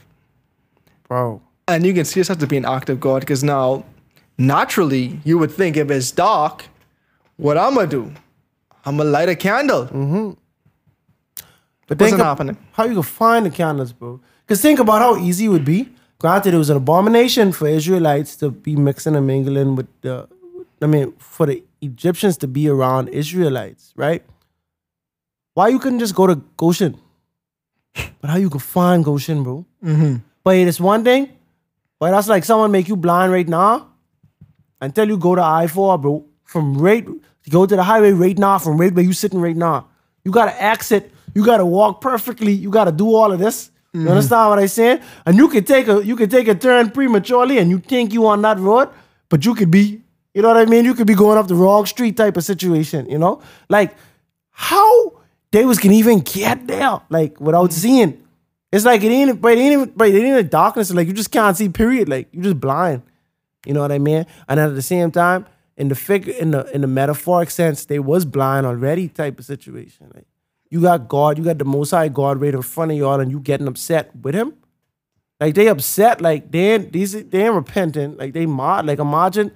Bro. 1.11 1.41
And 1.67 1.85
you 1.85 1.93
can 1.93 2.05
see 2.05 2.21
this 2.21 2.29
has 2.29 2.37
to 2.37 2.47
be 2.47 2.57
an 2.57 2.65
act 2.65 2.89
of 2.89 3.01
God 3.01 3.19
because 3.19 3.43
now, 3.43 3.83
naturally, 4.37 5.19
you 5.25 5.37
would 5.37 5.51
think 5.51 5.75
if 5.75 5.91
it's 5.91 6.11
dark, 6.11 6.65
what 7.35 7.57
I'm 7.57 7.75
gonna 7.75 7.87
do? 7.87 8.13
I'm 8.85 8.95
gonna 8.97 9.09
light 9.09 9.27
a 9.27 9.35
candle. 9.35 9.83
But 11.87 11.99
Wasn't 11.99 12.17
think 12.17 12.25
happening. 12.25 12.57
How 12.71 12.85
you 12.85 12.93
can 12.93 13.03
find 13.03 13.45
the 13.45 13.49
candles, 13.49 13.91
bro? 13.91 14.21
Because 14.43 14.61
think 14.61 14.79
about 14.79 15.01
how 15.01 15.17
easy 15.17 15.45
it 15.45 15.49
would 15.49 15.65
be. 15.65 15.89
Granted, 16.17 16.53
it 16.53 16.57
was 16.57 16.69
an 16.69 16.77
abomination 16.77 17.51
for 17.51 17.67
Israelites 17.67 18.37
to 18.37 18.49
be 18.49 18.77
mixing 18.77 19.15
and 19.17 19.27
mingling 19.27 19.75
with 19.75 19.89
the. 20.01 20.29
I 20.81 20.87
mean, 20.87 21.11
for 21.17 21.45
the 21.45 21.61
Egyptians 21.81 22.37
to 22.37 22.47
be 22.47 22.69
around 22.69 23.09
Israelites, 23.09 23.93
right? 23.97 24.23
Why 25.55 25.67
you 25.67 25.79
couldn't 25.79 25.99
just 25.99 26.15
go 26.15 26.25
to 26.27 26.35
Goshen? 26.55 26.99
But 28.21 28.29
how 28.29 28.37
you 28.37 28.49
could 28.49 28.63
find 28.63 29.03
Goshen, 29.03 29.43
bro? 29.43 29.65
Mm-hmm. 29.83 30.15
But 30.43 30.55
it's 30.55 30.79
one 30.79 31.03
thing. 31.03 31.29
But 31.99 32.11
that's 32.11 32.27
like 32.27 32.43
someone 32.45 32.71
make 32.71 32.87
you 32.87 32.95
blind 32.95 33.31
right 33.31 33.47
now 33.47 33.89
until 34.81 35.07
you 35.07 35.17
go 35.17 35.35
to 35.35 35.43
I 35.43 35.67
four, 35.67 35.97
bro. 35.97 36.25
From 36.43 36.75
right, 36.77 37.07
go 37.49 37.65
to 37.65 37.75
the 37.75 37.83
highway 37.83 38.11
right 38.11 38.37
now. 38.37 38.57
From 38.57 38.77
right 38.77 38.93
where 38.93 39.05
you 39.05 39.13
sitting 39.13 39.39
right 39.39 39.55
now, 39.55 39.87
you 40.25 40.31
gotta 40.31 40.61
exit. 40.61 41.11
You 41.35 41.45
gotta 41.45 41.65
walk 41.65 42.01
perfectly. 42.01 42.51
You 42.51 42.71
gotta 42.71 42.91
do 42.91 43.15
all 43.15 43.31
of 43.31 43.39
this. 43.39 43.69
You 43.93 43.99
mm-hmm. 43.99 44.09
understand 44.09 44.49
what 44.49 44.59
I'm 44.59 44.67
saying? 44.67 45.01
And 45.25 45.37
you 45.37 45.47
could 45.47 45.67
take 45.67 45.87
a 45.87 46.03
you 46.03 46.15
could 46.15 46.31
take 46.31 46.47
a 46.47 46.55
turn 46.55 46.89
prematurely, 46.89 47.59
and 47.59 47.69
you 47.69 47.77
think 47.77 48.13
you 48.13 48.25
on 48.25 48.41
that 48.41 48.57
road, 48.57 48.89
but 49.29 49.45
you 49.45 49.53
could 49.53 49.69
be, 49.69 50.01
you 50.33 50.41
know 50.41 50.47
what 50.47 50.57
I 50.57 50.65
mean? 50.65 50.85
You 50.85 50.95
could 50.95 51.07
be 51.07 51.13
going 51.13 51.37
up 51.37 51.47
the 51.47 51.55
wrong 51.55 51.85
street 51.85 52.17
type 52.17 52.35
of 52.35 52.43
situation. 52.43 53.09
You 53.09 53.19
know, 53.19 53.41
like 53.69 53.95
how 54.49 55.13
they 55.51 55.65
was 55.65 55.77
can 55.77 55.91
even 55.91 56.19
get 56.19 56.67
there, 56.67 56.99
like 57.09 57.39
without 57.39 57.69
mm-hmm. 57.69 57.79
seeing. 57.79 58.20
It's 58.71 58.85
like 58.85 59.03
it 59.03 59.11
ain't, 59.11 59.41
but 59.41 59.57
it 59.57 59.59
ain't, 59.59 59.97
but 59.97 60.09
it 60.09 60.23
ain't 60.23 60.37
a 60.37 60.43
darkness. 60.43 60.93
Like 60.93 61.07
you 61.07 61.13
just 61.13 61.31
can't 61.31 61.57
see. 61.57 61.69
Period. 61.69 62.07
Like 62.07 62.29
you 62.31 62.41
just 62.41 62.59
blind. 62.59 63.03
You 63.65 63.73
know 63.73 63.81
what 63.81 63.91
I 63.91 63.99
mean? 63.99 64.25
And 64.47 64.59
at 64.59 64.73
the 64.75 64.81
same 64.81 65.11
time, 65.11 65.45
in 65.77 65.89
the 65.89 65.95
figure, 65.95 66.33
in 66.33 66.51
the 66.51 66.69
in 66.73 66.81
the 66.81 66.87
metaphoric 66.87 67.51
sense, 67.51 67.85
they 67.85 67.99
was 67.99 68.25
blind 68.25 68.65
already. 68.65 69.07
Type 69.07 69.39
of 69.39 69.45
situation. 69.45 70.11
Like 70.13 70.25
you 70.69 70.81
got 70.81 71.07
God, 71.09 71.37
you 71.37 71.43
got 71.43 71.57
the 71.57 71.65
Most 71.65 71.91
High 71.91 72.07
God 72.07 72.39
right 72.41 72.53
in 72.53 72.61
front 72.61 72.91
of 72.91 72.97
y'all, 72.97 73.19
and 73.19 73.29
you 73.29 73.39
getting 73.39 73.67
upset 73.67 74.15
with 74.15 74.33
Him. 74.35 74.53
Like 75.39 75.55
they 75.55 75.67
upset. 75.67 76.21
Like 76.21 76.51
they 76.51 76.73
ain't 76.73 76.93
these 76.93 77.11
they 77.11 77.45
ain't 77.45 77.55
repentant. 77.55 78.17
Like 78.17 78.33
they 78.33 78.45
mod. 78.45 78.85
Like 78.85 78.99
imagine 78.99 79.51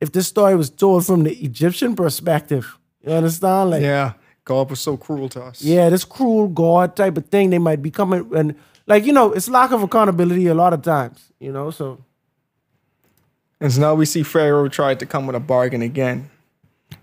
if 0.00 0.12
this 0.12 0.28
story 0.28 0.54
was 0.56 0.68
told 0.68 1.06
from 1.06 1.22
the 1.22 1.34
Egyptian 1.36 1.96
perspective. 1.96 2.76
You 3.02 3.12
understand? 3.12 3.70
Like 3.70 3.82
Yeah, 3.82 4.12
God 4.48 4.70
was 4.70 4.80
so 4.80 4.96
cruel 4.96 5.28
to 5.28 5.42
us. 5.44 5.62
yeah, 5.62 5.90
this 5.90 6.04
cruel 6.04 6.48
God 6.48 6.96
type 6.96 7.16
of 7.18 7.26
thing, 7.26 7.50
they 7.50 7.58
might 7.58 7.82
be 7.82 7.90
coming 7.90 8.28
and 8.34 8.54
like, 8.86 9.04
you 9.04 9.12
know, 9.12 9.32
it's 9.32 9.48
lack 9.50 9.70
of 9.70 9.82
accountability 9.82 10.46
a 10.46 10.54
lot 10.54 10.72
of 10.72 10.80
times, 10.80 11.30
you 11.38 11.52
know, 11.52 11.70
so 11.70 11.98
And 13.60 13.70
so 13.70 13.80
now 13.80 13.94
we 13.94 14.06
see 14.06 14.22
Pharaoh 14.22 14.68
tried 14.68 14.98
to 15.00 15.06
come 15.06 15.26
with 15.26 15.36
a 15.36 15.40
bargain 15.40 15.82
again. 15.82 16.30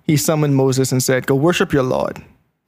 He 0.09 0.17
summoned 0.17 0.55
Moses 0.55 0.91
and 0.91 1.03
said, 1.03 1.27
Go 1.27 1.35
worship 1.35 1.71
your 1.71 1.83
Lord. 1.83 2.17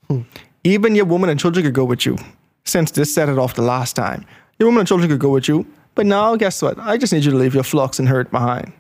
Hmm. 0.08 0.22
Even 0.64 0.94
your 0.94 1.06
woman 1.06 1.30
and 1.30 1.40
children 1.40 1.66
could 1.66 1.74
go 1.74 1.86
with 1.86 2.06
you, 2.06 2.16
since 2.64 2.92
this 2.92 3.14
set 3.14 3.30
it 3.30 3.40
off 3.40 3.56
the 3.56 3.64
last 3.64 3.96
time. 3.96 4.26
Your 4.60 4.68
woman 4.68 4.82
and 4.82 4.88
children 4.88 5.10
could 5.10 5.20
go 5.20 5.32
with 5.32 5.48
you, 5.48 5.66
but 5.96 6.06
now 6.06 6.36
guess 6.36 6.62
what? 6.62 6.78
I 6.78 6.98
just 6.98 7.12
need 7.14 7.26
you 7.26 7.32
to 7.32 7.38
leave 7.38 7.56
your 7.56 7.64
flocks 7.64 7.98
and 8.00 8.08
herd 8.08 8.30
behind. 8.30 8.72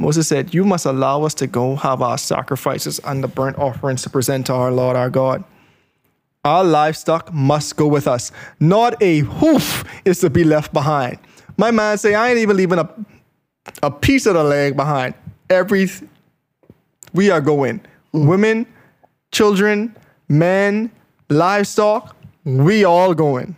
Moses 0.00 0.26
said, 0.26 0.54
You 0.54 0.64
must 0.64 0.86
allow 0.86 1.24
us 1.24 1.34
to 1.34 1.46
go 1.46 1.76
have 1.76 2.00
our 2.00 2.16
sacrifices 2.16 2.98
and 3.00 3.22
the 3.22 3.28
burnt 3.28 3.58
offerings 3.58 4.00
to 4.02 4.10
present 4.10 4.46
to 4.46 4.54
our 4.54 4.72
Lord 4.72 4.96
our 4.96 5.10
God. 5.10 5.44
Our 6.42 6.64
livestock 6.64 7.30
must 7.34 7.76
go 7.76 7.86
with 7.86 8.08
us. 8.08 8.32
Not 8.58 9.00
a 9.02 9.18
hoof 9.18 9.84
is 10.06 10.20
to 10.20 10.30
be 10.30 10.42
left 10.42 10.72
behind. 10.72 11.18
My 11.58 11.70
man 11.70 11.98
say, 11.98 12.14
I 12.14 12.30
ain't 12.30 12.38
even 12.38 12.56
leaving 12.56 12.78
a, 12.78 12.88
a 13.82 13.90
piece 13.90 14.24
of 14.24 14.32
the 14.32 14.42
leg 14.42 14.74
behind. 14.74 15.12
Every 15.50 15.90
we 17.12 17.28
are 17.28 17.42
going. 17.42 17.82
Women, 18.12 18.66
children, 19.32 19.94
men, 20.30 20.90
livestock, 21.28 22.16
we 22.46 22.84
all 22.84 23.12
going. 23.12 23.54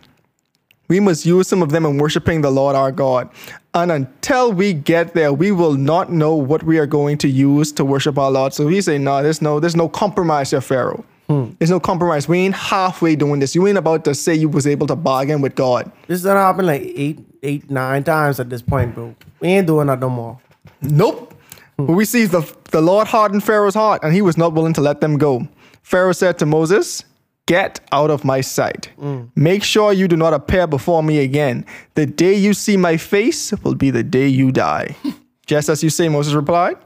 We 0.89 0.99
must 0.99 1.25
use 1.25 1.47
some 1.47 1.63
of 1.63 1.69
them 1.69 1.85
in 1.85 1.97
worshiping 1.99 2.41
the 2.41 2.51
Lord 2.51 2.75
our 2.75 2.91
God. 2.91 3.29
And 3.75 3.91
until 3.91 4.53
we 4.53 4.73
get 4.73 5.15
there, 5.15 5.33
we 5.33 5.51
will 5.51 5.73
not 5.73 6.11
know 6.11 6.35
what 6.35 6.61
we 6.63 6.77
are 6.77 6.85
going 6.85 7.17
to 7.19 7.27
use 7.27 7.71
to 7.73 7.83
worship 7.83 8.17
our 8.19 8.29
Lord. 8.29 8.53
So 8.53 8.67
he 8.67 8.81
say, 8.81 8.99
no, 8.99 9.23
there's 9.23 9.41
no, 9.41 9.59
there's 9.59 9.75
no 9.75 9.89
compromise 9.89 10.51
here, 10.51 10.61
Pharaoh. 10.61 11.03
Hmm. 11.27 11.51
There's 11.57 11.71
no 11.71 11.79
compromise. 11.79 12.27
We 12.27 12.39
ain't 12.39 12.53
halfway 12.53 13.15
doing 13.15 13.39
this. 13.39 13.55
You 13.55 13.65
ain't 13.67 13.77
about 13.77 14.05
to 14.05 14.13
say 14.13 14.35
you 14.35 14.49
was 14.49 14.67
able 14.67 14.85
to 14.87 14.95
bargain 14.95 15.41
with 15.41 15.55
God. 15.55 15.91
this 16.07 16.21
done 16.21 16.37
happened 16.37 16.67
like 16.67 16.81
eight, 16.81 17.19
eight, 17.41 17.71
nine 17.71 18.03
times 18.03 18.39
at 18.39 18.49
this 18.49 18.61
point, 18.61 18.93
bro. 18.93 19.15
We 19.39 19.47
ain't 19.47 19.65
doing 19.65 19.87
that 19.87 19.99
no 19.99 20.09
more. 20.09 20.39
Nope. 20.81 21.33
Hmm. 21.79 21.87
But 21.87 21.93
we 21.93 22.05
see 22.05 22.25
the, 22.25 22.41
the 22.71 22.81
Lord 22.81 23.07
hardened 23.07 23.43
Pharaoh's 23.43 23.73
heart, 23.73 24.03
and 24.03 24.13
he 24.13 24.21
was 24.21 24.37
not 24.37 24.53
willing 24.53 24.73
to 24.73 24.81
let 24.81 25.01
them 25.01 25.17
go. 25.17 25.47
Pharaoh 25.81 26.11
said 26.11 26.37
to 26.39 26.45
Moses, 26.45 27.03
Get 27.45 27.81
out 27.91 28.09
of 28.09 28.23
my 28.23 28.39
sight. 28.41 28.89
Make 29.35 29.63
sure 29.63 29.91
you 29.91 30.07
do 30.07 30.15
not 30.15 30.33
appear 30.33 30.65
before 30.65 31.03
me 31.03 31.19
again. 31.19 31.65
The 31.95 32.05
day 32.05 32.35
you 32.35 32.53
see 32.53 32.77
my 32.77 32.95
face 32.95 33.51
will 33.63 33.75
be 33.75 33.91
the 33.91 34.03
day 34.03 34.27
you 34.27 34.51
die. 34.51 34.95
Just 35.45 35.67
as 35.67 35.83
you 35.83 35.89
say, 35.89 36.07
Moses 36.07 36.33
replied, 36.33 36.77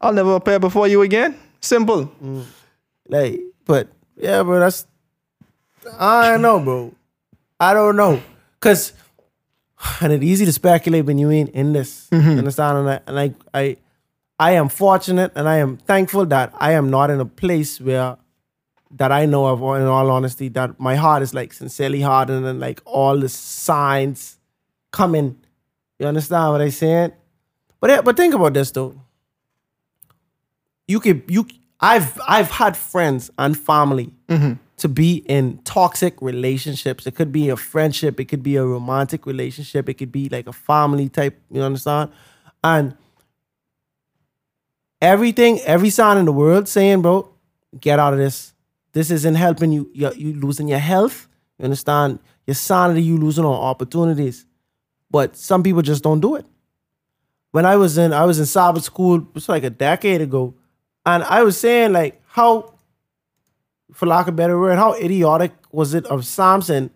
I'll 0.00 0.12
never 0.12 0.34
appear 0.34 0.58
before 0.58 0.86
you 0.86 1.00
again. 1.00 1.38
Simple. 1.60 2.12
Mm. 2.22 2.44
Like, 3.08 3.40
but 3.64 3.88
yeah, 4.16 4.42
bro, 4.42 4.60
that's 4.60 4.86
I 5.98 6.30
don't 6.30 6.42
know, 6.42 6.60
bro. 6.60 6.94
I 7.58 7.72
don't 7.72 7.96
know. 7.96 8.20
Cause 8.60 8.92
and 10.00 10.12
it's 10.12 10.24
easy 10.24 10.44
to 10.44 10.52
speculate 10.52 11.06
when 11.06 11.18
you 11.18 11.30
ain't 11.30 11.50
in 11.50 11.72
this. 11.72 12.08
Mm-hmm. 12.10 12.30
You 12.30 12.38
understand? 12.38 12.78
And 12.78 12.90
I, 12.90 13.00
and 13.06 13.20
I 13.20 13.34
I 13.54 13.76
I 14.38 14.50
am 14.52 14.68
fortunate 14.68 15.32
and 15.34 15.48
I 15.48 15.56
am 15.56 15.78
thankful 15.78 16.26
that 16.26 16.52
I 16.58 16.72
am 16.72 16.90
not 16.90 17.10
in 17.10 17.20
a 17.20 17.24
place 17.24 17.80
where 17.80 18.16
that 18.96 19.12
I 19.12 19.26
know 19.26 19.46
of, 19.46 19.60
in 19.80 19.86
all 19.86 20.10
honesty, 20.10 20.48
that 20.50 20.78
my 20.80 20.96
heart 20.96 21.22
is 21.22 21.34
like 21.34 21.52
sincerely 21.52 22.00
hardened 22.00 22.46
and 22.46 22.60
like 22.60 22.80
all 22.84 23.18
the 23.18 23.28
signs 23.28 24.38
coming. 24.90 25.38
You 25.98 26.06
understand 26.06 26.52
what 26.52 26.60
I'm 26.60 26.70
saying? 26.70 27.12
But 27.80 28.04
but 28.04 28.16
think 28.16 28.34
about 28.34 28.54
this 28.54 28.70
though. 28.70 29.00
You 30.88 31.00
could 31.00 31.22
you 31.28 31.46
I've 31.80 32.18
I've 32.26 32.50
had 32.50 32.76
friends 32.76 33.30
and 33.38 33.58
family 33.58 34.12
mm-hmm. 34.28 34.54
to 34.78 34.88
be 34.88 35.16
in 35.26 35.58
toxic 35.64 36.20
relationships. 36.22 37.06
It 37.06 37.14
could 37.14 37.32
be 37.32 37.50
a 37.50 37.56
friendship, 37.56 38.18
it 38.18 38.26
could 38.26 38.42
be 38.42 38.56
a 38.56 38.64
romantic 38.64 39.26
relationship, 39.26 39.88
it 39.88 39.94
could 39.94 40.12
be 40.12 40.28
like 40.28 40.46
a 40.46 40.52
family 40.52 41.08
type, 41.08 41.38
you 41.50 41.62
understand? 41.62 42.10
And 42.64 42.96
everything, 45.02 45.60
every 45.60 45.90
sign 45.90 46.16
in 46.16 46.24
the 46.24 46.32
world 46.32 46.68
saying, 46.68 47.02
bro, 47.02 47.28
get 47.78 47.98
out 47.98 48.14
of 48.14 48.18
this. 48.18 48.54
This 48.96 49.10
isn't 49.10 49.34
helping 49.34 49.72
you. 49.72 49.90
You're, 49.92 50.14
you 50.14 50.32
losing 50.40 50.68
your 50.68 50.78
health. 50.78 51.28
You 51.58 51.66
understand? 51.66 52.18
Your 52.46 52.54
sanity, 52.54 53.02
you 53.02 53.18
losing 53.18 53.44
on 53.44 53.52
opportunities. 53.52 54.46
But 55.10 55.36
some 55.36 55.62
people 55.62 55.82
just 55.82 56.02
don't 56.02 56.20
do 56.20 56.36
it. 56.36 56.46
When 57.50 57.66
I 57.66 57.76
was 57.76 57.98
in, 57.98 58.14
I 58.14 58.24
was 58.24 58.38
in 58.38 58.46
Sabbath 58.46 58.84
school, 58.84 59.16
it 59.16 59.34
was 59.34 59.50
like 59.50 59.64
a 59.64 59.68
decade 59.70 60.22
ago, 60.22 60.54
and 61.04 61.22
I 61.24 61.42
was 61.42 61.60
saying 61.60 61.92
like 61.92 62.22
how 62.26 62.72
for 63.92 64.06
lack 64.06 64.28
of 64.28 64.32
a 64.32 64.36
better 64.38 64.58
word, 64.58 64.78
how 64.78 64.94
idiotic 64.94 65.52
was 65.70 65.92
it 65.92 66.06
of 66.06 66.24
Samson 66.24 66.88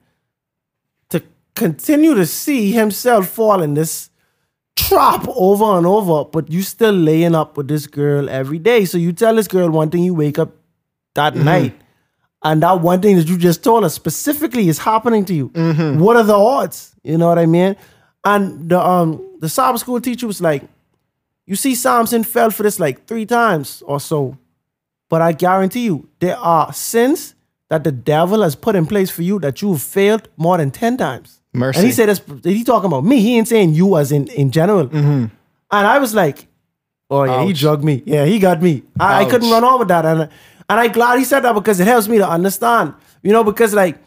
to 1.11 1.23
continue 1.55 2.15
to 2.15 2.25
see 2.25 2.73
himself 2.73 3.29
fall 3.29 3.61
in 3.61 3.75
this 3.75 4.09
trap 4.75 5.27
over 5.29 5.77
and 5.77 5.87
over, 5.87 6.25
but 6.25 6.51
you 6.51 6.63
still 6.63 6.95
laying 6.95 7.35
up 7.35 7.59
with 7.59 7.69
this 7.69 7.87
girl 7.87 8.31
every 8.31 8.59
day. 8.59 8.87
So 8.87 8.97
you 8.97 9.13
tell 9.13 9.35
this 9.35 9.49
girl 9.49 9.69
one 9.69 9.91
thing, 9.91 10.03
you 10.03 10.15
wake 10.15 10.39
up 10.39 10.57
that 11.15 11.35
mm-hmm. 11.35 11.45
night, 11.45 11.80
and 12.43 12.63
that 12.63 12.81
one 12.81 13.01
thing 13.03 13.17
that 13.17 13.29
you 13.29 13.37
just 13.37 13.63
told 13.63 13.85
us 13.85 13.95
specifically 13.95 14.69
is 14.69 14.79
happening 14.79 15.25
to 15.27 15.35
you. 15.35 15.47
What 15.99 16.17
are 16.17 16.23
the 16.25 16.35
odds? 16.35 16.95
You 17.03 17.19
know 17.19 17.29
what 17.29 17.39
I 17.39 17.47
mean? 17.47 17.77
And 18.25 18.69
the 18.69 18.81
um 18.81 19.23
the 19.41 19.49
Sabbath 19.49 19.81
school 19.81 20.01
teacher 20.01 20.27
was 20.27 20.41
like, 20.41 20.63
you 21.47 21.57
see, 21.57 21.75
Samson 21.75 22.25
fell 22.25 22.51
for 22.51 22.63
this 22.63 22.79
like 22.79 23.07
three 23.07 23.27
times 23.27 23.83
or 23.87 23.99
so. 24.01 24.37
But 25.09 25.23
I 25.23 25.33
guarantee 25.33 25.85
you, 25.87 26.09
there 26.21 26.37
are 26.37 26.73
sins 26.73 27.35
that 27.69 27.85
the 27.85 27.93
devil 27.93 28.43
has 28.43 28.55
put 28.55 28.77
in 28.77 28.87
place 28.87 29.11
for 29.11 29.23
you 29.23 29.39
that 29.41 29.61
you 29.63 29.73
have 29.73 29.83
failed 29.83 30.29
more 30.37 30.57
than 30.59 30.71
10 30.71 30.97
times. 30.97 31.41
Mercy. 31.53 31.79
And 31.79 31.87
he 31.87 31.93
said, 31.93 32.09
this, 32.09 32.21
he 32.45 32.63
talking 32.63 32.87
about 32.87 33.05
me. 33.05 33.21
He 33.21 33.37
ain't 33.37 33.49
saying 33.49 33.75
you 33.75 33.97
as 33.97 34.13
in, 34.13 34.29
in 34.29 34.51
general. 34.53 34.89
And 34.93 35.31
I 35.71 35.99
was 35.99 36.15
like, 36.15 36.47
oh 37.11 37.25
yeah, 37.25 37.43
he 37.45 37.51
Mm-hmm. 37.53 37.59
Drugged 37.59 37.85
me. 37.85 38.03
Yeah, 38.07 38.25
he 38.25 38.39
got 38.39 38.63
me. 38.63 38.83
I, 39.01 39.23
I 39.23 39.31
couldn't 39.31 39.51
run 39.51 39.65
on 39.65 39.79
with 39.81 39.89
that. 39.89 40.05
And, 40.05 40.29
and 40.71 40.79
I 40.79 40.87
glad 40.87 41.19
he 41.19 41.25
said 41.25 41.41
that 41.41 41.53
because 41.53 41.81
it 41.81 41.87
helps 41.87 42.07
me 42.07 42.19
to 42.19 42.29
understand. 42.29 42.95
You 43.23 43.33
know, 43.33 43.43
because 43.43 43.75
like, 43.75 43.99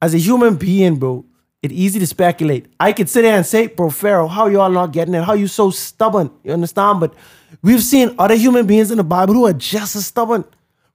as 0.00 0.14
a 0.14 0.18
human 0.18 0.54
being, 0.54 0.96
bro, 0.96 1.24
it's 1.62 1.74
easy 1.74 1.98
to 1.98 2.06
speculate. 2.06 2.66
I 2.78 2.92
could 2.92 3.08
sit 3.08 3.22
there 3.22 3.36
and 3.36 3.44
say, 3.44 3.66
bro, 3.66 3.90
Pharaoh, 3.90 4.28
how 4.28 4.46
y'all 4.46 4.70
not 4.70 4.92
getting 4.92 5.14
it? 5.14 5.24
How 5.24 5.34
you 5.34 5.48
so 5.48 5.70
stubborn? 5.70 6.30
You 6.44 6.52
understand? 6.52 7.00
But 7.00 7.14
we've 7.60 7.82
seen 7.82 8.14
other 8.20 8.36
human 8.36 8.66
beings 8.68 8.92
in 8.92 8.98
the 8.98 9.04
Bible 9.04 9.34
who 9.34 9.46
are 9.46 9.52
just 9.52 9.96
as 9.96 10.06
stubborn. 10.06 10.44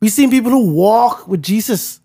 We've 0.01 0.11
seen 0.13 0.29
people 0.29 0.51
who 0.51 0.71
walk 0.71 1.27
with 1.27 1.43
Jesus, 1.43 1.99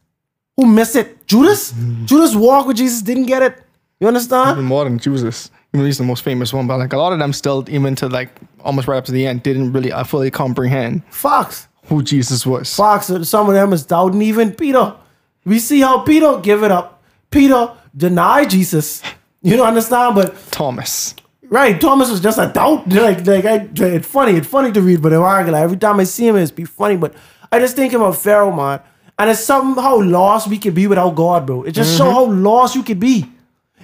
who 0.57 0.67
miss 0.67 0.97
it. 0.97 1.25
Judas? 1.27 1.73
Judas 2.05 2.35
walked 2.35 2.67
with 2.67 2.77
Jesus, 2.77 3.03
didn't 3.03 3.27
get 3.27 3.43
it. 3.43 3.63
You 4.01 4.09
understand? 4.09 4.59
Even 4.59 4.65
more 4.65 4.83
than 4.83 4.99
Jesus. 4.99 5.49
I 5.73 5.77
mean, 5.77 5.87
he's 5.87 5.99
the 5.99 6.05
most 6.05 6.25
famous 6.25 6.53
one, 6.53 6.67
but 6.67 6.79
like 6.79 6.93
a 6.93 6.99
lot 6.99 7.13
of 7.13 7.21
them 7.21 7.33
still, 7.33 7.65
even 7.69 7.95
to 7.97 8.09
like 8.09 8.31
almost 8.61 8.89
right 8.89 8.99
up 8.99 9.05
to 9.05 9.13
the 9.13 9.27
end, 9.27 9.45
didn't 9.45 9.73
really 9.73 9.93
uh, 9.93 10.03
fully 10.03 10.31
comprehend 10.31 11.03
Fox. 11.11 11.69
Who 11.93 12.03
Jesus 12.03 12.47
was. 12.47 12.75
Fox, 12.75 13.07
some 13.07 13.49
of 13.49 13.55
them 13.55 13.73
is 13.73 13.85
doubting 13.85 14.23
even 14.23 14.53
Peter. 14.55 14.97
We 15.45 15.59
see 15.59 15.81
how 15.81 16.01
Peter 16.01 16.39
give 16.39 16.63
it 16.63 16.71
up. 16.71 17.03
Peter 17.31 17.73
denied 17.97 18.51
Jesus. 18.51 19.03
You 19.43 19.57
don't 19.57 19.67
understand? 19.67 20.15
But 20.15 20.37
Thomas. 20.51 21.15
Right, 21.43 21.79
Thomas 21.79 22.11
was 22.11 22.21
just 22.21 22.39
a 22.39 22.49
doubt. 22.49 22.89
Like, 22.89 23.27
like 23.27 23.45
I, 23.45 23.69
it's 23.75 24.07
funny. 24.07 24.33
It's 24.33 24.47
funny 24.47 24.73
to 24.73 24.81
read, 24.81 25.03
but 25.03 25.13
like, 25.13 25.63
every 25.63 25.77
time 25.77 26.01
I 26.01 26.05
see 26.05 26.27
him, 26.27 26.37
it's 26.37 26.51
be 26.51 26.65
funny. 26.65 26.97
But 26.97 27.15
I 27.51 27.59
just 27.59 27.77
think 27.77 27.93
about 27.93 28.17
Pharaoh, 28.17 28.55
man, 28.57 28.81
and 29.19 29.29
it's 29.29 29.41
somehow 29.41 29.97
lost 29.97 30.49
we 30.49 30.59
could 30.59 30.75
be 30.75 30.87
without 30.87 31.15
God, 31.15 31.45
bro. 31.45 31.65
It 31.65 31.73
just 31.73 31.99
show 31.99 32.07
mm-hmm. 32.07 32.15
how 32.15 32.41
lost 32.41 32.75
you 32.75 32.83
could 32.83 32.99
be 32.99 33.31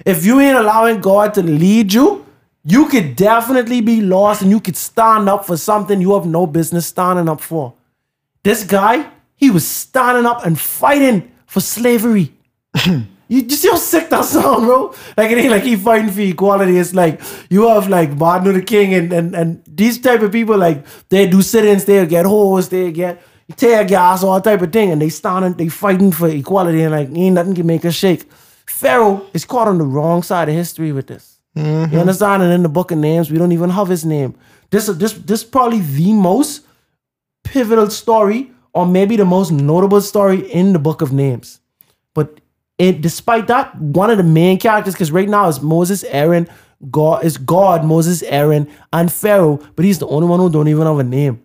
if 0.03 0.25
you 0.25 0.39
ain't 0.39 0.57
allowing 0.57 0.99
God 0.99 1.35
to 1.35 1.43
lead 1.43 1.93
you. 1.93 2.25
You 2.63 2.87
could 2.87 3.15
definitely 3.15 3.81
be 3.81 4.01
lost, 4.01 4.41
and 4.41 4.49
you 4.49 4.59
could 4.59 4.75
stand 4.75 5.29
up 5.29 5.45
for 5.45 5.55
something 5.55 6.01
you 6.01 6.13
have 6.15 6.25
no 6.25 6.47
business 6.47 6.87
standing 6.87 7.29
up 7.29 7.39
for. 7.39 7.73
This 8.43 8.63
guy, 8.63 9.09
he 9.35 9.49
was 9.51 9.67
standing 9.67 10.25
up 10.25 10.45
and 10.45 10.59
fighting 10.59 11.31
for 11.45 11.61
slavery. 11.61 12.33
You, 13.29 13.41
you 13.41 13.51
see 13.51 13.69
how 13.69 13.75
sick 13.75 14.09
that 14.09 14.25
sound, 14.25 14.65
bro? 14.65 14.87
Like 15.15 15.29
it 15.29 15.37
ain't 15.37 15.51
like 15.51 15.61
he 15.61 15.75
fighting 15.75 16.09
for 16.09 16.21
equality. 16.21 16.77
It's 16.77 16.95
like 16.95 17.21
you 17.51 17.67
have 17.67 17.87
like 17.87 18.17
Martin 18.17 18.47
Luther 18.47 18.65
King 18.65 18.95
and 18.95 19.13
and, 19.13 19.35
and 19.35 19.63
these 19.67 20.01
type 20.01 20.21
of 20.21 20.31
people 20.31 20.57
like 20.57 20.83
they 21.09 21.27
do 21.27 21.43
sit-ins, 21.43 21.85
they 21.85 22.03
get 22.07 22.25
hoes, 22.25 22.69
they 22.69 22.91
get 22.91 23.21
tear 23.55 23.85
gas, 23.85 24.23
all 24.23 24.41
type 24.41 24.63
of 24.63 24.73
thing, 24.73 24.91
and 24.91 24.99
they 24.99 25.09
standing, 25.09 25.53
they 25.53 25.69
fighting 25.69 26.11
for 26.11 26.27
equality, 26.27 26.81
and 26.81 26.91
like 26.91 27.09
ain't 27.15 27.35
nothing 27.35 27.53
can 27.53 27.67
make 27.67 27.85
us 27.85 27.93
shake. 27.93 28.25
Pharaoh 28.65 29.23
is 29.31 29.45
caught 29.45 29.67
on 29.67 29.77
the 29.77 29.85
wrong 29.85 30.23
side 30.23 30.49
of 30.49 30.55
history 30.55 30.91
with 30.91 31.05
this. 31.05 31.39
You 31.53 31.63
mm-hmm. 31.63 31.97
understand? 31.97 32.41
And 32.41 32.51
in 32.51 32.63
the 32.63 32.69
book 32.69 32.89
of 32.89 32.97
names, 32.97 33.29
we 33.29 33.37
don't 33.37 33.51
even 33.51 33.69
have 33.69 33.89
his 33.89 34.05
name. 34.05 34.33
This 34.71 34.87
this 34.87 35.13
this 35.13 35.43
probably 35.43 35.81
the 35.81 36.13
most 36.13 36.65
pivotal 37.43 37.89
story, 37.89 38.51
or 38.73 38.85
maybe 38.85 39.15
the 39.15 39.25
most 39.25 39.51
notable 39.51 40.01
story 40.01 40.51
in 40.51 40.73
the 40.73 40.79
book 40.79 41.01
of 41.01 41.11
names. 41.11 41.59
But 42.13 42.39
it, 42.77 43.01
despite 43.01 43.47
that, 43.47 43.75
one 43.79 44.09
of 44.09 44.17
the 44.17 44.23
main 44.23 44.59
characters, 44.59 44.93
because 44.93 45.11
right 45.11 45.27
now 45.27 45.49
it's 45.49 45.61
Moses, 45.61 46.03
Aaron, 46.05 46.47
God 46.89 47.25
is 47.25 47.37
God, 47.37 47.83
Moses, 47.83 48.23
Aaron, 48.23 48.69
and 48.93 49.11
Pharaoh, 49.11 49.59
but 49.75 49.83
he's 49.83 49.99
the 49.99 50.07
only 50.07 50.27
one 50.27 50.39
who 50.39 50.49
don't 50.49 50.67
even 50.67 50.85
have 50.87 50.99
a 50.99 51.03
name. 51.03 51.41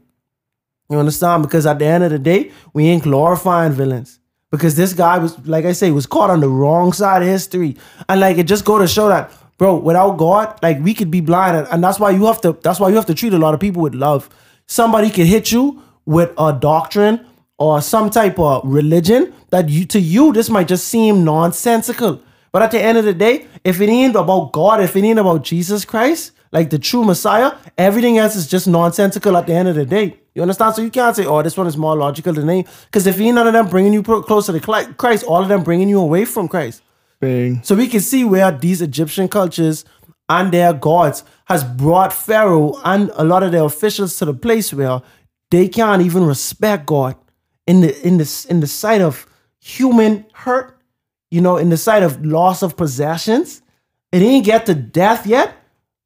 You 0.90 0.98
understand? 0.98 1.42
Because 1.42 1.66
at 1.66 1.78
the 1.78 1.86
end 1.86 2.04
of 2.04 2.10
the 2.10 2.18
day, 2.18 2.52
we 2.72 2.86
ain't 2.86 3.02
glorifying 3.02 3.72
villains. 3.72 4.20
Because 4.50 4.76
this 4.76 4.92
guy 4.92 5.18
was, 5.18 5.36
like 5.46 5.64
I 5.64 5.72
say, 5.72 5.90
was 5.90 6.06
caught 6.06 6.30
on 6.30 6.38
the 6.38 6.48
wrong 6.48 6.92
side 6.92 7.22
of 7.22 7.28
history. 7.28 7.76
And 8.08 8.20
like 8.20 8.38
it 8.38 8.44
just 8.44 8.64
go 8.64 8.78
to 8.78 8.86
show 8.86 9.08
that, 9.08 9.32
bro, 9.58 9.76
without 9.76 10.16
God, 10.16 10.60
like 10.62 10.78
we 10.80 10.94
could 10.94 11.10
be 11.10 11.20
blind. 11.20 11.56
And, 11.56 11.66
and 11.72 11.82
that's 11.82 11.98
why 11.98 12.10
you 12.10 12.26
have 12.26 12.40
to, 12.42 12.52
that's 12.62 12.78
why 12.78 12.90
you 12.90 12.94
have 12.94 13.06
to 13.06 13.14
treat 13.14 13.34
a 13.34 13.38
lot 13.38 13.54
of 13.54 13.60
people 13.60 13.82
with 13.82 13.94
love. 13.94 14.28
Somebody 14.66 15.10
could 15.10 15.26
hit 15.26 15.50
you 15.50 15.82
with 16.06 16.32
a 16.38 16.52
doctrine 16.52 17.24
or 17.58 17.80
some 17.80 18.10
type 18.10 18.38
of 18.38 18.62
religion 18.64 19.32
that 19.50 19.68
you 19.68 19.84
to 19.86 20.00
you, 20.00 20.32
this 20.32 20.50
might 20.50 20.68
just 20.68 20.88
seem 20.88 21.24
nonsensical. 21.24 22.20
But 22.52 22.62
at 22.62 22.70
the 22.70 22.80
end 22.80 22.98
of 22.98 23.04
the 23.04 23.14
day, 23.14 23.46
if 23.64 23.80
it 23.80 23.88
ain't 23.88 24.16
about 24.16 24.52
God, 24.52 24.80
if 24.80 24.94
it 24.96 25.04
ain't 25.04 25.18
about 25.18 25.42
Jesus 25.42 25.84
Christ, 25.84 26.32
like 26.52 26.70
the 26.70 26.78
true 26.78 27.04
Messiah, 27.04 27.52
everything 27.76 28.18
else 28.18 28.36
is 28.36 28.46
just 28.46 28.68
nonsensical 28.68 29.36
at 29.36 29.46
the 29.46 29.54
end 29.54 29.68
of 29.68 29.74
the 29.74 29.84
day. 29.84 30.20
You 30.34 30.42
understand? 30.42 30.74
So 30.74 30.82
you 30.82 30.90
can't 30.90 31.14
say, 31.16 31.26
oh, 31.26 31.42
this 31.42 31.56
one 31.56 31.66
is 31.66 31.76
more 31.76 31.96
logical 31.96 32.32
than 32.32 32.48
any. 32.48 32.64
Because 32.84 33.06
if 33.06 33.20
ain't 33.20 33.34
none 33.34 33.46
of 33.46 33.52
them 33.52 33.68
bringing 33.68 33.92
you 33.92 34.02
closer 34.02 34.52
to 34.52 34.94
Christ, 34.96 35.24
all 35.24 35.42
of 35.42 35.48
them 35.48 35.62
bringing 35.64 35.88
you 35.88 36.00
away 36.00 36.24
from 36.24 36.48
Christ. 36.48 36.82
So 37.22 37.74
we 37.74 37.88
can 37.88 38.00
see 38.00 38.22
where 38.22 38.52
these 38.52 38.82
Egyptian 38.82 39.28
cultures 39.28 39.84
and 40.28 40.52
their 40.52 40.72
gods 40.72 41.24
has 41.46 41.64
brought 41.64 42.12
Pharaoh 42.12 42.78
and 42.84 43.10
a 43.14 43.24
lot 43.24 43.42
of 43.42 43.50
their 43.50 43.64
officials 43.64 44.16
to 44.18 44.26
the 44.26 44.34
place 44.34 44.72
where 44.72 45.00
they 45.54 45.68
can't 45.68 46.02
even 46.02 46.24
respect 46.24 46.86
God 46.86 47.16
in 47.66 47.80
the 47.80 48.06
in 48.06 48.18
the 48.18 48.46
in 48.50 48.60
the 48.60 48.66
sight 48.66 49.00
of 49.00 49.26
human 49.60 50.26
hurt, 50.32 50.78
you 51.30 51.40
know, 51.40 51.56
in 51.56 51.68
the 51.68 51.76
sight 51.76 52.02
of 52.02 52.24
loss 52.24 52.62
of 52.62 52.76
possessions. 52.76 53.62
It 54.10 54.22
ain't 54.22 54.44
get 54.44 54.66
to 54.66 54.74
death 54.74 55.26
yet, 55.26 55.56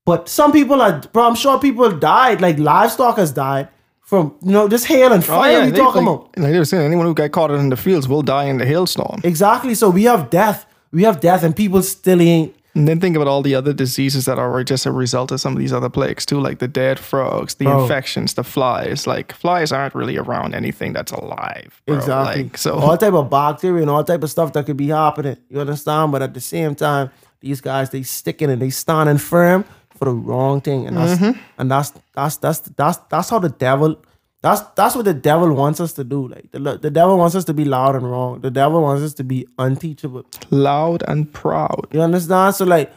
but 0.05 0.29
some 0.29 0.53
people 0.53 0.81
are. 0.81 1.01
Bro, 1.13 1.29
I'm 1.29 1.35
sure 1.35 1.59
people 1.59 1.91
died. 1.91 2.41
Like 2.41 2.59
livestock 2.59 3.17
has 3.17 3.33
died 3.33 3.69
from 4.01 4.37
you 4.43 4.53
know 4.53 4.69
just 4.69 4.87
hail 4.87 5.13
and 5.13 5.23
oh, 5.25 5.27
fire. 5.27 5.65
we 5.65 5.71
they, 5.71 5.79
talking 5.79 6.05
like, 6.05 6.15
about 6.15 6.39
like 6.39 6.53
they 6.53 6.59
were 6.59 6.65
saying, 6.65 6.85
anyone 6.85 7.07
who 7.07 7.15
got 7.15 7.31
caught 7.33 7.51
in 7.51 7.69
the 7.69 7.77
fields 7.77 8.07
will 8.09 8.23
die 8.23 8.45
in 8.45 8.59
the 8.59 8.67
hailstorm. 8.67 9.21
exactly. 9.25 9.75
So 9.75 9.91
we 9.91 10.05
have 10.05 10.31
death. 10.31 10.67
We 10.93 11.03
have 11.03 11.21
death, 11.21 11.43
and 11.43 11.55
people 11.55 11.83
still 11.83 12.21
ain't 12.21 12.55
And 12.79 12.87
then 12.87 13.01
think 13.01 13.17
about 13.17 13.27
all 13.27 13.43
the 13.43 13.57
other 13.57 13.73
diseases 13.73 14.25
that 14.27 14.39
are 14.39 14.63
just 14.63 14.87
a 14.87 14.93
result 14.93 15.33
of 15.33 15.41
some 15.41 15.53
of 15.53 15.59
these 15.59 15.73
other 15.73 15.91
plagues 15.91 16.25
too, 16.25 16.39
like 16.41 16.61
the 16.61 16.69
dead 16.69 16.99
frogs, 17.01 17.55
the 17.57 17.65
Bro. 17.65 17.83
infections, 17.83 18.35
the 18.35 18.45
flies. 18.45 19.05
Like 19.07 19.33
flies 19.33 19.73
aren't 19.73 19.95
really 19.97 20.17
around 20.17 20.55
anything 20.55 20.93
that's 20.93 21.11
alive. 21.11 21.83
bro. 21.87 21.97
Exactly. 21.97 22.43
Like, 22.45 22.57
so 22.57 22.75
all 22.79 22.97
type 22.97 23.15
of 23.15 23.29
bacteria 23.29 23.83
and 23.83 23.91
all 23.91 24.05
type 24.05 24.23
of 24.23 24.31
stuff 24.31 24.53
that 24.53 24.65
could 24.67 24.77
be 24.77 24.89
happening. 24.89 25.37
You 25.51 25.61
understand? 25.61 26.13
But 26.13 26.23
at 26.23 26.35
the 26.35 26.41
same 26.41 26.77
time, 26.77 27.11
these 27.41 27.61
guys 27.61 27.91
they 27.91 28.03
sticking 28.05 28.49
and 28.51 28.63
they 28.63 28.71
standing 28.71 29.19
firm 29.19 29.65
for 29.97 30.05
the 30.05 30.13
wrong 30.13 30.61
thing, 30.61 30.87
and 30.87 30.97
that's 30.97 31.21
Mm-hmm. 31.21 31.41
and 31.59 31.71
that's 31.71 31.93
that's 32.15 32.37
that's 32.37 32.61
that's 32.61 32.99
that's 33.11 33.31
how 33.31 33.41
the 33.41 33.49
devil. 33.49 33.97
That's 34.41 34.61
that's 34.77 34.95
what 34.95 35.05
the 35.05 35.15
devil 35.15 35.53
wants 35.53 35.81
us 35.81 35.93
to 35.95 36.05
do. 36.05 36.29
Like 36.29 36.53
the 36.53 36.79
the 36.79 36.91
devil 36.91 37.19
wants 37.19 37.35
us 37.35 37.45
to 37.47 37.55
be 37.55 37.65
loud 37.65 37.97
and 37.97 38.09
wrong. 38.09 38.41
The 38.41 38.51
devil 38.51 38.83
wants 38.83 39.03
us 39.03 39.15
to 39.15 39.25
be 39.25 39.47
unteachable. 39.59 40.27
loud 40.51 41.03
and 41.09 41.33
proud. 41.33 41.89
You 41.93 42.03
understand? 42.03 42.55
So 42.55 42.65
like, 42.65 42.93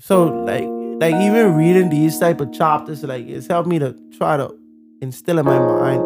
so 0.00 0.24
like 0.24 0.66
like 1.00 1.14
even 1.22 1.54
reading 1.54 1.88
these 1.88 2.18
type 2.18 2.40
of 2.40 2.52
chapters, 2.52 3.04
like 3.04 3.26
it's 3.26 3.46
helped 3.46 3.68
me 3.68 3.78
to 3.78 3.96
try 4.18 4.36
to 4.36 4.52
instill 5.00 5.38
in 5.38 5.46
my 5.46 5.58
mind 5.58 6.02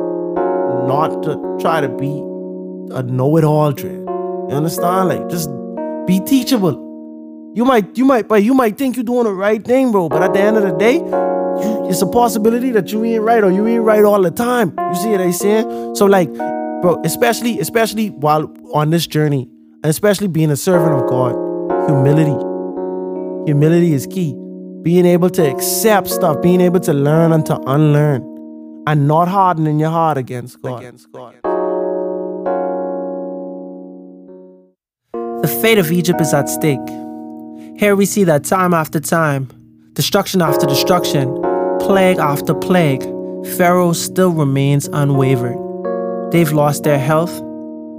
not 0.87 1.23
to 1.23 1.57
try 1.61 1.81
to 1.81 1.89
be 1.89 2.13
a 2.95 3.03
know-it-all 3.03 3.73
dread. 3.73 4.05
You 4.05 4.51
understand? 4.51 5.09
Like 5.09 5.29
just 5.31 5.49
be 6.07 6.21
teachable. 6.21 6.83
You 7.55 7.65
might 7.65 7.97
you 7.97 8.05
might 8.05 8.29
but 8.29 8.43
you 8.43 8.53
might 8.53 8.77
think 8.77 8.97
you're 8.97 9.05
doing 9.05 9.25
the 9.25 9.33
right 9.33 9.65
thing, 9.65 9.91
bro. 9.91 10.09
But 10.11 10.23
at 10.23 10.35
the 10.35 10.41
end 10.41 10.59
of 10.59 10.65
the 10.65 10.77
day, 10.77 10.99
it's 11.89 12.03
a 12.03 12.07
possibility 12.07 12.71
that 12.71 12.93
you 12.93 13.05
ain't 13.05 13.23
right 13.23 13.43
or 13.43 13.51
you 13.51 13.67
ain't 13.67 13.83
right 13.83 14.05
all 14.05 14.21
the 14.23 14.31
time. 14.31 14.75
You 14.79 14.95
see 14.95 15.09
what 15.09 15.21
I'm 15.21 15.33
saying? 15.33 15.95
So 15.95 16.07
like, 16.07 16.33
bro, 16.33 17.01
especially 17.05 17.59
especially 17.61 18.11
while 18.11 18.53
on 18.73 18.91
this 18.91 19.07
journey, 19.07 19.49
and 19.83 19.91
especially 19.91 20.29
being 20.29 20.51
a 20.51 20.57
servant 20.57 20.93
of 20.95 21.09
God, 21.09 21.33
humility. 21.89 22.37
Humility 23.47 23.93
is 23.93 24.07
key. 24.07 24.35
Being 24.83 25.07
able 25.07 25.31
to 25.31 25.51
accept 25.51 26.09
stuff, 26.09 26.43
being 26.43 26.61
able 26.61 26.81
to 26.81 26.93
learn 26.93 27.33
and 27.33 27.45
to 27.47 27.59
unlearn, 27.67 28.23
and 28.87 29.09
not 29.09 29.29
hardening 29.29 29.79
your 29.79 29.91
heart 29.91 30.19
against 30.19 30.61
God. 30.63 30.81
Against 30.81 31.11
God. 31.13 31.35
The 35.43 35.49
fate 35.61 35.79
of 35.79 35.93
Egypt 35.93 36.21
is 36.23 36.33
at 36.33 36.49
stake. 36.49 36.81
Here 37.77 37.97
we 37.97 38.07
see 38.07 38.25
that 38.25 38.45
time 38.45 38.73
after 38.73 39.01
time, 39.01 39.49
destruction 39.93 40.41
after 40.41 40.67
destruction, 40.67 41.35
plague 41.81 42.19
after 42.19 42.55
plague, 42.55 43.03
Pharaoh 43.57 43.93
still 43.93 44.31
remains 44.31 44.89
unwavered. 44.93 45.59
They've 46.33 46.53
lost 46.53 46.85
their 46.85 46.99
health, 46.99 47.35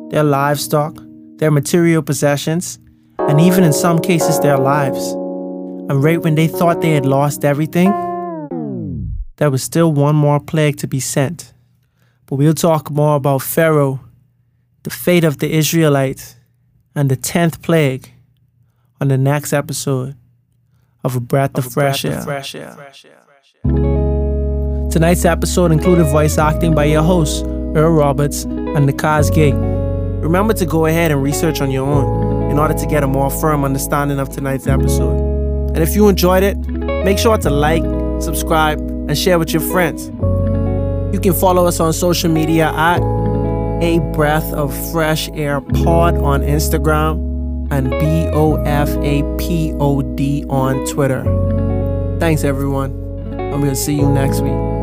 their 0.10 0.24
livestock, 0.24 0.98
their 1.38 1.52
material 1.52 2.02
possessions, 2.02 2.80
and 3.20 3.40
even 3.40 3.64
in 3.64 3.74
some 3.74 4.00
cases 4.00 4.40
their 4.40 4.58
lives. 4.58 5.12
And 5.88 6.04
right 6.04 6.22
when 6.22 6.36
they 6.36 6.48
thought 6.48 6.82
they 6.82 6.94
had 6.94 7.06
lost 7.06 7.46
everything, 7.46 7.92
there 9.38 9.52
was 9.52 9.64
still 9.64 9.92
one 9.92 10.16
more 10.16 10.40
plague 10.40 10.78
to 10.78 10.88
be 10.88 11.00
sent. 11.00 11.54
But 12.26 12.38
we'll 12.38 12.54
talk 12.54 12.90
more 12.90 13.16
about 13.18 13.42
Pharaoh, 13.42 14.00
the 14.84 14.90
fate 14.90 15.24
of 15.24 15.38
the 15.38 15.52
Israelites, 15.56 16.36
and 16.96 17.10
the 17.10 17.18
10th 17.18 17.62
plague 17.62 18.12
on 19.00 19.10
the 19.10 19.18
next 19.18 19.54
episode 19.54 20.16
of 21.04 21.16
A 21.16 21.20
Breath 21.20 21.58
of, 21.58 21.72
Fresh, 21.72 22.06
Air. 22.06 22.22
Tonight's 24.92 25.26
episode 25.26 25.72
included 25.72 26.06
voice 26.06 26.38
acting 26.38 26.74
by 26.74 26.86
your 26.86 27.04
hosts, 27.04 27.42
Earl 27.44 27.92
Roberts 27.92 28.44
and 28.44 28.88
Nakaz 28.90 29.34
Gay. 29.34 29.52
Remember 29.52 30.54
to 30.54 30.66
go 30.66 30.86
ahead 30.86 31.12
and 31.12 31.22
research 31.22 31.62
on 31.62 31.70
your 31.70 31.86
own 31.86 32.50
in 32.50 32.58
order 32.58 32.74
to 32.74 32.86
get 32.86 33.04
a 33.04 33.08
more 33.08 33.30
firm 33.30 33.66
understanding 33.66 34.20
of 34.20 34.30
tonight's 34.30 34.68
episode. 34.68 35.20
And 35.76 35.80
if 35.80 35.96
you 35.96 36.08
enjoyed 36.08 36.44
it, 36.44 36.58
make 36.58 37.18
sure 37.18 37.38
to 37.38 37.50
like, 37.50 37.84
subscribe, 38.22 38.80
and 38.80 39.18
share 39.18 39.38
with 39.38 39.52
your 39.52 39.62
friends. 39.62 40.08
You 41.14 41.20
can 41.22 41.34
follow 41.34 41.66
us 41.66 41.80
on 41.80 41.92
social 41.92 42.32
media 42.32 42.72
at 42.72 43.02
A 43.82 44.00
Breath 44.14 44.52
of 44.54 44.74
Fresh 44.92 45.30
Air 45.34 45.60
Pod 45.60 46.18
on 46.18 46.42
Instagram 46.42 47.72
and 47.72 47.90
B 47.90 48.30
O 48.34 48.56
F 48.64 48.90
A 48.90 49.24
P 49.38 49.74
O 49.80 50.02
D 50.02 50.46
on 50.50 50.86
Twitter. 50.88 51.24
Thanks, 52.20 52.44
everyone, 52.44 52.94
and 53.56 53.64
we'll 53.64 53.74
see 53.74 53.96
you 53.96 54.12
next 54.12 54.42
week. 54.42 54.75